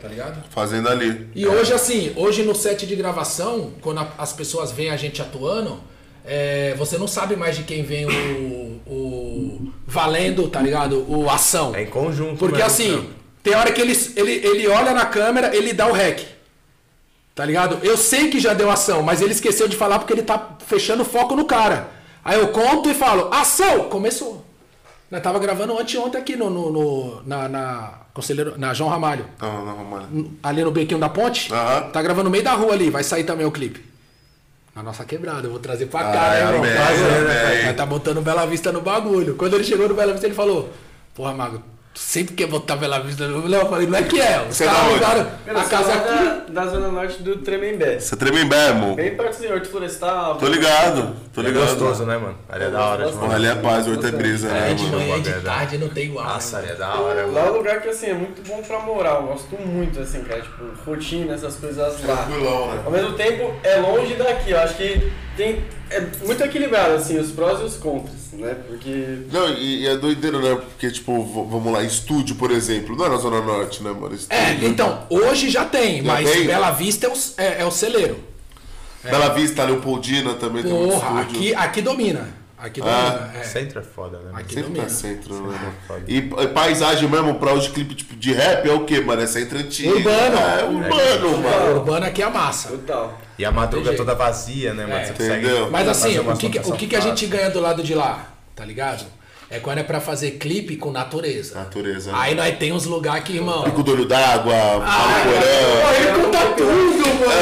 Tá 0.00 0.08
ligado? 0.08 0.42
Fazendo 0.50 0.88
ali. 0.88 1.28
E 1.34 1.46
hoje, 1.46 1.72
assim, 1.72 2.12
hoje 2.16 2.42
no 2.42 2.54
set 2.54 2.86
de 2.86 2.94
gravação, 2.96 3.72
quando 3.80 3.98
a- 4.00 4.12
as 4.18 4.32
pessoas 4.32 4.70
veem 4.72 4.90
a 4.90 4.96
gente 4.96 5.22
atuando, 5.22 5.80
é, 6.24 6.74
você 6.76 6.98
não 6.98 7.06
sabe 7.08 7.34
mais 7.36 7.56
de 7.56 7.62
quem 7.62 7.82
vem 7.82 8.06
o, 8.06 8.80
o 8.86 9.72
valendo, 9.86 10.48
tá 10.48 10.60
ligado? 10.60 11.04
O 11.08 11.30
ação. 11.30 11.74
É 11.74 11.82
em 11.82 11.86
conjunto. 11.86 12.36
Porque 12.38 12.56
mesmo, 12.56 12.66
assim, 12.66 12.96
né? 12.96 13.06
tem 13.42 13.54
hora 13.54 13.72
que 13.72 13.80
ele, 13.80 13.92
ele, 14.16 14.32
ele 14.46 14.68
olha 14.68 14.92
na 14.92 15.06
câmera, 15.06 15.54
ele 15.56 15.72
dá 15.72 15.86
o 15.86 15.92
rec. 15.92 16.20
Tá 17.34 17.44
ligado? 17.46 17.78
Eu 17.82 17.96
sei 17.96 18.28
que 18.28 18.38
já 18.38 18.52
deu 18.52 18.70
ação, 18.70 19.02
mas 19.02 19.22
ele 19.22 19.32
esqueceu 19.32 19.66
de 19.66 19.76
falar 19.76 19.98
porque 19.98 20.12
ele 20.12 20.22
tá 20.22 20.56
fechando 20.66 21.02
o 21.02 21.06
foco 21.06 21.34
no 21.34 21.44
cara. 21.46 21.88
Aí 22.24 22.38
eu 22.38 22.48
conto 22.48 22.90
e 22.90 22.94
falo, 22.94 23.32
ação! 23.32 23.88
Começou. 23.88 24.44
Nós 25.12 25.22
tava 25.22 25.38
gravando 25.38 25.78
anteontem 25.78 26.18
aqui 26.18 26.36
no, 26.36 26.48
no, 26.48 26.70
no- 26.72 27.22
na, 27.26 27.46
na 27.46 27.90
Conselheiro, 28.14 28.54
na 28.56 28.72
João 28.72 28.88
Ramalho. 28.88 29.26
Não, 29.38 29.66
não, 29.66 29.84
mano. 29.84 30.32
Ali 30.42 30.64
no 30.64 30.70
bequinho 30.70 30.98
da 30.98 31.10
ponte. 31.10 31.52
Aham. 31.52 31.90
Tá 31.90 32.00
gravando 32.00 32.24
no 32.24 32.30
meio 32.30 32.42
da 32.42 32.54
rua 32.54 32.72
ali, 32.72 32.88
vai 32.88 33.04
sair 33.04 33.24
também 33.24 33.44
o 33.44 33.50
clipe. 33.52 33.84
Na 34.74 34.82
nossa 34.82 35.04
quebrada, 35.04 35.46
eu 35.46 35.50
vou 35.50 35.60
trazer 35.60 35.84
pra 35.84 36.00
cá, 36.04 36.20
Ai, 36.30 36.40
né, 36.40 36.46
irmão? 36.46 36.64
amém, 36.64 36.76
Fazer, 36.78 37.04
amém. 37.04 37.64
Mas 37.66 37.76
tá 37.76 37.84
botando 37.84 38.22
Bela 38.22 38.46
Vista 38.46 38.72
no 38.72 38.80
bagulho. 38.80 39.34
Quando 39.34 39.52
ele 39.52 39.64
chegou 39.64 39.86
no 39.86 39.94
Bela 39.94 40.12
Vista, 40.12 40.26
ele 40.26 40.34
falou: 40.34 40.70
Porra, 41.14 41.34
Mago, 41.34 41.62
tu 41.94 42.00
sempre 42.00 42.34
quer 42.34 42.46
botar 42.46 42.76
Bela 42.76 42.98
Vista 43.00 43.26
no. 43.28 43.48
Não, 43.48 43.58
eu 43.60 43.68
falei: 43.68 43.86
Não 43.86 43.98
é 43.98 44.02
que 44.02 44.20
é. 44.20 44.46
Os 44.48 44.56
Você 44.56 44.64
é 44.64 44.66
da 44.66 44.72
caras 44.72 44.92
onde? 44.92 45.04
alugaram 45.04 45.30
Cara, 45.46 45.60
a 45.60 45.64
casa 45.64 45.92
aqui. 45.92 46.52
da, 46.52 46.62
da 46.64 46.70
zona 46.70 46.88
norte 46.88 47.22
do 47.22 47.36
Tremembé. 47.38 47.98
Você 48.00 48.16
treme 48.16 48.44
mesmo? 48.44 48.94
Bem 48.94 49.16
perto 49.16 49.40
do 49.42 49.52
Horto 49.52 49.68
Florestal. 49.68 50.36
Tô 50.36 50.46
ligado, 50.46 51.14
tô 51.34 51.40
É 51.40 51.44
ligado. 51.44 51.62
gostoso, 51.66 52.04
né, 52.04 52.16
mano? 52.16 52.36
Ali 52.48 52.64
é 52.64 52.70
da 52.70 52.84
hora, 52.84 53.02
Gostoso. 53.04 53.20
Porra, 53.22 53.34
ali 53.36 53.46
é 53.46 53.54
paz, 53.54 53.86
horto 53.88 54.06
é 54.06 54.10
brisa, 54.10 54.48
É, 54.48 54.52
né, 54.52 54.74
de 54.74 54.84
mano? 54.84 54.98
manhã 54.98 55.16
e 55.16 55.20
de 55.20 55.32
tarde 55.40 55.78
não 55.78 55.88
tem 55.88 56.04
igual. 56.06 56.24
Nossa, 56.26 56.58
né, 56.58 56.62
ali 56.64 56.72
é 56.72 56.74
da 56.76 56.94
hora, 56.94 57.14
Lá 57.14 57.20
é 57.22 57.26
um 57.26 57.32
mano. 57.46 57.56
lugar 57.58 57.80
que 57.80 57.88
assim 57.88 58.06
é 58.06 58.14
muito 58.14 58.46
bom 58.48 58.62
pra 58.62 58.78
morar. 58.80 59.14
Eu 59.16 59.22
gosto 59.24 59.56
muito, 59.60 60.00
assim, 60.00 60.22
cara. 60.22 60.40
Tipo, 60.40 60.64
rotina, 60.86 61.34
essas 61.34 61.56
coisas 61.56 62.02
lá. 62.04 62.16
Tranquilão, 62.16 62.72
né? 62.74 62.82
Ao 62.84 62.90
mesmo 62.90 63.12
tempo, 63.14 63.54
é 63.62 63.76
longe 63.76 64.14
daqui. 64.14 64.50
Eu 64.50 64.58
acho 64.60 64.74
que 64.74 65.12
tem. 65.36 65.64
É 65.90 66.00
muito 66.24 66.42
equilibrado, 66.42 66.94
assim, 66.94 67.18
os 67.18 67.30
prós 67.32 67.60
e 67.60 67.64
os 67.64 67.76
contras, 67.76 68.32
né? 68.32 68.56
Porque. 68.66 69.18
Não, 69.30 69.48
e, 69.50 69.82
e 69.82 69.86
é 69.86 69.96
doideiro, 69.96 70.40
né? 70.40 70.54
Porque, 70.54 70.90
tipo, 70.90 71.22
vamos 71.48 71.72
lá, 71.72 71.82
estúdio, 71.82 72.36
por 72.36 72.50
exemplo, 72.50 72.96
não 72.96 73.06
é 73.06 73.08
na 73.10 73.16
Zona 73.16 73.40
Norte, 73.42 73.82
né, 73.82 73.90
mano? 73.90 74.14
Estúdio, 74.14 74.42
É, 74.42 74.64
então, 74.64 75.06
hoje 75.10 75.50
já 75.50 75.64
tem, 75.64 76.02
Já 76.02 76.12
mas 76.12 76.30
tem? 76.30 76.46
Bela 76.46 76.70
Vista 76.70 77.06
é 77.06 77.10
o, 77.10 77.14
é, 77.36 77.62
é 77.62 77.64
o 77.64 77.70
celeiro. 77.70 78.18
Bela 79.02 79.30
Vista, 79.34 79.64
Leopoldina 79.64 80.34
também 80.34 80.62
tem 80.62 80.72
um 80.72 80.88
Porra, 80.88 81.22
estúdio. 81.22 81.38
aqui, 81.40 81.54
aqui 81.54 81.82
domina. 81.82 82.28
Aqui 82.62 82.80
Ah, 82.80 83.10
domina. 83.10 83.38
é. 83.40 83.42
Centro 83.44 83.80
é 83.80 83.82
foda, 83.82 84.18
né? 84.18 84.30
Aqui 84.34 84.54
Sempre 84.54 84.68
domina. 84.70 84.84
tá 84.84 84.88
centro, 84.90 85.34
né? 85.34 85.40
mano? 85.58 85.74
foda. 85.88 86.02
E, 86.06 86.16
e 86.18 86.48
paisagem 86.48 87.08
mesmo, 87.08 87.34
pra 87.34 87.52
hoje 87.52 87.70
clipe 87.70 87.94
tipo, 87.94 88.14
de 88.14 88.32
rap, 88.32 88.68
é 88.68 88.72
o 88.72 88.84
quê, 88.84 89.00
mano? 89.00 89.20
É 89.22 89.26
centro 89.26 89.58
antigo. 89.58 89.96
Urbano. 89.96 90.36
É, 90.38 90.64
urbano, 90.64 91.38
mano. 91.38 91.74
urbana 91.76 92.06
aqui 92.06 92.22
é 92.22 92.26
a 92.26 92.30
massa. 92.30 92.68
Total. 92.68 93.18
E 93.38 93.44
a 93.44 93.50
madruga 93.50 93.94
toda 93.96 94.14
vazia, 94.14 94.72
né, 94.74 94.84
mano? 94.86 94.96
É. 94.96 95.04
Você 95.06 95.12
consegue 95.12 95.46
Entendeu? 95.46 95.70
Mas 95.70 95.88
assim, 95.88 96.18
o 96.20 96.36
que, 96.36 96.48
que- 96.50 96.58
o 96.60 96.72
que, 96.76 96.86
que 96.86 96.96
a 96.96 97.00
gente 97.00 97.26
ganha 97.26 97.50
do 97.50 97.58
lado 97.60 97.82
de 97.82 97.94
lá, 97.94 98.26
tá 98.54 98.64
ligado? 98.64 99.04
É 99.52 99.58
quando 99.60 99.78
é 99.78 99.82
pra 99.82 100.00
fazer 100.00 100.32
clipe 100.32 100.76
com 100.76 100.90
natureza. 100.90 101.54
Natureza. 101.56 102.10
Aí 102.14 102.34
nós 102.34 102.56
tem 102.56 102.72
uns 102.72 102.86
lugares 102.86 103.22
que, 103.22 103.34
irmão. 103.36 103.64
Pico 103.64 103.82
do 103.82 103.92
olho 103.92 104.06
d'água, 104.06 104.54
Ah. 104.82 105.22
Pô, 105.24 105.94
ele 105.94 106.22
conta 106.24 106.38
tudo, 106.56 107.06
mano. 107.20 107.32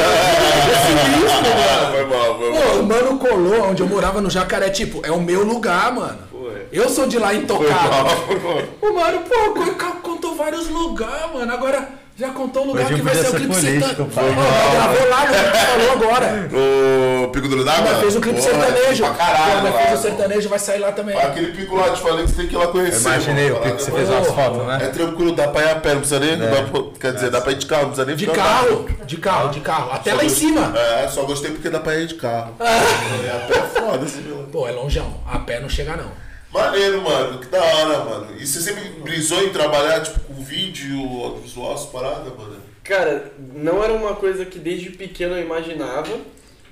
É 0.71 0.87
sinistro, 0.87 1.41
mano. 1.55 1.91
Foi 1.91 2.05
mal, 2.05 2.37
foi 2.37 2.51
mal. 2.51 2.61
Pô, 2.73 2.79
o 2.79 2.83
mano 2.85 3.17
colou 3.17 3.69
onde 3.69 3.81
eu 3.81 3.87
morava 3.87 4.19
no 4.19 4.29
Jacaré, 4.29 4.69
tipo, 4.69 5.01
é 5.05 5.11
o 5.11 5.21
meu 5.21 5.45
lugar, 5.45 5.93
mano. 5.93 6.19
É. 6.53 6.65
Eu 6.73 6.89
sou 6.89 7.07
de 7.07 7.17
lá 7.17 7.29
Foi 7.29 7.37
intocado. 7.37 7.89
mal, 7.89 8.09
foi 8.27 8.39
mal. 8.39 8.61
O 8.81 8.93
mano, 8.93 9.19
pô, 9.21 9.53
co- 9.53 10.01
contou 10.01 10.35
vários 10.35 10.67
lugares, 10.67 11.31
mano. 11.33 11.51
Agora 11.53 11.87
já 12.21 12.29
contou 12.29 12.63
o 12.63 12.67
lugar 12.67 12.85
Hoje 12.85 12.95
que 12.95 13.01
vai 13.01 13.15
ser 13.15 13.27
o 13.29 13.33
clipe 13.33 13.55
sertanejo. 13.55 13.95
Pô, 14.05 14.11
gravou 14.21 15.09
lá, 15.09 15.25
no 15.25 15.33
que 15.51 15.57
falou 15.57 15.91
agora. 15.91 16.49
O 17.25 17.27
Pico 17.29 17.47
do 17.47 17.63
d'água? 17.65 17.87
Ainda 17.89 17.99
fez 18.01 18.15
o 18.15 18.21
clipe 18.21 18.39
Porra, 18.41 18.51
sertanejo. 18.51 19.03
Pra 19.03 19.13
caralho, 19.13 19.63
lá, 19.63 19.71
fez 19.81 19.99
o 19.99 20.01
sertanejo, 20.03 20.49
vai 20.49 20.59
sair 20.59 20.79
lá 20.79 20.91
também. 20.91 21.17
Aquele 21.17 21.51
pico 21.53 21.75
lá, 21.75 21.89
te 21.89 21.99
falei 22.01 22.25
que 22.25 22.31
você 22.31 22.37
tem 22.37 22.47
que 22.47 22.55
ir 22.55 22.57
lá 22.57 22.67
conhecer. 22.67 22.97
Eu 23.07 23.11
imaginei 23.13 23.45
mano. 23.49 23.55
o 23.57 23.61
pico 23.63 23.75
que 23.77 23.83
você 23.83 23.91
fez 23.91 24.09
umas 24.09 24.27
fotos, 24.27 24.61
É 24.61 24.65
né? 24.65 24.87
tranquilo, 24.93 25.31
dá 25.35 25.47
pra 25.47 25.61
ir 25.63 25.69
a 25.69 25.75
pé, 25.75 25.89
não 25.93 26.01
precisa 26.01 26.19
nem. 26.19 26.37
dá 26.37 26.47
pra- 26.63 26.81
quer 26.99 27.13
dizer, 27.13 27.29
dá 27.31 27.41
pra 27.41 27.51
ir 27.51 27.55
de 27.57 27.65
carro, 27.65 27.81
não 27.83 27.89
precisa 27.89 28.05
nem 28.05 28.15
De 28.15 28.25
ficar 28.27 28.37
carro, 28.43 28.85
de 29.05 29.17
carro, 29.17 29.49
de 29.49 29.59
carro. 29.61 29.91
Até 29.93 30.13
lá 30.13 30.23
em 30.23 30.29
cima. 30.29 30.73
É, 30.77 31.07
só 31.07 31.23
gostei 31.23 31.51
porque 31.51 31.69
dá 31.69 31.79
pra 31.79 31.95
ir 31.97 32.05
de 32.07 32.15
carro. 32.15 32.53
É, 32.61 33.29
a 33.35 33.39
pé 33.47 33.57
é 33.57 33.81
foda, 33.81 34.05
assim, 34.05 34.21
meu. 34.21 34.37
Pô, 34.51 34.67
é 34.67 34.71
longeão. 34.71 35.13
A 35.25 35.39
pé 35.39 35.59
não 35.59 35.69
chega, 35.69 35.95
não. 35.95 36.05
Maneiro, 36.51 37.01
mano. 37.01 37.39
Que 37.39 37.47
da 37.47 37.63
hora, 37.63 38.03
mano. 38.03 38.37
E 38.37 38.45
você 38.45 38.59
sempre 38.59 38.89
brisou 39.01 39.41
em 39.43 39.49
trabalhar, 39.49 40.01
tipo, 40.01 40.19
com 40.21 40.43
vídeo, 40.43 40.99
audiovisual, 41.23 41.73
essas 41.73 41.89
paradas, 41.89 42.35
mano? 42.35 42.57
Cara, 42.83 43.31
não 43.53 43.83
era 43.83 43.93
uma 43.93 44.15
coisa 44.15 44.43
que 44.43 44.59
desde 44.59 44.89
pequeno 44.89 45.35
eu 45.35 45.43
imaginava, 45.43 46.17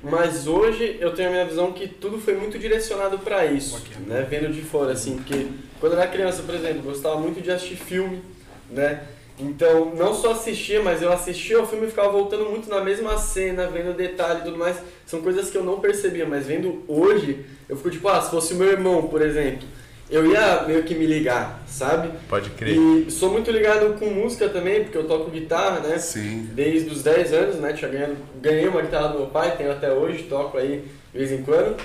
mas 0.04 0.48
hoje 0.48 0.98
eu 1.00 1.14
tenho 1.14 1.30
a 1.30 1.32
minha 1.32 1.46
visão 1.46 1.72
que 1.72 1.88
tudo 1.88 2.20
foi 2.20 2.36
muito 2.36 2.58
direcionado 2.58 3.20
pra 3.20 3.46
isso, 3.46 3.82
né? 4.08 4.26
Vendo 4.30 4.52
de 4.52 4.62
fora, 4.62 4.94
assim, 4.94 5.18
porque 5.18 5.48
quando 5.80 5.94
eu 5.94 6.00
era 6.00 6.10
criança, 6.10 6.42
por 6.44 6.56
exemplo, 6.56 6.80
eu 6.80 6.84
gostava 6.84 7.18
muito 7.18 7.42
de 7.42 7.52
assistir 7.52 7.76
filme, 7.76 8.22
né? 8.70 9.04
Então, 9.40 9.94
não 9.96 10.14
só 10.14 10.32
assistia, 10.34 10.82
mas 10.82 11.02
eu 11.02 11.12
assistia 11.14 11.62
o 11.62 11.66
filme 11.66 11.88
e 11.88 11.90
ficava 11.90 12.10
voltando 12.10 12.50
muito 12.50 12.70
na 12.70 12.84
mesma 12.84 13.18
cena, 13.18 13.68
vendo 13.68 13.96
detalhe 13.96 14.42
e 14.42 14.44
tudo 14.44 14.58
mais. 14.58 14.78
São 15.10 15.24
coisas 15.24 15.50
que 15.50 15.58
eu 15.58 15.64
não 15.64 15.80
percebia, 15.80 16.24
mas 16.24 16.46
vendo 16.46 16.84
hoje, 16.88 17.44
eu 17.68 17.76
fico 17.76 17.90
tipo, 17.90 18.08
ah, 18.08 18.22
se 18.22 18.30
fosse 18.30 18.54
o 18.54 18.58
meu 18.58 18.68
irmão, 18.68 19.08
por 19.08 19.24
exemplo, 19.24 19.68
eu 20.08 20.32
ia 20.32 20.62
meio 20.68 20.84
que 20.84 20.94
me 20.94 21.08
ligar, 21.08 21.64
sabe? 21.66 22.12
Pode 22.30 22.52
crer. 22.52 22.78
E 22.78 23.10
sou 23.10 23.32
muito 23.32 23.50
ligado 23.50 23.98
com 23.98 24.06
música 24.06 24.48
também, 24.50 24.84
porque 24.84 24.96
eu 24.96 25.08
toco 25.08 25.32
guitarra, 25.32 25.80
né? 25.80 25.98
Sim. 25.98 26.48
Desde 26.54 26.92
os 26.92 27.02
10 27.02 27.34
anos, 27.34 27.56
né? 27.56 27.74
Tinha 27.74 27.90
ganhado, 27.90 28.18
ganhei 28.40 28.68
uma 28.68 28.84
guitarra 28.84 29.08
do 29.08 29.18
meu 29.18 29.28
pai, 29.28 29.58
tenho 29.58 29.72
até 29.72 29.92
hoje, 29.92 30.28
toco 30.30 30.60
aí 30.60 30.86
de 31.12 31.18
vez 31.18 31.32
em 31.32 31.42
quando. 31.42 31.76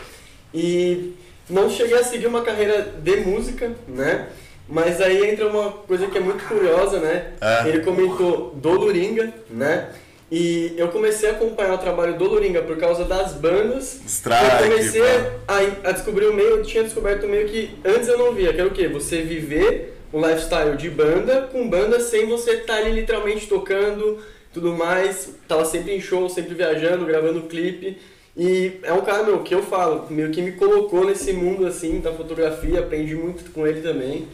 E 0.53 1.14
não 1.49 1.70
cheguei 1.70 1.97
a 1.97 2.05
seguir 2.05 2.27
uma 2.27 2.43
carreira 2.43 2.83
de 3.03 3.16
música, 3.16 3.72
né? 3.89 4.29
Mas 4.68 5.01
aí 5.01 5.31
entra 5.31 5.49
uma 5.49 5.70
coisa 5.72 6.09
que 6.09 6.18
é 6.18 6.20
muito 6.20 6.47
curiosa, 6.47 7.01
né? 7.01 7.33
É. 7.41 7.68
Ele 7.68 7.81
comentou 7.81 8.51
do 8.55 8.70
Luringa, 8.70 9.33
né? 9.49 9.89
E 10.37 10.74
eu 10.76 10.89
comecei 10.89 11.28
a 11.28 11.32
acompanhar 11.32 11.74
o 11.74 11.78
trabalho 11.78 12.18
do 12.18 12.24
Luringa 12.24 12.61
por 12.61 12.76
causa 12.76 13.05
das 13.05 13.35
bandas. 13.35 14.01
Strike, 14.05 14.45
eu 14.45 14.68
comecei 14.68 15.03
a, 15.47 15.89
a 15.89 15.93
descobrir 15.93 16.26
o 16.26 16.35
meio, 16.35 16.57
eu 16.57 16.62
tinha 16.64 16.82
descoberto 16.82 17.22
o 17.22 17.28
meio 17.28 17.47
que 17.47 17.70
antes 17.85 18.09
eu 18.09 18.18
não 18.18 18.35
via, 18.35 18.53
que 18.53 18.59
era 18.59 18.68
o 18.68 18.72
quê? 18.72 18.89
Você 18.89 19.22
viver 19.22 19.97
um 20.12 20.20
lifestyle 20.20 20.76
de 20.76 20.91
banda 20.91 21.43
com 21.53 21.70
banda 21.70 22.01
sem 22.01 22.26
você 22.26 22.55
estar 22.55 22.78
ali 22.78 22.91
literalmente 22.91 23.47
tocando, 23.47 24.18
tudo 24.53 24.72
mais. 24.72 25.37
Tava 25.47 25.64
sempre 25.64 25.95
em 25.95 26.01
show, 26.01 26.28
sempre 26.28 26.53
viajando, 26.53 27.07
gravando 27.07 27.43
clipe. 27.43 27.97
E 28.37 28.80
é 28.82 28.93
um 28.93 29.03
cara, 29.03 29.22
meu, 29.22 29.39
que 29.45 29.55
eu 29.55 29.62
falo, 29.62 30.09
meio 30.11 30.32
que 30.32 30.43
me 30.43 30.51
colocou 30.51 31.05
nesse 31.05 31.32
mundo 31.32 31.64
assim 31.64 32.01
da 32.01 32.12
fotografia, 32.12 32.80
aprendi 32.80 33.14
muito 33.14 33.53
com 33.53 33.64
ele 33.64 33.82
também. 33.82 34.26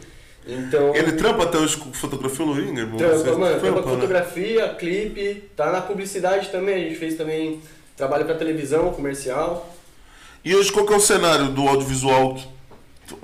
Então. 0.47 0.95
Ele 0.95 1.11
trampa 1.13 1.43
até 1.43 1.57
hoje 1.57 1.77
com 1.77 1.93
fotografia 1.93 2.45
Luringa, 2.45 2.81
irmão? 2.81 2.97
Trampa, 2.97 3.17
Você 3.17 3.31
mano, 3.31 3.59
trampa 3.59 3.59
trampa, 3.59 3.81
né? 3.81 3.95
fotografia, 3.95 4.69
clipe, 4.69 5.49
tá 5.55 5.71
na 5.71 5.81
publicidade 5.81 6.49
também, 6.49 6.75
a 6.75 6.87
gente 6.89 6.95
fez 6.95 7.15
também 7.15 7.61
trabalho 7.95 8.25
pra 8.25 8.35
televisão, 8.35 8.91
comercial. 8.91 9.75
E 10.43 10.55
hoje 10.55 10.71
qual 10.71 10.85
que 10.85 10.93
é 10.93 10.95
o 10.95 10.99
cenário 10.99 11.49
do 11.49 11.67
audiovisual? 11.67 12.39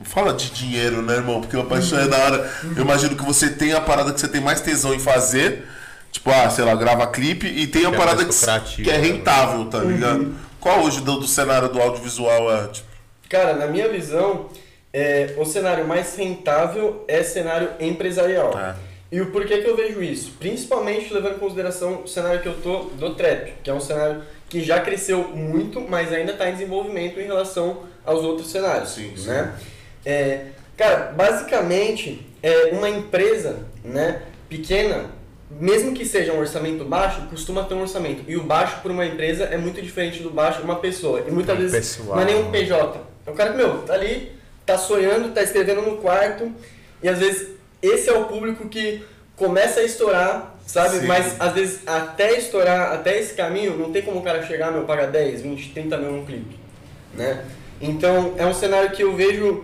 Fala 0.03 0.33
de 0.33 0.51
dinheiro, 0.51 1.01
né, 1.01 1.15
irmão? 1.15 1.41
Porque 1.41 1.57
a 1.57 1.63
paixão 1.63 1.97
é 1.97 2.07
da 2.07 2.17
hora. 2.17 2.51
Eu 2.75 2.83
imagino 2.83 3.15
que 3.15 3.23
você 3.23 3.49
tem 3.49 3.73
a 3.73 3.81
parada 3.81 4.13
que 4.13 4.19
você 4.19 4.27
tem 4.27 4.41
mais 4.41 4.61
tesão 4.61 4.93
em 4.93 4.99
fazer. 4.99 5.65
Tipo, 6.11 6.29
ah, 6.29 6.49
sei 6.49 6.65
lá, 6.65 6.75
grava 6.75 7.07
clipe 7.07 7.47
e 7.47 7.67
tem 7.67 7.85
a 7.85 7.89
Que 7.89 7.95
é 7.95 7.97
parada 7.97 8.23
mais 8.23 8.45
que, 8.75 8.83
que 8.83 8.89
é 8.89 8.97
né, 8.97 9.07
rentável, 9.07 9.65
tá 9.65 9.79
ligado? 9.79 10.35
Qual 10.59 10.83
hoje 10.83 11.01
do, 11.01 11.19
do 11.19 11.27
cenário 11.27 11.69
do 11.69 11.81
audiovisual 11.81 12.51
é? 12.53 12.67
Tipo, 12.67 12.87
Cara, 13.29 13.55
na 13.55 13.67
minha 13.67 13.89
visão, 13.89 14.49
é, 14.97 15.35
o 15.37 15.45
cenário 15.45 15.87
mais 15.87 16.15
rentável 16.15 17.05
é 17.07 17.21
cenário 17.21 17.69
empresarial. 17.79 18.57
É. 18.57 18.73
E 19.11 19.21
o 19.21 19.31
porquê 19.31 19.59
que 19.59 19.69
eu 19.69 19.77
vejo 19.77 20.01
isso? 20.01 20.31
Principalmente 20.39 21.13
levando 21.13 21.35
em 21.35 21.39
consideração 21.39 22.01
o 22.03 22.07
cenário 22.07 22.41
que 22.41 22.47
eu 22.47 22.55
tô 22.55 22.85
do 22.97 23.13
trap, 23.13 23.53
que 23.63 23.69
é 23.69 23.73
um 23.73 23.79
cenário 23.79 24.23
que 24.49 24.63
já 24.63 24.79
cresceu 24.79 25.27
muito, 25.27 25.79
mas 25.81 26.11
ainda 26.11 26.31
está 26.31 26.49
em 26.49 26.53
desenvolvimento 26.53 27.19
em 27.19 27.25
relação 27.25 27.83
aos 28.03 28.23
outros 28.23 28.49
cenários. 28.49 28.89
Sim, 28.89 29.13
sim. 29.15 29.27
né? 29.27 29.53
É, 30.03 30.45
cara, 30.75 31.13
basicamente, 31.15 32.25
é 32.41 32.71
uma 32.71 32.89
empresa 32.89 33.59
né, 33.83 34.23
pequena, 34.49 35.05
mesmo 35.51 35.93
que 35.93 36.05
seja 36.05 36.33
um 36.33 36.39
orçamento 36.39 36.83
baixo, 36.83 37.21
costuma 37.29 37.63
ter 37.65 37.75
um 37.75 37.81
orçamento. 37.81 38.23
E 38.27 38.35
o 38.35 38.41
baixo 38.41 38.81
para 38.81 38.91
uma 38.91 39.05
empresa 39.05 39.43
é 39.43 39.57
muito 39.57 39.79
diferente 39.79 40.23
do 40.23 40.31
baixo 40.31 40.57
de 40.57 40.65
uma 40.65 40.77
pessoa. 40.77 41.23
E 41.27 41.29
muitas 41.29 41.55
vezes 41.55 41.97
pessoal, 41.97 42.15
não 42.15 42.23
é 42.23 42.25
nem 42.25 42.35
um 42.37 42.49
né? 42.49 42.59
PJ. 42.59 42.99
É 43.27 43.29
um 43.29 43.35
cara 43.35 43.51
que, 43.51 43.57
meu, 43.57 43.83
tá 43.83 43.93
ali 43.93 44.36
tá 44.67 44.77
sonhando, 44.77 45.33
tá 45.33 45.41
escrevendo 45.41 45.81
no 45.81 45.97
quarto, 45.97 46.51
e 47.01 47.07
às 47.09 47.17
vezes 47.17 47.47
esse 47.81 48.09
é 48.09 48.13
o 48.13 48.25
público 48.25 48.67
que 48.67 49.01
começa 49.35 49.79
a 49.79 49.83
estourar, 49.83 50.55
sabe? 50.65 50.99
Sim. 50.99 51.07
Mas 51.07 51.39
às 51.39 51.53
vezes 51.53 51.79
até 51.87 52.37
estourar, 52.37 52.91
até 52.93 53.17
esse 53.19 53.33
caminho, 53.33 53.77
não 53.77 53.91
tem 53.91 54.01
como 54.01 54.19
o 54.19 54.23
cara 54.23 54.43
chegar, 54.45 54.71
meu, 54.71 54.83
paga 54.83 55.07
10, 55.07 55.41
20, 55.41 55.69
30 55.73 55.97
mil 55.97 56.11
num 56.11 56.25
clipe, 56.25 56.59
né? 57.13 57.45
Então 57.81 58.33
é 58.37 58.45
um 58.45 58.53
cenário 58.53 58.91
que 58.91 59.03
eu 59.03 59.15
vejo 59.15 59.63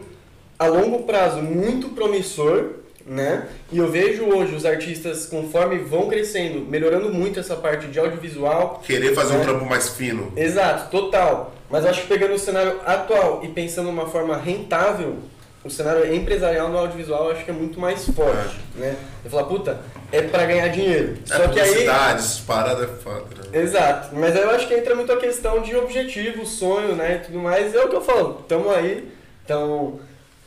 a 0.57 0.67
longo 0.67 1.03
prazo 1.03 1.41
muito 1.41 1.89
promissor, 1.89 2.69
né? 3.05 3.47
E 3.71 3.77
eu 3.79 3.91
vejo 3.91 4.23
hoje 4.25 4.55
os 4.55 4.65
artistas, 4.65 5.25
conforme 5.25 5.79
vão 5.79 6.07
crescendo, 6.07 6.61
melhorando 6.61 7.11
muito 7.11 7.39
essa 7.39 7.55
parte 7.55 7.87
de 7.87 7.99
audiovisual, 7.99 8.81
Querer 8.85 9.13
fazer 9.13 9.33
um 9.35 9.41
É. 9.41 9.43
trampo 9.43 9.65
mais 9.65 9.89
fino. 9.89 10.31
Exato, 10.37 10.89
total. 10.89 11.53
Mas 11.73 11.85
eu 11.85 11.89
acho 11.89 12.01
que 12.01 12.07
pegando 12.07 12.35
o 12.35 12.37
cenário 12.37 12.79
atual 12.85 13.41
e 13.43 13.47
pensando 13.47 13.87
de 13.87 13.93
uma 13.93 14.05
forma 14.05 14.37
rentável, 14.37 15.17
o 15.65 15.71
cenário 15.71 16.13
empresarial 16.13 16.69
no 16.69 16.77
audiovisual 16.77 17.25
eu 17.25 17.31
acho 17.31 17.43
que 17.43 17.49
é 17.49 17.53
muito 17.53 17.79
mais 17.79 18.05
forte, 18.09 18.59
né? 18.75 18.95
Eu 19.25 19.31
falar, 19.31 19.45
puta, 19.45 19.79
é 20.11 20.21
pra 20.21 20.45
ganhar 20.45 20.67
dinheiro. 20.67 21.17
É 21.27 21.35
Só 21.35 21.47
que 21.47 21.59
aí. 21.59 21.87
parada 22.45 22.83
é 22.83 22.87
foda. 22.87 23.49
né? 23.51 23.59
Exato, 23.59 24.15
mas 24.15 24.35
aí 24.35 24.43
eu 24.43 24.51
acho 24.51 24.67
que 24.67 24.75
entra 24.75 24.93
muito 24.93 25.11
a 25.11 25.17
questão 25.17 25.63
de 25.63 25.75
objetivo, 25.75 26.45
sonho, 26.45 26.95
né, 26.95 27.15
e 27.15 27.25
tudo 27.25 27.39
mais. 27.39 27.73
É 27.73 27.83
o 27.83 27.89
que 27.89 27.95
eu 27.95 28.01
falo, 28.01 28.45
tamo 28.47 28.69
aí, 28.69 29.11
então 29.43 29.99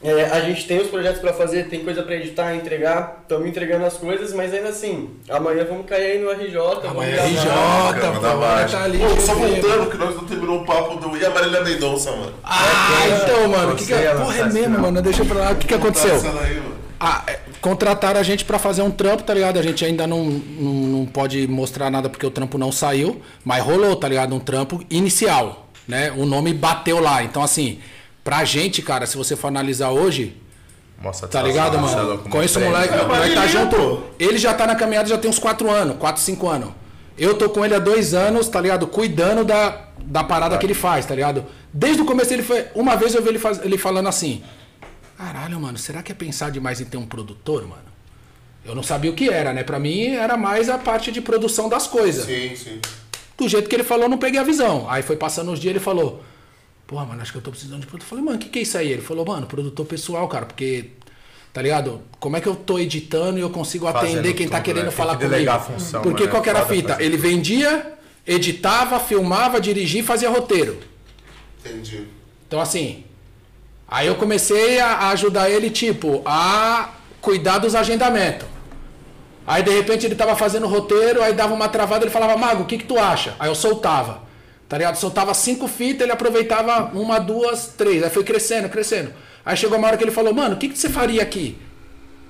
é, 0.02 0.24
a 0.24 0.40
gente 0.40 0.66
tem 0.66 0.78
os 0.78 0.88
projetos 0.88 1.20
pra 1.20 1.32
fazer, 1.32 1.68
tem 1.68 1.82
coisa 1.82 2.02
pra 2.02 2.16
editar, 2.16 2.54
entregar, 2.54 3.20
estamos 3.22 3.48
entregando 3.48 3.86
as 3.86 3.94
coisas, 3.94 4.32
mas 4.34 4.52
ainda 4.52 4.68
assim, 4.68 5.10
amanhã 5.28 5.64
vamos 5.64 5.86
cair 5.86 6.12
aí 6.12 6.18
no 6.18 6.30
RJ, 6.30 6.86
Amanhã. 6.86 7.16
RJ, 7.24 8.70
tá 8.70 8.84
ali, 8.84 8.98
Pô, 8.98 9.08
só 9.20 9.34
firme. 9.34 9.60
voltando, 9.60 9.90
que 9.90 9.96
nós 9.96 10.14
não 10.14 10.24
terminou 10.24 10.60
o 10.60 10.64
papo 10.66 10.96
do. 10.96 11.16
E 11.16 11.24
a 11.24 11.30
Marília 11.30 11.62
Mendonça, 11.62 12.12
mano? 12.12 12.32
Ah, 12.44 13.04
então, 13.22 13.48
mano, 13.48 13.72
o 13.72 13.76
que 13.76 13.86
que 13.86 13.92
ia 13.92 13.98
é? 13.98 14.14
Porra, 14.14 14.36
é 14.36 14.44
mesmo, 14.52 14.78
mano. 14.78 15.00
Deixa 15.00 15.24
pra 15.24 15.38
lá. 15.38 15.52
O 15.52 15.56
que 15.56 15.66
que 15.66 15.74
aconteceu? 15.74 16.14
Essa 16.14 16.30
daí. 16.30 16.62
Ah, 17.00 17.22
é, 17.26 17.38
contrataram 17.60 18.20
a 18.20 18.22
gente 18.22 18.44
pra 18.44 18.58
fazer 18.58 18.82
um 18.82 18.90
trampo, 18.90 19.22
tá 19.22 19.34
ligado? 19.34 19.58
A 19.58 19.62
gente 19.62 19.84
ainda 19.84 20.06
não, 20.06 20.24
não, 20.24 20.72
não 20.72 21.06
pode 21.06 21.46
mostrar 21.46 21.90
nada 21.90 22.08
porque 22.08 22.24
o 22.24 22.30
trampo 22.30 22.56
não 22.58 22.70
saiu, 22.72 23.20
mas 23.44 23.62
rolou, 23.62 23.96
tá 23.96 24.08
ligado? 24.08 24.34
Um 24.34 24.40
trampo 24.40 24.82
inicial, 24.90 25.66
né? 25.86 26.12
O 26.16 26.24
nome 26.24 26.54
bateu 26.54 27.00
lá. 27.00 27.22
Então, 27.22 27.42
assim, 27.42 27.78
pra 28.26 28.44
gente, 28.44 28.82
cara, 28.82 29.06
se 29.06 29.16
você 29.16 29.36
for 29.36 29.46
analisar 29.46 29.90
hoje, 29.90 30.36
Mostra 31.00 31.28
tá 31.28 31.40
ligado, 31.40 31.76
é 31.76 31.80
mano? 31.80 32.18
Conheço 32.28 32.58
o 32.58 32.62
mano. 32.62 32.74
moleque, 32.74 32.94
É, 32.94 33.02
o 33.02 33.06
moleque 33.06 33.34
tá 33.34 33.46
junto. 33.46 34.02
Ele 34.18 34.36
já 34.36 34.52
tá 34.52 34.66
na 34.66 34.74
caminhada 34.74 35.08
já 35.08 35.16
tem 35.16 35.30
uns 35.30 35.38
4 35.38 35.70
anos, 35.70 35.96
4, 35.98 36.20
5 36.20 36.48
anos. 36.48 36.70
Eu 37.16 37.34
tô 37.38 37.48
com 37.48 37.64
ele 37.64 37.74
há 37.74 37.78
dois 37.78 38.14
anos, 38.14 38.48
tá 38.48 38.60
ligado? 38.60 38.86
Cuidando 38.88 39.44
da, 39.44 39.84
da 40.02 40.24
parada 40.24 40.58
que 40.58 40.66
ele 40.66 40.74
faz, 40.74 41.06
tá 41.06 41.14
ligado? 41.14 41.46
Desde 41.72 42.02
o 42.02 42.04
começo 42.04 42.32
ele 42.32 42.42
foi. 42.42 42.66
Uma 42.74 42.96
vez 42.96 43.14
eu 43.14 43.22
vi 43.22 43.28
ele, 43.28 43.38
faz, 43.38 43.64
ele 43.64 43.78
falando 43.78 44.08
assim: 44.08 44.42
Caralho, 45.16 45.60
mano, 45.60 45.78
será 45.78 46.02
que 46.02 46.10
é 46.10 46.14
pensar 46.14 46.50
demais 46.50 46.80
em 46.80 46.84
ter 46.84 46.96
um 46.96 47.06
produtor, 47.06 47.62
mano? 47.62 47.86
Eu 48.64 48.74
não 48.74 48.82
sabia 48.82 49.10
o 49.10 49.14
que 49.14 49.30
era, 49.30 49.52
né? 49.52 49.62
Pra 49.62 49.78
mim 49.78 50.08
era 50.08 50.36
mais 50.36 50.68
a 50.68 50.76
parte 50.76 51.12
de 51.12 51.20
produção 51.20 51.68
das 51.68 51.86
coisas. 51.86 52.24
Sim, 52.26 52.56
sim. 52.56 52.80
Do 53.38 53.48
jeito 53.48 53.68
que 53.68 53.76
ele 53.76 53.84
falou, 53.84 54.06
eu 54.06 54.08
não 54.08 54.18
peguei 54.18 54.40
a 54.40 54.42
visão. 54.42 54.86
Aí 54.90 55.02
foi 55.02 55.16
passando 55.16 55.52
uns 55.52 55.60
dias 55.60 55.70
ele 55.70 55.80
falou: 55.80 56.22
Porra, 56.86 57.04
mano, 57.04 57.20
acho 57.20 57.32
que 57.32 57.38
eu 57.38 57.42
tô 57.42 57.50
precisando 57.50 57.80
de 57.80 57.86
produtor. 57.86 58.06
Eu 58.06 58.10
falei, 58.10 58.24
mano, 58.24 58.36
o 58.36 58.40
que, 58.40 58.48
que 58.48 58.58
é 58.60 58.62
isso 58.62 58.78
aí? 58.78 58.92
Ele 58.92 59.02
falou, 59.02 59.26
mano, 59.26 59.46
produtor 59.46 59.86
pessoal, 59.86 60.28
cara, 60.28 60.46
porque. 60.46 60.90
Tá 61.52 61.62
ligado? 61.62 62.02
Como 62.20 62.36
é 62.36 62.40
que 62.40 62.46
eu 62.46 62.54
tô 62.54 62.78
editando 62.78 63.38
e 63.38 63.40
eu 63.40 63.48
consigo 63.48 63.90
Fazendo 63.90 64.12
atender 64.18 64.34
quem 64.34 64.46
tá 64.46 64.56
tudo, 64.56 64.64
querendo 64.66 64.84
né? 64.84 64.90
Tem 64.90 64.96
falar 64.96 65.16
que 65.16 65.26
comigo? 65.26 65.58
função, 65.60 66.02
Porque 66.02 66.24
mano, 66.24 66.30
qual 66.30 66.42
que 66.42 66.50
era 66.50 66.60
a 66.60 66.66
fita? 66.66 66.92
fazer. 66.92 67.04
Ele 67.04 67.16
vendia, 67.16 67.94
editava, 68.26 69.00
filmava, 69.00 69.58
dirigia 69.58 70.02
e 70.02 70.04
fazia 70.04 70.28
roteiro. 70.28 70.78
Entendi. 71.64 72.08
Então, 72.46 72.60
assim. 72.60 73.04
Aí 73.88 74.06
eu 74.06 74.16
comecei 74.16 74.78
a 74.80 74.86
a 74.86 75.08
ajudar 75.10 75.48
ele, 75.48 75.70
tipo, 75.70 76.20
a 76.26 76.90
cuidar 77.22 77.58
dos 77.58 77.74
agendamentos. 77.74 78.46
Aí 79.46 79.62
de 79.62 79.70
repente 79.70 80.04
ele 80.04 80.16
tava 80.16 80.34
fazendo 80.36 80.66
roteiro, 80.66 81.22
aí 81.22 81.32
dava 81.32 81.54
uma 81.54 81.68
travada, 81.68 82.04
ele 82.04 82.10
falava, 82.10 82.36
Mago, 82.36 82.64
o 82.64 82.66
que, 82.66 82.78
que 82.78 82.84
tu 82.84 82.98
acha? 82.98 83.34
Aí 83.38 83.48
eu 83.48 83.54
soltava. 83.54 84.25
Tá 84.68 84.76
ligado? 84.76 84.96
Soltava 84.96 85.32
cinco 85.32 85.68
fitas, 85.68 86.02
ele 86.02 86.12
aproveitava 86.12 86.90
uma, 86.92 87.18
duas, 87.18 87.68
três. 87.76 88.02
Aí 88.02 88.10
foi 88.10 88.24
crescendo, 88.24 88.68
crescendo. 88.68 89.12
Aí 89.44 89.56
chegou 89.56 89.78
uma 89.78 89.86
hora 89.86 89.96
que 89.96 90.02
ele 90.02 90.10
falou, 90.10 90.34
mano, 90.34 90.56
o 90.56 90.58
que, 90.58 90.68
que 90.68 90.78
você 90.78 90.88
faria 90.88 91.22
aqui? 91.22 91.56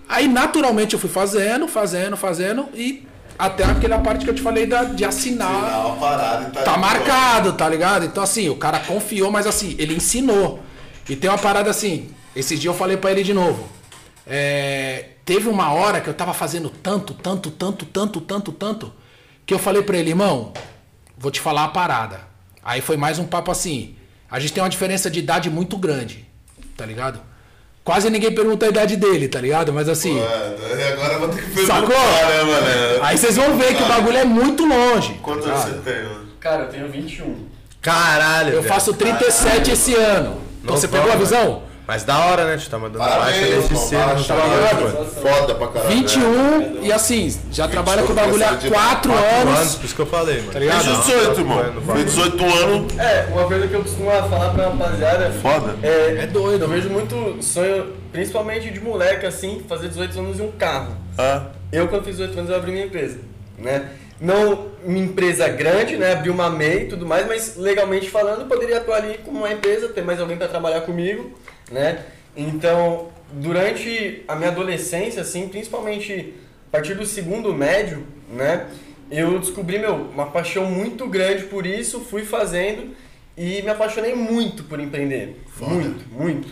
Aí 0.08 0.28
naturalmente 0.28 0.94
eu 0.94 0.98
fui 0.98 1.08
fazendo, 1.08 1.66
fazendo, 1.66 2.16
fazendo, 2.16 2.68
e 2.74 3.06
até 3.38 3.64
aquela 3.64 3.98
parte 3.98 4.24
que 4.24 4.30
eu 4.30 4.34
te 4.34 4.42
falei 4.42 4.66
da, 4.66 4.84
de 4.84 5.04
assinar. 5.04 5.96
Parada 5.98 6.48
e 6.48 6.50
tá. 6.52 6.62
Tá 6.62 6.76
marcado, 6.76 7.52
tá 7.54 7.68
ligado? 7.68 8.04
Então, 8.04 8.22
assim, 8.22 8.48
o 8.48 8.56
cara 8.56 8.80
confiou, 8.80 9.30
mas 9.30 9.46
assim, 9.46 9.74
ele 9.78 9.94
ensinou. 9.94 10.60
E 11.08 11.16
tem 11.16 11.30
uma 11.30 11.38
parada 11.38 11.70
assim, 11.70 12.10
esses 12.34 12.60
dias 12.60 12.72
eu 12.72 12.78
falei 12.78 12.96
pra 12.96 13.10
ele 13.10 13.22
de 13.22 13.32
novo. 13.32 13.68
É, 14.26 15.10
teve 15.24 15.48
uma 15.48 15.72
hora 15.72 16.00
que 16.00 16.08
eu 16.08 16.14
tava 16.14 16.34
fazendo 16.34 16.68
tanto, 16.68 17.14
tanto, 17.14 17.50
tanto, 17.50 17.86
tanto, 17.86 18.20
tanto, 18.20 18.52
tanto, 18.52 18.92
que 19.44 19.54
eu 19.54 19.58
falei 19.58 19.82
pra 19.82 19.96
ele, 19.96 20.10
irmão, 20.10 20.52
vou 21.26 21.30
te 21.32 21.40
falar 21.40 21.64
a 21.64 21.68
parada. 21.68 22.20
Aí 22.62 22.80
foi 22.80 22.96
mais 22.96 23.18
um 23.18 23.24
papo 23.26 23.50
assim. 23.50 23.96
A 24.30 24.38
gente 24.38 24.52
tem 24.52 24.62
uma 24.62 24.68
diferença 24.68 25.10
de 25.10 25.18
idade 25.18 25.50
muito 25.50 25.76
grande, 25.76 26.24
tá 26.76 26.86
ligado? 26.86 27.18
Quase 27.82 28.08
ninguém 28.10 28.32
pergunta 28.32 28.64
a 28.64 28.68
idade 28.68 28.94
dele, 28.96 29.26
tá 29.26 29.40
ligado? 29.40 29.72
Mas 29.72 29.88
assim. 29.88 30.16
E 30.16 30.82
agora 30.92 31.12
eu 31.14 31.18
vou 31.20 31.28
ter 31.30 31.42
que 31.42 31.50
perguntar, 31.50 31.74
Sacou? 31.80 31.88
né, 31.96 32.42
mano? 32.44 33.02
Aí 33.04 33.18
vocês 33.18 33.34
vão 33.36 33.56
ver 33.58 33.74
que 33.76 33.82
o 33.82 33.86
bagulho 33.86 34.16
é 34.18 34.24
muito 34.24 34.64
longe. 34.64 35.14
tá 35.14 35.20
Quantos 35.22 35.46
anos 35.48 35.64
ligado? 35.64 35.82
você 35.84 35.90
tem, 35.92 36.04
mano? 36.04 36.28
Cara, 36.38 36.62
eu 36.62 36.68
tenho 36.68 36.88
21. 36.92 37.46
Caralho, 37.82 38.50
Eu 38.50 38.62
velho. 38.62 38.72
faço 38.72 38.94
37 38.94 39.70
esse 39.72 39.94
ano. 39.94 40.40
Então 40.62 40.74
Não 40.74 40.76
você 40.80 40.86
pegou 40.86 41.10
a 41.10 41.16
visão? 41.16 41.62
Mas 41.86 42.02
da 42.02 42.18
hora, 42.26 42.44
né? 42.46 42.56
Tu 42.56 42.68
tá 42.68 42.78
mandando 42.78 42.98
baixa 42.98 43.40
desde 43.40 43.76
cedo. 43.78 43.98
Baixa, 44.04 44.34
tá 44.34 44.44
ligado, 44.44 44.82
baixa. 44.82 44.98
mano? 44.98 45.06
Foda 45.06 45.54
pra 45.54 45.68
caralho. 45.68 45.94
21 45.96 46.82
e 46.82 46.92
assim, 46.92 47.40
já 47.52 47.68
trabalha 47.68 48.02
com 48.02 48.12
o 48.12 48.14
bagulho 48.16 48.44
há 48.44 48.48
4 48.56 48.68
Quatro 48.70 49.12
anos. 49.12 49.58
anos, 49.58 49.74
por 49.76 49.84
isso 49.84 49.94
que 49.94 50.02
eu 50.02 50.06
falei, 50.06 50.38
mano. 50.40 50.52
Tá 50.52 50.58
ligado? 50.58 50.82
Fez 50.84 50.96
18, 51.06 51.40
irmão. 51.40 51.64
Fez 51.94 52.04
18 52.06 52.44
anos. 52.44 52.98
É, 52.98 53.28
uma 53.32 53.44
coisa 53.44 53.68
que 53.68 53.74
eu 53.74 53.82
costumo 53.82 54.10
falar 54.10 54.50
pra 54.50 54.64
rapaziada 54.68 55.30
Foda. 55.40 55.76
é, 55.82 56.22
É 56.22 56.26
doido. 56.26 56.62
eu 56.64 56.68
vejo 56.68 56.90
muito 56.90 57.36
sonho, 57.40 57.92
principalmente 58.10 58.68
de 58.70 58.80
moleque, 58.80 59.24
assim, 59.24 59.62
fazer 59.68 59.86
18 59.88 60.18
anos 60.18 60.40
em 60.40 60.42
um 60.42 60.52
carro. 60.52 60.96
Ah, 61.16 61.42
Eu, 61.70 61.86
quando 61.86 62.04
fiz 62.04 62.16
18 62.16 62.36
anos, 62.38 62.50
eu 62.50 62.56
abri 62.56 62.72
minha 62.72 62.86
empresa, 62.86 63.18
né? 63.58 63.90
Não 64.20 64.68
uma 64.84 64.98
empresa 64.98 65.46
grande, 65.48 65.96
né? 65.96 66.12
Abri 66.14 66.30
uma 66.30 66.48
MEI 66.50 66.84
e 66.84 66.86
tudo 66.88 67.06
mais, 67.06 67.26
mas 67.28 67.54
legalmente 67.56 68.08
falando, 68.10 68.40
eu 68.40 68.46
poderia 68.46 68.78
atuar 68.78 68.96
ali 68.96 69.18
como 69.24 69.38
uma 69.38 69.52
empresa, 69.52 69.88
ter 69.88 70.02
mais 70.02 70.20
alguém 70.20 70.36
para 70.38 70.48
trabalhar 70.48 70.80
comigo, 70.80 71.32
né? 71.70 72.04
Então, 72.36 73.08
durante 73.32 74.22
a 74.28 74.34
minha 74.36 74.50
adolescência, 74.50 75.22
assim, 75.22 75.48
principalmente 75.48 76.34
a 76.68 76.70
partir 76.72 76.94
do 76.94 77.06
segundo 77.06 77.52
médio, 77.54 78.06
né? 78.30 78.66
Eu 79.10 79.38
descobri, 79.38 79.78
meu, 79.78 79.94
uma 79.94 80.26
paixão 80.26 80.64
muito 80.66 81.06
grande 81.06 81.44
por 81.44 81.64
isso, 81.64 82.00
fui 82.00 82.24
fazendo 82.24 82.94
e 83.36 83.62
me 83.62 83.68
apaixonei 83.70 84.14
muito 84.14 84.64
por 84.64 84.80
empreender. 84.80 85.40
Muito, 85.60 86.04
muito. 86.12 86.48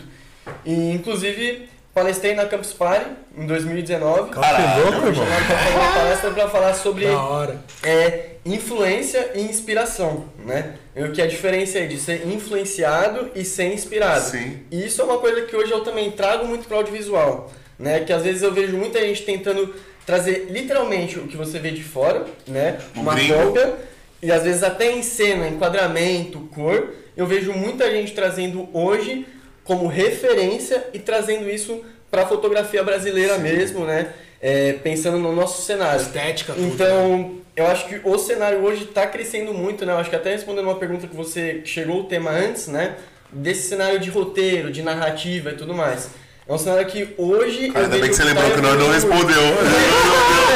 E, 0.63 0.91
inclusive, 0.91 1.67
palestrei 1.93 2.33
na 2.33 2.45
Campus 2.45 2.71
Party 2.71 3.09
em 3.37 3.45
2019. 3.45 4.31
Caralho, 4.31 4.83
louco, 4.83 4.99
Fui 5.01 5.09
irmão. 5.09 5.25
uma 5.25 5.91
palestra 5.93 6.31
para 6.31 6.47
falar 6.49 6.73
sobre 6.75 7.05
Da 7.05 7.21
hora. 7.21 7.59
é, 7.83 8.34
influência 8.45 9.31
e 9.33 9.41
inspiração, 9.41 10.25
né? 10.45 10.75
O 10.95 11.11
que 11.11 11.19
é 11.19 11.25
a 11.25 11.27
diferença 11.27 11.79
aí 11.79 11.87
de 11.87 11.97
ser 11.97 12.27
influenciado 12.27 13.31
e 13.33 13.43
ser 13.43 13.73
inspirado. 13.73 14.29
Sim. 14.29 14.59
E 14.69 14.85
isso 14.85 15.01
é 15.01 15.05
uma 15.05 15.17
coisa 15.17 15.41
que 15.41 15.55
hoje 15.55 15.71
eu 15.71 15.81
também 15.81 16.11
trago 16.11 16.45
muito 16.45 16.67
para 16.67 16.75
o 16.75 16.77
audiovisual, 16.77 17.51
né? 17.79 18.01
Que 18.01 18.13
às 18.13 18.21
vezes 18.21 18.43
eu 18.43 18.53
vejo 18.53 18.77
muita 18.77 18.99
gente 18.99 19.23
tentando 19.23 19.73
trazer 20.05 20.47
literalmente 20.51 21.17
o 21.17 21.27
que 21.27 21.35
você 21.35 21.57
vê 21.57 21.71
de 21.71 21.83
fora, 21.83 22.25
né? 22.47 22.77
Um 22.95 23.01
Uma 23.01 23.15
gringo. 23.15 23.33
cópia 23.33 23.73
e 24.21 24.31
às 24.31 24.43
vezes 24.43 24.61
até 24.61 24.91
em 24.91 25.01
cena, 25.01 25.47
enquadramento, 25.47 26.39
cor. 26.53 26.93
Eu 27.17 27.25
vejo 27.25 27.51
muita 27.51 27.89
gente 27.89 28.13
trazendo 28.13 28.69
hoje 28.71 29.25
como 29.63 29.87
referência 29.87 30.85
e 30.93 30.99
trazendo 30.99 31.49
isso 31.49 31.83
para 32.11 32.21
a 32.21 32.27
fotografia 32.27 32.83
brasileira 32.83 33.39
mesmo, 33.39 33.85
né? 33.85 34.13
É, 34.47 34.73
pensando 34.73 35.17
no 35.17 35.33
nosso 35.35 35.63
cenário. 35.63 35.99
Estética, 35.99 36.53
tudo. 36.53 36.67
Então, 36.67 37.35
eu 37.55 37.65
acho 37.65 37.87
que 37.87 37.99
o 38.03 38.15
cenário 38.19 38.59
hoje 38.63 38.83
está 38.83 39.07
crescendo 39.07 39.51
muito, 39.55 39.83
né? 39.87 39.93
Eu 39.93 39.97
acho 39.97 40.09
que 40.11 40.15
até 40.15 40.31
respondendo 40.33 40.65
uma 40.65 40.75
pergunta 40.75 41.07
que 41.07 41.15
você 41.15 41.61
chegou 41.65 42.01
o 42.01 42.03
tema 42.03 42.29
antes, 42.29 42.67
né? 42.67 42.95
Desse 43.31 43.67
cenário 43.69 43.99
de 43.99 44.11
roteiro, 44.11 44.71
de 44.71 44.83
narrativa 44.83 45.49
e 45.49 45.53
tudo 45.55 45.73
mais. 45.73 46.09
É 46.47 46.53
um 46.53 46.59
cenário 46.59 46.85
que 46.85 47.15
hoje. 47.17 47.71
Cara, 47.71 47.85
ainda 47.85 47.97
bem 47.97 48.07
que 48.09 48.15
você 48.15 48.21
tá 48.21 48.27
lembrou 48.29 48.51
que 48.51 48.61
nós 48.61 48.77
não 48.77 48.91
respondeu. 48.91 49.41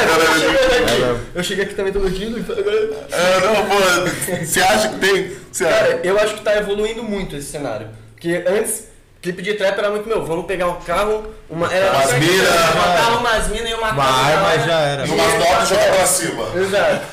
Eu 0.10 0.38
cheguei 0.38 0.78
aqui- 0.78 1.20
Eu 1.34 1.42
cheguei 1.44 1.64
aqui 1.64 1.74
também 1.74 1.92
todo 1.92 2.08
dia. 2.10 2.28
então 2.28 2.56
agora- 2.56 3.06
É, 3.10 3.40
não, 3.40 3.54
pô. 3.68 4.44
Você 4.44 4.60
acha 4.60 4.88
que 4.90 4.98
tem. 5.00 5.30
Cara, 5.58 6.00
eu 6.04 6.16
acho 6.16 6.34
que 6.36 6.42
tá 6.42 6.56
evoluindo 6.56 7.02
muito 7.02 7.34
esse 7.34 7.50
cenário. 7.50 7.88
Porque 8.14 8.44
antes, 8.46 8.84
clipe 9.22 9.42
de 9.42 9.54
trap 9.54 9.78
era 9.78 9.90
muito 9.90 10.08
meu, 10.08 10.24
vamos 10.24 10.46
pegar 10.46 10.68
um 10.68 10.80
carro, 10.80 11.24
uma. 11.48 11.72
Era 11.72 11.92
Umas 11.92 12.06
certo, 12.08 12.22
mina, 12.24 12.50
uma 12.50 12.84
carro, 12.96 13.18
umas 13.20 13.48
minas 13.48 13.70
e 13.70 13.74
uma 13.74 13.90
Uma 13.92 14.04
arma 14.04 14.58
já 14.66 14.78
era. 14.80 15.06
E 15.06 15.10
umas 15.10 15.34
notas 15.38 15.68
jogar 15.68 15.92
pra 15.94 16.06
cima. 16.06 16.44
Exato. 16.56 17.06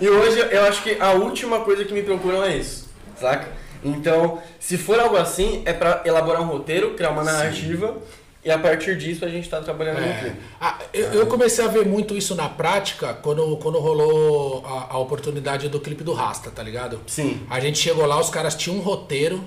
E 0.00 0.08
hoje 0.08 0.38
eu 0.50 0.64
acho 0.64 0.82
que 0.82 0.96
a 1.00 1.12
última 1.12 1.60
coisa 1.60 1.84
que 1.84 1.92
me 1.92 2.02
procuram 2.02 2.42
é 2.44 2.56
isso. 2.56 2.88
saca? 3.20 3.48
Então, 3.84 4.40
se 4.58 4.76
for 4.76 4.98
algo 4.98 5.16
assim, 5.16 5.62
é 5.64 5.72
pra 5.72 6.02
elaborar 6.04 6.42
um 6.42 6.46
roteiro, 6.46 6.94
criar 6.94 7.10
uma 7.10 7.22
narrativa 7.22 7.96
e 8.44 8.50
a 8.50 8.58
partir 8.58 8.96
disso 8.96 9.24
a 9.24 9.28
gente 9.28 9.48
tá 9.48 9.60
trabalhando 9.60 10.00
no 10.00 10.06
É. 10.06 10.12
clipe. 10.20 10.36
Ah, 10.60 10.78
eu, 10.92 11.12
eu 11.12 11.26
comecei 11.28 11.64
a 11.64 11.68
ver 11.68 11.84
muito 11.86 12.16
isso 12.16 12.34
na 12.34 12.48
prática 12.48 13.14
quando, 13.14 13.56
quando 13.58 13.78
rolou 13.78 14.64
a, 14.66 14.94
a 14.94 14.98
oportunidade 14.98 15.68
do 15.68 15.78
clipe 15.78 16.02
do 16.02 16.12
Rasta, 16.12 16.50
tá 16.50 16.62
ligado? 16.62 17.00
Sim. 17.06 17.40
A 17.50 17.60
gente 17.60 17.78
chegou 17.78 18.04
lá, 18.06 18.18
os 18.18 18.30
caras 18.30 18.54
tinham 18.56 18.78
um 18.78 18.80
roteiro, 18.80 19.44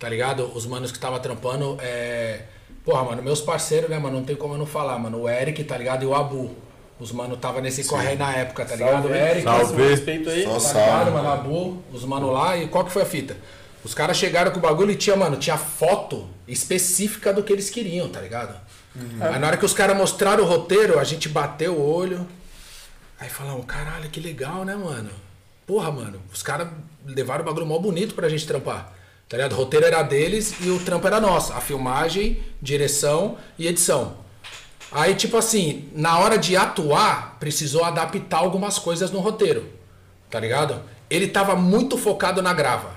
tá 0.00 0.08
ligado? 0.08 0.50
Os 0.54 0.66
manos 0.66 0.90
que 0.90 0.98
tava 0.98 1.20
trampando, 1.20 1.78
é... 1.80 2.40
Porra, 2.84 3.04
mano, 3.04 3.22
meus 3.22 3.40
parceiros, 3.42 3.90
né, 3.90 3.98
mano? 3.98 4.16
Não 4.16 4.24
tem 4.24 4.34
como 4.34 4.54
eu 4.54 4.58
não 4.58 4.66
falar, 4.66 4.98
mano. 4.98 5.20
O 5.20 5.28
Eric, 5.28 5.62
tá 5.64 5.76
ligado? 5.76 6.02
E 6.02 6.06
o 6.06 6.14
Abu. 6.14 6.56
Os 6.98 7.12
mano 7.12 7.36
tava 7.36 7.60
nesse 7.60 7.84
corre 7.84 8.08
aí 8.08 8.16
na 8.16 8.34
época, 8.34 8.64
tá 8.64 8.74
ligado? 8.74 9.08
O 9.08 9.14
Eric, 9.14 9.42
Salve. 9.42 9.88
Respeito 9.88 10.30
aí. 10.30 10.44
Só 10.44 10.54
tá 10.54 10.60
salve, 10.60 10.80
ligado, 10.80 11.12
mano. 11.12 11.28
Abu, 11.30 11.82
os 11.92 12.04
mano 12.04 12.30
lá. 12.30 12.56
E 12.56 12.68
qual 12.68 12.84
que 12.84 12.90
foi 12.90 13.02
a 13.02 13.06
fita? 13.06 13.36
Os 13.84 13.94
caras 13.94 14.16
chegaram 14.16 14.50
com 14.50 14.58
o 14.58 14.62
bagulho 14.62 14.90
e 14.90 14.96
tinha, 14.96 15.14
mano, 15.16 15.36
tinha 15.36 15.56
foto 15.56 16.26
específica 16.48 17.32
do 17.32 17.42
que 17.42 17.52
eles 17.52 17.70
queriam, 17.70 18.08
tá 18.08 18.20
ligado? 18.20 18.54
Aí 19.20 19.38
na 19.38 19.46
hora 19.46 19.56
que 19.56 19.64
os 19.64 19.72
caras 19.72 19.96
mostraram 19.96 20.42
o 20.42 20.46
roteiro, 20.46 20.98
a 20.98 21.04
gente 21.04 21.28
bateu 21.28 21.74
o 21.74 21.94
olho. 21.94 22.26
Aí 23.18 23.28
falamos, 23.28 23.64
caralho, 23.66 24.08
que 24.10 24.20
legal, 24.20 24.64
né, 24.64 24.74
mano? 24.74 25.10
Porra, 25.66 25.90
mano, 25.90 26.20
os 26.32 26.42
caras 26.42 26.68
levaram 27.06 27.42
o 27.42 27.46
bagulho 27.46 27.66
mó 27.66 27.78
bonito 27.78 28.14
pra 28.14 28.28
gente 28.28 28.46
trampar. 28.46 28.92
Tá 29.30 29.36
ligado? 29.36 29.52
O 29.52 29.56
roteiro 29.56 29.86
era 29.86 30.02
deles 30.02 30.56
e 30.60 30.70
o 30.70 30.80
trampo 30.80 31.06
era 31.06 31.20
nosso. 31.20 31.52
A 31.52 31.60
filmagem, 31.60 32.42
direção 32.60 33.38
e 33.56 33.68
edição. 33.68 34.16
Aí, 34.90 35.14
tipo 35.14 35.36
assim, 35.36 35.88
na 35.94 36.18
hora 36.18 36.36
de 36.36 36.56
atuar, 36.56 37.36
precisou 37.38 37.84
adaptar 37.84 38.38
algumas 38.38 38.76
coisas 38.76 39.12
no 39.12 39.20
roteiro. 39.20 39.70
Tá 40.28 40.40
ligado? 40.40 40.82
Ele 41.08 41.28
tava 41.28 41.54
muito 41.54 41.96
focado 41.96 42.42
na 42.42 42.52
grava. 42.52 42.90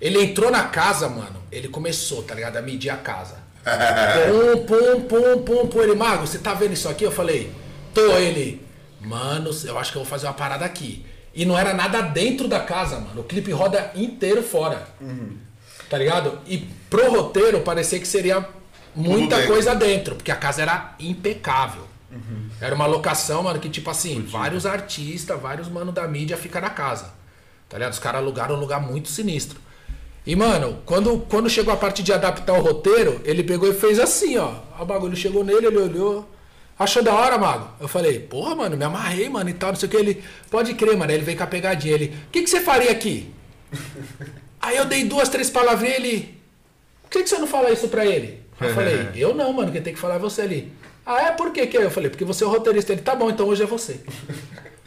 Ele 0.00 0.22
entrou 0.22 0.52
na 0.52 0.62
casa, 0.62 1.08
mano. 1.08 1.42
Ele 1.50 1.66
começou, 1.66 2.22
tá 2.22 2.32
ligado? 2.32 2.58
A 2.58 2.62
medir 2.62 2.90
a 2.90 2.96
casa. 2.96 3.44
Pum, 3.66 4.64
pum, 4.64 5.00
pum, 5.00 5.42
pum, 5.42 5.66
pum. 5.66 5.82
Ele, 5.82 5.96
Mago, 5.96 6.28
você 6.28 6.38
tá 6.38 6.54
vendo 6.54 6.74
isso 6.74 6.88
aqui? 6.88 7.02
Eu 7.02 7.10
falei, 7.10 7.50
tô. 7.92 8.12
Ele, 8.18 8.64
mano, 9.00 9.50
eu 9.64 9.76
acho 9.76 9.90
que 9.90 9.98
eu 9.98 10.02
vou 10.04 10.08
fazer 10.08 10.28
uma 10.28 10.34
parada 10.34 10.64
aqui. 10.64 11.04
E 11.34 11.44
não 11.44 11.58
era 11.58 11.74
nada 11.74 12.02
dentro 12.02 12.46
da 12.46 12.60
casa, 12.60 13.00
mano. 13.00 13.22
O 13.22 13.24
clipe 13.24 13.50
roda 13.50 13.90
inteiro 13.96 14.44
fora. 14.44 14.86
Tá 15.88 15.98
ligado? 15.98 16.38
E 16.46 16.58
pro 16.90 17.10
roteiro 17.10 17.60
parecia 17.60 17.98
que 17.98 18.08
seria 18.08 18.46
muita 18.94 19.46
coisa 19.46 19.74
dentro, 19.74 20.16
porque 20.16 20.30
a 20.30 20.36
casa 20.36 20.62
era 20.62 20.94
impecável. 20.98 21.86
Era 22.60 22.74
uma 22.74 22.86
locação, 22.86 23.42
mano, 23.42 23.60
que 23.60 23.68
tipo 23.68 23.90
assim, 23.90 24.22
vários 24.22 24.64
artistas, 24.64 25.40
vários 25.40 25.68
mano 25.68 25.92
da 25.92 26.08
mídia 26.08 26.36
ficam 26.36 26.62
na 26.62 26.70
casa. 26.70 27.12
Tá 27.68 27.76
ligado? 27.76 27.92
Os 27.92 27.98
caras 27.98 28.22
alugaram 28.22 28.54
um 28.54 28.60
lugar 28.60 28.80
muito 28.80 29.08
sinistro. 29.08 29.60
E, 30.24 30.34
mano, 30.34 30.78
quando, 30.84 31.18
quando 31.28 31.50
chegou 31.50 31.72
a 31.72 31.76
parte 31.76 32.02
de 32.02 32.12
adaptar 32.12 32.54
o 32.54 32.62
roteiro, 32.62 33.20
ele 33.24 33.44
pegou 33.44 33.68
e 33.68 33.74
fez 33.74 33.98
assim, 33.98 34.36
ó. 34.38 34.54
O 34.78 34.84
bagulho 34.84 35.16
chegou 35.16 35.44
nele, 35.44 35.66
ele 35.66 35.78
olhou. 35.78 36.28
Achou 36.78 37.02
da 37.02 37.14
hora, 37.14 37.38
mago? 37.38 37.68
Eu 37.80 37.88
falei, 37.88 38.18
porra, 38.18 38.54
mano, 38.54 38.76
me 38.76 38.84
amarrei, 38.84 39.28
mano, 39.28 39.48
e 39.48 39.54
tal, 39.54 39.70
não 39.70 39.76
sei 39.76 39.88
o 39.88 39.90
que. 39.90 39.96
Ele, 39.96 40.24
pode 40.50 40.74
crer, 40.74 40.96
mano. 40.96 41.12
Ele 41.12 41.22
veio 41.22 41.36
com 41.36 41.44
a 41.44 41.46
pegadinha. 41.46 41.94
Ele, 41.94 42.16
o 42.26 42.30
que, 42.30 42.42
que 42.42 42.50
você 42.50 42.60
faria 42.60 42.90
aqui? 42.90 43.32
Aí 44.60 44.76
eu 44.76 44.84
dei 44.84 45.04
duas, 45.04 45.28
três 45.28 45.50
palavrinhas 45.50 45.98
ele. 45.98 46.38
Por 47.02 47.10
que, 47.10 47.22
que 47.22 47.28
você 47.28 47.38
não 47.38 47.46
fala 47.46 47.70
isso 47.70 47.88
pra 47.88 48.04
ele? 48.04 48.42
Eu 48.60 48.74
falei, 48.74 49.08
eu 49.14 49.34
não, 49.34 49.52
mano, 49.52 49.70
quem 49.72 49.82
tem 49.82 49.94
que 49.94 50.00
falar 50.00 50.16
é 50.16 50.18
você 50.18 50.42
ali. 50.42 50.72
Ah, 51.04 51.22
é? 51.22 51.32
Por 51.32 51.52
que 51.52 51.66
que 51.66 51.76
é? 51.76 51.84
Eu 51.84 51.90
falei, 51.90 52.10
porque 52.10 52.24
você 52.24 52.42
é 52.42 52.46
o 52.46 52.50
roteirista. 52.50 52.92
Ele, 52.92 53.02
tá 53.02 53.14
bom, 53.14 53.30
então 53.30 53.46
hoje 53.46 53.62
é 53.62 53.66
você. 53.66 54.00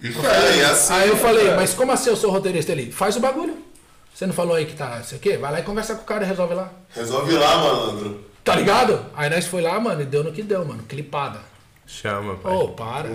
E 0.01 0.07
é, 0.07 0.63
assim. 0.63 0.93
Aí 0.93 1.09
eu 1.09 1.17
falei, 1.17 1.51
mas 1.55 1.73
como 1.73 1.91
assim 1.91 2.09
eu 2.09 2.15
sou 2.15 2.31
roteirista? 2.31 2.71
Ele, 2.71 2.89
faz 2.89 3.17
o 3.17 3.19
bagulho. 3.19 3.57
Você 4.13 4.25
não 4.25 4.33
falou 4.33 4.55
aí 4.55 4.65
que 4.65 4.73
tá, 4.73 5.01
sei 5.03 5.17
o 5.17 5.21
quê? 5.21 5.37
Vai 5.37 5.51
lá 5.51 5.59
e 5.59 5.63
conversa 5.63 5.95
com 5.95 6.03
o 6.03 6.05
cara 6.05 6.23
e 6.23 6.27
resolve 6.27 6.53
lá. 6.53 6.71
Resolve 6.95 7.33
lá, 7.33 7.57
malandro. 7.57 8.23
Tá 8.43 8.55
ligado? 8.55 9.05
Aí 9.13 9.29
nós 9.29 9.45
foi 9.45 9.61
lá, 9.61 9.79
mano, 9.79 10.01
e 10.01 10.05
deu 10.05 10.23
no 10.23 10.31
que 10.31 10.41
deu, 10.41 10.63
mano. 10.65 10.83
Clipada. 10.83 11.39
Chama, 11.85 12.35
pai. 12.35 12.53
Ô, 12.53 12.69
para. 12.69 13.09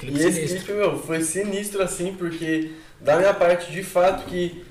Clipe 0.00 0.18
E 0.18 0.22
esse 0.26 0.32
sinistro. 0.32 0.58
clipe, 0.58 0.72
meu, 0.72 0.98
foi 0.98 1.22
sinistro 1.22 1.82
assim, 1.82 2.14
porque 2.14 2.72
da 3.00 3.16
minha 3.16 3.34
parte, 3.34 3.70
de 3.70 3.82
fato, 3.82 4.24
que 4.26 4.64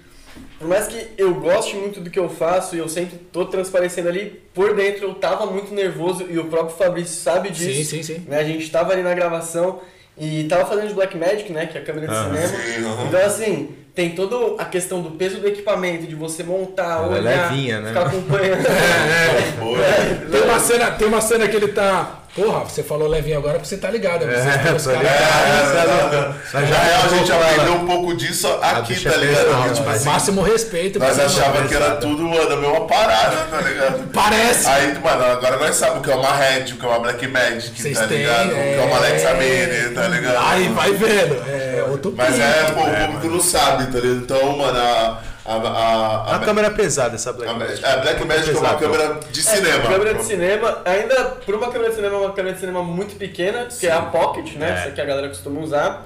por 0.57 0.67
mais 0.67 0.88
que 0.88 1.07
eu 1.17 1.34
goste 1.36 1.75
muito 1.75 1.99
do 1.99 2.09
que 2.09 2.17
eu 2.19 2.29
faço 2.29 2.75
e 2.75 2.79
eu 2.79 2.88
sempre 2.88 3.17
tô 3.31 3.45
transparecendo 3.45 4.07
ali, 4.09 4.41
por 4.53 4.75
dentro 4.75 5.05
eu 5.05 5.13
tava 5.15 5.45
muito 5.45 5.73
nervoso 5.73 6.25
e 6.29 6.38
o 6.39 6.45
próprio 6.45 6.75
Fabrício 6.75 7.15
sabe 7.15 7.49
disso. 7.49 7.89
Sim, 7.89 8.01
sim, 8.01 8.15
sim. 8.15 8.25
Né? 8.27 8.39
A 8.39 8.43
gente 8.43 8.69
tava 8.71 8.93
ali 8.93 9.03
na 9.03 9.13
gravação 9.13 9.81
e 10.17 10.43
tava 10.45 10.65
fazendo 10.65 10.88
de 10.88 10.93
Black 10.93 11.17
Magic, 11.17 11.51
né? 11.51 11.65
Que 11.65 11.77
é 11.77 11.81
a 11.81 11.84
câmera 11.84 12.07
de 12.07 12.13
Aham. 12.13 12.36
cinema. 12.36 12.47
Sim. 12.63 13.07
Então 13.07 13.25
assim, 13.25 13.75
tem 13.93 14.11
toda 14.15 14.61
a 14.61 14.65
questão 14.65 15.01
do 15.01 15.11
peso 15.11 15.39
do 15.39 15.47
equipamento, 15.47 16.07
de 16.07 16.15
você 16.15 16.43
montar, 16.43 17.03
Ela 17.03 17.17
é 17.17 17.19
olhar, 17.19 17.51
levinha, 17.51 17.79
né? 17.79 17.89
ficar 17.89 18.07
acompanhando. 18.07 18.63
Pô, 19.59 19.73
Tem 20.31 20.41
uma, 20.41 20.59
cena, 20.59 20.91
tem 20.91 21.07
uma 21.07 21.21
cena 21.21 21.47
que 21.47 21.55
ele 21.55 21.67
tá. 21.69 22.22
Porra, 22.36 22.61
você 22.61 22.81
falou 22.81 23.07
levinho 23.07 23.38
agora 23.38 23.55
porque 23.59 23.67
você 23.69 23.77
tá 23.77 23.91
ligado. 23.91 24.25
Você 24.25 24.31
É, 24.31 24.73
os 24.73 24.86
ligado. 24.88 26.36
Na 26.51 26.59
real, 26.59 27.01
a 27.03 27.07
gente 27.09 27.31
aprendeu 27.31 27.73
um 27.75 27.86
pouco 27.86 28.15
disso 28.17 28.47
aqui, 28.59 28.99
tá 28.99 29.11
é 29.11 29.17
ligado? 29.17 29.45
Porque, 29.45 29.69
tipo 29.75 29.86
mas- 29.86 29.95
assim, 29.97 30.09
Máximo 30.09 30.41
respeito. 30.41 30.97
nós 30.97 31.19
achava 31.19 31.67
que 31.67 31.75
era 31.75 31.91
tudo 31.97 32.23
mano, 32.23 32.51
a 32.51 32.57
mesma 32.57 32.88
parada, 32.88 33.36
tá 33.51 33.61
ligado? 33.61 34.09
Parece. 34.11 34.67
Aí, 34.67 34.97
mano, 34.99 35.23
agora 35.25 35.57
nós 35.57 35.75
sabemos 35.75 35.99
o 35.99 36.03
que 36.03 36.11
é 36.11 36.15
uma 36.15 36.34
Red, 36.36 36.73
o 36.73 36.77
que 36.77 36.86
é 36.86 36.89
uma 36.89 36.99
Black 36.99 37.27
Magic, 37.27 37.79
Vocês 37.81 37.99
tá 37.99 38.07
têm, 38.07 38.17
ligado? 38.19 38.47
O 38.49 38.53
que 38.53 38.57
é 38.79 38.86
uma 38.88 38.97
Alexa 38.97 39.34
Mini, 39.36 39.93
tá 39.93 40.07
ligado? 40.07 40.38
Aí 40.39 40.67
vai 40.69 40.91
vendo. 40.91 41.36
É 41.47 41.86
outro 41.88 42.13
Mas 42.17 42.39
é, 42.39 42.63
pô, 42.71 42.81
o 42.81 43.05
público 43.07 43.27
não 43.27 43.41
sabe, 43.41 43.86
tá 43.91 43.99
ligado? 43.99 44.23
Então, 44.23 44.57
mano, 44.57 44.79
a. 44.79 45.32
A, 45.45 45.55
a, 45.55 46.35
A 46.35 46.39
câmera 46.39 46.67
é 46.67 46.69
pesada, 46.69 47.15
essa 47.15 47.31
a, 47.31 47.33
Black 47.33 47.53
Magic. 47.53 47.85
a 47.85 47.97
Black 47.97 48.25
Magic 48.25 48.55
é 48.55 48.59
uma 48.59 48.75
câmera 48.77 49.19
de 49.29 49.43
cinema. 49.43 49.89
Câmera 49.89 50.13
de 50.13 50.23
cinema, 50.23 50.81
ainda 50.85 51.23
por 51.45 51.55
uma 51.55 51.69
câmera 51.71 51.89
de 51.89 51.95
cinema, 51.95 52.15
é 52.15 52.19
uma 52.19 52.33
câmera 52.33 52.53
de 52.53 52.59
cinema 52.61 52.83
muito 52.83 53.17
pequena, 53.17 53.65
que 53.65 53.85
é 53.85 53.91
a 53.91 54.03
Pocket, 54.03 54.53
né? 54.55 54.69
É. 54.69 54.73
Essa 54.73 54.91
que 54.91 55.01
a 55.01 55.05
galera 55.05 55.27
costuma 55.27 55.59
usar. 55.59 56.05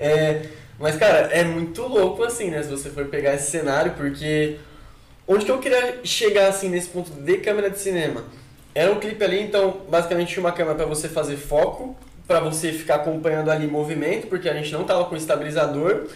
É, 0.00 0.42
mas, 0.80 0.96
cara, 0.96 1.28
é 1.30 1.44
muito 1.44 1.82
louco 1.82 2.24
assim, 2.24 2.50
né? 2.50 2.60
Se 2.62 2.68
você 2.68 2.90
for 2.90 3.04
pegar 3.06 3.34
esse 3.34 3.52
cenário, 3.52 3.92
porque 3.92 4.56
onde 5.28 5.44
que 5.44 5.50
eu 5.52 5.58
queria 5.60 6.00
chegar 6.02 6.48
assim 6.48 6.68
nesse 6.68 6.88
ponto 6.88 7.12
de 7.12 7.36
câmera 7.36 7.70
de 7.70 7.78
cinema? 7.78 8.24
Era 8.74 8.90
um 8.90 8.98
clipe 8.98 9.22
ali, 9.22 9.40
então 9.42 9.82
basicamente 9.88 10.32
tinha 10.32 10.44
uma 10.44 10.50
câmera 10.50 10.74
para 10.74 10.86
você 10.86 11.08
fazer 11.08 11.36
foco, 11.36 11.96
para 12.26 12.40
você 12.40 12.72
ficar 12.72 12.96
acompanhando 12.96 13.50
ali 13.50 13.66
movimento, 13.68 14.26
porque 14.26 14.48
a 14.48 14.54
gente 14.54 14.72
não 14.72 14.82
tava 14.82 15.04
com 15.04 15.14
estabilizador. 15.14 16.06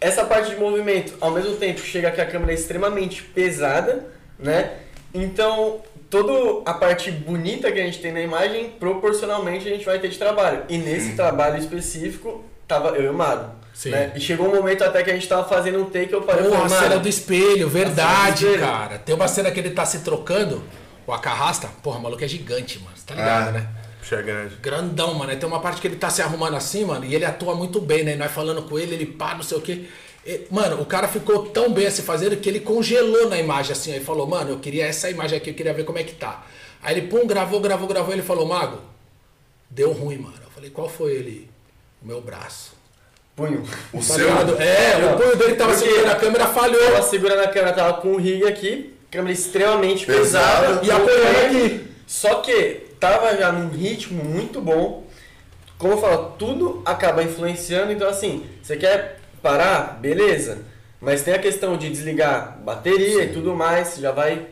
Essa 0.00 0.24
parte 0.24 0.50
de 0.50 0.56
movimento, 0.56 1.14
ao 1.20 1.30
mesmo 1.32 1.56
tempo, 1.56 1.80
chega 1.80 2.10
que 2.10 2.20
a 2.20 2.26
câmera 2.26 2.52
é 2.52 2.54
extremamente 2.54 3.22
pesada, 3.22 4.06
né? 4.38 4.72
Então, 5.12 5.80
toda 6.08 6.62
a 6.70 6.74
parte 6.74 7.10
bonita 7.10 7.72
que 7.72 7.80
a 7.80 7.84
gente 7.84 7.98
tem 8.00 8.12
na 8.12 8.20
imagem, 8.20 8.70
proporcionalmente 8.78 9.66
a 9.66 9.70
gente 9.72 9.84
vai 9.84 9.98
ter 9.98 10.08
de 10.08 10.18
trabalho. 10.18 10.62
E 10.68 10.78
nesse 10.78 11.14
trabalho 11.14 11.58
específico, 11.58 12.44
tava 12.66 12.90
eu 12.90 13.04
e 13.04 13.08
o 13.08 13.14
Mago. 13.14 13.50
Sim. 13.74 13.90
Né? 13.90 14.12
E 14.14 14.20
chegou 14.20 14.48
um 14.48 14.54
momento 14.54 14.82
até 14.82 15.02
que 15.02 15.10
a 15.10 15.14
gente 15.14 15.28
tava 15.28 15.48
fazendo 15.48 15.80
um 15.80 15.84
take, 15.86 16.12
eu 16.12 16.22
parei 16.22 16.44
Porra, 16.48 16.64
a 16.66 16.68
cena 16.68 16.88
"Mago, 16.90 17.00
do 17.00 17.08
espelho, 17.08 17.68
verdade, 17.68 18.44
espelho. 18.46 18.60
cara. 18.66 18.98
Tem 18.98 19.14
uma 19.14 19.28
cena 19.28 19.50
que 19.50 19.58
ele 19.60 19.70
tá 19.70 19.84
se 19.86 20.00
trocando, 20.00 20.62
o 21.06 21.12
Acarrasta, 21.12 21.68
porra, 21.82 21.98
o 21.98 22.02
maluco 22.02 22.22
é 22.24 22.28
gigante, 22.28 22.78
mano. 22.80 22.96
Você 22.96 23.04
tá 23.06 23.14
ligado, 23.14 23.48
Ah. 23.48 23.52
né? 23.52 23.68
Puxa 24.08 24.16
é 24.16 24.22
grande. 24.22 24.54
Grandão, 24.56 25.12
mano. 25.14 25.30
Aí 25.30 25.36
tem 25.36 25.46
uma 25.48 25.60
parte 25.60 25.80
que 25.80 25.86
ele 25.86 25.96
tá 25.96 26.08
se 26.08 26.22
arrumando 26.22 26.56
assim, 26.56 26.84
mano, 26.84 27.04
e 27.04 27.14
ele 27.14 27.24
atua 27.26 27.54
muito 27.54 27.80
bem, 27.80 28.02
né? 28.04 28.14
E 28.14 28.16
nós 28.16 28.32
falando 28.32 28.62
com 28.62 28.78
ele, 28.78 28.94
ele 28.94 29.06
pá, 29.06 29.34
não 29.34 29.42
sei 29.42 29.58
o 29.58 29.60
quê. 29.60 29.84
E, 30.26 30.46
Mano, 30.50 30.80
o 30.80 30.86
cara 30.86 31.06
ficou 31.08 31.46
tão 31.46 31.72
bem 31.72 31.86
a 31.86 31.90
se 31.90 32.02
fazer 32.02 32.34
que 32.36 32.48
ele 32.48 32.60
congelou 32.60 33.28
na 33.28 33.38
imagem 33.38 33.72
assim. 33.72 33.92
Aí 33.92 34.00
falou, 34.00 34.26
mano, 34.26 34.50
eu 34.50 34.58
queria 34.58 34.86
essa 34.86 35.10
imagem 35.10 35.36
aqui, 35.38 35.50
eu 35.50 35.54
queria 35.54 35.72
ver 35.74 35.84
como 35.84 35.98
é 35.98 36.02
que 36.04 36.14
tá. 36.14 36.44
Aí 36.82 36.96
ele, 36.96 37.06
pum, 37.08 37.26
gravou, 37.26 37.60
gravou, 37.60 37.86
gravou. 37.88 38.12
Ele 38.12 38.22
falou, 38.22 38.46
Mago, 38.46 38.78
deu 39.70 39.92
ruim, 39.92 40.18
mano. 40.18 40.36
Eu 40.42 40.50
falei, 40.50 40.70
qual 40.70 40.88
foi 40.88 41.12
ele? 41.12 41.50
O 42.02 42.06
meu 42.06 42.20
braço. 42.20 42.72
punho. 43.36 43.62
O 43.92 43.98
Tá 43.98 44.02
seu. 44.04 44.28
ligado? 44.28 44.60
É, 44.60 45.12
o 45.12 45.16
punho 45.18 45.36
dele 45.36 45.54
tava 45.54 45.72
Porque 45.72 45.86
segurando 45.86 46.10
a 46.12 46.16
câmera, 46.16 46.46
falhou. 46.48 46.92
Tava 46.92 47.02
segurando 47.02 47.40
a 47.40 47.48
câmera, 47.48 47.72
tava 47.72 47.94
com 48.00 48.08
o 48.12 48.16
rig 48.16 48.44
aqui, 48.46 48.94
câmera 49.10 49.32
extremamente 49.32 50.06
Pesada. 50.06 50.80
pesada. 50.80 50.86
E 50.86 50.90
apoiando 50.90 51.46
aqui. 51.58 51.86
Só 52.06 52.36
que 52.36 52.87
tava 53.00 53.36
já 53.36 53.50
num 53.52 53.68
ritmo 53.70 54.22
muito 54.24 54.60
bom. 54.60 55.04
Como 55.78 55.92
eu 55.94 55.98
falo, 56.00 56.34
tudo 56.38 56.82
acaba 56.84 57.22
influenciando. 57.22 57.92
Então, 57.92 58.08
assim, 58.08 58.44
você 58.62 58.76
quer 58.76 59.20
parar? 59.42 59.98
Beleza. 60.00 60.58
Mas 61.00 61.22
tem 61.22 61.34
a 61.34 61.38
questão 61.38 61.76
de 61.76 61.88
desligar 61.88 62.58
bateria 62.64 63.24
e 63.24 63.28
tudo 63.28 63.54
mais. 63.54 63.96
Já 63.98 64.10
vai. 64.10 64.46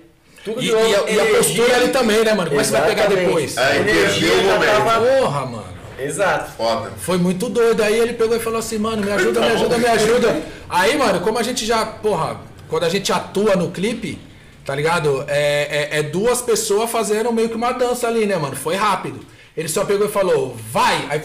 Tudo 0.45 0.61
E, 0.61 0.67
de 0.67 0.69
e 0.69 0.73
novo. 0.73 1.05
a, 1.07 1.11
e 1.11 1.21
a 1.21 1.37
postura 1.37 1.77
ali 1.77 1.89
também, 1.89 2.25
né, 2.25 2.33
mano? 2.35 2.49
Como 2.51 2.61
é 2.61 2.65
que 2.65 2.71
você 2.71 2.77
vai 2.79 2.89
pegar 2.89 3.07
depois? 3.09 3.57
É, 3.57 3.61
A 3.63 3.77
energia 3.77 4.29
entendeu 4.29 4.45
o 4.45 4.47
já 4.47 4.55
momento. 4.55 4.85
tava. 4.85 5.07
Porra, 5.07 5.47
mano. 5.47 5.77
Exato. 5.99 6.53
Foda. 6.53 6.93
Foi 6.99 7.19
muito 7.19 7.49
doido. 7.49 7.83
Aí 7.83 7.99
ele 7.99 8.13
pegou 8.13 8.37
e 8.37 8.41
falou 8.41 8.61
assim, 8.61 8.79
mano, 8.79 9.03
me 9.05 9.11
ajuda, 9.11 9.41
me 9.41 9.47
ajuda, 9.49 9.79
me 9.79 9.87
ajuda. 9.87 10.43
Aí, 10.69 10.97
mano, 10.97 11.21
como 11.21 11.39
a 11.39 11.43
gente 11.43 11.67
já, 11.67 11.85
porra, 11.85 12.39
quando 12.69 12.85
a 12.85 12.89
gente 12.89 13.13
atua 13.13 13.57
no 13.57 13.71
clipe, 13.73 14.19
tá 14.67 14.75
ligado? 14.75 15.25
É, 15.29 15.89
é, 15.95 15.99
é 16.01 16.03
duas 16.03 16.43
pessoas 16.43 16.91
fazendo 16.91 17.33
meio 17.33 17.49
que 17.49 17.55
uma 17.55 17.73
dança 17.73 18.07
ali, 18.09 18.27
né, 18.27 18.37
mano? 18.37 18.57
Foi 18.57 18.75
rápido. 18.75 19.21
Ele 19.57 19.69
só 19.69 19.85
pegou 19.85 20.07
e 20.07 20.11
falou, 20.11 20.55
vai! 20.71 21.07
Aí, 21.09 21.23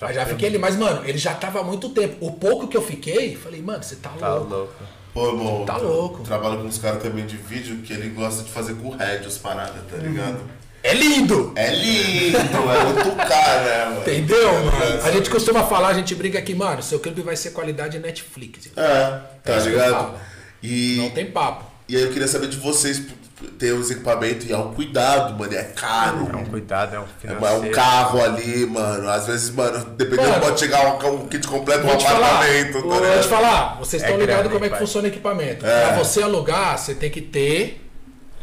aí 0.00 0.14
já 0.14 0.26
fiquei 0.26 0.48
ali, 0.48 0.58
mas, 0.58 0.74
mano, 0.76 1.02
ele 1.06 1.18
já 1.18 1.34
tava 1.34 1.60
há 1.60 1.62
muito 1.62 1.90
tempo. 1.90 2.16
O 2.26 2.32
pouco 2.32 2.66
que 2.66 2.76
eu 2.76 2.82
fiquei, 2.82 3.36
falei, 3.36 3.62
mano, 3.62 3.82
você 3.82 3.96
tá, 3.96 4.10
Tá 4.18 4.34
louco. 4.34 4.50
louco. 4.54 4.72
Pô, 5.14 5.28
irmão, 5.28 5.64
Tá 5.66 5.76
eu 5.76 5.88
louco. 5.88 6.22
Trabalho 6.22 6.56
com 6.56 6.64
uns 6.64 6.78
caras 6.78 7.02
também 7.02 7.26
de 7.26 7.36
vídeo 7.36 7.76
que 7.82 7.92
ele 7.92 8.08
gosta 8.08 8.42
de 8.42 8.50
fazer 8.50 8.74
com 8.76 8.88
Red 8.96 9.18
as 9.26 9.36
paradas, 9.38 9.82
tá 9.90 9.98
ligado? 9.98 10.40
É 10.82 10.94
lindo! 10.94 11.52
É 11.54 11.70
lindo, 11.72 12.38
é 12.38 12.84
outro 12.86 13.14
cara, 13.14 13.60
né, 13.62 13.84
mano? 13.90 14.00
Entendeu, 14.00 14.52
mano? 14.64 15.02
A 15.04 15.10
gente 15.12 15.30
costuma 15.30 15.62
falar, 15.64 15.88
a 15.88 15.94
gente 15.94 16.12
brinca 16.14 16.38
aqui, 16.40 16.54
mano, 16.54 16.82
seu 16.82 16.98
clipe 16.98 17.20
vai 17.20 17.36
ser 17.36 17.50
qualidade 17.50 17.98
Netflix. 18.00 18.68
É, 18.76 19.20
tá 19.44 19.52
É 19.52 19.58
eu 19.60 19.64
ligado? 19.66 20.14
E, 20.60 20.96
Não 20.96 21.10
tem 21.10 21.26
papo. 21.26 21.71
E 21.92 21.96
aí 21.96 22.02
eu 22.02 22.10
queria 22.10 22.28
saber 22.28 22.48
de 22.48 22.56
vocês 22.56 23.02
ter 23.58 23.72
os 23.72 23.90
equipamentos 23.90 24.46
e 24.48 24.52
é 24.52 24.56
um 24.56 24.72
cuidado, 24.72 25.36
mano. 25.38 25.52
É 25.52 25.64
caro. 25.64 26.28
É 26.32 26.36
um 26.36 26.44
cuidado, 26.44 26.94
é 26.94 27.00
um 27.00 27.02
É 27.02 27.06
financeiro. 27.20 27.68
um 27.68 27.70
carro 27.72 28.22
ali, 28.22 28.66
mano. 28.66 29.08
Às 29.08 29.26
vezes, 29.26 29.50
mano, 29.50 29.84
dependendo, 29.96 30.28
Mano, 30.30 30.40
pode 30.42 30.60
chegar 30.60 31.04
um, 31.04 31.14
um 31.22 31.26
kit 31.26 31.46
completo, 31.48 31.84
um 31.86 31.96
te 31.96 32.04
falar, 32.04 32.26
apartamento, 32.28 32.72
tá 32.74 32.78
vou 32.80 33.00
te 33.00 33.00
ligado? 33.02 33.22
falar, 33.28 33.78
vocês 33.80 34.02
É 34.02 34.06
estão 34.06 34.20
ligados 34.20 34.52
como 34.52 34.64
é 34.64 34.68
que 34.68 34.74
pai. 34.74 34.78
funciona 34.78 35.08
o 35.08 35.10
equipamento. 35.10 35.66
É. 35.66 35.86
Pra 35.88 35.96
você 36.04 36.22
alugar, 36.22 36.78
você 36.78 36.94
tem 36.94 37.10
que 37.10 37.20
ter 37.20 37.84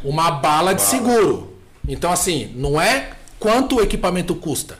uma 0.04 0.30
bala 0.32 0.74
de 0.74 0.82
seguro. 0.82 1.56
Então, 1.88 2.12
assim, 2.12 2.52
não 2.56 2.78
é 2.80 3.10
quanto 3.38 3.76
o 3.76 3.80
equipamento 3.82 4.34
custa. 4.34 4.78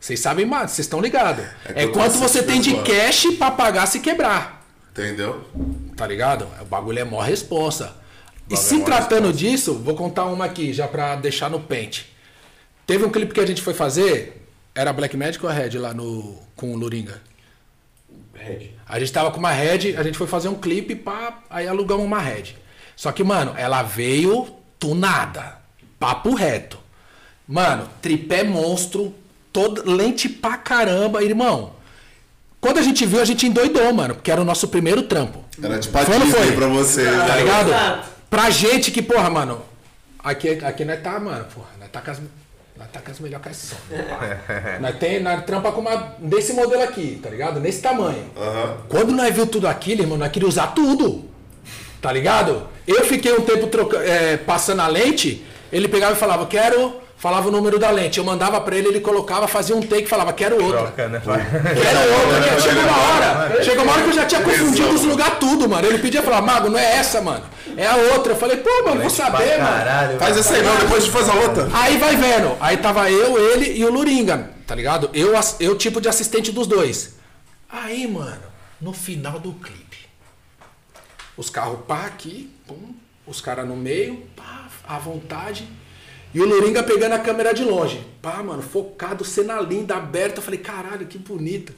Vocês 0.00 0.20
sabem 0.20 0.46
mais, 0.46 0.70
vocês 0.70 0.86
estão 0.86 1.00
ligados. 1.00 1.44
É 1.74 1.82
É, 1.82 1.86
quanto 1.88 2.12
você 2.18 2.44
tem 2.44 2.60
de 2.60 2.74
cash 2.82 3.26
pra 3.36 3.50
pagar 3.50 3.86
se 3.86 3.98
quebrar. 3.98 4.64
Entendeu? 4.92 5.44
Tá 5.98 6.06
ligado? 6.06 6.46
O 6.60 6.64
bagulho 6.64 7.00
é 7.00 7.04
mó 7.04 7.20
responsa. 7.20 7.92
E 8.48 8.56
se 8.56 8.76
é 8.76 8.78
mó 8.78 8.84
tratando 8.84 9.32
disso, 9.32 9.74
vou 9.74 9.96
contar 9.96 10.26
uma 10.26 10.44
aqui, 10.44 10.72
já 10.72 10.86
pra 10.86 11.16
deixar 11.16 11.50
no 11.50 11.58
pente. 11.58 12.14
Teve 12.86 13.04
um 13.04 13.10
clipe 13.10 13.34
que 13.34 13.40
a 13.40 13.46
gente 13.46 13.60
foi 13.60 13.74
fazer, 13.74 14.46
era 14.72 14.92
Black 14.92 15.16
Magic 15.16 15.44
ou 15.44 15.50
Red 15.50 15.76
lá 15.76 15.92
no, 15.92 16.38
com 16.54 16.72
o 16.72 16.76
Luringa? 16.76 17.20
Red. 18.32 18.70
A 18.88 19.00
gente 19.00 19.12
tava 19.12 19.32
com 19.32 19.40
uma 19.40 19.50
Red, 19.50 19.96
a 19.96 20.04
gente 20.04 20.16
foi 20.16 20.28
fazer 20.28 20.48
um 20.48 20.54
clipe, 20.54 20.94
pá, 20.94 21.40
aí 21.50 21.66
alugamos 21.66 22.06
uma 22.06 22.20
Red. 22.20 22.54
Só 22.94 23.10
que, 23.10 23.24
mano, 23.24 23.52
ela 23.56 23.82
veio 23.82 24.48
tunada. 24.78 25.58
Papo 25.98 26.32
reto. 26.32 26.78
Mano, 27.46 27.90
tripé 28.00 28.44
monstro, 28.44 29.12
todo, 29.52 29.90
lente 29.90 30.28
pra 30.28 30.56
caramba, 30.56 31.24
irmão. 31.24 31.72
Quando 32.60 32.78
a 32.78 32.82
gente 32.82 33.06
viu, 33.06 33.20
a 33.20 33.24
gente 33.24 33.46
endoidou, 33.46 33.92
mano, 33.92 34.14
porque 34.14 34.30
era 34.30 34.40
o 34.40 34.44
nosso 34.44 34.68
primeiro 34.68 35.02
trampo. 35.02 35.44
Era 35.62 35.78
tipo 35.78 35.96
a 35.96 36.04
Foi 36.04 36.52
pra 36.52 36.66
vocês, 36.66 37.08
Tá 37.08 37.26
né? 37.26 37.36
ligado? 37.38 37.68
Exato. 37.68 38.08
Pra 38.28 38.50
gente 38.50 38.90
que, 38.90 39.00
porra, 39.00 39.30
mano, 39.30 39.62
aqui, 40.18 40.50
aqui 40.64 40.84
nós 40.84 41.00
tá, 41.00 41.18
mano, 41.20 41.44
porra, 41.54 41.68
nós 41.78 41.88
tá 41.90 42.00
com 42.00 42.10
as, 42.10 42.18
nós 42.76 42.88
tá 42.92 43.00
com 43.00 43.10
as 43.10 43.20
melhores 43.20 43.44
caixas. 43.44 43.74
nós, 44.80 44.96
tem, 44.96 45.20
nós 45.22 45.44
trampa 45.44 45.70
com 45.72 45.80
uma 45.80 46.14
desse 46.18 46.52
modelo 46.52 46.82
aqui, 46.82 47.20
tá 47.22 47.30
ligado? 47.30 47.60
Nesse 47.60 47.80
tamanho. 47.80 48.24
Aham. 48.36 48.76
Quando 48.88 49.12
nós 49.12 49.32
viu 49.34 49.46
tudo 49.46 49.66
aquilo, 49.68 50.02
irmão, 50.02 50.18
nós 50.18 50.30
queríamos 50.30 50.56
usar 50.56 50.68
tudo. 50.68 51.24
Tá 52.02 52.12
ligado? 52.12 52.68
Eu 52.86 53.04
fiquei 53.04 53.32
um 53.32 53.40
tempo 53.40 53.66
troca, 53.68 53.98
é, 53.98 54.36
passando 54.36 54.80
a 54.80 54.88
lente, 54.88 55.44
ele 55.72 55.88
pegava 55.88 56.12
e 56.14 56.16
falava, 56.16 56.46
quero. 56.46 57.00
Falava 57.18 57.48
o 57.48 57.50
número 57.50 57.80
da 57.80 57.90
lente. 57.90 58.18
Eu 58.18 58.24
mandava 58.24 58.60
pra 58.60 58.76
ele, 58.76 58.88
ele 58.88 59.00
colocava, 59.00 59.48
fazia 59.48 59.74
um 59.74 59.80
take 59.80 60.04
e 60.04 60.06
falava, 60.06 60.32
quero 60.32 60.62
outra. 60.62 60.82
Troca, 60.82 61.08
né? 61.08 61.20
Quero 61.20 62.12
outra. 62.14 62.54
que 62.54 62.62
Chegou 62.62 62.82
uma 62.84 62.96
hora. 62.96 63.64
Chegou 63.64 63.82
uma 63.82 63.92
hora 63.92 64.02
que 64.02 64.08
eu 64.08 64.12
já 64.12 64.24
tinha 64.26 64.40
confundido 64.40 64.90
os 64.90 65.02
lugares 65.02 65.38
tudo, 65.40 65.68
mano. 65.68 65.84
Ele 65.84 65.98
pedia 65.98 66.20
e 66.20 66.22
falava, 66.22 66.46
Mago, 66.46 66.68
não 66.68 66.78
é 66.78 66.94
essa, 66.94 67.20
mano. 67.20 67.44
É 67.76 67.84
a 67.88 67.96
outra. 67.96 68.34
Eu 68.34 68.36
falei, 68.36 68.58
pô, 68.58 68.70
mano, 68.84 69.00
vou 69.00 69.10
saber, 69.10 69.58
mano. 69.58 69.76
caralho, 69.76 70.18
Faz 70.18 70.36
essa 70.36 70.54
aí, 70.54 70.62
não, 70.62 70.76
depois 70.76 71.02
a 71.02 71.06
gente 71.06 71.10
faz 71.10 71.28
a 71.28 71.34
outra. 71.34 71.68
Aí 71.72 71.98
vai 71.98 72.14
vendo. 72.14 72.56
Aí 72.60 72.76
tava 72.76 73.10
eu, 73.10 73.52
ele 73.52 73.76
e 73.76 73.84
o 73.84 73.90
Luringa, 73.90 74.50
tá 74.64 74.76
ligado? 74.76 75.10
Eu, 75.12 75.32
eu 75.58 75.76
tipo 75.76 76.00
de 76.00 76.08
assistente 76.08 76.52
dos 76.52 76.68
dois. 76.68 77.16
Aí, 77.68 78.06
mano, 78.06 78.42
no 78.80 78.92
final 78.92 79.40
do 79.40 79.52
clipe, 79.54 80.06
os 81.36 81.50
carros 81.50 81.80
pá 81.86 82.06
aqui, 82.06 82.48
pum, 82.64 82.94
os 83.26 83.40
caras 83.40 83.66
no 83.66 83.76
meio, 83.76 84.22
pá, 84.36 84.68
à 84.86 84.98
vontade. 84.98 85.68
E 86.34 86.40
o 86.40 86.46
Luringa 86.46 86.82
pegando 86.82 87.14
a 87.14 87.18
câmera 87.18 87.54
de 87.54 87.64
longe. 87.64 88.04
Pá, 88.20 88.42
mano, 88.42 88.62
focado, 88.62 89.24
cena 89.24 89.60
linda, 89.60 89.96
aberta. 89.96 90.38
Eu 90.38 90.42
falei, 90.42 90.60
caralho, 90.60 91.06
que 91.06 91.16
bonito. 91.16 91.72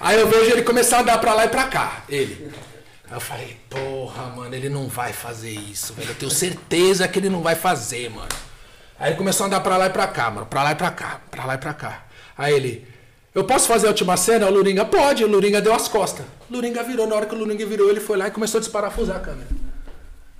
Aí 0.00 0.20
eu 0.20 0.26
vejo 0.26 0.50
ele 0.50 0.62
começar 0.62 0.98
a 0.98 1.00
andar 1.02 1.18
pra 1.18 1.34
lá 1.34 1.44
e 1.44 1.48
pra 1.48 1.64
cá, 1.64 2.04
ele. 2.08 2.52
Aí 3.08 3.16
eu 3.16 3.20
falei, 3.20 3.56
porra, 3.70 4.24
mano, 4.34 4.54
ele 4.54 4.68
não 4.68 4.88
vai 4.88 5.12
fazer 5.12 5.50
isso, 5.50 5.94
velho. 5.94 6.10
Eu 6.10 6.14
tenho 6.16 6.30
certeza 6.30 7.06
que 7.06 7.18
ele 7.18 7.28
não 7.28 7.42
vai 7.42 7.54
fazer, 7.54 8.10
mano. 8.10 8.28
Aí 8.98 9.10
ele 9.10 9.16
começou 9.16 9.44
a 9.44 9.46
andar 9.46 9.60
pra 9.60 9.76
lá 9.76 9.86
e 9.86 9.90
pra 9.90 10.06
cá, 10.08 10.30
mano. 10.30 10.46
Pra 10.46 10.62
lá 10.64 10.72
e 10.72 10.74
pra 10.74 10.90
cá, 10.90 11.20
pra 11.30 11.44
lá 11.44 11.54
e 11.54 11.58
pra 11.58 11.72
cá. 11.72 12.04
Aí 12.36 12.54
ele, 12.54 12.86
eu 13.34 13.44
posso 13.44 13.68
fazer 13.68 13.86
a 13.86 13.90
última 13.90 14.16
cena? 14.16 14.48
O 14.48 14.50
Luringa, 14.50 14.84
pode. 14.84 15.24
O 15.24 15.28
Luringa 15.28 15.60
deu 15.60 15.72
as 15.72 15.86
costas. 15.86 16.26
O 16.50 16.54
Luringa 16.54 16.82
virou. 16.82 17.06
Na 17.06 17.14
hora 17.14 17.26
que 17.26 17.34
o 17.34 17.38
Luringa 17.38 17.64
virou, 17.64 17.88
ele 17.88 18.00
foi 18.00 18.16
lá 18.16 18.26
e 18.26 18.30
começou 18.32 18.58
a 18.58 18.60
desparafusar 18.60 19.16
a 19.16 19.20
câmera. 19.20 19.61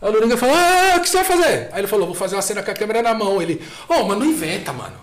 Aí 0.03 0.09
o 0.09 0.13
Luringa 0.13 0.37
falou, 0.37 0.55
ah, 0.57 0.97
o 0.97 1.01
que 1.01 1.09
você 1.09 1.17
vai 1.19 1.25
fazer? 1.25 1.69
Aí 1.73 1.79
ele 1.81 1.87
falou, 1.87 2.07
vou 2.07 2.15
fazer 2.15 2.35
uma 2.35 2.43
cena 2.43 2.63
com 2.63 2.71
a 2.71 2.75
câmera 2.75 3.01
na 3.03 3.15
mão. 3.15 3.41
Ele, 3.41 3.63
ô, 3.89 4.03
mas 4.03 4.19
não 4.19 4.27
inventa, 4.27 4.73
mano. 4.73 4.95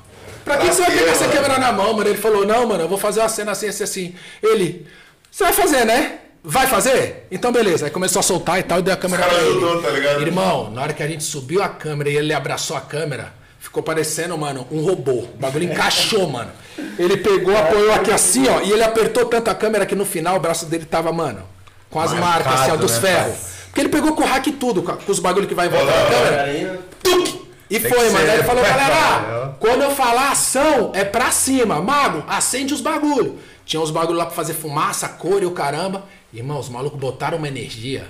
Pra 0.43 0.57
que 0.57 0.65
Pra 0.65 0.73
você 0.73 0.81
vai 0.81 0.91
pegar 0.91 1.11
essa 1.11 1.21
mano? 1.27 1.33
câmera 1.33 1.57
na 1.57 1.71
mão, 1.71 1.93
mano? 1.93 2.09
Ele 2.09 2.17
falou, 2.17 2.45
não, 2.45 2.67
mano, 2.67 2.83
eu 2.83 2.87
vou 2.89 2.97
fazer 2.97 3.21
uma 3.21 3.29
cena 3.29 3.51
assim, 3.53 3.67
assim, 3.69 3.83
assim. 3.83 4.15
Ele, 4.43 4.85
você 5.31 5.45
vai 5.45 5.53
fazer, 5.53 5.85
né? 5.85 6.19
Vai 6.43 6.67
fazer? 6.67 7.27
Então 7.31 7.51
beleza. 7.51 7.85
Aí 7.85 7.91
começou 7.91 8.19
a 8.19 8.23
soltar 8.23 8.59
e 8.59 8.63
tal, 8.63 8.79
e 8.79 8.81
deu 8.81 8.93
a 8.93 8.97
câmera 8.97 9.23
cara 9.23 9.35
pra 9.35 9.43
ele. 9.43 9.51
ajudou, 9.51 9.81
tá 9.81 9.89
ligado? 9.89 10.21
Irmão, 10.21 10.71
na 10.71 10.81
hora 10.81 10.93
que 10.93 11.03
a 11.03 11.07
gente 11.07 11.23
subiu 11.23 11.61
a 11.63 11.69
câmera 11.69 12.09
e 12.09 12.15
ele 12.17 12.33
abraçou 12.33 12.75
a 12.77 12.81
câmera, 12.81 13.33
ficou 13.59 13.83
parecendo, 13.83 14.37
mano, 14.37 14.65
um 14.71 14.81
robô. 14.81 15.23
O 15.33 15.37
bagulho 15.39 15.65
encaixou, 15.65 16.27
mano. 16.31 16.51
Ele 16.97 17.17
pegou, 17.17 17.57
apoiou 17.57 17.93
aqui 17.93 18.11
assim, 18.11 18.47
ó, 18.47 18.61
e 18.61 18.71
ele 18.71 18.83
apertou 18.83 19.25
tanto 19.25 19.49
a 19.49 19.55
câmera 19.55 19.85
que 19.85 19.95
no 19.95 20.05
final 20.05 20.37
o 20.37 20.39
braço 20.39 20.65
dele 20.65 20.85
tava, 20.85 21.11
mano, 21.11 21.43
com 21.89 21.99
as 21.99 22.11
Marcado, 22.13 22.25
marcas, 22.45 22.61
assim, 22.61 22.71
ó, 22.71 22.75
dos 22.77 22.91
né, 22.93 22.99
ferros. 23.01 23.37
Porque 23.69 23.81
ele 23.81 23.89
pegou 23.89 24.13
com 24.13 24.23
o 24.23 24.25
hack 24.25 24.47
e 24.47 24.51
tudo, 24.51 24.81
com 24.83 25.11
os 25.11 25.19
bagulho 25.19 25.47
que 25.47 25.53
vai 25.55 25.67
em 25.67 25.69
volta 25.69 25.85
da 25.85 26.05
câmera. 26.09 26.79
Tuc! 27.03 27.39
E 27.69 27.79
Tem 27.79 27.91
foi, 27.91 28.09
ser. 28.09 28.17
Aí 28.17 28.29
ele 28.35 28.43
falou, 28.43 28.63
galera, 28.63 29.55
quando 29.59 29.83
eu 29.83 29.91
falar 29.91 30.31
ação, 30.31 30.91
é 30.95 31.05
pra 31.05 31.29
cima. 31.29 31.79
Mago, 31.79 32.23
acende 32.27 32.73
os 32.73 32.81
bagulho. 32.81 33.37
Tinha 33.63 33.79
uns 33.79 33.91
bagulho 33.91 34.17
lá 34.17 34.25
pra 34.25 34.33
fazer 34.33 34.55
fumaça, 34.55 35.07
cor 35.07 35.43
e 35.43 35.45
o 35.45 35.51
caramba. 35.51 36.03
Irmão, 36.33 36.59
os 36.59 36.67
malucos 36.67 36.99
botaram 36.99 37.37
uma 37.37 37.47
energia. 37.47 38.07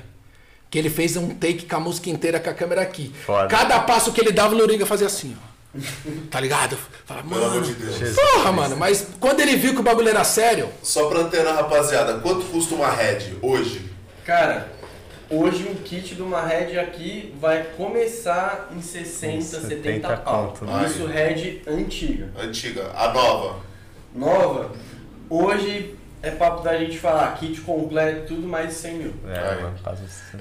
Que 0.70 0.80
ele 0.80 0.90
fez 0.90 1.18
um 1.18 1.30
take 1.30 1.66
com 1.66 1.76
a 1.76 1.80
música 1.80 2.10
inteira 2.10 2.40
com 2.40 2.50
a 2.50 2.54
câmera 2.54 2.82
aqui. 2.82 3.14
Foda. 3.26 3.48
Cada 3.48 3.80
passo 3.82 4.14
que 4.14 4.22
ele 4.22 4.32
dava, 4.32 4.56
o 4.56 4.58
Loringa 4.58 4.86
fazia 4.86 5.08
assim, 5.08 5.36
ó. 5.38 5.50
Tá 6.32 6.40
ligado? 6.40 6.78
Fala, 7.06 7.22
Pelo 7.24 7.44
amor 7.44 7.56
mano. 7.56 7.66
de 7.66 7.74
Deus. 7.74 8.16
Porra, 8.16 8.52
mano, 8.54 8.78
mas 8.78 9.08
quando 9.20 9.42
ele 9.42 9.58
viu 9.58 9.74
que 9.74 9.80
o 9.82 9.84
bagulho 9.84 10.08
era 10.08 10.24
sério, 10.24 10.70
Só 10.82 11.10
pra 11.10 11.20
antenar, 11.20 11.56
rapaziada, 11.56 12.20
quanto 12.20 12.46
custa 12.46 12.76
uma 12.76 12.90
Red 12.90 13.36
hoje? 13.42 13.92
Cara, 14.26 14.72
hoje 15.30 15.68
um 15.70 15.76
kit 15.76 16.16
de 16.16 16.22
uma 16.22 16.42
Red 16.42 16.78
aqui 16.80 17.34
vai 17.40 17.64
começar 17.78 18.70
em 18.76 18.82
60, 18.82 19.42
70, 19.42 19.68
70 19.68 20.18
pau. 20.18 20.48
conto, 20.48 20.66
né? 20.66 20.86
Isso 20.86 21.06
Red 21.06 21.62
antiga. 21.68 22.30
Antiga, 22.38 22.92
a 22.96 23.14
nova. 23.14 23.60
Nova, 24.14 24.72
hoje 25.30 25.96
é 26.22 26.32
papo 26.32 26.62
da 26.64 26.78
gente 26.78 26.98
falar 26.98 27.34
kit 27.36 27.62
completo, 27.62 28.28
tudo 28.28 28.48
mais 28.48 28.70
de 28.70 28.74
100 28.74 28.94
mil. 28.96 29.14
É, 29.28 29.62
mano, 29.62 29.76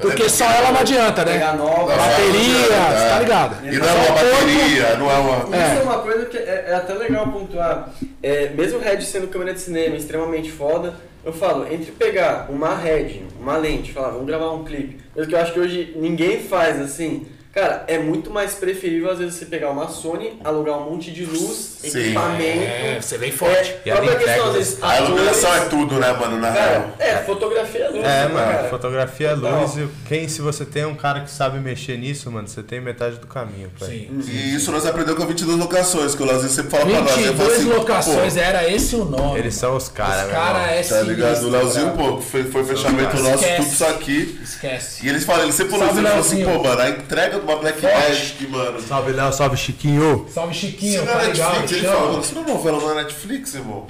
porque 0.00 0.28
só 0.28 0.44
ela 0.44 0.72
não 0.72 0.80
adianta, 0.80 1.24
Pegar 1.24 1.52
né? 1.52 1.58
nova, 1.58 1.96
Não, 1.96 2.08
Bateria, 2.08 2.66
é. 2.66 2.98
você 2.98 3.08
tá 3.08 3.18
ligado? 3.20 3.66
E 3.66 3.78
não 3.78 3.88
é 3.88 3.92
uma 3.92 4.14
bateria, 4.14 4.96
não 4.96 5.10
é 5.10 5.14
uma. 5.14 5.56
É. 5.56 5.66
Isso 5.68 5.80
é 5.80 5.82
uma 5.82 5.98
coisa 5.98 6.26
que 6.26 6.36
é, 6.36 6.64
é 6.68 6.74
até 6.74 6.94
legal 6.94 7.28
pontuar. 7.28 7.90
É, 8.22 8.48
mesmo 8.50 8.78
o 8.78 8.82
Red 8.82 9.00
sendo 9.02 9.28
câmera 9.28 9.54
de 9.54 9.60
cinema 9.60 9.96
extremamente 9.96 10.50
foda, 10.50 10.94
eu 11.24 11.32
falo, 11.32 11.72
entre 11.72 11.92
pegar 11.92 12.46
uma 12.50 12.74
Red, 12.74 13.22
uma 13.40 13.56
lente, 13.56 13.92
falar, 13.92 14.10
vamos 14.10 14.26
gravar 14.26 14.50
um 14.52 14.64
clipe, 14.64 15.00
coisa 15.14 15.28
que 15.28 15.34
eu 15.34 15.40
acho 15.40 15.52
que 15.52 15.60
hoje 15.60 15.92
ninguém 15.96 16.40
faz 16.40 16.80
assim. 16.80 17.26
Cara, 17.58 17.84
é 17.88 17.98
muito 17.98 18.30
mais 18.30 18.54
preferível 18.54 19.10
às 19.10 19.18
vezes 19.18 19.34
você 19.34 19.46
pegar 19.46 19.70
uma 19.70 19.88
Sony, 19.88 20.38
alugar 20.44 20.78
um 20.78 20.90
monte 20.90 21.10
de 21.10 21.24
luz, 21.24 21.78
Sim. 21.82 21.98
equipamento. 21.98 22.62
É, 22.62 22.98
você 23.00 23.18
vem 23.18 23.32
forte. 23.32 23.74
É, 23.84 23.88
E 23.88 23.92
própria 23.92 24.16
questão, 24.16 24.46
às 24.48 24.52
vezes, 24.54 24.78
A 24.82 25.00
iluminação 25.00 25.50
é 25.50 25.56
atores- 25.56 25.68
tudo, 25.70 25.94
né, 25.98 26.12
mano, 26.12 26.38
na 26.38 26.52
Cara, 26.52 26.70
real. 26.70 26.94
é, 26.98 27.16
fotografia 27.24 27.84
é 27.84 27.88
luz, 27.88 27.98
É, 27.98 28.02
né, 28.02 28.28
mano, 28.28 28.52
cara? 28.52 28.68
fotografia 28.68 29.28
é 29.30 29.34
luz 29.34 29.76
e 29.76 29.88
quem, 30.06 30.28
se 30.28 30.40
você 30.40 30.64
tem 30.64 30.84
um 30.84 30.94
cara 30.94 31.20
que 31.22 31.30
sabe 31.30 31.58
mexer 31.58 31.96
nisso, 31.98 32.30
mano, 32.30 32.46
você 32.46 32.62
tem 32.62 32.80
metade 32.80 33.16
do 33.16 33.26
caminho, 33.26 33.70
pai. 33.78 33.88
Sim. 33.88 34.20
E 34.28 34.54
isso 34.54 34.70
nós 34.70 34.86
aprendemos 34.86 35.18
com 35.20 35.26
22 35.26 35.58
locações, 35.58 36.14
que 36.14 36.22
o 36.22 36.26
Lazinho 36.26 36.50
sempre 36.50 36.70
fala 36.70 36.84
pra 36.86 37.00
nós. 37.00 37.16
Ele 37.16 37.24
fala 37.26 37.32
22 37.50 37.52
assim, 37.58 37.64
locações, 37.68 38.34
pô, 38.34 38.40
era 38.40 38.70
esse 38.70 38.94
o 38.96 39.04
nome. 39.04 39.38
Eles 39.38 39.54
são 39.54 39.76
os 39.76 39.88
caras, 39.88 40.22
Os 40.26 40.30
meu 40.32 40.40
cara 40.40 40.58
irmão. 40.60 40.74
é 40.74 40.82
Tá 40.82 41.00
ligado? 41.02 41.42
O 41.44 41.50
Leozinho, 41.50 41.90
pô, 41.96 42.20
foi, 42.20 42.44
foi 42.44 42.64
fechamento 42.64 43.16
nosso, 43.16 43.34
Esquece. 43.42 43.56
tudo 43.62 43.72
isso 43.72 43.84
aqui. 43.84 44.40
Esquece. 44.42 45.04
E 45.06 45.08
eles 45.08 45.24
falam, 45.24 45.42
ele 45.42 45.52
sempre 45.52 45.72
falou 45.72 45.86
assim, 45.88 45.98
ele 45.98 46.06
falou 46.08 46.20
assim, 46.20 46.44
pô, 46.44 46.62
mano, 46.62 46.80
a 46.82 46.90
entrega 46.90 47.38
de 47.40 47.46
uma 47.48 47.60
Black. 47.60 47.82
Magic, 47.82 48.46
mano. 48.46 48.80
Salve, 48.80 49.12
Léo, 49.12 49.32
salve, 49.32 49.56
Chiquinho. 49.56 50.26
Salve 50.32 50.54
Se 50.54 50.60
Chiquinho, 50.60 51.04
não 51.04 51.12
tá 51.12 51.22
é 51.22 51.26
ligado? 51.30 51.48
Netflix, 51.60 51.72
ele 51.72 51.80
Chama. 51.82 51.96
fala, 51.96 52.10
mano, 52.12 52.24
se 52.24 52.34
não 52.34 52.42
é 52.42 52.46
novela 52.48 52.78
não 52.80 52.90
é 52.90 52.94
Netflix, 53.02 53.54
irmão, 53.54 53.86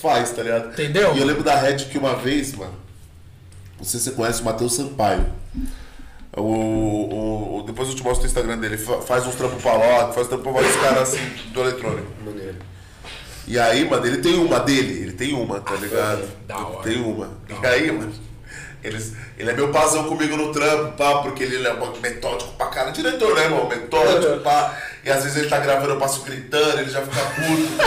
faz, 0.00 0.30
tá 0.30 0.42
ligado? 0.42 0.72
Entendeu? 0.72 1.14
E 1.14 1.20
eu 1.20 1.26
lembro 1.26 1.42
da 1.42 1.54
Red 1.56 1.76
que 1.76 1.98
uma 1.98 2.14
vez, 2.16 2.52
mano, 2.54 2.74
não 3.78 3.84
sei 3.84 3.98
se 4.00 4.04
você 4.06 4.12
conhece 4.12 4.42
o 4.42 4.44
Matheus 4.44 4.74
Sampaio. 4.74 5.26
O, 6.34 6.40
o, 6.42 7.58
o- 7.58 7.62
depois 7.64 7.88
eu 7.90 7.94
te 7.94 8.02
mostro 8.02 8.24
o 8.24 8.26
Instagram 8.26 8.56
dele, 8.58 8.78
fa- 8.78 9.02
faz 9.02 9.26
uns 9.26 9.34
trampos 9.34 9.60
pra 9.62 9.74
Loki, 9.74 10.14
faz 10.14 10.28
trampo 10.28 10.44
pra 10.44 10.52
vários 10.52 10.74
caras 10.76 11.08
assim, 11.14 11.20
do 11.52 11.60
eletrônico. 11.60 12.06
Maneiro. 12.24 12.56
E 13.46 13.58
aí, 13.58 13.84
mano, 13.88 14.06
ele 14.06 14.18
tem 14.18 14.36
uma 14.36 14.58
dele, 14.60 15.02
ele 15.02 15.12
tem 15.12 15.34
uma, 15.34 15.60
tá 15.60 15.74
ligado? 15.74 16.26
da 16.46 16.56
hora. 16.58 16.82
Tem 16.84 17.02
uma. 17.02 17.28
E 17.62 17.66
aí, 17.66 17.92
mano, 17.92 18.12
Eles, 18.82 19.12
ele 19.38 19.48
é 19.48 19.54
meu 19.54 19.70
pazão 19.70 20.04
comigo 20.04 20.36
no 20.36 20.52
trampo, 20.52 20.96
pá, 20.96 21.18
porque 21.22 21.44
ele 21.44 21.66
é 21.66 21.72
um 21.72 22.00
metódico 22.00 22.52
pra 22.54 22.66
cara. 22.66 22.90
Diretor, 22.90 23.34
né, 23.36 23.44
irmão? 23.44 23.68
Metódico, 23.68 24.40
pá. 24.40 24.76
E 25.04 25.10
às 25.10 25.22
vezes 25.22 25.38
ele 25.38 25.48
tá 25.48 25.58
gravando, 25.60 25.92
eu 25.92 25.98
passo 25.98 26.22
gritando, 26.22 26.80
ele 26.80 26.90
já 26.90 27.00
fica 27.02 27.20
puto. 27.20 27.76
né? 27.76 27.84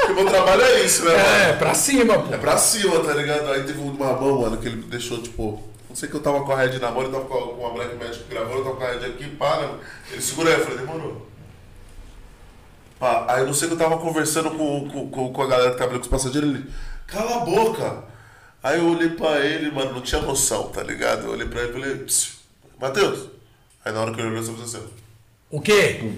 Porque 0.00 0.12
o 0.12 0.14
meu 0.14 0.26
trabalho 0.26 0.62
é 0.62 0.82
isso, 0.82 1.04
né, 1.04 1.10
mano? 1.16 1.28
É, 1.28 1.52
pra 1.54 1.74
cima, 1.74 2.18
pô. 2.18 2.32
É 2.32 2.38
pra 2.38 2.56
cima, 2.56 3.00
tá 3.00 3.12
ligado? 3.14 3.50
Aí 3.50 3.64
teve 3.64 3.80
uma 3.80 4.12
mão, 4.12 4.42
mano, 4.42 4.56
que 4.58 4.68
ele 4.68 4.82
deixou, 4.82 5.20
tipo. 5.20 5.62
Não 5.88 5.96
sei 5.96 6.08
que 6.08 6.14
eu 6.14 6.20
tava 6.20 6.44
com 6.44 6.52
a 6.52 6.56
Red 6.56 6.78
na 6.78 6.90
mão, 6.90 7.02
ele 7.02 7.10
tava 7.10 7.24
com 7.24 7.34
uma 7.34 7.70
Black 7.70 7.96
Magic 7.96 8.24
gravando, 8.28 8.58
eu 8.58 8.64
tava 8.64 8.76
com 8.76 8.84
a 8.84 8.88
Red 8.88 9.06
aqui, 9.06 9.24
pá, 9.30 9.56
né? 9.56 9.68
Ele 10.12 10.20
segura 10.20 10.50
aí, 10.50 10.58
eu 10.60 10.64
falei, 10.64 10.78
demorou. 10.78 11.26
Pá, 13.00 13.24
aí 13.28 13.40
eu 13.40 13.46
não 13.46 13.54
sei 13.54 13.66
que 13.68 13.74
eu 13.74 13.78
tava 13.78 13.98
conversando 13.98 14.50
com, 14.50 14.88
com, 14.88 15.10
com, 15.10 15.32
com 15.32 15.42
a 15.42 15.46
galera 15.46 15.72
que 15.72 15.78
tava 15.78 15.90
ali 15.90 15.98
com 15.98 16.04
os 16.04 16.10
passageiros, 16.10 16.50
ele, 16.50 16.70
cala 17.06 17.36
a 17.36 17.38
boca! 17.40 18.15
Aí 18.66 18.78
eu 18.80 18.86
olhei 18.88 19.10
pra 19.10 19.38
ele, 19.44 19.70
mano, 19.70 19.92
não 19.92 20.00
tinha 20.00 20.20
noção, 20.20 20.64
tá 20.68 20.82
ligado? 20.82 21.24
Eu 21.26 21.32
olhei 21.32 21.46
pra 21.46 21.60
ele 21.62 21.70
e 21.70 21.72
falei, 21.72 21.94
"Psiu, 21.98 22.32
Matheus! 22.80 23.28
Aí 23.84 23.92
na 23.92 24.00
hora 24.00 24.12
que 24.12 24.18
ele 24.20 24.28
olhou, 24.28 24.38
eu 24.40 24.44
falei 24.44 24.64
assim, 24.64 24.82
O 25.50 25.60
quê? 25.60 26.10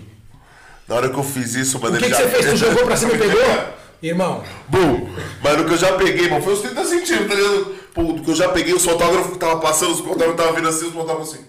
na 0.89 0.95
hora 0.95 1.11
que 1.11 1.19
eu 1.19 1.23
fiz 1.23 1.55
isso, 1.55 1.79
mano, 1.79 1.97
O 1.97 1.99
que, 1.99 2.07
ele 2.07 2.15
que 2.15 2.19
já- 2.23 2.27
você 2.29 2.35
fez? 2.37 2.47
Tu 2.53 2.57
jogou 2.57 2.87
pra 2.87 2.97
cima 2.97 3.13
e 3.13 3.19
pegou? 3.21 3.43
Irmão, 4.03 4.43
Bum! 4.69 5.11
Mas 5.43 5.59
no 5.59 5.65
que 5.67 5.73
eu 5.73 5.77
já 5.77 5.93
peguei, 5.99 6.31
mano, 6.31 6.43
foi 6.43 6.55
uns 6.55 6.61
30 6.61 6.85
centímetros, 6.87 7.29
tá 7.29 7.35
ligado? 7.35 7.75
Pô, 7.93 8.03
do 8.15 8.23
que 8.23 8.31
eu 8.31 8.35
já 8.35 8.49
peguei, 8.49 8.73
os 8.73 8.85
fotógrafos 8.85 9.33
que 9.33 9.39
tava 9.39 9.61
passando, 9.61 9.93
os 9.93 9.99
fotógrafos 10.01 10.33
estavam 10.35 10.55
vindo 10.55 10.69
assim, 10.69 10.87
os 10.87 10.93
fotógrafos 10.95 11.35
assim. 11.35 11.45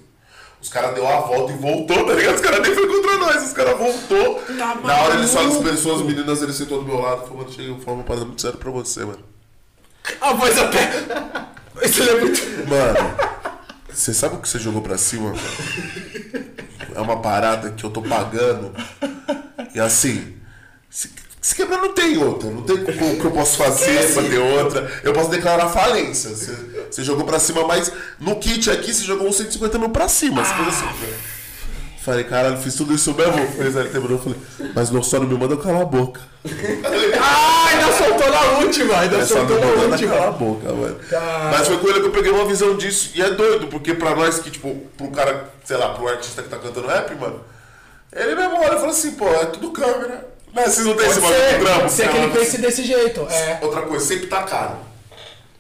Os 0.62 0.68
caras 0.68 0.94
deu 0.96 1.08
a 1.08 1.22
volta 1.22 1.54
e 1.54 1.56
voltou, 1.56 2.06
tá 2.06 2.14
ligado? 2.14 2.36
Os 2.36 2.42
caras 2.42 2.60
nem 2.62 2.76
foi 2.76 2.88
contra 2.88 3.18
nós, 3.20 3.48
os 3.48 3.54
caras 3.54 3.78
voltou. 3.78 4.44
Na 4.84 4.98
hora 5.02 5.16
ele 5.16 5.28
só 5.28 5.46
dispersou 5.48 5.96
as 5.96 6.02
meninas, 6.02 6.42
ele 6.42 6.52
sentou 6.52 6.80
do 6.82 6.86
meu 6.86 7.00
lado 7.00 7.22
e 7.24 7.28
falou, 7.28 7.38
mano, 7.38 7.52
cheguei, 7.52 7.70
vou 7.72 7.80
falar 7.80 7.96
uma 7.98 8.04
parada 8.04 8.26
muito 8.26 8.42
séria 8.42 8.58
pra 8.58 8.70
você, 8.70 9.06
mano. 9.06 9.29
A 10.22 10.34
voz 10.34 10.58
até. 10.58 10.90
Isso 11.84 12.04
é 12.04 12.20
muito. 12.20 12.42
Mano, 12.68 13.16
você 13.92 14.14
sabe 14.14 14.36
o 14.36 14.40
que 14.40 14.50
você 14.50 14.60
jogou 14.60 14.82
pra 14.82 14.98
cima? 14.98 15.34
É 16.96 17.00
uma 17.00 17.22
parada 17.22 17.72
que 17.72 17.84
eu 17.84 17.90
tô 17.90 18.02
pagando. 18.02 18.74
E 19.74 19.80
assim, 19.80 20.36
se, 20.90 21.12
se 21.42 21.56
quebrar 21.56 21.78
não 21.78 21.94
tem 21.94 22.18
outra. 22.18 22.50
Não 22.50 22.64
tem 22.64 22.76
o 22.76 22.86
que 22.86 23.26
eu 23.26 23.32
posso 23.32 23.58
fazer 23.58 24.14
pra 24.14 24.24
ter 24.24 24.38
outra. 24.40 25.02
Eu 25.04 25.14
posso 25.14 25.30
declarar 25.30 25.70
falência. 25.70 26.32
Você, 26.32 26.56
você 26.90 27.04
jogou 27.04 27.26
pra 27.26 27.40
cima, 27.40 27.66
mas 27.66 27.92
no 28.20 28.36
kit 28.38 28.70
aqui 28.70 28.94
você 28.94 29.04
jogou 29.04 29.28
uns 29.28 29.38
150 29.38 29.78
mil 29.78 29.90
pra 29.90 30.10
cima. 30.10 30.44
Você 30.44 30.54
fez 30.54 30.68
assim. 30.68 30.86
Falei, 32.10 32.24
caralho, 32.24 32.58
fiz 32.58 32.74
tudo 32.74 32.92
isso 32.96 33.14
mesmo. 33.14 33.48
Fez 33.52 33.78
aí, 33.78 33.88
terminou. 33.88 34.18
Eu 34.18 34.24
falei, 34.24 34.72
mas 34.74 34.90
não 34.90 35.04
só 35.04 35.20
não 35.20 35.28
me 35.28 35.38
manda 35.38 35.56
calar 35.58 35.84
a 35.84 35.86
boca. 35.86 36.20
Ah, 37.22 37.68
ainda 37.68 37.92
soltou 37.94 38.32
na 38.32 38.42
última, 38.58 38.98
ainda 39.00 39.18
É 39.18 39.26
soltou 39.26 39.60
na 39.60 39.68
última. 39.84 40.14
calar 40.16 40.28
a 40.30 40.32
boca, 40.32 40.74
mano. 40.74 40.96
Cara. 41.08 41.52
Mas 41.52 41.68
foi 41.68 41.78
com 41.78 41.88
ele 41.88 42.00
que 42.00 42.08
eu 42.08 42.12
peguei 42.12 42.32
uma 42.32 42.46
visão 42.46 42.76
disso. 42.76 43.12
E 43.14 43.22
é 43.22 43.30
doido, 43.30 43.68
porque 43.68 43.94
pra 43.94 44.16
nós 44.16 44.40
que, 44.40 44.50
tipo, 44.50 44.74
pro 44.98 45.12
cara, 45.12 45.50
sei 45.64 45.78
lá, 45.78 45.90
pro 45.94 46.08
artista 46.08 46.42
que 46.42 46.50
tá 46.50 46.58
cantando 46.58 46.88
rap, 46.88 47.14
mano, 47.14 47.42
ele 48.12 48.34
mesmo 48.34 48.56
olha 48.58 48.74
e 48.76 48.80
fala 48.80 48.90
assim, 48.90 49.12
pô, 49.12 49.28
é 49.28 49.46
tudo 49.46 49.70
câmera. 49.72 50.28
Né? 50.52 50.64
Vocês 50.68 50.88
não 50.88 50.96
tem 50.96 51.08
esse 51.12 51.20
bagulho 51.22 51.60
de 51.60 51.64
trampo? 51.64 51.90
ser 51.90 52.10
que 52.10 52.18
ele 52.18 52.32
pense 52.34 52.58
desse 52.58 52.84
jeito. 52.84 53.22
É. 53.30 53.60
Outra 53.62 53.84
coisa, 53.84 54.04
sempre 54.04 54.26
tá 54.26 54.42
caro. 54.42 54.78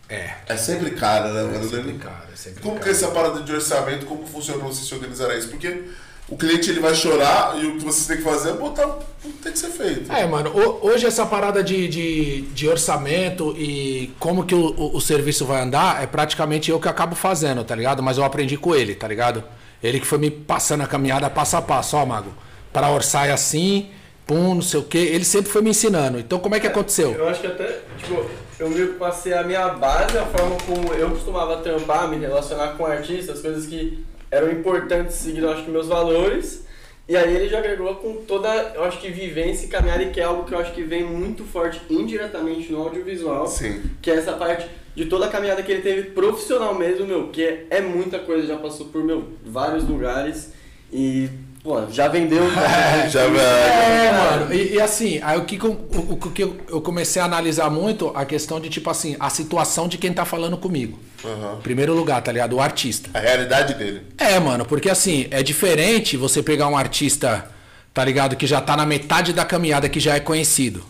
É. 0.09 0.31
É 0.47 0.57
sempre 0.57 0.89
caro, 0.91 1.29
né, 1.29 1.43
mano? 1.43 1.69
Sempre 1.69 1.93
caro, 1.93 2.23
é 2.33 2.35
sempre 2.35 2.61
como 2.63 2.73
caro. 2.73 2.83
que 2.85 2.89
é 2.89 2.91
essa 2.93 3.09
parada 3.09 3.41
de 3.41 3.53
orçamento, 3.53 4.07
como 4.07 4.25
funciona 4.25 4.59
pra 4.59 4.67
você 4.67 4.83
se 4.83 4.91
organizar 4.95 5.31
isso? 5.37 5.49
Porque 5.49 5.83
o 6.29 6.37
cliente 6.37 6.69
ele 6.69 6.79
vai 6.79 6.93
chorar 6.93 7.57
e 7.61 7.65
o 7.65 7.77
que 7.77 7.83
você 7.85 8.07
tem 8.13 8.17
que 8.23 8.29
fazer 8.29 8.49
é 8.51 8.53
botar 8.53 8.85
o 8.87 8.99
que 9.21 9.29
tem 9.43 9.51
que 9.51 9.57
ser 9.59 9.69
feito. 9.69 10.11
É, 10.11 10.25
mano, 10.27 10.51
ho- 10.55 10.79
hoje 10.87 11.05
essa 11.07 11.25
parada 11.25 11.63
de, 11.63 11.87
de, 11.87 12.41
de 12.41 12.67
orçamento 12.67 13.55
e 13.57 14.11
como 14.19 14.45
que 14.45 14.53
o, 14.53 14.67
o, 14.77 14.97
o 14.97 15.01
serviço 15.01 15.45
vai 15.45 15.61
andar 15.61 16.03
é 16.03 16.07
praticamente 16.07 16.69
eu 16.69 16.79
que 16.79 16.87
acabo 16.87 17.15
fazendo, 17.15 17.63
tá 17.63 17.75
ligado? 17.75 18.03
Mas 18.03 18.17
eu 18.17 18.23
aprendi 18.23 18.57
com 18.57 18.75
ele, 18.75 18.93
tá 18.95 19.07
ligado? 19.07 19.43
Ele 19.81 19.99
que 19.99 20.05
foi 20.05 20.17
me 20.17 20.29
passando 20.29 20.81
a 20.83 20.87
caminhada 20.87 21.29
passo 21.29 21.57
a 21.57 21.61
passo, 21.61 21.97
ó, 21.97 22.05
Mago. 22.05 22.31
Para 22.71 22.91
orçar 22.91 23.27
é 23.27 23.31
assim, 23.31 23.89
pum, 24.27 24.53
não 24.55 24.61
sei 24.61 24.79
o 24.79 24.83
quê. 24.83 24.97
Ele 24.99 25.25
sempre 25.25 25.49
foi 25.51 25.61
me 25.61 25.71
ensinando. 25.71 26.19
Então 26.19 26.37
como 26.37 26.53
é 26.53 26.59
que 26.59 26.67
aconteceu? 26.67 27.13
Eu 27.13 27.27
acho 27.27 27.41
que 27.41 27.47
até, 27.47 27.79
tipo, 27.97 28.23
eu 28.59 28.69
meio 28.69 28.89
que 28.93 28.99
passei 28.99 29.33
a 29.33 29.41
minha 29.43 29.69
base, 29.69 30.17
a 30.17 30.25
forma 30.25 30.57
como 30.65 30.93
eu 30.93 31.09
costumava 31.11 31.57
trampar, 31.57 32.07
me 32.07 32.17
relacionar 32.17 32.69
com 32.77 32.85
artistas, 32.85 33.41
coisas 33.41 33.65
que 33.65 34.03
eram 34.31 34.51
importantes 34.51 35.15
seguir, 35.15 35.43
eu 35.43 35.51
acho 35.51 35.63
que 35.63 35.71
meus 35.71 35.87
valores. 35.87 36.67
E 37.07 37.17
aí 37.17 37.35
ele 37.35 37.49
já 37.49 37.57
agregou 37.57 37.95
com 37.95 38.17
toda, 38.17 38.47
eu 38.75 38.83
acho 38.83 38.99
que 38.99 39.09
vivência 39.09 39.65
e 39.65 39.69
caminhada, 39.69 40.03
e 40.03 40.11
que 40.11 40.19
é 40.19 40.23
algo 40.23 40.45
que 40.45 40.53
eu 40.53 40.59
acho 40.59 40.73
que 40.73 40.83
vem 40.83 41.03
muito 41.03 41.43
forte 41.43 41.81
indiretamente 41.89 42.71
no 42.71 42.83
audiovisual. 42.83 43.47
Sim. 43.47 43.81
Que 43.99 44.11
é 44.11 44.15
essa 44.15 44.33
parte 44.33 44.69
de 44.95 45.05
toda 45.05 45.25
a 45.25 45.29
caminhada 45.29 45.63
que 45.63 45.71
ele 45.71 45.81
teve 45.81 46.11
profissional 46.11 46.75
mesmo, 46.75 47.07
meu, 47.07 47.29
que 47.29 47.43
é, 47.43 47.65
é 47.71 47.81
muita 47.81 48.19
coisa, 48.19 48.45
já 48.45 48.57
passou 48.57 48.87
por, 48.87 49.03
meu, 49.03 49.29
vários 49.43 49.87
lugares 49.87 50.53
e, 50.93 51.29
pô, 51.69 51.85
já 51.91 52.07
vendeu. 52.07 52.41
Já 53.11 53.27
vai. 53.27 54.07
É, 54.07 54.11
mano, 54.11 54.53
e, 54.53 54.73
e 54.73 54.81
assim, 54.81 55.19
aí 55.21 55.37
o 55.37 55.45
que, 55.45 55.55
o, 55.63 55.69
o 55.69 56.17
que 56.31 56.41
eu- 56.43 56.81
comecei 56.81 57.21
a 57.21 57.25
analisar 57.25 57.69
muito 57.69 58.11
a 58.15 58.25
questão 58.25 58.59
de, 58.59 58.69
tipo 58.69 58.89
assim, 58.89 59.15
a 59.19 59.29
situação 59.29 59.87
de 59.87 59.97
quem 59.99 60.11
tá 60.11 60.25
falando 60.25 60.57
comigo. 60.57 60.97
Aham. 61.23 61.59
Primeiro 61.61 61.93
lugar, 61.93 62.21
tá 62.23 62.31
ligado? 62.31 62.55
O 62.55 62.61
artista. 62.61 63.09
A 63.13 63.19
realidade 63.19 63.75
dele. 63.75 64.01
É, 64.17 64.39
mano, 64.39 64.65
porque 64.65 64.89
assim, 64.89 65.27
é 65.29 65.43
diferente 65.43 66.17
você 66.17 66.41
pegar 66.41 66.67
um 66.67 66.77
artista, 66.77 67.47
tá 67.93 68.03
ligado? 68.03 68.35
Que 68.35 68.47
já 68.47 68.59
tá 68.59 68.75
na 68.75 68.85
metade 68.85 69.31
da 69.31 69.45
caminhada, 69.45 69.87
que 69.87 69.99
já 69.99 70.15
é 70.15 70.19
conhecido. 70.19 70.83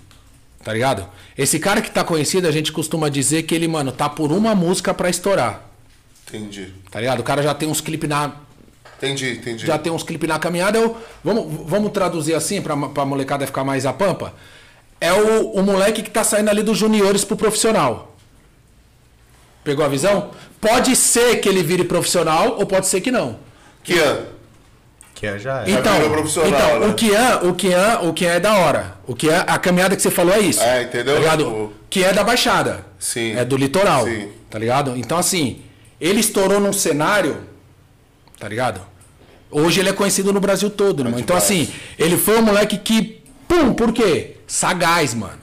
Tá 0.64 0.72
ligado? 0.74 1.08
Esse 1.38 1.60
cara 1.60 1.82
que 1.82 1.92
tá 1.92 2.04
conhecido, 2.06 2.48
a 2.48 2.52
gente 2.52 2.72
costuma 2.72 3.10
dizer 3.10 3.44
que 3.44 3.54
ele, 3.54 3.68
mano, 3.68 3.92
tá 3.92 4.08
por 4.08 4.32
uma 4.32 4.56
música 4.56 4.94
pra 4.94 5.10
estourar. 5.10 5.66
Entendi. 6.28 6.74
Tá 6.92 7.00
ligado? 7.00 7.20
O 7.20 7.24
cara 7.24 7.42
já 7.44 7.54
tem 7.54 7.68
uns 7.68 7.82
clipes 7.82 8.10
na. 8.10 8.34
Entendi, 9.00 9.32
entendi. 9.32 9.66
Já 9.66 9.78
tem 9.78 9.92
uns 9.92 10.04
clipes 10.04 10.28
na 10.28 10.38
caminhada. 10.38 10.78
Eu, 10.78 10.96
vamos, 11.24 11.48
vamos 11.66 11.92
traduzir 11.92 12.34
assim 12.36 12.62
pra, 12.62 12.76
pra 12.76 13.06
molecada 13.06 13.46
ficar 13.46 13.64
mais 13.64 13.86
a 13.86 13.94
pampa. 13.94 14.34
É 15.02 15.14
o, 15.14 15.52
o 15.52 15.64
moleque 15.64 16.04
que 16.04 16.10
tá 16.10 16.24
saindo 16.24 16.50
ali 16.50 16.62
dos 16.62 16.78
juniores 16.78 17.24
pro 17.24 17.38
profissional. 17.38 18.16
Pegou 19.64 19.86
a 19.86 19.88
visão? 19.88 20.32
Pode 20.60 20.96
ser 20.96 21.38
que 21.38 21.48
ele 21.48 21.64
vire 21.64 21.84
profissional 21.84 22.58
ou 22.60 22.66
pode 22.66 22.88
ser 22.88 23.00
que 23.02 23.12
não. 23.12 23.38
Kian. 23.84 24.26
Que 25.14 25.38
já 25.38 25.64
é. 25.66 25.72
Então, 25.72 25.94
virou 25.96 26.12
profissional, 26.12 26.48
então 26.50 26.80
né? 26.80 26.88
o 26.88 26.94
Kian, 26.94 27.40
o 27.44 27.54
Kian, 27.54 28.00
o 28.04 28.14
Kian 28.14 28.30
é 28.32 28.40
da 28.40 28.58
hora. 28.58 28.98
O 29.06 29.14
Kian, 29.14 29.40
a 29.48 29.58
caminhada 29.58 29.96
que 29.96 30.02
você 30.02 30.10
falou 30.10 30.34
é 30.34 30.40
isso. 30.40 30.62
É, 30.62 30.84
entendeu? 30.84 31.16
Tá 31.16 31.20
ligado? 31.20 31.44
Tipo- 31.44 31.74
Que 31.90 32.04
é 32.06 32.14
da 32.14 32.24
Baixada. 32.24 32.86
Sim. 32.98 33.34
É 33.36 33.44
do 33.44 33.58
litoral. 33.58 34.06
Sim. 34.06 34.30
Tá 34.50 34.58
ligado? 34.58 34.96
Então, 34.96 35.18
assim, 35.18 35.62
ele 36.00 36.20
estourou 36.22 36.60
num 36.60 36.72
cenário. 36.72 37.38
Tá 38.40 38.48
ligado? 38.48 38.82
Hoje 39.52 39.80
ele 39.80 39.90
é 39.90 39.94
conhecido 39.94 40.32
no 40.32 40.40
Brasil 40.40 40.70
todo, 40.70 41.02
irmão. 41.02 41.20
Então, 41.20 41.38
demais. 41.38 41.44
assim, 41.44 41.74
ele 41.98 42.18
foi 42.18 42.38
um 42.40 42.44
moleque 42.44 42.78
que. 42.78 43.20
Pum, 43.48 43.74
por 43.74 43.92
quê? 43.92 44.38
Sagaz, 44.48 45.14
mano. 45.14 45.42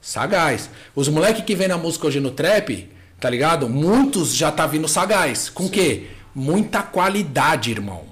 Sagaz. 0.00 0.70
Os 0.94 1.08
moleques 1.08 1.44
que 1.44 1.54
vem 1.54 1.68
na 1.68 1.76
música 1.76 2.06
hoje 2.06 2.20
no 2.20 2.30
trap, 2.30 2.88
tá 3.20 3.28
ligado? 3.30 3.68
Muitos 3.68 4.34
já 4.34 4.50
tá 4.50 4.66
vindo 4.66 4.88
sagaz. 4.88 5.48
Com 5.48 5.66
o 5.66 5.70
quê? 5.70 6.06
Muita 6.34 6.82
qualidade, 6.82 7.70
irmão. 7.70 8.02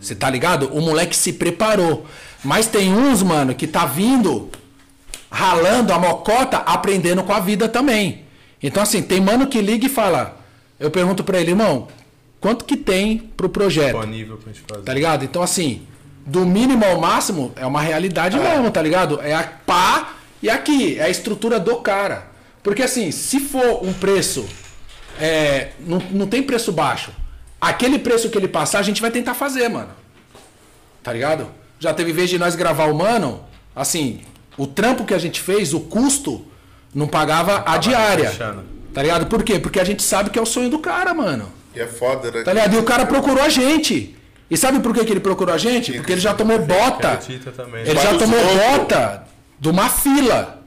Você 0.00 0.14
tá 0.14 0.28
ligado? 0.28 0.68
O 0.74 0.80
moleque 0.80 1.16
se 1.16 1.34
preparou. 1.34 2.06
Mas 2.42 2.66
tem 2.66 2.92
uns, 2.92 3.22
mano, 3.22 3.54
que 3.54 3.66
tá 3.66 3.86
vindo 3.86 4.50
ralando 5.30 5.92
a 5.92 5.98
mocota, 5.98 6.58
aprendendo 6.58 7.22
com 7.22 7.32
a 7.32 7.40
vida 7.40 7.68
também. 7.68 8.24
Então, 8.62 8.82
assim, 8.82 9.02
tem 9.02 9.20
mano 9.20 9.46
que 9.46 9.60
liga 9.60 9.86
e 9.86 9.90
fala. 9.90 10.38
Eu 10.78 10.90
pergunto 10.90 11.24
pra 11.24 11.40
ele, 11.40 11.50
irmão, 11.50 11.88
quanto 12.46 12.64
que 12.64 12.76
tem 12.76 13.18
pro 13.18 13.48
projeto? 13.48 13.96
Disponível 13.96 14.36
pra 14.36 14.52
gente 14.52 14.62
fazer. 14.68 14.82
Tá 14.84 14.94
ligado? 14.94 15.24
Então, 15.24 15.42
assim, 15.42 15.82
do 16.24 16.46
mínimo 16.46 16.84
ao 16.84 17.00
máximo 17.00 17.52
é 17.56 17.66
uma 17.66 17.80
realidade 17.80 18.38
mesmo, 18.38 18.70
tá 18.70 18.80
ligado? 18.80 19.20
É 19.20 19.34
a 19.34 19.42
pá 19.42 20.14
e 20.40 20.48
aqui, 20.48 20.96
é 20.96 21.02
a 21.02 21.08
estrutura 21.10 21.58
do 21.58 21.74
cara. 21.78 22.28
Porque, 22.62 22.84
assim, 22.84 23.10
se 23.10 23.40
for 23.40 23.84
um 23.84 23.92
preço, 23.92 24.46
é, 25.18 25.70
não, 25.80 25.98
não 26.12 26.28
tem 26.28 26.40
preço 26.40 26.70
baixo. 26.70 27.10
Aquele 27.60 27.98
preço 27.98 28.30
que 28.30 28.38
ele 28.38 28.46
passar, 28.46 28.78
a 28.78 28.82
gente 28.82 29.00
vai 29.00 29.10
tentar 29.10 29.34
fazer, 29.34 29.68
mano. 29.68 29.90
Tá 31.02 31.12
ligado? 31.12 31.48
Já 31.80 31.92
teve 31.92 32.12
vez 32.12 32.30
de 32.30 32.38
nós 32.38 32.54
gravar 32.54 32.84
o 32.84 32.94
mano, 32.94 33.40
assim, 33.74 34.20
o 34.56 34.68
trampo 34.68 35.04
que 35.04 35.14
a 35.14 35.18
gente 35.18 35.40
fez, 35.40 35.74
o 35.74 35.80
custo, 35.80 36.46
não 36.94 37.08
pagava 37.08 37.64
a 37.66 37.76
diária. 37.76 38.30
fechando. 38.30 38.62
Tá 38.94 39.02
ligado? 39.02 39.26
Por 39.26 39.42
quê? 39.42 39.58
Porque 39.58 39.80
a 39.80 39.84
gente 39.84 40.04
sabe 40.04 40.30
que 40.30 40.38
é 40.38 40.42
o 40.42 40.46
sonho 40.46 40.70
do 40.70 40.78
cara, 40.78 41.12
mano. 41.12 41.56
E 41.76 41.80
é 41.80 41.86
foda, 41.86 42.30
né? 42.30 42.42
Tá 42.42 42.54
ligado? 42.54 42.74
E 42.74 42.78
o 42.78 42.82
cara 42.82 43.04
procurou 43.04 43.44
a 43.44 43.50
gente. 43.50 44.16
E 44.50 44.56
sabe 44.56 44.80
por 44.80 44.94
que, 44.94 45.04
que 45.04 45.12
ele 45.12 45.20
procurou 45.20 45.54
a 45.54 45.58
gente? 45.58 45.92
Porque 45.92 46.12
ele 46.12 46.20
já 46.20 46.32
tomou 46.32 46.58
bota. 46.58 47.20
Ele 47.28 48.00
já 48.00 48.16
tomou 48.16 48.40
bota 48.56 49.24
de 49.60 49.68
uma 49.68 49.90
fila. 49.90 50.62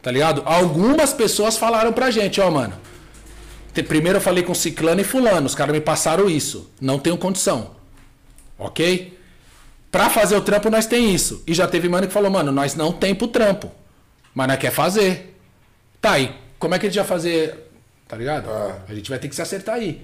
Tá 0.00 0.10
ligado? 0.10 0.42
Algumas 0.46 1.12
pessoas 1.12 1.58
falaram 1.58 1.92
pra 1.92 2.10
gente, 2.10 2.40
ó, 2.40 2.50
mano. 2.50 2.74
Primeiro 3.86 4.18
eu 4.18 4.22
falei 4.22 4.42
com 4.42 4.54
ciclano 4.54 5.00
e 5.00 5.04
fulano, 5.04 5.46
os 5.46 5.54
caras 5.54 5.72
me 5.72 5.80
passaram 5.80 6.28
isso. 6.28 6.72
Não 6.80 6.98
tenho 6.98 7.16
condição. 7.16 7.76
Ok? 8.58 9.16
Pra 9.90 10.10
fazer 10.10 10.34
o 10.34 10.40
trampo 10.40 10.68
nós 10.68 10.86
tem 10.86 11.14
isso. 11.14 11.44
E 11.46 11.54
já 11.54 11.66
teve 11.68 11.88
mano 11.88 12.06
que 12.06 12.12
falou, 12.12 12.30
mano, 12.30 12.50
nós 12.50 12.74
não 12.74 12.90
tem 12.90 13.14
pro 13.14 13.28
trampo. 13.28 13.70
Mas 14.34 14.48
nós 14.48 14.58
quer 14.58 14.72
fazer. 14.72 15.38
Tá 16.00 16.12
aí. 16.12 16.34
Como 16.58 16.74
é 16.74 16.78
que 16.78 16.86
a 16.86 16.88
gente 16.88 16.98
vai 16.98 17.06
fazer 17.06 17.68
Tá 18.08 18.16
ligado? 18.16 18.50
Ah. 18.50 18.78
A 18.88 18.94
gente 18.94 19.10
vai 19.10 19.18
ter 19.18 19.28
que 19.28 19.36
se 19.36 19.42
acertar 19.42 19.74
aí. 19.74 20.00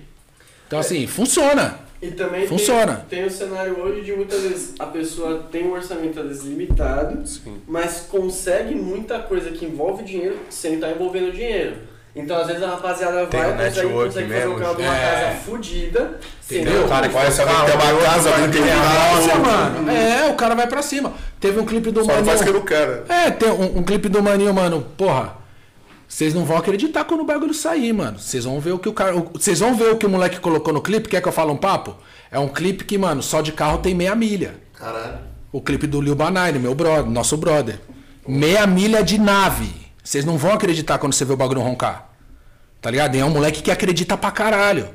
Então, 0.66 0.78
assim, 0.78 1.06
funciona. 1.06 1.84
E 2.04 2.10
também 2.10 2.46
Funciona. 2.46 3.04
Tem, 3.08 3.20
tem 3.20 3.26
o 3.26 3.30
cenário 3.30 3.80
hoje 3.80 4.02
de 4.02 4.12
muitas 4.12 4.42
vezes 4.42 4.74
a 4.78 4.84
pessoa 4.86 5.46
tem 5.50 5.66
um 5.66 5.72
orçamento 5.72 6.20
às 6.20 6.26
vezes 6.26 6.44
limitado, 6.44 7.22
mas 7.66 8.06
consegue 8.10 8.74
muita 8.74 9.20
coisa 9.20 9.50
que 9.50 9.64
envolve 9.64 10.04
dinheiro 10.04 10.38
sem 10.50 10.74
estar 10.74 10.90
envolvendo 10.90 11.32
dinheiro. 11.32 11.76
Então 12.14 12.36
às 12.36 12.46
vezes 12.46 12.62
a 12.62 12.68
rapaziada 12.68 13.26
Tem 13.26 13.40
vai, 13.40 13.50
o 13.50 13.56
consegue, 13.56 13.92
consegue 13.92 14.12
fazer 14.12 14.26
mesmo, 14.26 14.54
um 14.54 14.58
carro 14.58 14.74
de 14.76 14.82
uma 14.82 14.96
é. 14.96 15.00
casa 15.00 15.36
fodida, 15.40 16.20
Entendeu? 16.50 16.84
O 16.84 16.88
cara 16.88 17.08
que. 17.08 17.14
Vai 17.14 17.26
que 17.26 17.36
tem 17.36 17.44
uma 17.44 18.02
casa, 18.02 18.30
vai 18.30 18.40
não 18.42 18.50
tem 18.50 18.62
um 18.62 19.40
mano. 19.40 19.90
É, 19.90 20.30
o 20.30 20.34
cara 20.34 20.54
vai 20.54 20.66
pra 20.66 20.82
cima. 20.82 21.12
Teve 21.40 21.58
um 21.58 21.64
clipe 21.64 21.90
do 21.90 22.00
Só 22.04 22.08
não 22.08 22.14
Maninho. 22.16 22.30
faz 22.30 22.42
que 22.42 22.48
eu 22.48 22.54
não 22.54 22.64
quero. 22.64 23.02
É, 23.08 23.30
tem 23.30 23.48
um, 23.50 23.78
um 23.78 23.82
clipe 23.82 24.08
do 24.08 24.22
Maninho, 24.22 24.52
mano. 24.52 24.86
Porra. 24.96 25.43
Vocês 26.06 26.35
não 26.35 26.44
vão 26.44 26.56
acreditar 26.56 27.05
quando 27.05 27.20
o 27.20 27.24
bagulho 27.24 27.55
sair, 27.55 27.93
mano. 27.93 28.18
Vocês 28.18 28.44
vão 28.44 28.60
ver 28.60 28.72
o 28.72 28.78
que 28.78 28.89
o 28.89 28.93
cara. 28.93 29.14
Vocês 29.32 29.60
vão 29.60 29.74
ver 29.74 29.90
o 29.90 29.97
que 29.97 30.06
o 30.06 30.09
moleque 30.09 30.39
colocou 30.39 30.72
no 30.72 30.81
clipe. 30.81 31.09
Quer 31.09 31.20
que 31.20 31.28
eu 31.28 31.32
fale 31.32 31.51
um 31.51 31.56
papo? 31.56 31.97
É 32.31 32.39
um 32.39 32.48
clipe 32.48 32.85
que, 32.85 32.97
mano, 32.98 33.22
só 33.22 33.40
de 33.40 33.52
carro 33.52 33.78
tem 33.78 33.94
meia 33.94 34.14
milha. 34.14 34.56
Caralho. 34.74 35.18
O 35.51 35.60
clipe 35.60 35.86
do 35.86 36.01
Lil 36.01 36.14
Banine, 36.14 36.59
meu 36.59 36.74
brother, 36.74 37.10
nosso 37.10 37.36
brother. 37.36 37.81
Meia 38.26 38.66
milha 38.66 39.02
de 39.02 39.18
nave. 39.18 39.72
Vocês 40.02 40.24
não 40.24 40.36
vão 40.36 40.52
acreditar 40.52 40.98
quando 40.98 41.14
você 41.14 41.24
vê 41.24 41.32
o 41.32 41.36
bagulho 41.36 41.60
roncar. 41.60 42.10
Tá 42.81 42.90
ligado? 42.90 43.14
E 43.14 43.20
é 43.20 43.24
um 43.24 43.31
moleque 43.31 43.62
que 43.62 43.70
acredita 43.70 44.16
pra 44.16 44.31
caralho. 44.31 44.90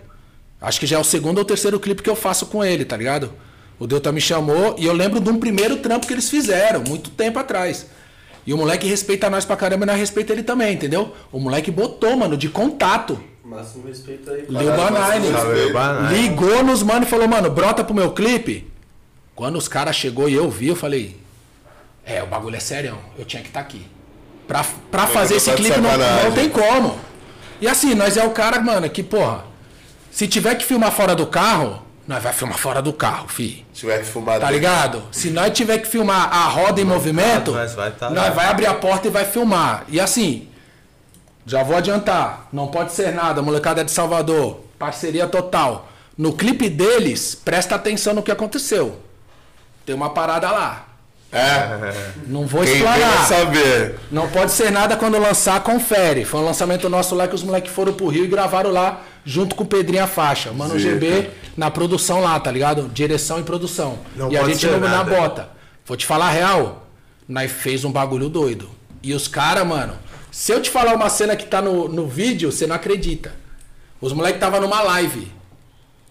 Acho 0.61 0.79
que 0.79 0.85
já 0.85 0.97
é 0.97 0.99
o 0.99 1.03
segundo 1.03 1.37
ou 1.37 1.45
terceiro 1.45 1.79
clipe 1.79 2.03
que 2.03 2.09
eu 2.09 2.15
faço 2.15 2.45
com 2.47 2.63
ele, 2.63 2.83
tá 2.85 2.97
ligado? 2.97 3.33
O 3.79 3.87
Delta 3.87 4.11
me 4.11 4.19
chamou 4.19 4.75
e 4.77 4.85
eu 4.85 4.93
lembro 4.93 5.21
de 5.21 5.29
um 5.29 5.39
primeiro 5.39 5.77
trampo 5.77 6.05
que 6.05 6.13
eles 6.13 6.29
fizeram, 6.29 6.83
muito 6.85 7.09
tempo 7.09 7.39
atrás. 7.39 7.87
E 8.45 8.53
o 8.53 8.57
moleque 8.57 8.87
respeita 8.87 9.29
nós 9.29 9.45
pra 9.45 9.55
caramba 9.55 9.85
e 9.85 9.87
nós 9.87 9.97
respeita 9.97 10.33
ele 10.33 10.43
também, 10.43 10.73
entendeu? 10.73 11.13
O 11.31 11.39
moleque 11.39 11.69
botou, 11.69 12.15
mano, 12.15 12.35
de 12.37 12.49
contato. 12.49 13.21
Máximo 13.43 13.87
respeito 13.87 14.29
aí. 14.31 14.45
Lil. 14.47 14.59
Ligou 16.11 16.63
nos 16.63 16.83
mano 16.83 17.05
e 17.05 17.09
falou, 17.09 17.27
mano, 17.27 17.49
brota 17.49 17.83
pro 17.83 17.93
meu 17.93 18.11
clipe. 18.11 18.71
Quando 19.35 19.57
os 19.57 19.67
caras 19.67 19.95
chegou 19.95 20.29
e 20.29 20.33
eu 20.33 20.49
vi, 20.49 20.67
eu 20.67 20.75
falei, 20.75 21.15
é, 22.05 22.21
o 22.21 22.27
bagulho 22.27 22.55
é 22.55 22.59
sério, 22.59 22.97
eu 23.17 23.25
tinha 23.25 23.41
que 23.41 23.49
estar 23.49 23.59
aqui. 23.59 23.85
Pra, 24.47 24.65
pra 24.89 25.07
fazer 25.07 25.35
esse 25.35 25.49
tá 25.49 25.55
clipe 25.55 25.79
não, 25.79 25.97
não 26.23 26.31
tem 26.33 26.49
como. 26.49 26.99
E 27.61 27.67
assim, 27.67 27.93
nós 27.93 28.17
é 28.17 28.25
o 28.25 28.31
cara, 28.31 28.59
mano, 28.59 28.89
que, 28.89 29.03
porra, 29.03 29.45
se 30.11 30.27
tiver 30.27 30.55
que 30.55 30.65
filmar 30.65 30.91
fora 30.91 31.15
do 31.15 31.27
carro, 31.27 31.83
nós 32.09 32.23
vai 32.23 32.33
filmar 32.33 32.57
fora 32.57 32.81
do 32.81 32.91
carro, 32.91 33.27
fi. 33.27 33.63
Se 33.71 33.81
tiver 33.81 33.99
que 33.99 34.05
fumar. 34.05 34.39
Tá 34.39 34.49
ligado? 34.49 35.03
Se 35.11 35.29
nós 35.29 35.55
tiver 35.55 35.77
que 35.77 35.87
filmar 35.87 36.33
a 36.33 36.45
roda 36.45 36.81
em 36.81 36.83
movimento, 36.83 37.51
nós 37.51 37.75
vai 37.75 37.91
tá 37.91 38.09
nós 38.09 38.23
lá. 38.23 38.29
vai 38.31 38.47
abrir 38.47 38.65
a 38.65 38.73
porta 38.73 39.07
e 39.07 39.11
vai 39.11 39.25
filmar. 39.25 39.83
E 39.87 39.99
assim, 39.99 40.47
já 41.45 41.61
vou 41.61 41.77
adiantar, 41.77 42.47
não 42.51 42.65
pode 42.69 42.93
ser 42.93 43.13
nada, 43.13 43.43
molecada 43.43 43.81
é 43.81 43.83
de 43.83 43.91
Salvador, 43.91 44.59
parceria 44.79 45.27
total. 45.27 45.87
No 46.17 46.33
clipe 46.33 46.67
deles, 46.67 47.35
presta 47.35 47.75
atenção 47.75 48.15
no 48.15 48.23
que 48.23 48.31
aconteceu. 48.31 48.99
Tem 49.85 49.93
uma 49.93 50.09
parada 50.09 50.49
lá. 50.49 50.87
É. 51.31 51.93
Não 52.25 52.47
vou 52.47 52.63
Quem 52.63 52.81
quer 52.81 52.97
explanar. 52.97 53.27
saber? 53.27 53.99
Não 54.11 54.27
pode 54.29 54.51
ser 54.51 54.71
nada 54.71 54.97
quando 54.97 55.19
lançar, 55.19 55.61
confere. 55.61 56.25
Foi 56.25 56.39
um 56.39 56.45
lançamento 56.45 56.89
nosso 56.89 57.13
lá 57.13 57.27
que 57.27 57.35
os 57.35 57.43
moleques 57.43 57.71
foram 57.71 57.93
pro 57.93 58.07
Rio 58.07 58.25
e 58.25 58.27
gravaram 58.27 58.71
lá, 58.71 59.01
junto 59.29 59.55
com 59.55 59.63
o 59.63 59.67
Pedrinho 59.67 60.03
a 60.03 60.07
faixa. 60.07 60.51
Mano 60.51 60.77
Zica. 60.77 60.91
GB 60.91 61.29
na 61.55 61.69
produção 61.69 62.19
lá, 62.19 62.39
tá 62.39 62.51
ligado? 62.51 62.89
Direção 62.89 63.39
e 63.39 63.43
produção. 63.43 63.99
Não 64.15 64.31
e 64.31 64.37
a 64.37 64.43
gente 64.43 64.65
não 64.65 64.79
na 64.79 65.03
bota. 65.03 65.49
Vou 65.85 65.95
te 65.95 66.05
falar 66.05 66.27
a 66.27 66.31
real, 66.31 66.87
nós 67.27 67.51
fez 67.51 67.85
um 67.85 67.91
bagulho 67.91 68.27
doido. 68.27 68.69
E 69.03 69.13
os 69.13 69.27
caras, 69.27 69.65
mano, 69.65 69.93
se 70.31 70.51
eu 70.51 70.61
te 70.61 70.69
falar 70.69 70.95
uma 70.95 71.09
cena 71.09 71.35
que 71.35 71.45
tá 71.45 71.61
no, 71.61 71.87
no 71.87 72.07
vídeo, 72.07 72.51
você 72.51 72.65
não 72.65 72.75
acredita. 72.75 73.31
Os 74.01 74.13
moleques 74.13 74.39
tava 74.39 74.59
numa 74.59 74.81
live. 74.81 75.31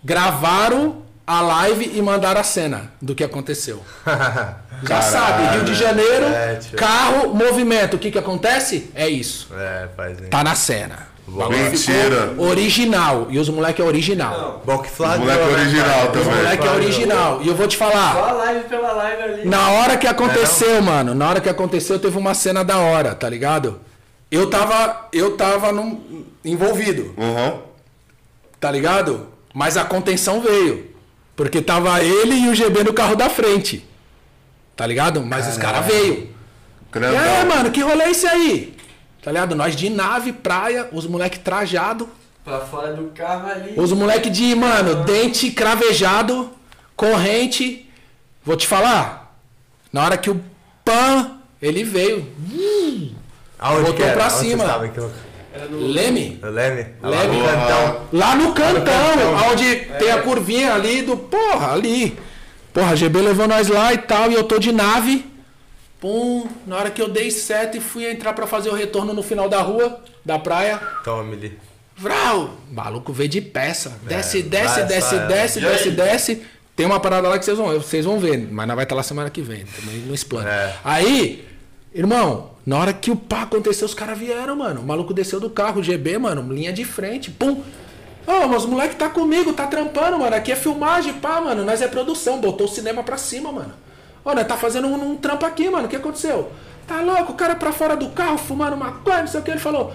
Gravaram 0.04 1.02
a 1.26 1.40
live 1.40 1.90
e 1.94 2.00
mandaram 2.00 2.40
a 2.40 2.44
cena 2.44 2.92
do 3.02 3.14
que 3.14 3.24
aconteceu. 3.24 3.82
Já 4.86 5.02
sabe, 5.02 5.56
Rio 5.56 5.64
de 5.64 5.74
Janeiro, 5.74 6.26
É, 6.26 6.60
carro, 6.76 7.34
movimento. 7.34 7.94
O 7.94 7.98
que 7.98 8.12
que 8.12 8.18
acontece? 8.18 8.90
É 8.94 9.08
isso. 9.08 9.48
É, 9.52 9.88
faz 9.96 10.20
hein. 10.20 10.28
Tá 10.30 10.44
na 10.44 10.54
cena. 10.54 11.07
Mentira. 11.28 12.34
Original. 12.38 13.26
E 13.30 13.38
os 13.38 13.48
moleque 13.48 13.80
é 13.80 13.84
original. 13.84 14.62
Bom 14.64 14.78
que 14.78 14.88
flagrou, 14.90 15.20
Moleque 15.26 15.44
né, 15.44 15.52
original 15.60 16.06
também. 16.08 16.20
Os 16.20 16.26
moleque 16.26 16.46
é 16.46 16.56
Flagrou. 16.56 16.74
original. 16.76 17.40
E 17.42 17.48
eu 17.48 17.54
vou 17.54 17.68
te 17.68 17.76
falar. 17.76 18.12
Só 18.14 18.24
a 18.28 18.32
live 18.32 18.64
pela 18.68 18.92
live 18.92 19.22
ali. 19.22 19.48
Na 19.48 19.70
hora 19.70 19.96
que 19.96 20.06
aconteceu, 20.06 20.80
mano, 20.82 21.14
na 21.14 21.28
hora 21.28 21.40
que 21.40 21.48
aconteceu, 21.48 21.98
teve 21.98 22.16
uma 22.18 22.34
cena 22.34 22.64
da 22.64 22.78
hora, 22.78 23.14
tá 23.14 23.28
ligado? 23.28 23.80
Eu 24.30 24.48
tava, 24.50 25.08
eu 25.12 25.36
tava 25.36 25.72
num- 25.72 26.24
envolvido, 26.44 27.14
Uhum. 27.16 27.58
tá 28.60 28.70
ligado? 28.70 29.26
Mas 29.54 29.76
a 29.76 29.84
contenção 29.84 30.40
veio. 30.40 30.86
Porque 31.36 31.60
tava 31.62 32.02
ele 32.02 32.34
e 32.34 32.48
o 32.48 32.54
GB 32.54 32.82
no 32.84 32.92
carro 32.92 33.14
da 33.16 33.30
frente. 33.30 33.86
Tá 34.76 34.86
ligado? 34.86 35.22
Mas 35.22 35.48
os 35.48 35.56
caras 35.56 35.86
veio. 35.86 36.14
E 36.14 36.28
Grandão. 36.90 37.18
aí, 37.20 37.44
mano, 37.46 37.70
que 37.70 37.80
rolê 37.82 38.04
é 38.04 38.10
esse 38.10 38.26
aí? 38.26 38.74
Tá 39.28 39.32
ligado? 39.32 39.54
Nós 39.54 39.76
de 39.76 39.90
nave, 39.90 40.32
praia, 40.32 40.88
os 40.90 41.06
moleque 41.06 41.38
trajado, 41.38 42.08
Pra 42.42 42.60
fora 42.60 42.94
do 42.94 43.10
carro 43.10 43.46
ali. 43.50 43.74
os 43.76 43.92
moleque 43.92 44.30
de, 44.30 44.54
mano, 44.54 45.04
dente 45.04 45.50
cravejado, 45.50 46.48
corrente. 46.96 47.86
Vou 48.42 48.56
te 48.56 48.66
falar. 48.66 49.36
Na 49.92 50.02
hora 50.06 50.16
que 50.16 50.30
o 50.30 50.40
pan, 50.82 51.32
ele 51.60 51.84
veio. 51.84 52.26
Aonde 53.58 53.80
Botou 53.82 53.94
que 53.96 54.02
era? 54.02 54.12
pra 54.16 54.24
Onde 54.28 54.34
cima. 54.48 54.64
Leme. 55.72 56.40
Leme? 56.42 56.86
Lá 57.02 57.08
Leme. 57.10 57.36
no 57.36 57.44
Cantão. 57.44 58.00
Lá 58.10 58.34
no 58.34 58.52
cantão, 58.54 59.50
onde 59.52 59.76
tem 59.98 60.10
a 60.10 60.22
curvinha 60.22 60.72
ali 60.72 61.02
do. 61.02 61.18
Porra, 61.18 61.74
ali. 61.74 62.18
Porra, 62.72 62.92
a 62.92 62.96
GB 62.96 63.20
levou 63.20 63.46
nós 63.46 63.68
lá 63.68 63.92
e 63.92 63.98
tal, 63.98 64.30
e 64.30 64.34
eu 64.34 64.44
tô 64.44 64.58
de 64.58 64.72
nave. 64.72 65.26
Pum, 66.00 66.46
na 66.66 66.76
hora 66.76 66.90
que 66.90 67.02
eu 67.02 67.08
dei 67.08 67.30
seta 67.30 67.76
e 67.76 67.80
fui 67.80 68.08
entrar 68.08 68.32
pra 68.32 68.46
fazer 68.46 68.70
o 68.70 68.74
retorno 68.74 69.12
no 69.12 69.22
final 69.22 69.48
da 69.48 69.60
rua, 69.60 70.00
da 70.24 70.38
praia. 70.38 70.78
Tome 71.02 71.34
ali. 71.34 71.58
Vral! 71.96 72.56
Maluco 72.70 73.12
veio 73.12 73.28
de 73.28 73.40
peça. 73.40 73.98
Desce, 74.04 74.42
desce, 74.42 74.74
vai, 74.80 74.86
desce, 74.86 75.18
desce, 75.18 75.60
desce, 75.60 75.88
aí? 75.88 75.94
desce. 75.94 76.42
Tem 76.76 76.86
uma 76.86 77.00
parada 77.00 77.28
lá 77.28 77.36
que 77.36 77.44
vocês 77.44 77.58
vão, 77.58 77.74
vocês 77.74 78.04
vão 78.04 78.20
ver, 78.20 78.38
mas 78.52 78.68
não 78.68 78.76
vai 78.76 78.84
estar 78.84 78.94
lá 78.94 79.02
semana 79.02 79.28
que 79.28 79.42
vem. 79.42 79.64
Também 79.64 79.98
não 80.06 80.14
explana. 80.14 80.48
É. 80.48 80.74
Aí, 80.84 81.44
irmão, 81.92 82.50
na 82.64 82.78
hora 82.78 82.92
que 82.92 83.10
o 83.10 83.16
pá 83.16 83.42
aconteceu, 83.42 83.84
os 83.84 83.94
caras 83.94 84.16
vieram, 84.16 84.54
mano. 84.54 84.80
O 84.82 84.84
maluco 84.84 85.12
desceu 85.12 85.40
do 85.40 85.50
carro, 85.50 85.82
GB, 85.82 86.18
mano, 86.18 86.54
linha 86.54 86.72
de 86.72 86.84
frente, 86.84 87.32
pum. 87.32 87.64
Ô, 88.24 88.46
mas 88.46 88.62
o 88.62 88.68
moleque 88.68 88.94
tá 88.94 89.08
comigo, 89.08 89.52
tá 89.52 89.66
trampando, 89.66 90.20
mano. 90.20 90.36
Aqui 90.36 90.52
é 90.52 90.56
filmagem, 90.56 91.14
pá, 91.14 91.40
mano. 91.40 91.64
Nós 91.64 91.82
é 91.82 91.88
produção, 91.88 92.40
botou 92.40 92.68
o 92.68 92.70
cinema 92.70 93.02
pra 93.02 93.16
cima, 93.16 93.50
mano. 93.50 93.72
Nós 94.34 94.46
tá 94.46 94.56
fazendo 94.56 94.88
um, 94.88 95.12
um 95.12 95.16
trampo 95.16 95.44
aqui, 95.46 95.68
mano. 95.68 95.86
O 95.86 95.88
que 95.88 95.96
aconteceu? 95.96 96.50
Tá 96.86 97.00
louco, 97.00 97.32
o 97.32 97.34
cara 97.34 97.54
pra 97.54 97.72
fora 97.72 97.96
do 97.96 98.08
carro, 98.10 98.38
fumando 98.38 98.76
maconha, 98.76 99.20
não 99.20 99.26
sei 99.26 99.40
o 99.40 99.42
que. 99.42 99.50
Ele 99.50 99.60
falou: 99.60 99.92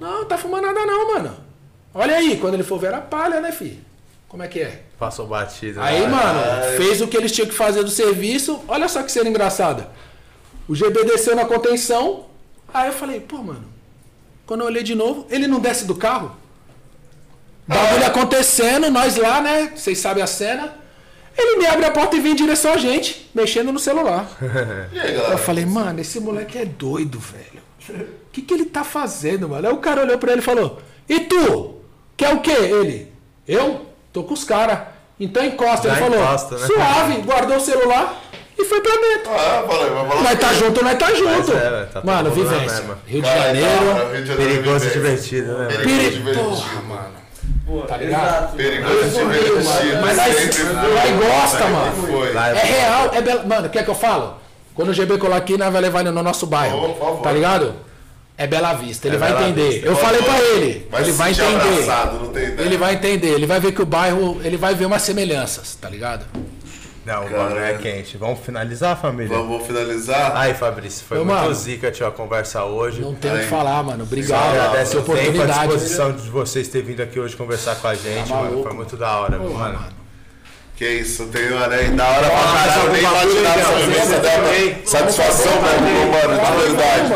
Não, 0.00 0.24
tá 0.24 0.38
fumando 0.38 0.66
nada 0.66 0.86
não, 0.86 1.14
mano. 1.14 1.36
Olha 1.92 2.16
aí, 2.16 2.36
quando 2.36 2.54
ele 2.54 2.62
for 2.62 2.78
ver 2.78 2.94
a 2.94 3.00
palha, 3.00 3.40
né, 3.40 3.52
filho? 3.52 3.78
Como 4.28 4.42
é 4.42 4.48
que 4.48 4.60
é? 4.60 4.82
Passou 4.98 5.26
batido. 5.26 5.80
Aí, 5.82 6.00
né? 6.00 6.06
mano, 6.06 6.40
fez 6.76 7.00
o 7.00 7.08
que 7.08 7.16
eles 7.16 7.32
tinham 7.32 7.48
que 7.48 7.54
fazer 7.54 7.82
do 7.82 7.90
serviço. 7.90 8.60
Olha 8.68 8.88
só 8.88 9.02
que 9.02 9.10
cena 9.10 9.28
engraçada. 9.28 9.88
O 10.68 10.74
GB 10.74 11.04
desceu 11.04 11.34
na 11.34 11.44
contenção. 11.44 12.26
Aí 12.72 12.88
eu 12.88 12.92
falei, 12.92 13.18
pô, 13.18 13.38
mano. 13.38 13.64
Quando 14.46 14.60
eu 14.60 14.66
olhei 14.66 14.84
de 14.84 14.94
novo, 14.94 15.26
ele 15.30 15.48
não 15.48 15.58
desce 15.58 15.84
do 15.84 15.96
carro. 15.96 16.36
Bagulho 17.66 18.06
acontecendo, 18.06 18.90
nós 18.90 19.16
lá, 19.16 19.40
né? 19.40 19.72
Vocês 19.74 19.98
sabem 19.98 20.22
a 20.22 20.26
cena. 20.26 20.74
Ele 21.36 21.56
me 21.56 21.66
abre 21.66 21.84
a 21.86 21.90
porta 21.90 22.16
e 22.16 22.20
vem 22.20 22.32
em 22.32 22.36
direção 22.36 22.72
a 22.72 22.76
gente, 22.76 23.30
mexendo 23.34 23.72
no 23.72 23.78
celular. 23.78 24.26
E 24.92 24.98
aí, 25.00 25.14
Eu 25.14 25.38
falei, 25.38 25.64
mano, 25.64 26.00
esse 26.00 26.18
moleque 26.20 26.58
é 26.58 26.64
doido, 26.64 27.18
velho. 27.18 27.60
O 27.90 28.30
que, 28.32 28.42
que 28.42 28.54
ele 28.54 28.66
tá 28.66 28.84
fazendo, 28.84 29.48
mano? 29.48 29.66
Aí 29.66 29.72
o 29.72 29.78
cara 29.78 30.02
olhou 30.02 30.18
pra 30.18 30.32
ele 30.32 30.40
e 30.40 30.44
falou: 30.44 30.78
E 31.08 31.20
tu? 31.20 31.76
Quer 32.16 32.34
o 32.34 32.40
quê? 32.40 32.52
Ele? 32.52 33.12
Eu? 33.48 33.86
Tô 34.12 34.22
com 34.22 34.34
os 34.34 34.44
caras. 34.44 34.78
Então 35.18 35.44
encosta. 35.44 35.88
Já 35.88 35.96
ele 35.96 36.04
falou: 36.04 36.22
encosta, 36.24 36.58
né? 36.58 36.66
Suave, 36.66 37.14
guardou 37.22 37.56
o 37.56 37.60
celular 37.60 38.22
e 38.58 38.64
foi 38.64 38.80
pra 38.80 38.92
dentro. 38.96 39.30
Ah, 39.32 39.64
falar. 39.66 40.22
Nós 40.22 40.38
tá 40.38 40.52
junto, 40.54 40.84
nós 40.84 40.98
tá 40.98 41.14
junto. 41.14 41.52
é, 41.52 41.70
velho, 41.70 41.86
tá 41.88 42.02
mano, 42.04 42.30
vivência. 42.30 42.84
Rio 43.06 43.22
de 43.22 43.28
Janeiro. 43.28 43.68
cara, 43.68 44.12
Rio 44.12 44.22
de 44.22 44.28
Janeiro 44.28 44.52
Perigoso 44.62 44.86
e 44.86 44.90
divertido, 44.90 45.58
né? 45.58 45.68
Perigoso 45.68 46.06
e 46.06 46.10
divertido. 46.10 46.44
Porra, 46.44 46.82
mano. 46.82 47.19
Pô, 47.70 47.82
Tá 47.82 47.96
ligado? 47.96 48.22
Exato. 48.24 48.56
Perigoso 48.56 49.20
e 49.20 50.00
Mas 50.00 50.16
nós 50.16 50.34
foi. 50.34 51.28
gosta, 51.28 51.68
mano. 51.68 51.92
Foi. 52.08 52.32
Lá 52.32 52.48
É 52.50 52.64
real, 52.64 53.10
é 53.14 53.20
bela. 53.22 53.44
Mano, 53.44 53.68
quer 53.68 53.84
que 53.84 53.90
eu 53.90 53.94
falo? 53.94 54.34
Quando 54.74 54.88
o 54.88 54.92
GB 54.94 55.18
colar 55.18 55.36
aqui, 55.36 55.56
nós 55.56 55.72
vai 55.72 55.80
levar 55.82 56.00
ele 56.00 56.10
no 56.10 56.22
nosso 56.22 56.46
bairro. 56.46 56.80
Por 56.94 56.98
favor. 56.98 57.22
Tá 57.22 57.30
ligado? 57.32 57.74
É 58.36 58.46
Bela 58.46 58.72
Vista, 58.72 59.06
ele 59.06 59.16
É 59.16 59.18
vai 59.18 59.32
Bela 59.32 59.48
entender. 59.48 59.70
Vista. 59.70 59.86
Eu 59.86 59.96
falei 59.96 60.22
pra 60.22 60.38
ele, 60.40 60.88
Vai 60.90 61.02
ele 61.02 61.12
se 61.12 61.18
vai 61.18 61.30
entender. 61.30 61.54
abraçado, 61.54 62.18
não 62.20 62.28
tem 62.32 62.42
ideia. 62.44 62.66
Ele 62.66 62.76
vai 62.78 62.94
entender, 62.94 63.28
ele 63.28 63.46
vai 63.46 63.60
ver 63.60 63.72
que 63.72 63.82
o 63.82 63.86
bairro, 63.86 64.40
ele 64.42 64.56
vai 64.56 64.74
ver 64.74 64.86
umas 64.86 65.02
semelhanças, 65.02 65.74
tá 65.74 65.88
ligado? 65.90 66.24
Não, 67.04 67.26
o 67.26 67.30
bagulho 67.30 67.60
é 67.64 67.74
quente. 67.78 68.16
Vamos 68.18 68.40
finalizar, 68.40 68.94
família? 69.00 69.34
Vamos 69.36 69.66
finalizar? 69.66 70.36
Aí, 70.36 70.52
Fabrício, 70.52 71.04
foi 71.06 71.18
Ô, 71.18 71.24
muito 71.24 71.38
mano. 71.40 71.54
zica 71.54 71.88
a 72.06 72.10
conversa 72.10 72.62
hoje. 72.64 73.00
Não 73.00 73.14
tenho 73.14 73.36
o 73.36 73.38
que 73.38 73.46
falar, 73.46 73.82
mano. 73.82 74.04
Obrigado. 74.04 74.50
agradece 74.50 74.96
o 74.98 75.02
tempo, 75.02 75.42
a 75.42 75.46
disposição 75.46 76.12
de 76.12 76.28
vocês 76.28 76.68
ter 76.68 76.82
vindo 76.82 77.00
aqui 77.02 77.18
hoje 77.18 77.34
conversar 77.36 77.76
com 77.76 77.88
a 77.88 77.94
gente, 77.94 78.28
Tá 78.28 78.34
mano. 78.36 78.62
Foi 78.62 78.72
muito 78.74 78.96
da 78.98 79.18
hora, 79.18 79.38
Porra, 79.38 79.50
mano. 79.58 79.78
mano. 79.80 80.00
Que 80.76 80.88
isso, 80.88 81.26
tem 81.26 81.52
hora 81.52 81.74
aí. 81.74 81.90
Da 81.90 82.06
hora 82.08 82.20
pra 82.30 82.38
caralho, 82.38 82.96
imaginar 82.98 83.66
coisa, 83.66 83.92
essa 83.98 84.18
dela. 84.20 84.44
também. 84.44 84.86
Satisfação 84.86 85.52
mesmo, 85.62 86.12
mano, 86.12 86.40
de 86.40 86.66
verdade. 86.66 87.08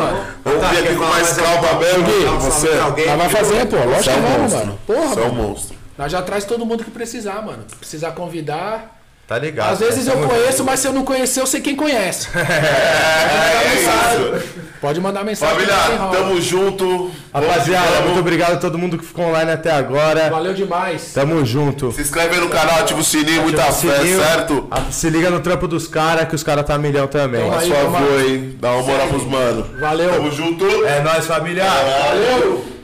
Vamos 0.43 0.61
Tá, 0.61 0.67
vir 0.69 0.77
aqui 0.83 0.93
com 0.95 0.99
mais 1.05 1.11
mais 1.23 1.37
calma 1.37 1.79
mesmo 1.79 2.39
você. 2.41 2.73
Nós 2.75 3.17
vai 3.17 3.29
fazer, 3.29 3.65
pô. 3.65 3.75
Lógico 3.77 4.09
é 4.09 4.13
que 4.13 4.19
um 4.19 4.21
vamos, 4.23 4.39
monstro. 4.41 4.59
mano. 4.59 4.79
Porra, 4.85 5.07
Você 5.07 5.19
é 5.19 5.23
um 5.23 5.31
mano. 5.33 5.47
monstro. 5.49 5.77
Nós 5.97 6.11
já 6.11 6.21
traz 6.21 6.45
todo 6.45 6.63
mundo 6.65 6.83
que 6.83 6.91
precisar, 6.91 7.41
mano. 7.43 7.65
Precisar 7.79 8.11
convidar. 8.11 9.01
Tá 9.27 9.39
ligado? 9.39 9.73
Às 9.73 9.79
vezes 9.79 10.05
eu 10.05 10.13
Tamo 10.13 10.27
conheço, 10.29 10.63
mas 10.63 10.79
se 10.79 10.87
eu 10.87 10.93
não 10.93 11.03
conhecer, 11.03 11.41
eu 11.41 11.47
sei 11.47 11.59
quem 11.59 11.75
conhece. 11.75 12.27
É 12.35 13.75
isso. 14.37 14.65
Pode 14.79 15.01
mandar 15.01 15.23
mensagem. 15.23 15.55
Família, 15.55 15.75
rola. 15.97 16.11
tamo 16.15 16.39
junto. 16.39 17.11
Rapaziada, 17.33 18.01
muito 18.01 18.19
obrigado 18.19 18.53
a 18.53 18.57
todo 18.57 18.77
mundo 18.77 18.99
que 18.99 19.05
ficou 19.05 19.25
online 19.25 19.51
até 19.51 19.71
agora. 19.71 20.29
Valeu 20.29 20.53
demais. 20.53 21.11
Tamo 21.11 21.43
junto. 21.43 21.91
Se 21.91 22.01
inscreve 22.01 22.35
aí 22.35 22.41
no 22.41 22.49
canal, 22.49 22.81
ativa 22.81 22.99
o 22.99 23.03
sininho, 23.03 23.41
muita 23.41 23.63
Ativa 23.63 23.93
o 23.93 23.95
fé, 23.95 23.97
sininho. 24.03 24.19
certo? 24.23 24.67
Ah, 24.69 24.83
Se 24.91 25.09
liga 25.09 25.31
no 25.31 25.39
trampo 25.39 25.67
dos 25.67 25.87
caras, 25.87 26.27
que 26.27 26.35
os 26.35 26.43
caras 26.43 26.63
tá 26.63 26.77
milhão 26.77 27.07
também. 27.07 27.41
Aí, 27.51 27.67
favor, 27.71 27.99
tamo 27.99 28.19
hein? 28.19 28.55
Dá 28.59 28.73
uma 28.73 28.83
moral 28.83 29.07
pros 29.07 29.25
mano. 29.25 29.65
Valeu. 29.79 30.11
Tamo 30.11 30.31
junto. 30.31 30.65
É 30.85 31.01
nóis, 31.01 31.25
família. 31.25 31.63
Valeu. 31.65 32.31
Valeu. 32.31 32.74